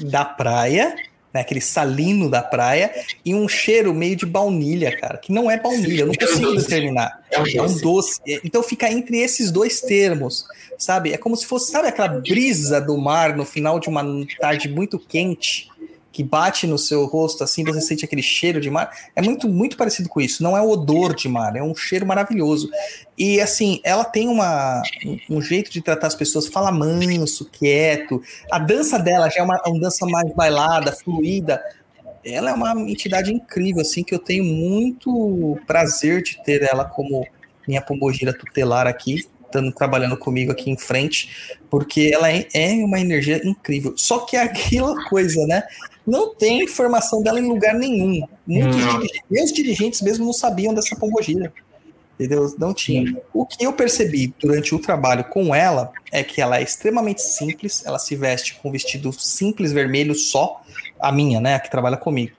da 0.00 0.24
praia, 0.24 0.94
né, 1.32 1.40
aquele 1.40 1.60
salino 1.60 2.28
da 2.28 2.42
praia, 2.42 2.92
e 3.24 3.34
um 3.34 3.48
cheiro 3.48 3.94
meio 3.94 4.14
de 4.14 4.26
baunilha, 4.26 4.96
cara, 4.96 5.18
que 5.18 5.32
não 5.32 5.50
é 5.50 5.58
baunilha, 5.58 6.02
eu 6.02 6.06
não 6.06 6.14
consigo 6.18 6.54
determinar. 6.54 7.20
É 7.30 7.40
um, 7.40 7.46
é 7.46 7.62
um 7.62 7.76
doce. 7.78 8.20
Então 8.44 8.62
fica 8.62 8.90
entre 8.90 9.18
esses 9.18 9.50
dois 9.50 9.80
termos, 9.80 10.44
sabe? 10.78 11.12
É 11.12 11.16
como 11.16 11.36
se 11.36 11.46
fosse, 11.46 11.70
sabe 11.70 11.88
aquela 11.88 12.08
brisa 12.08 12.80
do 12.80 12.96
mar 12.98 13.36
no 13.36 13.44
final 13.44 13.80
de 13.80 13.88
uma 13.88 14.04
tarde 14.38 14.68
muito 14.68 14.98
quente, 14.98 15.68
que 16.14 16.22
bate 16.22 16.64
no 16.64 16.78
seu 16.78 17.06
rosto, 17.06 17.42
assim, 17.42 17.64
você 17.64 17.80
sente 17.80 18.04
aquele 18.04 18.22
cheiro 18.22 18.60
de 18.60 18.70
mar. 18.70 18.88
É 19.16 19.20
muito, 19.20 19.48
muito 19.48 19.76
parecido 19.76 20.08
com 20.08 20.20
isso. 20.20 20.44
Não 20.44 20.56
é 20.56 20.62
o 20.62 20.70
odor 20.70 21.12
de 21.12 21.28
mar, 21.28 21.56
é 21.56 21.62
um 21.62 21.74
cheiro 21.74 22.06
maravilhoso. 22.06 22.70
E, 23.18 23.40
assim, 23.40 23.80
ela 23.82 24.04
tem 24.04 24.28
uma, 24.28 24.80
um 25.28 25.42
jeito 25.42 25.72
de 25.72 25.82
tratar 25.82 26.06
as 26.06 26.14
pessoas, 26.14 26.46
fala 26.46 26.70
manso, 26.70 27.50
quieto. 27.50 28.22
A 28.48 28.60
dança 28.60 28.96
dela 28.96 29.28
já 29.28 29.40
é 29.40 29.42
uma, 29.42 29.60
uma 29.66 29.80
dança 29.80 30.06
mais 30.06 30.32
bailada, 30.32 30.92
fluida. 30.92 31.60
Ela 32.24 32.50
é 32.50 32.54
uma 32.54 32.70
entidade 32.88 33.32
incrível, 33.34 33.82
assim, 33.82 34.04
que 34.04 34.14
eu 34.14 34.20
tenho 34.20 34.44
muito 34.44 35.58
prazer 35.66 36.22
de 36.22 36.40
ter 36.44 36.62
ela 36.62 36.84
como 36.84 37.26
minha 37.66 37.82
pombogira 37.82 38.32
tutelar 38.32 38.86
aqui 38.86 39.26
trabalhando 39.76 40.16
comigo 40.16 40.50
aqui 40.50 40.68
em 40.68 40.76
frente, 40.76 41.56
porque 41.70 42.10
ela 42.12 42.28
é, 42.28 42.44
é 42.52 42.72
uma 42.84 42.98
energia 42.98 43.40
incrível. 43.46 43.94
Só 43.96 44.20
que 44.20 44.36
é 44.36 44.42
aquela 44.42 45.08
coisa, 45.08 45.46
né? 45.46 45.62
Não 46.06 46.34
tem 46.34 46.62
informação 46.62 47.22
dela 47.22 47.40
em 47.40 47.48
lugar 47.48 47.74
nenhum. 47.74 48.26
Muitos 48.46 48.76
dirigentes, 48.76 49.20
meus 49.30 49.52
dirigentes 49.52 50.00
mesmo 50.02 50.24
não 50.26 50.32
sabiam 50.32 50.74
dessa 50.74 50.94
pombogira. 50.94 51.52
Entendeu? 52.14 52.54
Não 52.58 52.72
tinha. 52.72 53.20
O 53.32 53.44
que 53.44 53.64
eu 53.64 53.72
percebi 53.72 54.32
durante 54.38 54.74
o 54.74 54.78
trabalho 54.78 55.24
com 55.24 55.54
ela 55.54 55.90
é 56.12 56.22
que 56.22 56.40
ela 56.40 56.58
é 56.58 56.62
extremamente 56.62 57.22
simples, 57.22 57.84
ela 57.84 57.98
se 57.98 58.14
veste 58.14 58.54
com 58.54 58.68
um 58.68 58.72
vestido 58.72 59.12
simples 59.12 59.72
vermelho 59.72 60.14
só, 60.14 60.62
a 61.00 61.10
minha, 61.10 61.40
né, 61.40 61.56
a 61.56 61.60
que 61.60 61.70
trabalha 61.70 61.96
comigo. 61.96 62.32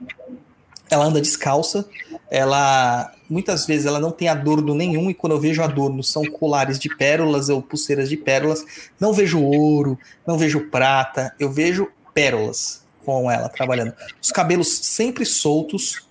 Ela 0.90 1.06
anda 1.06 1.20
descalça, 1.20 1.86
ela 2.30 3.12
muitas 3.28 3.66
vezes 3.66 3.88
ela 3.88 4.00
não 4.00 4.12
tem 4.12 4.30
adorno 4.30 4.74
nenhum, 4.76 5.10
e 5.10 5.14
quando 5.14 5.34
eu 5.34 5.42
vejo 5.42 5.62
adorno 5.62 6.04
são 6.04 6.24
colares 6.24 6.80
de 6.80 6.96
pérolas 6.96 7.50
ou 7.50 7.62
pulseiras 7.62 8.08
de 8.08 8.16
pérolas. 8.16 8.64
Não 8.98 9.12
vejo 9.12 9.42
ouro, 9.42 10.00
não 10.26 10.38
vejo 10.38 10.70
prata, 10.70 11.36
eu 11.38 11.52
vejo 11.52 11.92
pérolas 12.14 12.85
com 13.06 13.30
ela 13.30 13.48
trabalhando. 13.48 13.94
Os 14.22 14.32
cabelos 14.32 14.68
sempre 14.80 15.26
soltos, 15.26 16.06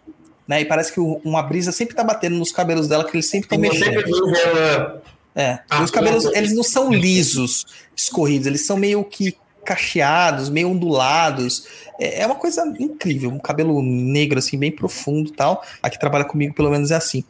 né? 0.46 0.60
E 0.60 0.64
parece 0.64 0.92
que 0.92 1.00
uma 1.00 1.42
brisa 1.42 1.72
sempre 1.72 1.94
tá 1.94 2.04
batendo 2.04 2.36
nos 2.36 2.52
cabelos 2.52 2.88
dela, 2.88 3.04
que 3.04 3.16
eles 3.16 3.28
sempre 3.28 3.46
estão 3.46 3.58
mexendo. 3.58 5.02
É, 5.36 5.58
ah, 5.68 5.82
os 5.82 5.90
cabelos, 5.90 6.26
eles 6.26 6.54
não 6.54 6.62
são 6.62 6.92
lisos, 6.92 7.66
escorridos, 7.96 8.46
eles 8.46 8.64
são 8.64 8.76
meio 8.76 9.04
que 9.04 9.36
cacheados, 9.64 10.48
meio 10.48 10.70
ondulados. 10.70 11.66
É, 11.98 12.22
é 12.22 12.26
uma 12.26 12.36
coisa 12.36 12.62
incrível, 12.78 13.30
um 13.30 13.38
cabelo 13.38 13.82
negro, 13.82 14.38
assim, 14.38 14.56
bem 14.56 14.70
profundo 14.70 15.32
tal. 15.32 15.64
Aqui 15.82 15.98
trabalha 15.98 16.24
comigo, 16.24 16.54
pelo 16.54 16.70
menos 16.70 16.90
é 16.90 16.96
assim. 16.96 17.24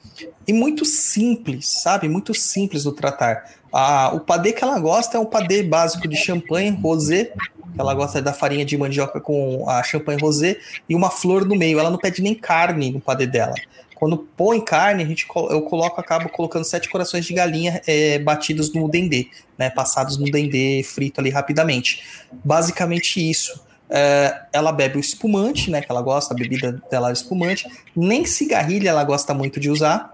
E 0.47 0.53
muito 0.53 0.85
simples, 0.85 1.67
sabe? 1.83 2.09
Muito 2.09 2.35
simples 2.35 2.85
no 2.85 2.93
tratar. 2.93 3.51
O 4.13 4.21
padê 4.21 4.53
que 4.53 4.63
ela 4.63 4.79
gosta 4.79 5.17
é 5.17 5.21
um 5.21 5.27
padê 5.27 5.63
básico 5.63 6.07
de 6.07 6.17
champanhe, 6.17 6.71
rosé. 6.71 7.33
Ela 7.77 7.93
gosta 7.93 8.23
da 8.23 8.33
farinha 8.33 8.65
de 8.65 8.77
mandioca 8.79 9.21
com 9.21 9.69
a 9.69 9.83
champanhe 9.83 10.21
rosé 10.21 10.59
e 10.89 10.95
uma 10.95 11.11
flor 11.11 11.45
no 11.45 11.57
meio. 11.57 11.81
Ela 11.81 11.91
não 11.91 11.99
pede 11.99 12.23
nem 12.23 12.35
carne 12.35 12.93
no 12.93 13.01
padê 13.01 13.27
dela. 13.27 13.55
Quando 13.97 14.19
põe 14.19 14.61
carne, 14.61 15.03
a 15.03 15.07
gente, 15.07 15.27
eu 15.51 15.63
coloco, 15.63 16.01
acabo 16.01 16.29
colocando 16.29 16.65
sete 16.65 16.89
corações 16.89 17.25
de 17.25 17.33
galinha 17.33 17.81
é, 17.87 18.19
batidos 18.19 18.73
no 18.73 18.89
dendê, 18.89 19.29
né? 19.59 19.71
Passados 19.71 20.19
no 20.19 20.31
dendê 20.31 20.83
frito 20.85 21.21
ali 21.21 21.31
rapidamente. 21.31 22.05
Basicamente 22.45 23.29
isso. 23.29 23.61
É, 23.91 24.43
ela 24.53 24.73
bebe 24.73 24.99
o 24.99 25.01
espumante, 25.01 25.71
né? 25.71 25.81
Que 25.81 25.91
ela 25.91 26.03
gosta, 26.03 26.33
a 26.33 26.37
bebida 26.37 26.81
dela 26.91 27.11
é 27.11 27.13
espumante. 27.13 27.67
Nem 27.95 28.25
cigarrilha 28.25 28.91
ela 28.91 29.03
gosta 29.03 29.35
muito 29.35 29.59
de 29.59 29.71
usar, 29.71 30.14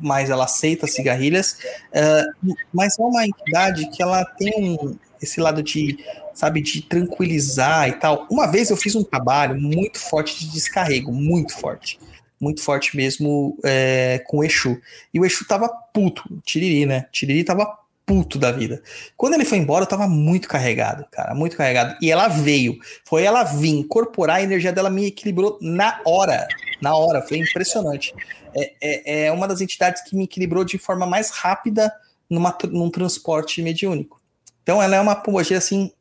mas 0.00 0.30
ela 0.30 0.44
aceita 0.44 0.86
cigarrilhas. 0.86 1.58
É, 1.92 2.24
mas 2.72 2.98
é 2.98 3.02
uma 3.02 3.26
entidade 3.26 3.88
que 3.90 4.02
ela 4.02 4.24
tem 4.24 4.52
um, 4.56 4.96
esse 5.20 5.40
lado 5.40 5.62
de, 5.62 5.98
sabe, 6.34 6.60
de 6.60 6.82
tranquilizar 6.82 7.88
e 7.88 7.92
tal. 7.92 8.26
Uma 8.30 8.46
vez 8.46 8.70
eu 8.70 8.76
fiz 8.76 8.94
um 8.94 9.04
trabalho 9.04 9.60
muito 9.60 9.98
forte 9.98 10.38
de 10.38 10.52
descarrego, 10.52 11.12
muito 11.12 11.54
forte 11.54 11.98
muito 12.38 12.62
forte 12.62 12.94
mesmo 12.94 13.58
é, 13.64 14.22
com 14.26 14.38
o 14.38 14.44
Exu. 14.44 14.78
E 15.12 15.18
o 15.18 15.24
Exu 15.24 15.46
tava 15.46 15.68
puto, 15.68 16.22
Tiriri, 16.44 16.84
né? 16.84 17.06
Tiriri 17.10 17.42
tava 17.42 17.66
puto 18.06 18.38
da 18.38 18.52
vida. 18.52 18.80
Quando 19.16 19.34
ele 19.34 19.44
foi 19.44 19.58
embora, 19.58 19.82
eu 19.82 19.88
tava 19.88 20.06
muito 20.06 20.48
carregado, 20.48 21.04
cara, 21.10 21.34
muito 21.34 21.56
carregado. 21.56 21.96
E 22.00 22.10
ela 22.10 22.28
veio, 22.28 22.78
foi 23.04 23.24
ela 23.24 23.42
vir, 23.42 23.70
incorporar 23.70 24.36
a 24.36 24.42
energia 24.42 24.72
dela, 24.72 24.88
me 24.88 25.06
equilibrou 25.06 25.58
na 25.60 26.00
hora, 26.06 26.46
na 26.80 26.94
hora, 26.94 27.20
foi 27.20 27.38
impressionante. 27.38 28.14
É, 28.56 28.72
é, 28.80 29.26
é 29.26 29.32
uma 29.32 29.46
das 29.46 29.60
entidades 29.60 30.02
que 30.02 30.16
me 30.16 30.24
equilibrou 30.24 30.64
de 30.64 30.78
forma 30.78 31.06
mais 31.06 31.30
rápida 31.30 31.92
numa, 32.28 32.56
num 32.70 32.90
transporte 32.90 33.62
mediúnico. 33.62 34.20
Então 34.62 34.82
ela 34.82 34.96
é 34.96 35.00
uma 35.00 35.14
pombogira 35.14 35.58
assim, 35.58 35.92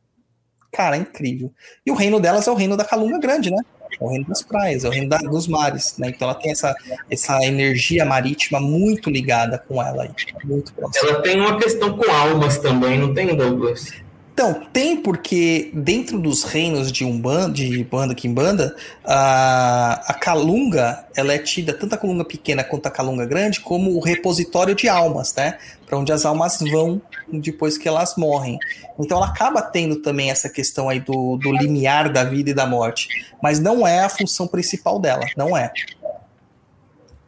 cara, 0.72 0.98
incrível. 0.98 1.54
E 1.86 1.92
o 1.92 1.96
reino 1.96 2.20
delas 2.20 2.48
é 2.48 2.52
o 2.52 2.56
reino 2.56 2.76
da 2.76 2.86
Calunga 2.86 3.20
Grande, 3.20 3.52
né? 3.52 3.62
É 4.00 4.04
o 4.04 4.10
reino 4.10 4.26
das 4.26 4.42
praias, 4.42 4.84
é 4.84 4.90
o 4.90 4.92
reino 4.92 5.08
da, 5.08 5.18
dos 5.18 5.48
mares, 5.48 5.98
né? 5.98 6.10
Então 6.10 6.28
ela 6.30 6.38
tem 6.38 6.52
essa, 6.52 6.76
essa 7.10 7.44
energia 7.46 8.06
marítima 8.06 8.60
muito 8.60 9.10
ligada 9.10 9.58
com 9.60 9.82
ela 9.82 10.04
aí, 10.04 10.12
muito. 10.44 10.74
Ela 10.96 11.22
tem 11.22 11.40
uma 11.40 11.58
questão 11.58 11.96
com 11.96 12.10
almas 12.12 12.58
também, 12.58 12.98
não 12.98 13.14
tem, 13.14 13.36
Douglas? 13.36 13.92
Então, 14.36 14.54
tem 14.74 14.98
porque 14.98 15.72
dentro 15.74 16.20
dos 16.20 16.44
reinos 16.44 16.92
de 16.92 17.06
Umbanda, 17.06 17.54
de 17.54 17.82
Banda 17.86 18.14
Kimbanda, 18.14 18.76
a, 19.02 19.94
a 20.08 20.14
Calunga, 20.14 21.06
ela 21.16 21.32
é 21.32 21.38
tida, 21.38 21.72
tanto 21.72 21.96
a 21.96 21.98
Calunga 21.98 22.26
pequena 22.26 22.62
quanto 22.62 22.86
a 22.86 22.92
Calunga 22.92 23.26
grande, 23.26 23.62
como 23.62 23.96
o 23.96 24.02
repositório 24.02 24.76
de 24.76 24.90
almas, 24.90 25.34
né? 25.36 25.58
Para 25.86 25.98
onde 25.98 26.12
as 26.12 26.26
almas 26.26 26.60
vão 26.60 27.02
depois 27.32 27.78
que 27.78 27.88
elas 27.88 28.18
morrem. 28.18 28.60
Então 29.00 29.20
ela 29.20 29.28
acaba 29.28 29.62
tendo 29.62 30.02
também 30.02 30.30
essa 30.30 30.50
questão 30.50 30.90
aí 30.90 31.00
do, 31.00 31.38
do 31.38 31.54
limiar 31.54 32.12
da 32.12 32.26
vida 32.26 32.50
e 32.50 32.54
da 32.54 32.66
morte. 32.66 33.08
Mas 33.42 33.62
não 33.62 33.88
é 33.88 34.02
a 34.02 34.10
função 34.10 34.48
principal 34.48 35.00
dela, 35.00 35.24
não 35.38 35.56
é. 35.56 35.72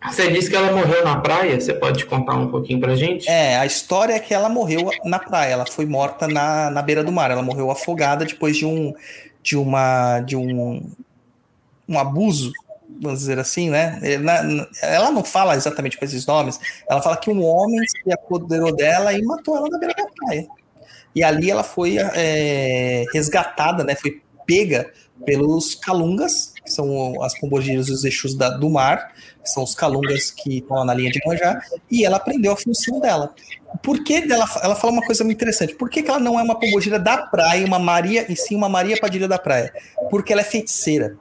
Você 0.06 0.32
disse 0.32 0.50
que 0.50 0.56
ela 0.56 0.72
morreu 0.72 1.04
na 1.04 1.20
praia, 1.20 1.60
você 1.60 1.74
pode 1.74 2.06
contar 2.06 2.36
um 2.36 2.50
pouquinho 2.50 2.80
pra 2.80 2.96
gente? 2.96 3.28
É, 3.30 3.58
a 3.58 3.66
história 3.66 4.14
é 4.14 4.20
que 4.20 4.34
ela 4.34 4.48
morreu 4.48 4.90
na 5.04 5.20
praia, 5.20 5.54
ela 5.54 5.66
foi 5.66 5.86
morta 5.86 6.28
na, 6.28 6.70
na 6.70 6.82
beira 6.82 7.04
do 7.04 7.12
mar, 7.12 7.32
ela 7.32 7.42
morreu 7.42 7.72
afogada 7.72 8.24
depois 8.24 8.56
de 8.56 8.66
um 8.66 8.94
de 9.42 9.58
uma 9.58 10.20
de 10.20 10.36
um, 10.36 10.92
um 11.88 11.98
abuso, 12.00 12.52
vamos 13.02 13.20
dizer 13.20 13.40
assim, 13.40 13.70
né? 13.70 14.00
Ela 14.82 15.12
não 15.12 15.24
fala 15.24 15.56
exatamente 15.56 15.98
com 15.98 16.06
esses 16.06 16.26
nomes, 16.26 16.60
ela 16.90 17.02
fala 17.02 17.18
que 17.18 17.30
um 17.30 17.44
homem 17.44 17.80
se 17.88 18.12
apoderou 18.12 18.76
dela 18.76 19.14
e 19.14 19.22
matou 19.24 19.58
ela 19.58 19.68
na 19.70 19.80
beira 19.80 19.96
da 19.96 20.06
praia. 20.06 20.48
E 21.16 21.24
ali 21.24 21.50
ela 21.50 21.64
foi 21.64 21.98
é, 21.98 23.06
resgatada, 23.12 23.84
né? 23.84 23.96
Foi 23.96 24.22
pega 24.46 24.92
pelos 25.26 25.76
calungas, 25.76 26.54
que 26.64 26.72
são 26.72 27.22
as 27.24 27.38
pombogiras 27.40 27.88
e 27.88 27.92
os 27.92 28.04
eixos 28.04 28.36
da, 28.36 28.50
do 28.50 28.70
mar, 28.70 29.14
que 29.44 29.50
são 29.50 29.64
os 29.64 29.74
calungas 29.74 30.32
que 30.32 30.58
estão 30.58 30.84
na 30.84 30.94
linha 30.94 31.12
de 31.12 31.20
manjar, 31.26 31.62
e 31.90 32.06
ela 32.06 32.18
aprendeu 32.18 32.52
a 32.52 32.58
função 32.58 33.00
dela. 33.00 33.34
Por 33.82 34.04
que 34.04 34.22
dela, 34.22 34.46
ela 34.62 34.76
fala 34.76 34.94
uma 34.94 35.06
coisa 35.06 35.24
muito 35.24 35.38
interessante. 35.38 35.76
Por 35.76 35.90
que, 35.90 36.04
que 36.04 36.10
ela 36.10 36.20
não 36.20 36.40
é 36.40 36.44
uma 36.44 36.60
pombogira 36.60 37.00
da 37.00 37.18
praia, 37.18 37.66
uma 37.66 37.80
Maria, 37.80 38.32
e 38.32 38.36
sim 38.36 38.56
uma 38.56 38.70
Maria 38.70 38.98
Padilha 39.00 39.28
da 39.28 39.38
praia? 39.38 39.74
Porque 40.10 40.32
ela 40.32 40.42
é 40.42 40.46
feiticeira. 40.46 41.18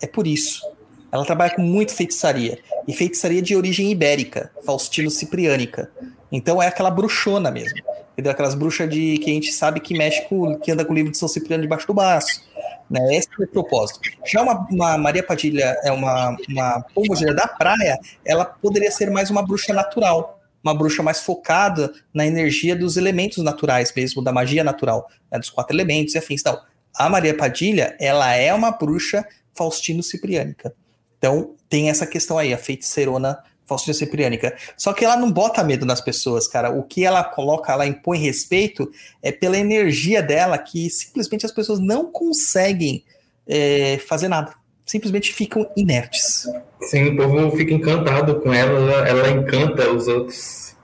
É 0.00 0.06
por 0.06 0.26
isso. 0.26 0.62
Ela 1.10 1.24
trabalha 1.24 1.54
com 1.54 1.62
muito 1.62 1.92
feitiçaria. 1.94 2.58
E 2.86 2.92
feitiçaria 2.92 3.42
de 3.42 3.56
origem 3.56 3.90
ibérica, 3.90 4.50
Faustino 4.64 5.10
Cipriânica. 5.10 5.90
Então 6.30 6.62
é 6.62 6.66
aquela 6.66 6.90
bruxona 6.90 7.50
mesmo. 7.50 7.78
Entendeu? 8.12 8.32
Aquelas 8.32 8.54
bruxas 8.54 8.88
de 8.90 9.18
que 9.18 9.30
a 9.30 9.34
gente 9.34 9.52
sabe 9.52 9.80
que 9.80 9.96
mexe 9.96 10.22
com, 10.22 10.56
que 10.58 10.72
anda 10.72 10.84
com 10.84 10.92
o 10.92 10.94
livro 10.94 11.12
de 11.12 11.18
São 11.18 11.28
Cipriano 11.28 11.62
debaixo 11.62 11.86
do 11.86 11.94
braço. 11.94 12.42
Né? 12.90 13.16
Esse 13.16 13.28
é 13.38 13.44
o 13.44 13.46
propósito. 13.46 14.00
Já 14.26 14.42
uma, 14.42 14.66
uma 14.70 14.98
Maria 14.98 15.22
Padilha, 15.22 15.76
é 15.82 15.92
uma, 15.92 16.36
uma 16.48 16.80
pombogira 16.94 17.34
da 17.34 17.46
praia, 17.46 17.98
ela 18.24 18.44
poderia 18.44 18.90
ser 18.90 19.10
mais 19.10 19.30
uma 19.30 19.42
bruxa 19.42 19.74
natural, 19.74 20.40
uma 20.62 20.74
bruxa 20.74 21.02
mais 21.02 21.20
focada 21.20 21.92
na 22.12 22.26
energia 22.26 22.74
dos 22.74 22.96
elementos 22.96 23.42
naturais 23.44 23.92
mesmo, 23.94 24.22
da 24.22 24.32
magia 24.32 24.64
natural, 24.64 25.08
né? 25.30 25.38
dos 25.38 25.50
quatro 25.50 25.74
elementos 25.74 26.14
e 26.14 26.18
afins. 26.18 26.40
Então, 26.40 26.60
a 26.96 27.08
Maria 27.08 27.36
Padilha, 27.36 27.96
ela 28.00 28.34
é 28.34 28.52
uma 28.52 28.70
bruxa 28.70 29.26
Faustino 29.54 30.02
Cipriânica. 30.02 30.74
Então, 31.18 31.54
tem 31.68 31.90
essa 31.90 32.06
questão 32.06 32.38
aí, 32.38 32.54
a 32.54 32.58
feiticeirona 32.58 33.38
Faustina 33.68 33.92
Cipriânica. 33.92 34.56
Só 34.76 34.92
que 34.92 35.04
ela 35.04 35.16
não 35.16 35.30
bota 35.30 35.62
medo 35.62 35.84
nas 35.84 36.00
pessoas, 36.00 36.48
cara. 36.48 36.70
O 36.70 36.82
que 36.82 37.04
ela 37.04 37.22
coloca, 37.22 37.72
ela 37.72 37.86
impõe 37.86 38.18
respeito 38.18 38.90
é 39.22 39.30
pela 39.30 39.58
energia 39.58 40.22
dela 40.22 40.56
que 40.56 40.88
simplesmente 40.88 41.44
as 41.44 41.52
pessoas 41.52 41.78
não 41.78 42.10
conseguem 42.10 43.04
é, 43.46 43.98
fazer 43.98 44.28
nada. 44.28 44.54
Simplesmente 44.86 45.34
ficam 45.34 45.70
inertes. 45.76 46.46
Sim, 46.80 47.08
o 47.08 47.16
povo 47.16 47.54
fica 47.54 47.74
encantado 47.74 48.40
com 48.40 48.52
ela, 48.52 48.78
ela, 48.78 49.08
ela 49.08 49.30
encanta 49.30 49.90
os 49.90 50.08
outros. 50.08 50.74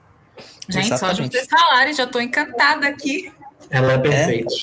Gente, 0.69 0.85
Exatamente. 0.85 1.17
só 1.17 1.23
de 1.23 1.29
vocês 1.29 1.47
falarem, 1.49 1.93
já 1.93 2.03
estou 2.03 2.21
encantada 2.21 2.87
aqui. 2.87 3.31
Ela 3.69 3.93
é 3.93 3.97
perfeita. 3.97 4.53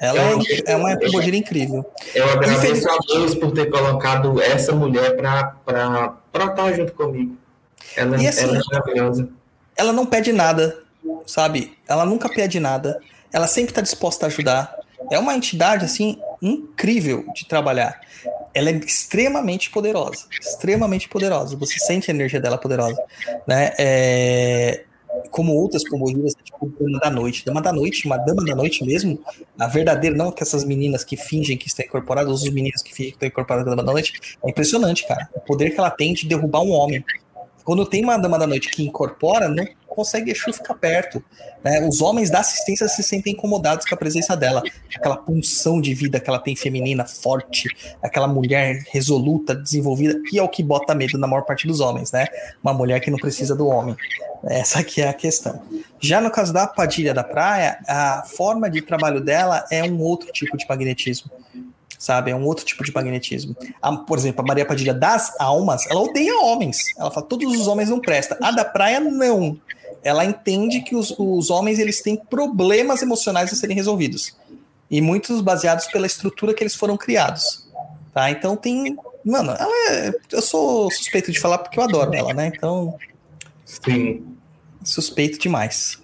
É, 0.00 0.06
ela 0.06 0.18
é, 0.20 0.72
é 0.72 0.76
uma 0.76 0.98
pombogira 0.98 1.36
incrível. 1.36 1.84
Eu 2.14 2.30
agradeço 2.30 2.88
a 2.88 2.98
Deus 3.06 3.34
por 3.34 3.52
ter 3.52 3.70
colocado 3.70 4.40
essa 4.40 4.72
mulher 4.72 5.16
para 5.16 5.56
estar 6.34 6.72
junto 6.72 6.92
comigo. 6.92 7.36
Ela, 7.96 8.22
e 8.22 8.28
assim, 8.28 8.44
ela 8.44 8.58
é 8.58 8.60
maravilhosa. 8.72 9.28
Ela 9.76 9.92
não 9.92 10.06
pede 10.06 10.32
nada, 10.32 10.78
sabe? 11.26 11.76
Ela 11.88 12.04
nunca 12.04 12.28
pede 12.28 12.60
nada. 12.60 13.00
Ela 13.32 13.46
sempre 13.46 13.70
está 13.70 13.80
disposta 13.80 14.26
a 14.26 14.28
ajudar. 14.28 14.74
É 15.10 15.18
uma 15.18 15.34
entidade, 15.34 15.84
assim, 15.84 16.18
incrível 16.40 17.24
de 17.34 17.46
trabalhar. 17.46 18.00
Ela 18.54 18.70
é 18.70 18.72
extremamente 18.74 19.70
poderosa. 19.70 20.26
Extremamente 20.40 21.08
poderosa. 21.08 21.56
Você 21.56 21.78
sente 21.78 22.10
a 22.10 22.14
energia 22.14 22.40
dela 22.40 22.56
poderosa. 22.56 23.02
Né? 23.46 23.72
É, 23.78 24.84
como 25.30 25.54
outras 25.54 25.84
pombogiras, 25.84 26.34
tipo 26.42 26.72
Dama 26.80 26.98
da 26.98 27.10
Noite. 27.10 27.44
Dama 27.44 27.60
da 27.60 27.72
Noite, 27.72 28.06
uma 28.06 28.16
Dama 28.16 28.44
da 28.44 28.54
Noite 28.54 28.84
mesmo, 28.84 29.18
a 29.58 29.66
verdadeira, 29.66 30.16
não 30.16 30.32
que 30.32 30.42
essas 30.42 30.64
meninas 30.64 31.04
que 31.04 31.16
fingem 31.16 31.56
que 31.56 31.68
estão 31.68 31.84
incorporadas, 31.84 32.42
os 32.42 32.50
meninos 32.50 32.82
que 32.82 32.94
fingem 32.94 33.12
que 33.12 33.16
estão 33.16 33.28
incorporadas 33.28 33.66
na 33.66 33.76
Dama 33.76 33.84
da 33.84 33.92
Noite, 33.92 34.14
é 34.44 34.50
impressionante, 34.50 35.06
cara. 35.06 35.28
O 35.34 35.40
poder 35.40 35.70
que 35.70 35.78
ela 35.78 35.90
tem 35.90 36.14
de 36.14 36.26
derrubar 36.26 36.62
um 36.62 36.70
homem. 36.70 37.04
Quando 37.66 37.84
tem 37.84 38.04
uma 38.04 38.16
dama 38.16 38.38
da 38.38 38.46
noite 38.46 38.70
que 38.70 38.84
incorpora, 38.84 39.48
não 39.48 39.66
consegue 39.88 40.30
Exu 40.30 40.52
ficar 40.52 40.74
perto. 40.74 41.20
Né? 41.64 41.84
Os 41.84 42.00
homens 42.00 42.30
da 42.30 42.38
assistência 42.38 42.86
se 42.86 43.02
sentem 43.02 43.32
incomodados 43.32 43.84
com 43.84 43.92
a 43.92 43.98
presença 43.98 44.36
dela. 44.36 44.62
Aquela 44.94 45.16
punção 45.16 45.80
de 45.80 45.92
vida 45.92 46.20
que 46.20 46.30
ela 46.30 46.38
tem 46.38 46.54
feminina, 46.54 47.04
forte, 47.04 47.68
aquela 48.00 48.28
mulher 48.28 48.84
resoluta, 48.92 49.52
desenvolvida, 49.52 50.22
que 50.28 50.38
é 50.38 50.42
o 50.44 50.48
que 50.48 50.62
bota 50.62 50.94
medo 50.94 51.18
na 51.18 51.26
maior 51.26 51.42
parte 51.42 51.66
dos 51.66 51.80
homens, 51.80 52.12
né? 52.12 52.28
Uma 52.62 52.72
mulher 52.72 53.00
que 53.00 53.10
não 53.10 53.18
precisa 53.18 53.56
do 53.56 53.66
homem. 53.66 53.96
Essa 54.44 54.78
aqui 54.78 55.02
é 55.02 55.08
a 55.08 55.14
questão. 55.14 55.60
Já 55.98 56.20
no 56.20 56.30
caso 56.30 56.52
da 56.52 56.68
Padilha 56.68 57.12
da 57.12 57.24
Praia, 57.24 57.78
a 57.88 58.22
forma 58.22 58.70
de 58.70 58.80
trabalho 58.80 59.20
dela 59.20 59.64
é 59.72 59.82
um 59.82 60.00
outro 60.00 60.30
tipo 60.30 60.56
de 60.56 60.64
magnetismo 60.68 61.32
sabe? 61.98 62.30
É 62.30 62.36
um 62.36 62.44
outro 62.44 62.64
tipo 62.64 62.84
de 62.84 62.92
magnetismo. 62.92 63.56
A, 63.80 63.96
por 63.96 64.18
exemplo, 64.18 64.42
a 64.42 64.46
Maria 64.46 64.66
Padilha 64.66 64.94
das 64.94 65.34
almas, 65.38 65.86
ela 65.88 66.00
odeia 66.00 66.38
homens. 66.40 66.94
Ela 66.98 67.10
fala, 67.10 67.26
todos 67.26 67.52
os 67.58 67.66
homens 67.66 67.88
não 67.88 68.00
prestam. 68.00 68.36
A 68.42 68.50
da 68.50 68.64
praia, 68.64 69.00
não. 69.00 69.58
Ela 70.02 70.24
entende 70.24 70.82
que 70.82 70.94
os, 70.94 71.14
os 71.18 71.50
homens 71.50 71.78
eles 71.78 72.00
têm 72.00 72.16
problemas 72.16 73.02
emocionais 73.02 73.52
a 73.52 73.56
serem 73.56 73.76
resolvidos. 73.76 74.36
E 74.90 75.00
muitos 75.00 75.40
baseados 75.40 75.86
pela 75.86 76.06
estrutura 76.06 76.54
que 76.54 76.62
eles 76.62 76.74
foram 76.74 76.96
criados. 76.96 77.68
Tá? 78.12 78.30
Então 78.30 78.56
tem. 78.56 78.96
Mano, 79.24 79.50
ela 79.50 79.90
é, 79.90 80.14
eu 80.30 80.40
sou 80.40 80.90
suspeito 80.90 81.32
de 81.32 81.40
falar 81.40 81.58
porque 81.58 81.78
eu 81.78 81.82
adoro 81.82 82.14
ela, 82.14 82.32
né? 82.32 82.52
Então. 82.54 82.96
Sim. 83.64 84.24
Suspeito 84.84 85.38
demais. 85.40 86.00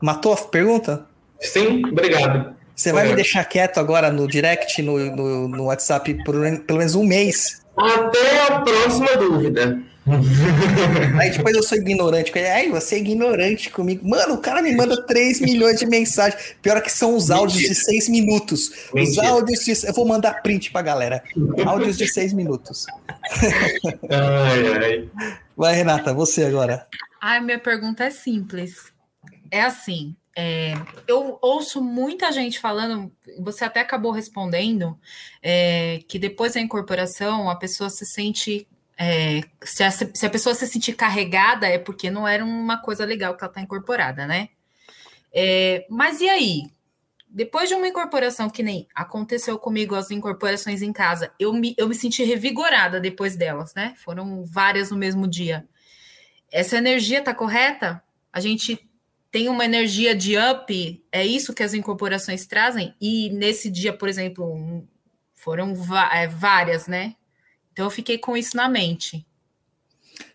Matou 0.00 0.32
a 0.32 0.36
pergunta? 0.36 1.06
Sim, 1.40 1.84
obrigado. 1.84 2.54
Você 2.74 2.92
vai 2.92 3.08
me 3.08 3.14
deixar 3.14 3.44
quieto 3.44 3.78
agora 3.78 4.10
no 4.10 4.26
direct, 4.26 4.80
no, 4.82 4.98
no, 4.98 5.48
no 5.48 5.64
WhatsApp, 5.64 6.14
por 6.24 6.34
pelo 6.66 6.78
menos 6.78 6.94
um 6.94 7.04
mês? 7.04 7.62
Até 7.76 8.46
a 8.48 8.60
próxima 8.60 9.16
dúvida. 9.16 9.82
Aí 11.20 11.30
depois 11.30 11.54
eu 11.54 11.62
sou 11.62 11.78
ignorante. 11.78 12.36
Aí 12.36 12.68
você 12.68 12.96
é 12.96 12.98
ignorante 12.98 13.70
comigo. 13.70 14.08
Mano, 14.08 14.34
o 14.34 14.38
cara 14.38 14.60
me 14.60 14.74
manda 14.74 15.00
3 15.06 15.40
milhões 15.42 15.78
de 15.78 15.86
mensagens. 15.86 16.56
Pior 16.60 16.80
que 16.82 16.90
são 16.90 17.14
os 17.14 17.30
áudios 17.30 17.54
Mentira. 17.54 17.74
de 17.74 17.84
6 17.84 18.08
minutos. 18.08 18.70
Mentira. 18.92 19.22
Os 19.22 19.30
áudios 19.30 19.64
de. 19.64 19.86
Eu 19.86 19.92
vou 19.92 20.04
mandar 20.04 20.42
print 20.42 20.72
pra 20.72 20.82
galera. 20.82 21.22
Áudios 21.64 21.96
de 21.96 22.08
6 22.08 22.32
minutos. 22.32 22.86
ai, 24.10 24.84
ai. 24.84 25.10
Vai, 25.56 25.74
Renata, 25.74 26.12
você 26.12 26.44
agora. 26.44 26.86
Ai, 27.20 27.40
minha 27.40 27.58
pergunta 27.58 28.04
é 28.04 28.10
simples. 28.10 28.92
É 29.50 29.62
assim: 29.62 30.16
é, 30.34 30.74
eu 31.06 31.38
ouço 31.42 31.82
muita 31.82 32.32
gente 32.32 32.58
falando, 32.58 33.12
você 33.38 33.64
até 33.64 33.80
acabou 33.80 34.12
respondendo, 34.12 34.98
é, 35.42 36.00
que 36.08 36.18
depois 36.18 36.54
da 36.54 36.60
incorporação 36.60 37.50
a 37.50 37.56
pessoa 37.56 37.90
se 37.90 38.06
sente. 38.06 38.66
É, 38.96 39.40
se, 39.62 39.82
a, 39.82 39.90
se, 39.90 40.26
a, 40.26 40.30
pessoa 40.30 40.54
se 40.54 40.66
sentir 40.66 40.94
carregada 40.94 41.66
é 41.66 41.78
porque 41.78 42.10
não 42.10 42.28
era 42.28 42.44
uma 42.44 42.76
coisa 42.78 43.04
legal 43.04 43.34
que 43.34 43.42
ela 43.42 43.50
está 43.50 43.60
incorporada, 43.60 44.26
né? 44.26 44.50
É, 45.32 45.86
mas 45.90 46.20
e 46.20 46.28
aí? 46.28 46.62
Depois 47.28 47.68
de 47.68 47.74
uma 47.74 47.88
incorporação 47.88 48.50
que 48.50 48.62
nem 48.62 48.86
aconteceu 48.94 49.58
comigo, 49.58 49.94
as 49.94 50.10
incorporações 50.10 50.82
em 50.82 50.92
casa, 50.92 51.32
eu 51.38 51.52
me, 51.52 51.74
eu 51.78 51.88
me 51.88 51.94
senti 51.94 52.22
revigorada 52.22 53.00
depois 53.00 53.36
delas, 53.36 53.74
né? 53.74 53.94
Foram 53.96 54.44
várias 54.44 54.90
no 54.90 54.98
mesmo 54.98 55.26
dia. 55.26 55.66
Essa 56.50 56.76
energia 56.76 57.22
tá 57.22 57.34
correta? 57.34 58.02
A 58.30 58.38
gente 58.38 58.78
tem 59.32 59.48
uma 59.48 59.64
energia 59.64 60.14
de 60.14 60.36
up, 60.36 61.04
é 61.10 61.26
isso 61.26 61.54
que 61.54 61.62
as 61.62 61.72
incorporações 61.72 62.46
trazem, 62.46 62.94
e 63.00 63.30
nesse 63.30 63.70
dia, 63.70 63.90
por 63.90 64.06
exemplo, 64.06 64.86
foram 65.34 65.74
é, 66.12 66.28
várias, 66.28 66.86
né? 66.86 67.16
Então 67.72 67.86
eu 67.86 67.90
fiquei 67.90 68.18
com 68.18 68.36
isso 68.36 68.54
na 68.54 68.68
mente. 68.68 69.26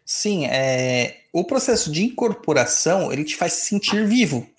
Sim, 0.03 0.47
é, 0.47 1.21
o 1.31 1.43
processo 1.43 1.91
de 1.91 2.03
incorporação 2.03 3.13
ele 3.13 3.23
te 3.23 3.35
faz 3.35 3.53
se 3.53 3.69
sentir 3.69 4.03
vivo. 4.07 4.49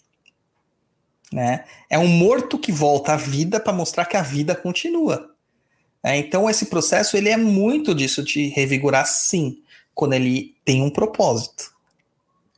Né? 1.33 1.65
É 1.91 1.99
um 1.99 2.07
morto 2.07 2.59
que 2.59 2.71
volta 2.71 3.15
à 3.15 3.17
vida 3.17 3.59
para 3.59 3.73
mostrar 3.73 4.07
que 4.07 4.17
a 4.17 4.23
vida 4.23 4.55
continua. 4.55 5.35
É, 6.03 6.17
então 6.17 6.49
esse 6.49 6.67
processo 6.67 7.17
ele 7.17 7.29
é 7.29 7.37
muito 7.37 7.93
disso 7.93 8.23
de 8.23 8.47
revigorar, 8.49 9.05
sim, 9.05 9.63
quando 9.95 10.13
ele 10.13 10.55
tem 10.65 10.81
um 10.81 10.91
propósito. 10.91 11.77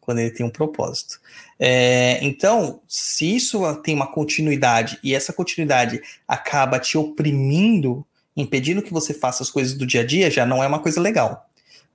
Quando 0.01 0.18
ele 0.18 0.31
tem 0.31 0.44
um 0.44 0.51
propósito. 0.51 1.20
É, 1.59 2.18
então, 2.22 2.81
se 2.89 3.36
isso 3.36 3.60
tem 3.77 3.94
uma 3.94 4.06
continuidade 4.06 4.98
e 5.02 5.14
essa 5.14 5.32
continuidade 5.32 6.01
acaba 6.27 6.78
te 6.78 6.97
oprimindo, 6.97 8.05
impedindo 8.36 8.82
que 8.82 8.93
você 8.93 9.12
faça 9.12 9.43
as 9.43 9.51
coisas 9.51 9.74
do 9.74 9.86
dia 9.86 10.01
a 10.01 10.06
dia, 10.06 10.31
já 10.31 10.47
não 10.47 10.64
é 10.64 10.66
uma 10.66 10.78
coisa 10.78 11.01
legal. 11.01 11.47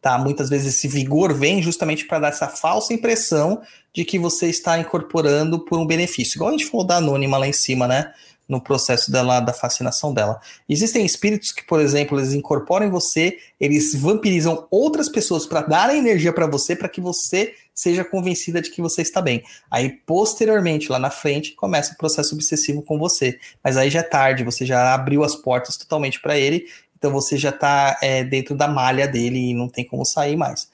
Tá? 0.02 0.20
Muitas 0.20 0.50
vezes 0.50 0.76
esse 0.76 0.88
vigor 0.88 1.34
vem 1.34 1.64
justamente 1.64 2.06
para 2.06 2.20
dar 2.20 2.28
essa 2.28 2.48
falsa 2.48 2.94
impressão 2.94 3.62
de 3.92 4.06
que 4.06 4.20
você 4.20 4.48
está 4.48 4.78
incorporando 4.78 5.66
por 5.66 5.80
um 5.80 5.88
benefício. 5.88 6.38
Igual 6.38 6.50
a 6.50 6.52
gente 6.54 6.68
falou 6.68 6.86
da 6.86 6.98
anônima 6.98 7.40
lá 7.40 7.48
em 7.48 7.54
cima, 7.54 7.88
né? 7.88 8.14
No 8.48 8.62
processo 8.62 9.12
dela, 9.12 9.40
da 9.40 9.54
fascinação 9.54 10.14
dela. 10.14 10.40
Existem 10.70 11.06
espíritos 11.06 11.52
que, 11.52 11.64
por 11.64 11.80
exemplo, 11.80 12.20
eles 12.20 12.34
incorporam 12.34 12.92
você, 12.92 13.38
eles 13.60 13.96
vampirizam 13.96 14.68
outras 14.70 15.10
pessoas 15.10 15.46
para 15.46 15.62
dar 15.62 15.96
energia 15.96 16.32
para 16.32 16.48
você, 16.48 16.76
para 16.76 16.90
que 16.90 17.02
você 17.02 17.54
seja 17.74 18.06
convencida 18.06 18.62
de 18.62 18.72
que 18.72 18.82
você 18.82 19.02
está 19.02 19.22
bem. 19.22 19.44
Aí, 19.70 19.90
posteriormente, 19.90 20.92
lá 20.92 21.00
na 21.00 21.10
frente, 21.10 21.54
começa 21.54 21.94
o 21.94 21.98
processo 21.98 22.34
obsessivo 22.34 22.82
com 22.82 22.98
você. 22.98 23.38
Mas 23.64 23.76
aí 23.76 23.90
já 23.90 24.00
é 24.00 24.04
tarde, 24.04 24.44
você 24.44 24.66
já 24.66 24.94
abriu 24.94 25.24
as 25.24 25.36
portas 25.36 25.76
totalmente 25.76 26.22
para 26.22 26.38
ele, 26.38 26.68
então 26.98 27.12
você 27.12 27.38
já 27.38 27.50
está 27.50 27.98
é, 28.02 28.24
dentro 28.24 28.56
da 28.56 28.68
malha 28.68 29.08
dele 29.08 29.52
e 29.52 29.54
não 29.54 29.68
tem 29.68 29.84
como 29.84 30.06
sair 30.06 30.38
mais. 30.38 30.70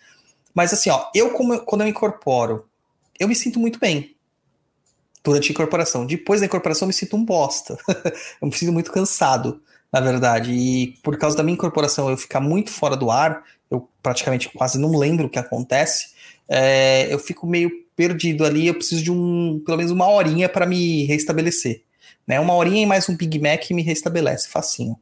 Mas 0.54 0.74
assim, 0.74 0.90
ó, 0.90 1.10
eu 1.16 1.32
como, 1.32 1.60
quando 1.62 1.82
eu 1.82 1.88
incorporo, 1.88 2.68
eu 3.20 3.28
me 3.28 3.36
sinto 3.36 3.60
muito 3.60 3.80
bem 3.80 4.16
durante 5.24 5.50
a 5.50 5.52
incorporação. 5.52 6.06
Depois 6.06 6.40
da 6.40 6.46
incorporação, 6.46 6.86
eu 6.86 6.88
me 6.88 6.94
sinto 6.94 7.16
um 7.16 7.24
bosta. 7.24 7.78
eu 8.42 8.48
me 8.48 8.54
sinto 8.54 8.72
muito 8.72 8.92
cansado, 8.92 9.62
na 9.92 10.00
verdade. 10.00 10.52
E 10.52 10.98
por 11.04 11.18
causa 11.18 11.38
da 11.38 11.44
minha 11.44 11.54
incorporação, 11.54 12.10
eu 12.10 12.18
ficar 12.18 12.40
muito 12.40 12.72
fora 12.72 12.96
do 12.96 13.12
ar, 13.12 13.44
eu 13.70 13.88
praticamente 14.02 14.50
quase 14.50 14.80
não 14.80 14.98
lembro 14.98 15.28
o 15.28 15.30
que 15.30 15.40
acontece. 15.40 16.10
É, 16.48 17.12
eu 17.14 17.20
fico 17.20 17.48
meio 17.48 17.72
perdido 17.96 18.46
ali. 18.46 18.68
Eu 18.68 18.76
preciso 18.76 19.04
de 19.04 19.12
um, 19.12 19.62
pelo 19.66 19.78
menos 19.78 19.92
uma 19.92 20.08
horinha 20.08 20.50
para 20.50 20.66
me 20.66 21.06
restabelecer. 21.06 21.84
Né? 22.26 22.40
Uma 22.40 22.54
horinha 22.54 22.84
e 22.84 22.86
mais 22.86 23.08
um 23.08 23.16
Big 23.16 23.40
Mac 23.40 23.70
me 23.72 23.82
restabelece, 23.82 24.50
facinho. 24.50 24.98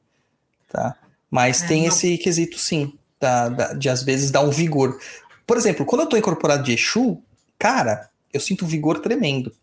Tá? 0.67 0.95
Mas 1.29 1.63
é, 1.63 1.67
tem 1.67 1.81
não. 1.81 1.89
esse 1.89 2.17
quesito, 2.17 2.57
sim, 2.57 2.93
da, 3.19 3.49
da, 3.49 3.73
de 3.73 3.89
às 3.89 4.03
vezes 4.03 4.31
dar 4.31 4.41
um 4.41 4.51
vigor. 4.51 4.99
Por 5.45 5.57
exemplo, 5.57 5.85
quando 5.85 6.01
eu 6.01 6.07
tô 6.07 6.17
incorporado 6.17 6.63
de 6.63 6.73
Exu, 6.73 7.21
cara, 7.57 8.09
eu 8.33 8.39
sinto 8.39 8.65
um 8.65 8.67
vigor 8.67 8.99
tremendo. 8.99 9.53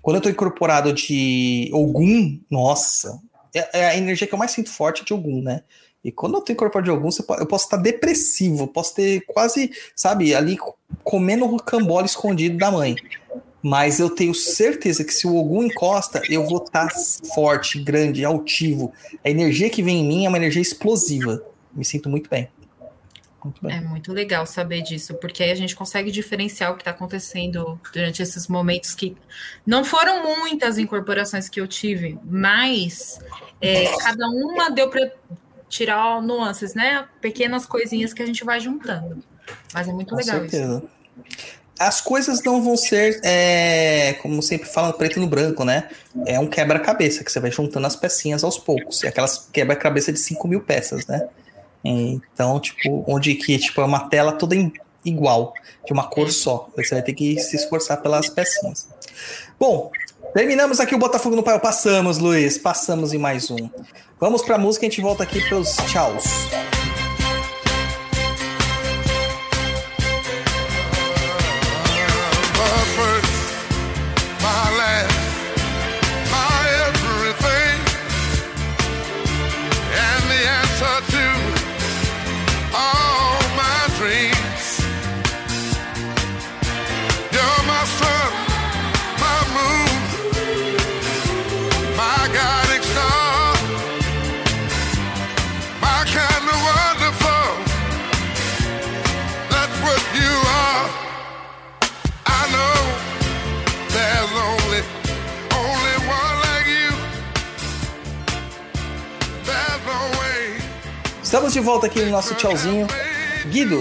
Quando 0.00 0.16
eu 0.16 0.20
tô 0.20 0.28
incorporado 0.28 0.92
de 0.92 1.70
Ogum, 1.72 2.40
nossa, 2.50 3.20
é, 3.54 3.80
é, 3.80 3.88
a 3.88 3.96
energia 3.96 4.26
que 4.26 4.34
eu 4.34 4.38
mais 4.38 4.50
sinto 4.50 4.70
forte 4.70 5.04
de 5.04 5.12
Ogum, 5.12 5.42
né? 5.42 5.62
E 6.04 6.10
quando 6.10 6.36
eu 6.36 6.40
tô 6.40 6.52
incorporado 6.52 6.90
de 6.90 6.90
Ogum, 6.90 7.10
eu 7.38 7.46
posso 7.46 7.64
estar 7.66 7.76
depressivo, 7.76 8.66
posso 8.66 8.94
ter 8.94 9.24
quase, 9.26 9.70
sabe, 9.94 10.34
ali 10.34 10.58
comendo 11.04 11.44
o 11.44 11.48
rocambole 11.48 12.06
escondido 12.06 12.58
da 12.58 12.70
mãe. 12.70 12.96
Mas 13.62 14.00
eu 14.00 14.10
tenho 14.10 14.34
certeza 14.34 15.04
que 15.04 15.14
se 15.14 15.26
o 15.26 15.36
Ogum 15.36 15.62
encosta, 15.62 16.20
eu 16.28 16.44
vou 16.44 16.64
estar 16.64 16.90
forte, 17.32 17.78
grande, 17.80 18.24
altivo. 18.24 18.92
A 19.24 19.30
energia 19.30 19.70
que 19.70 19.82
vem 19.82 20.00
em 20.00 20.08
mim 20.08 20.26
é 20.26 20.28
uma 20.28 20.38
energia 20.38 20.60
explosiva. 20.60 21.40
Me 21.72 21.84
sinto 21.84 22.08
muito 22.08 22.28
bem. 22.28 22.48
Muito 23.44 23.68
é 23.68 23.80
muito 23.80 24.12
legal 24.12 24.46
saber 24.46 24.82
disso, 24.82 25.14
porque 25.14 25.42
aí 25.42 25.50
a 25.50 25.54
gente 25.54 25.74
consegue 25.74 26.10
diferenciar 26.10 26.70
o 26.70 26.74
que 26.74 26.82
está 26.82 26.92
acontecendo 26.92 27.80
durante 27.92 28.22
esses 28.22 28.46
momentos 28.46 28.94
que 28.94 29.16
não 29.66 29.84
foram 29.84 30.22
muitas 30.40 30.78
incorporações 30.78 31.48
que 31.48 31.60
eu 31.60 31.66
tive, 31.66 32.18
mas 32.24 33.18
é, 33.60 33.86
cada 33.98 34.28
uma 34.28 34.70
deu 34.70 34.88
para 34.88 35.10
tirar 35.68 36.22
nuances, 36.22 36.74
né? 36.74 37.06
Pequenas 37.20 37.66
coisinhas 37.66 38.12
que 38.12 38.22
a 38.22 38.26
gente 38.26 38.44
vai 38.44 38.60
juntando. 38.60 39.22
Mas 39.72 39.88
é 39.88 39.92
muito 39.92 40.10
Com 40.10 40.16
legal 40.16 40.40
certeza. 40.40 40.82
isso. 40.84 41.52
As 41.78 42.00
coisas 42.00 42.42
não 42.44 42.62
vão 42.62 42.76
ser, 42.76 43.20
é, 43.24 44.12
como 44.22 44.40
sempre 44.40 44.68
falam, 44.68 44.92
preto 44.92 45.18
no 45.18 45.26
branco, 45.26 45.64
né? 45.64 45.88
É 46.26 46.38
um 46.38 46.46
quebra-cabeça 46.46 47.24
que 47.24 47.32
você 47.32 47.40
vai 47.40 47.50
juntando 47.50 47.86
as 47.86 47.96
pecinhas 47.96 48.44
aos 48.44 48.56
poucos. 48.56 49.02
É 49.02 49.08
aquelas 49.08 49.48
quebra-cabeça 49.52 50.12
de 50.12 50.20
5 50.20 50.46
mil 50.46 50.60
peças, 50.60 51.06
né? 51.06 51.28
Então, 51.84 52.60
tipo, 52.60 53.04
onde 53.06 53.34
que 53.34 53.58
tipo, 53.58 53.80
é 53.80 53.84
uma 53.84 54.08
tela 54.08 54.32
toda 54.32 54.54
igual, 55.04 55.52
de 55.84 55.92
uma 55.92 56.04
cor 56.04 56.30
só. 56.30 56.68
Você 56.76 56.94
vai 56.94 57.02
ter 57.02 57.12
que 57.12 57.38
se 57.40 57.56
esforçar 57.56 58.00
pelas 58.00 58.28
pecinhas. 58.28 58.88
Bom, 59.58 59.90
terminamos 60.34 60.80
aqui 60.80 60.94
o 60.94 60.98
Botafogo 60.98 61.36
no 61.36 61.42
Pai. 61.42 61.58
Passamos, 61.58 62.18
Luiz, 62.18 62.58
passamos 62.58 63.12
em 63.12 63.18
mais 63.18 63.50
um. 63.50 63.68
Vamos 64.20 64.42
para 64.42 64.54
a 64.54 64.58
música 64.58 64.84
e 64.84 64.88
a 64.88 64.90
gente 64.90 65.00
volta 65.00 65.24
aqui 65.24 65.40
para 65.48 65.58
os 65.58 65.76
tchauz. 65.88 66.24
Volta 111.82 111.86
aqui 111.86 112.00
no 112.02 112.10
nosso 112.10 112.34
tchauzinho. 112.34 112.86
Guido, 113.50 113.80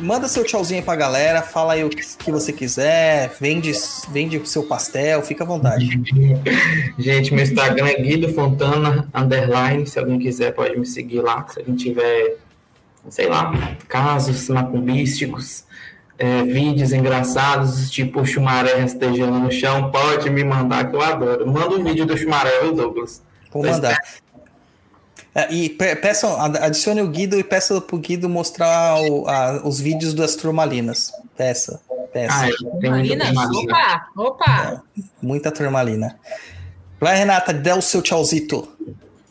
manda 0.00 0.26
seu 0.28 0.44
tchauzinho 0.44 0.82
pra 0.82 0.96
galera, 0.96 1.42
fala 1.42 1.74
aí 1.74 1.84
o 1.84 1.90
que 1.90 2.30
você 2.30 2.52
quiser, 2.52 3.34
vende, 3.38 3.72
vende 4.10 4.38
o 4.38 4.46
seu 4.46 4.62
pastel, 4.62 5.20
fica 5.22 5.44
à 5.44 5.46
vontade. 5.46 6.00
Gente, 6.98 7.34
meu 7.34 7.44
Instagram 7.44 7.86
é 7.86 8.00
Guido 8.00 8.32
Fontana, 8.32 9.08
underline, 9.12 9.86
se 9.86 9.98
alguém 9.98 10.18
quiser 10.18 10.52
pode 10.52 10.78
me 10.78 10.86
seguir 10.86 11.20
lá, 11.20 11.46
se 11.46 11.60
alguém 11.60 11.74
tiver, 11.74 12.38
sei 13.10 13.28
lá, 13.28 13.76
casos 13.88 14.48
macumbísticos, 14.48 15.64
é, 16.18 16.42
vídeos 16.44 16.92
engraçados, 16.92 17.90
tipo 17.90 18.24
chumaré 18.24 18.76
rastejando 18.76 19.38
no 19.38 19.50
chão, 19.50 19.90
pode 19.90 20.30
me 20.30 20.44
mandar 20.44 20.88
que 20.88 20.96
eu 20.96 21.02
adoro. 21.02 21.46
Manda 21.46 21.74
um 21.74 21.84
vídeo 21.84 22.06
do 22.06 22.16
chumaré, 22.16 22.60
viu, 22.62 22.72
Douglas? 22.72 23.22
Vou 23.52 23.62
mandar. 23.62 23.98
É, 25.34 25.52
e 25.52 25.68
peçam, 25.68 26.40
adicione 26.40 27.02
o 27.02 27.08
Guido 27.08 27.38
e 27.38 27.42
peça 27.42 27.80
pro 27.80 27.98
Guido 27.98 28.28
mostrar 28.28 29.00
o, 29.02 29.26
a, 29.26 29.66
os 29.66 29.80
vídeos 29.80 30.14
das 30.14 30.36
turmalinas. 30.36 31.12
Peça, 31.36 31.80
peça. 32.12 32.46
Ah, 32.46 32.80
turmalina? 32.80 33.32
Opa, 33.32 34.08
opa! 34.16 34.82
É, 34.96 35.02
muita 35.20 35.50
turmalina. 35.50 36.18
Vai, 37.00 37.16
Renata, 37.16 37.52
dê 37.52 37.72
o 37.72 37.82
seu 37.82 38.00
tchauzito. 38.00 38.68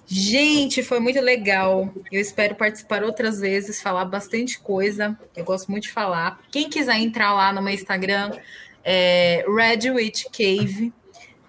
Gente, 0.06 0.84
foi 0.84 1.00
muito 1.00 1.20
legal. 1.22 1.90
Eu 2.12 2.20
espero 2.20 2.54
participar 2.54 3.04
outras 3.04 3.40
vezes, 3.40 3.82
falar 3.82 4.06
bastante 4.06 4.60
coisa. 4.60 5.18
Eu 5.36 5.46
gosto 5.46 5.72
muito 5.72 5.86
de 5.86 5.92
falar. 5.92 6.40
Quem 6.52 6.70
quiser 6.70 7.00
entrar 7.00 7.34
lá 7.34 7.54
no 7.54 7.62
meu 7.62 7.74
Instagram, 7.74 8.32
é 8.84 9.46
Red 9.48 9.90
Witch 9.90 10.26
Cave. 10.26 10.94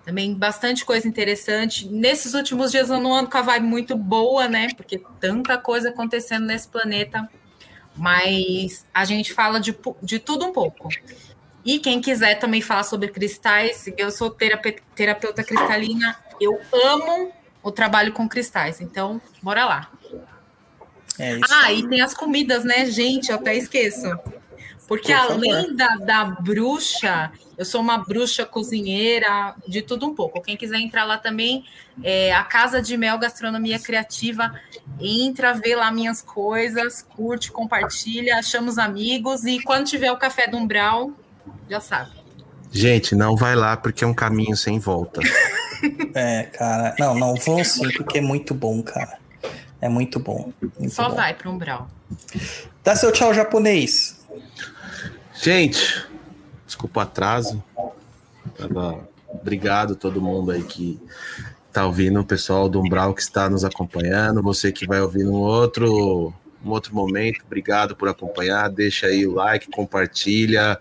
Também 0.05 0.35
bastante 0.35 0.85
coisa 0.85 1.09
interessante. 1.09 1.89
Nesses 1.89 2.35
últimos 2.35 2.71
dias 2.71 2.91
eu 2.91 3.01
não 3.01 3.15
ando 3.15 3.31
com 3.31 3.39
a 3.39 3.43
vibe 3.43 3.67
muito 3.67 3.97
boa, 3.97 4.47
né? 4.47 4.69
Porque 4.77 5.01
tanta 5.19 5.57
coisa 5.57 5.89
acontecendo 5.89 6.45
nesse 6.45 6.69
planeta. 6.69 7.29
Mas 7.97 8.85
a 8.93 9.05
gente 9.05 9.33
fala 9.33 9.59
de, 9.59 9.75
de 10.03 10.19
tudo 10.19 10.45
um 10.45 10.53
pouco. 10.53 10.89
E 11.65 11.79
quem 11.79 12.01
quiser 12.01 12.39
também 12.39 12.61
falar 12.61 12.83
sobre 12.83 13.09
cristais, 13.09 13.87
eu 13.97 14.11
sou 14.11 14.29
terapeuta, 14.29 14.83
terapeuta 14.95 15.43
cristalina, 15.43 16.15
eu 16.39 16.61
amo 16.73 17.33
o 17.63 17.73
trabalho 17.73 18.13
com 18.13 18.29
cristais. 18.29 18.83
Então, 18.83 19.21
bora 19.43 19.65
lá. 19.65 19.91
É 21.19 21.39
ah, 21.51 21.73
e 21.73 21.89
tem 21.89 22.03
as 22.03 22.13
comidas, 22.13 22.65
né, 22.65 22.85
gente? 22.87 23.31
Eu 23.31 23.37
até 23.37 23.57
esqueço. 23.57 24.07
Porque 24.87 25.13
além 25.13 25.75
da, 25.75 25.97
da 25.97 26.25
bruxa, 26.25 27.33
eu 27.57 27.65
sou 27.65 27.81
uma 27.81 27.99
bruxa 27.99 28.45
cozinheira, 28.45 29.55
de 29.67 29.81
tudo 29.81 30.07
um 30.07 30.15
pouco. 30.15 30.43
Quem 30.43 30.57
quiser 30.57 30.79
entrar 30.79 31.05
lá 31.05 31.17
também, 31.17 31.65
é 32.03 32.35
a 32.35 32.43
Casa 32.43 32.83
de 32.83 32.97
Mel 32.97 33.19
Gastronomia 33.19 33.79
Criativa. 33.79 34.55
Entra, 35.01 35.55
vê 35.55 35.75
lá 35.75 35.91
minhas 35.91 36.21
coisas, 36.21 37.03
curte, 37.03 37.51
compartilha, 37.51 38.43
chama 38.43 38.69
os 38.69 38.79
amigos. 38.79 39.45
E 39.45 39.63
quando 39.63 39.87
tiver 39.87 40.13
o 40.13 40.19
café 40.19 40.47
do 40.47 40.57
Umbral, 40.59 41.13
já 41.69 41.81
sabe. 41.81 42.11
Gente, 42.71 43.15
não 43.15 43.37
vai 43.37 43.55
lá 43.55 43.77
porque 43.77 44.05
é 44.05 44.07
um 44.07 44.15
caminho 44.15 44.57
sem 44.57 44.79
volta. 44.79 45.21
É, 46.15 46.45
cara. 46.45 46.95
Não, 46.99 47.15
não, 47.15 47.35
vão 47.35 47.63
sim, 47.63 47.91
porque 47.93 48.17
é 48.17 48.21
muito 48.21 48.55
bom, 48.55 48.83
cara. 48.83 49.19
É 49.83 49.89
muito 49.89 50.19
bom. 50.19 50.51
Muito 50.79 50.95
Só 50.95 51.11
bom. 51.11 51.17
vai 51.17 51.35
para 51.35 51.51
um 51.51 51.59
brau. 51.59 51.91
Dá 52.83 52.97
seu 52.97 53.13
tchau 53.13 53.35
japonês. 53.35 54.25
Gente, 55.45 56.03
desculpa 56.67 57.01
o 57.01 57.03
atraso. 57.03 57.63
Tava... 58.57 59.07
Obrigado 59.29 59.93
a 59.93 59.97
todo 59.97 60.23
mundo 60.23 60.51
aí 60.51 60.63
que 60.63 60.99
tá 61.71 61.85
ouvindo, 61.85 62.19
o 62.19 62.25
pessoal 62.25 62.67
do 62.67 62.81
Umbral 62.81 63.13
que 63.13 63.21
está 63.21 63.51
nos 63.51 63.63
acompanhando, 63.63 64.41
você 64.41 64.73
que 64.73 64.87
vai 64.87 65.03
ouvir 65.03 65.25
num 65.25 65.35
outro, 65.35 66.33
um 66.65 66.71
outro 66.71 66.95
momento, 66.95 67.43
obrigado 67.45 67.95
por 67.95 68.09
acompanhar, 68.09 68.71
deixa 68.71 69.09
aí 69.09 69.27
o 69.27 69.35
like, 69.35 69.71
compartilha, 69.71 70.79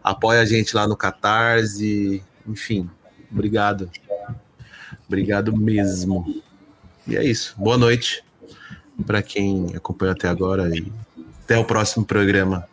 apoia 0.00 0.42
a 0.42 0.44
gente 0.44 0.76
lá 0.76 0.86
no 0.86 0.96
Catarse, 0.96 2.22
enfim, 2.46 2.88
obrigado. 3.32 3.90
Obrigado 5.08 5.56
mesmo. 5.56 6.40
E 7.04 7.16
é 7.16 7.24
isso. 7.24 7.56
Boa 7.58 7.76
noite 7.76 8.22
para 9.04 9.22
quem 9.22 9.74
acompanhou 9.74 10.12
até 10.12 10.28
agora 10.28 10.68
e 10.68 10.92
até 11.42 11.58
o 11.58 11.64
próximo 11.64 12.04
programa. 12.04 12.68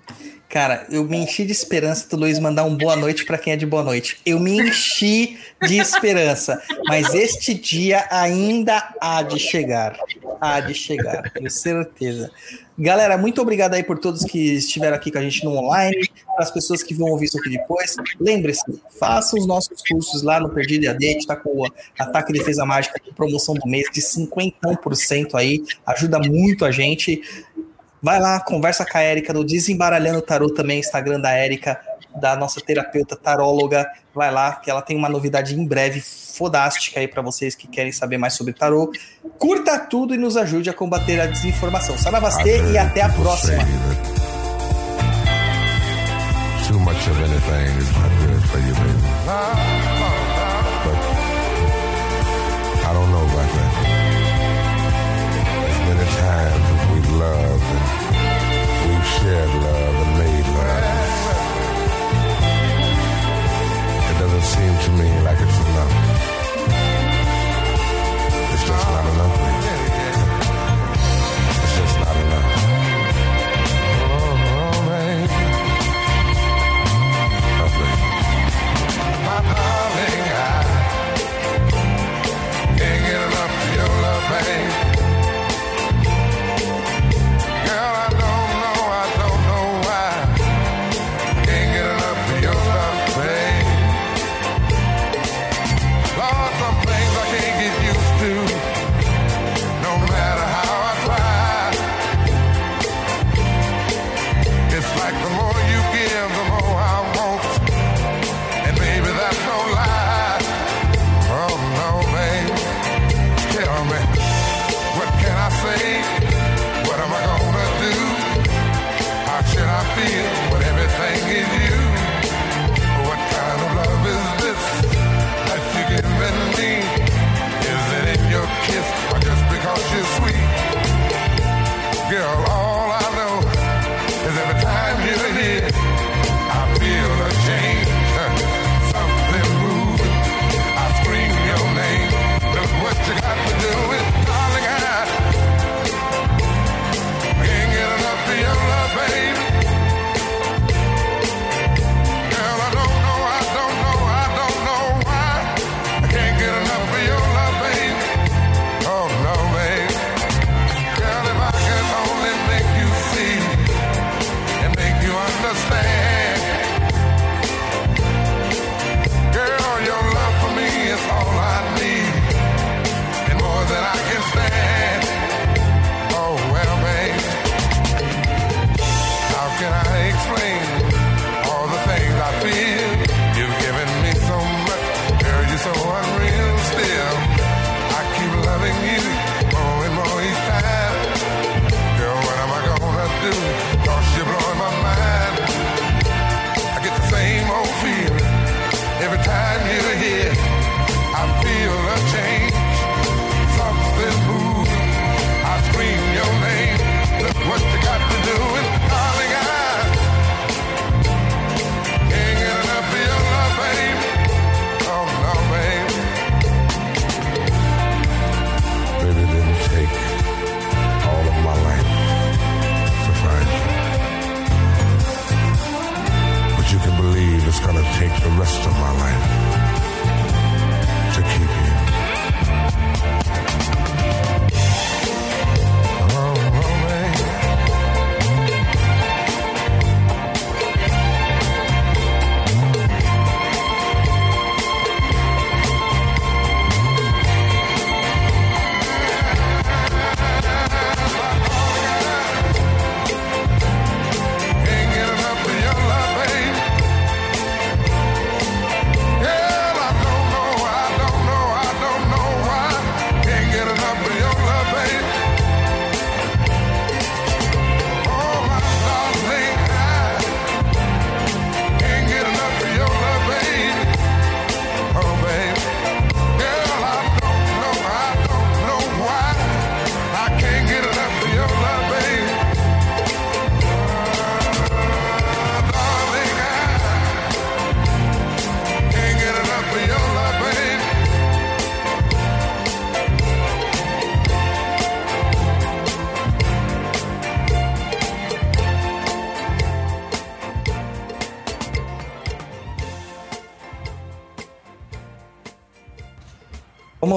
Cara, 0.51 0.85
eu 0.91 1.05
me 1.05 1.15
enchi 1.15 1.45
de 1.45 1.53
esperança 1.53 2.05
do 2.09 2.17
Luiz 2.17 2.37
mandar 2.37 2.65
um 2.65 2.75
boa 2.75 2.97
noite 2.97 3.23
para 3.23 3.37
quem 3.37 3.53
é 3.53 3.55
de 3.55 3.65
boa 3.65 3.83
noite. 3.83 4.17
Eu 4.25 4.37
me 4.37 4.59
enchi 4.59 5.39
de 5.65 5.77
esperança, 5.77 6.61
mas 6.87 7.15
este 7.15 7.53
dia 7.53 8.05
ainda 8.11 8.93
há 8.99 9.23
de 9.23 9.39
chegar. 9.39 9.97
Há 10.41 10.59
de 10.59 10.73
chegar, 10.73 11.31
tenho 11.31 11.49
certeza. 11.49 12.29
Galera, 12.77 13.17
muito 13.17 13.41
obrigado 13.41 13.75
aí 13.75 13.83
por 13.83 13.97
todos 13.97 14.25
que 14.25 14.55
estiveram 14.55 14.97
aqui 14.97 15.09
com 15.09 15.19
a 15.19 15.21
gente 15.21 15.45
no 15.45 15.55
online, 15.55 16.09
para 16.25 16.43
as 16.43 16.51
pessoas 16.51 16.83
que 16.83 16.93
vão 16.93 17.11
ouvir 17.11 17.27
isso 17.27 17.37
aqui 17.37 17.49
depois. 17.49 17.95
Lembre-se, 18.19 18.61
façam 18.99 19.39
os 19.39 19.47
nossos 19.47 19.81
cursos 19.87 20.21
lá 20.21 20.37
no 20.41 20.49
Perdido 20.49 20.83
EAD, 20.83 21.07
a 21.07 21.11
gente 21.11 21.27
tá 21.27 21.35
com 21.37 21.49
o 21.49 21.67
Ataque 21.97 22.33
Defesa 22.33 22.65
Mágica 22.65 22.99
promoção 23.15 23.55
do 23.55 23.67
mês 23.69 23.87
de 23.93 24.01
50% 24.01 25.35
aí, 25.35 25.63
ajuda 25.85 26.19
muito 26.19 26.65
a 26.65 26.71
gente. 26.71 27.21
Vai 28.01 28.19
lá, 28.19 28.39
conversa 28.39 28.83
com 28.83 28.97
a 28.97 29.01
Érica 29.01 29.31
do 29.31 29.43
Desembaralhando 29.43 30.21
Tarô 30.21 30.49
também, 30.49 30.79
Instagram 30.79 31.19
da 31.19 31.31
Érica, 31.31 31.79
da 32.19 32.35
nossa 32.35 32.59
terapeuta 32.59 33.15
taróloga. 33.15 33.87
Vai 34.13 34.31
lá, 34.31 34.55
que 34.55 34.71
ela 34.71 34.81
tem 34.81 34.97
uma 34.97 35.07
novidade 35.07 35.57
em 35.57 35.65
breve 35.65 36.01
fodástica 36.01 36.99
aí 36.99 37.07
para 37.07 37.21
vocês 37.21 37.53
que 37.53 37.67
querem 37.67 37.91
saber 37.91 38.17
mais 38.17 38.33
sobre 38.33 38.53
tarô. 38.53 38.91
Curta 39.37 39.77
tudo 39.77 40.15
e 40.15 40.17
nos 40.17 40.35
ajude 40.35 40.69
a 40.69 40.73
combater 40.73 41.19
a 41.19 41.27
desinformação. 41.27 41.95
Saravastê 41.97 42.71
e 42.71 42.77
até 42.77 43.01
a 43.01 43.09
próxima. 43.09 43.63
Yeah. 59.23 59.60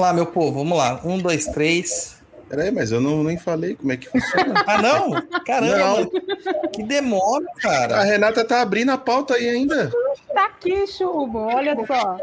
Lá, 0.05 0.13
meu 0.13 0.25
povo, 0.25 0.59
vamos 0.59 0.77
lá. 0.77 1.01
Um, 1.03 1.17
dois, 1.17 1.45
três. 1.45 2.15
Peraí, 2.47 2.71
mas 2.71 2.91
eu 2.91 3.01
não, 3.01 3.23
nem 3.23 3.37
falei 3.37 3.75
como 3.75 3.91
é 3.91 3.97
que 3.97 4.07
funciona. 4.07 4.53
ah, 4.67 4.81
não? 4.81 5.21
Caramba! 5.45 5.77
Não. 5.77 6.69
Que 6.69 6.83
demora, 6.83 7.45
cara. 7.59 7.97
A 7.97 8.03
Renata 8.03 8.45
tá 8.45 8.61
abrindo 8.61 8.91
a 8.91 8.97
pauta 8.97 9.33
aí 9.33 9.49
ainda. 9.49 9.91
Tá 10.33 10.45
aqui, 10.45 10.85
Chubo, 10.85 11.39
olha 11.39 11.75
só. 11.87 12.17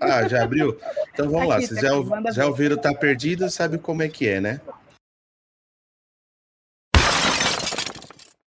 Ah, 0.00 0.26
já 0.26 0.44
abriu? 0.44 0.78
Então 1.12 1.28
vamos 1.28 1.48
tá 1.48 1.54
lá. 1.54 1.60
Vocês 1.60 1.80
tá 1.80 1.86
já, 1.86 2.32
já 2.32 2.46
ouviram 2.46 2.76
Tá 2.76 2.94
Perdido, 2.94 3.50
sabe 3.50 3.76
como 3.76 4.02
é 4.02 4.08
que 4.08 4.26
é, 4.26 4.40
né? 4.40 4.60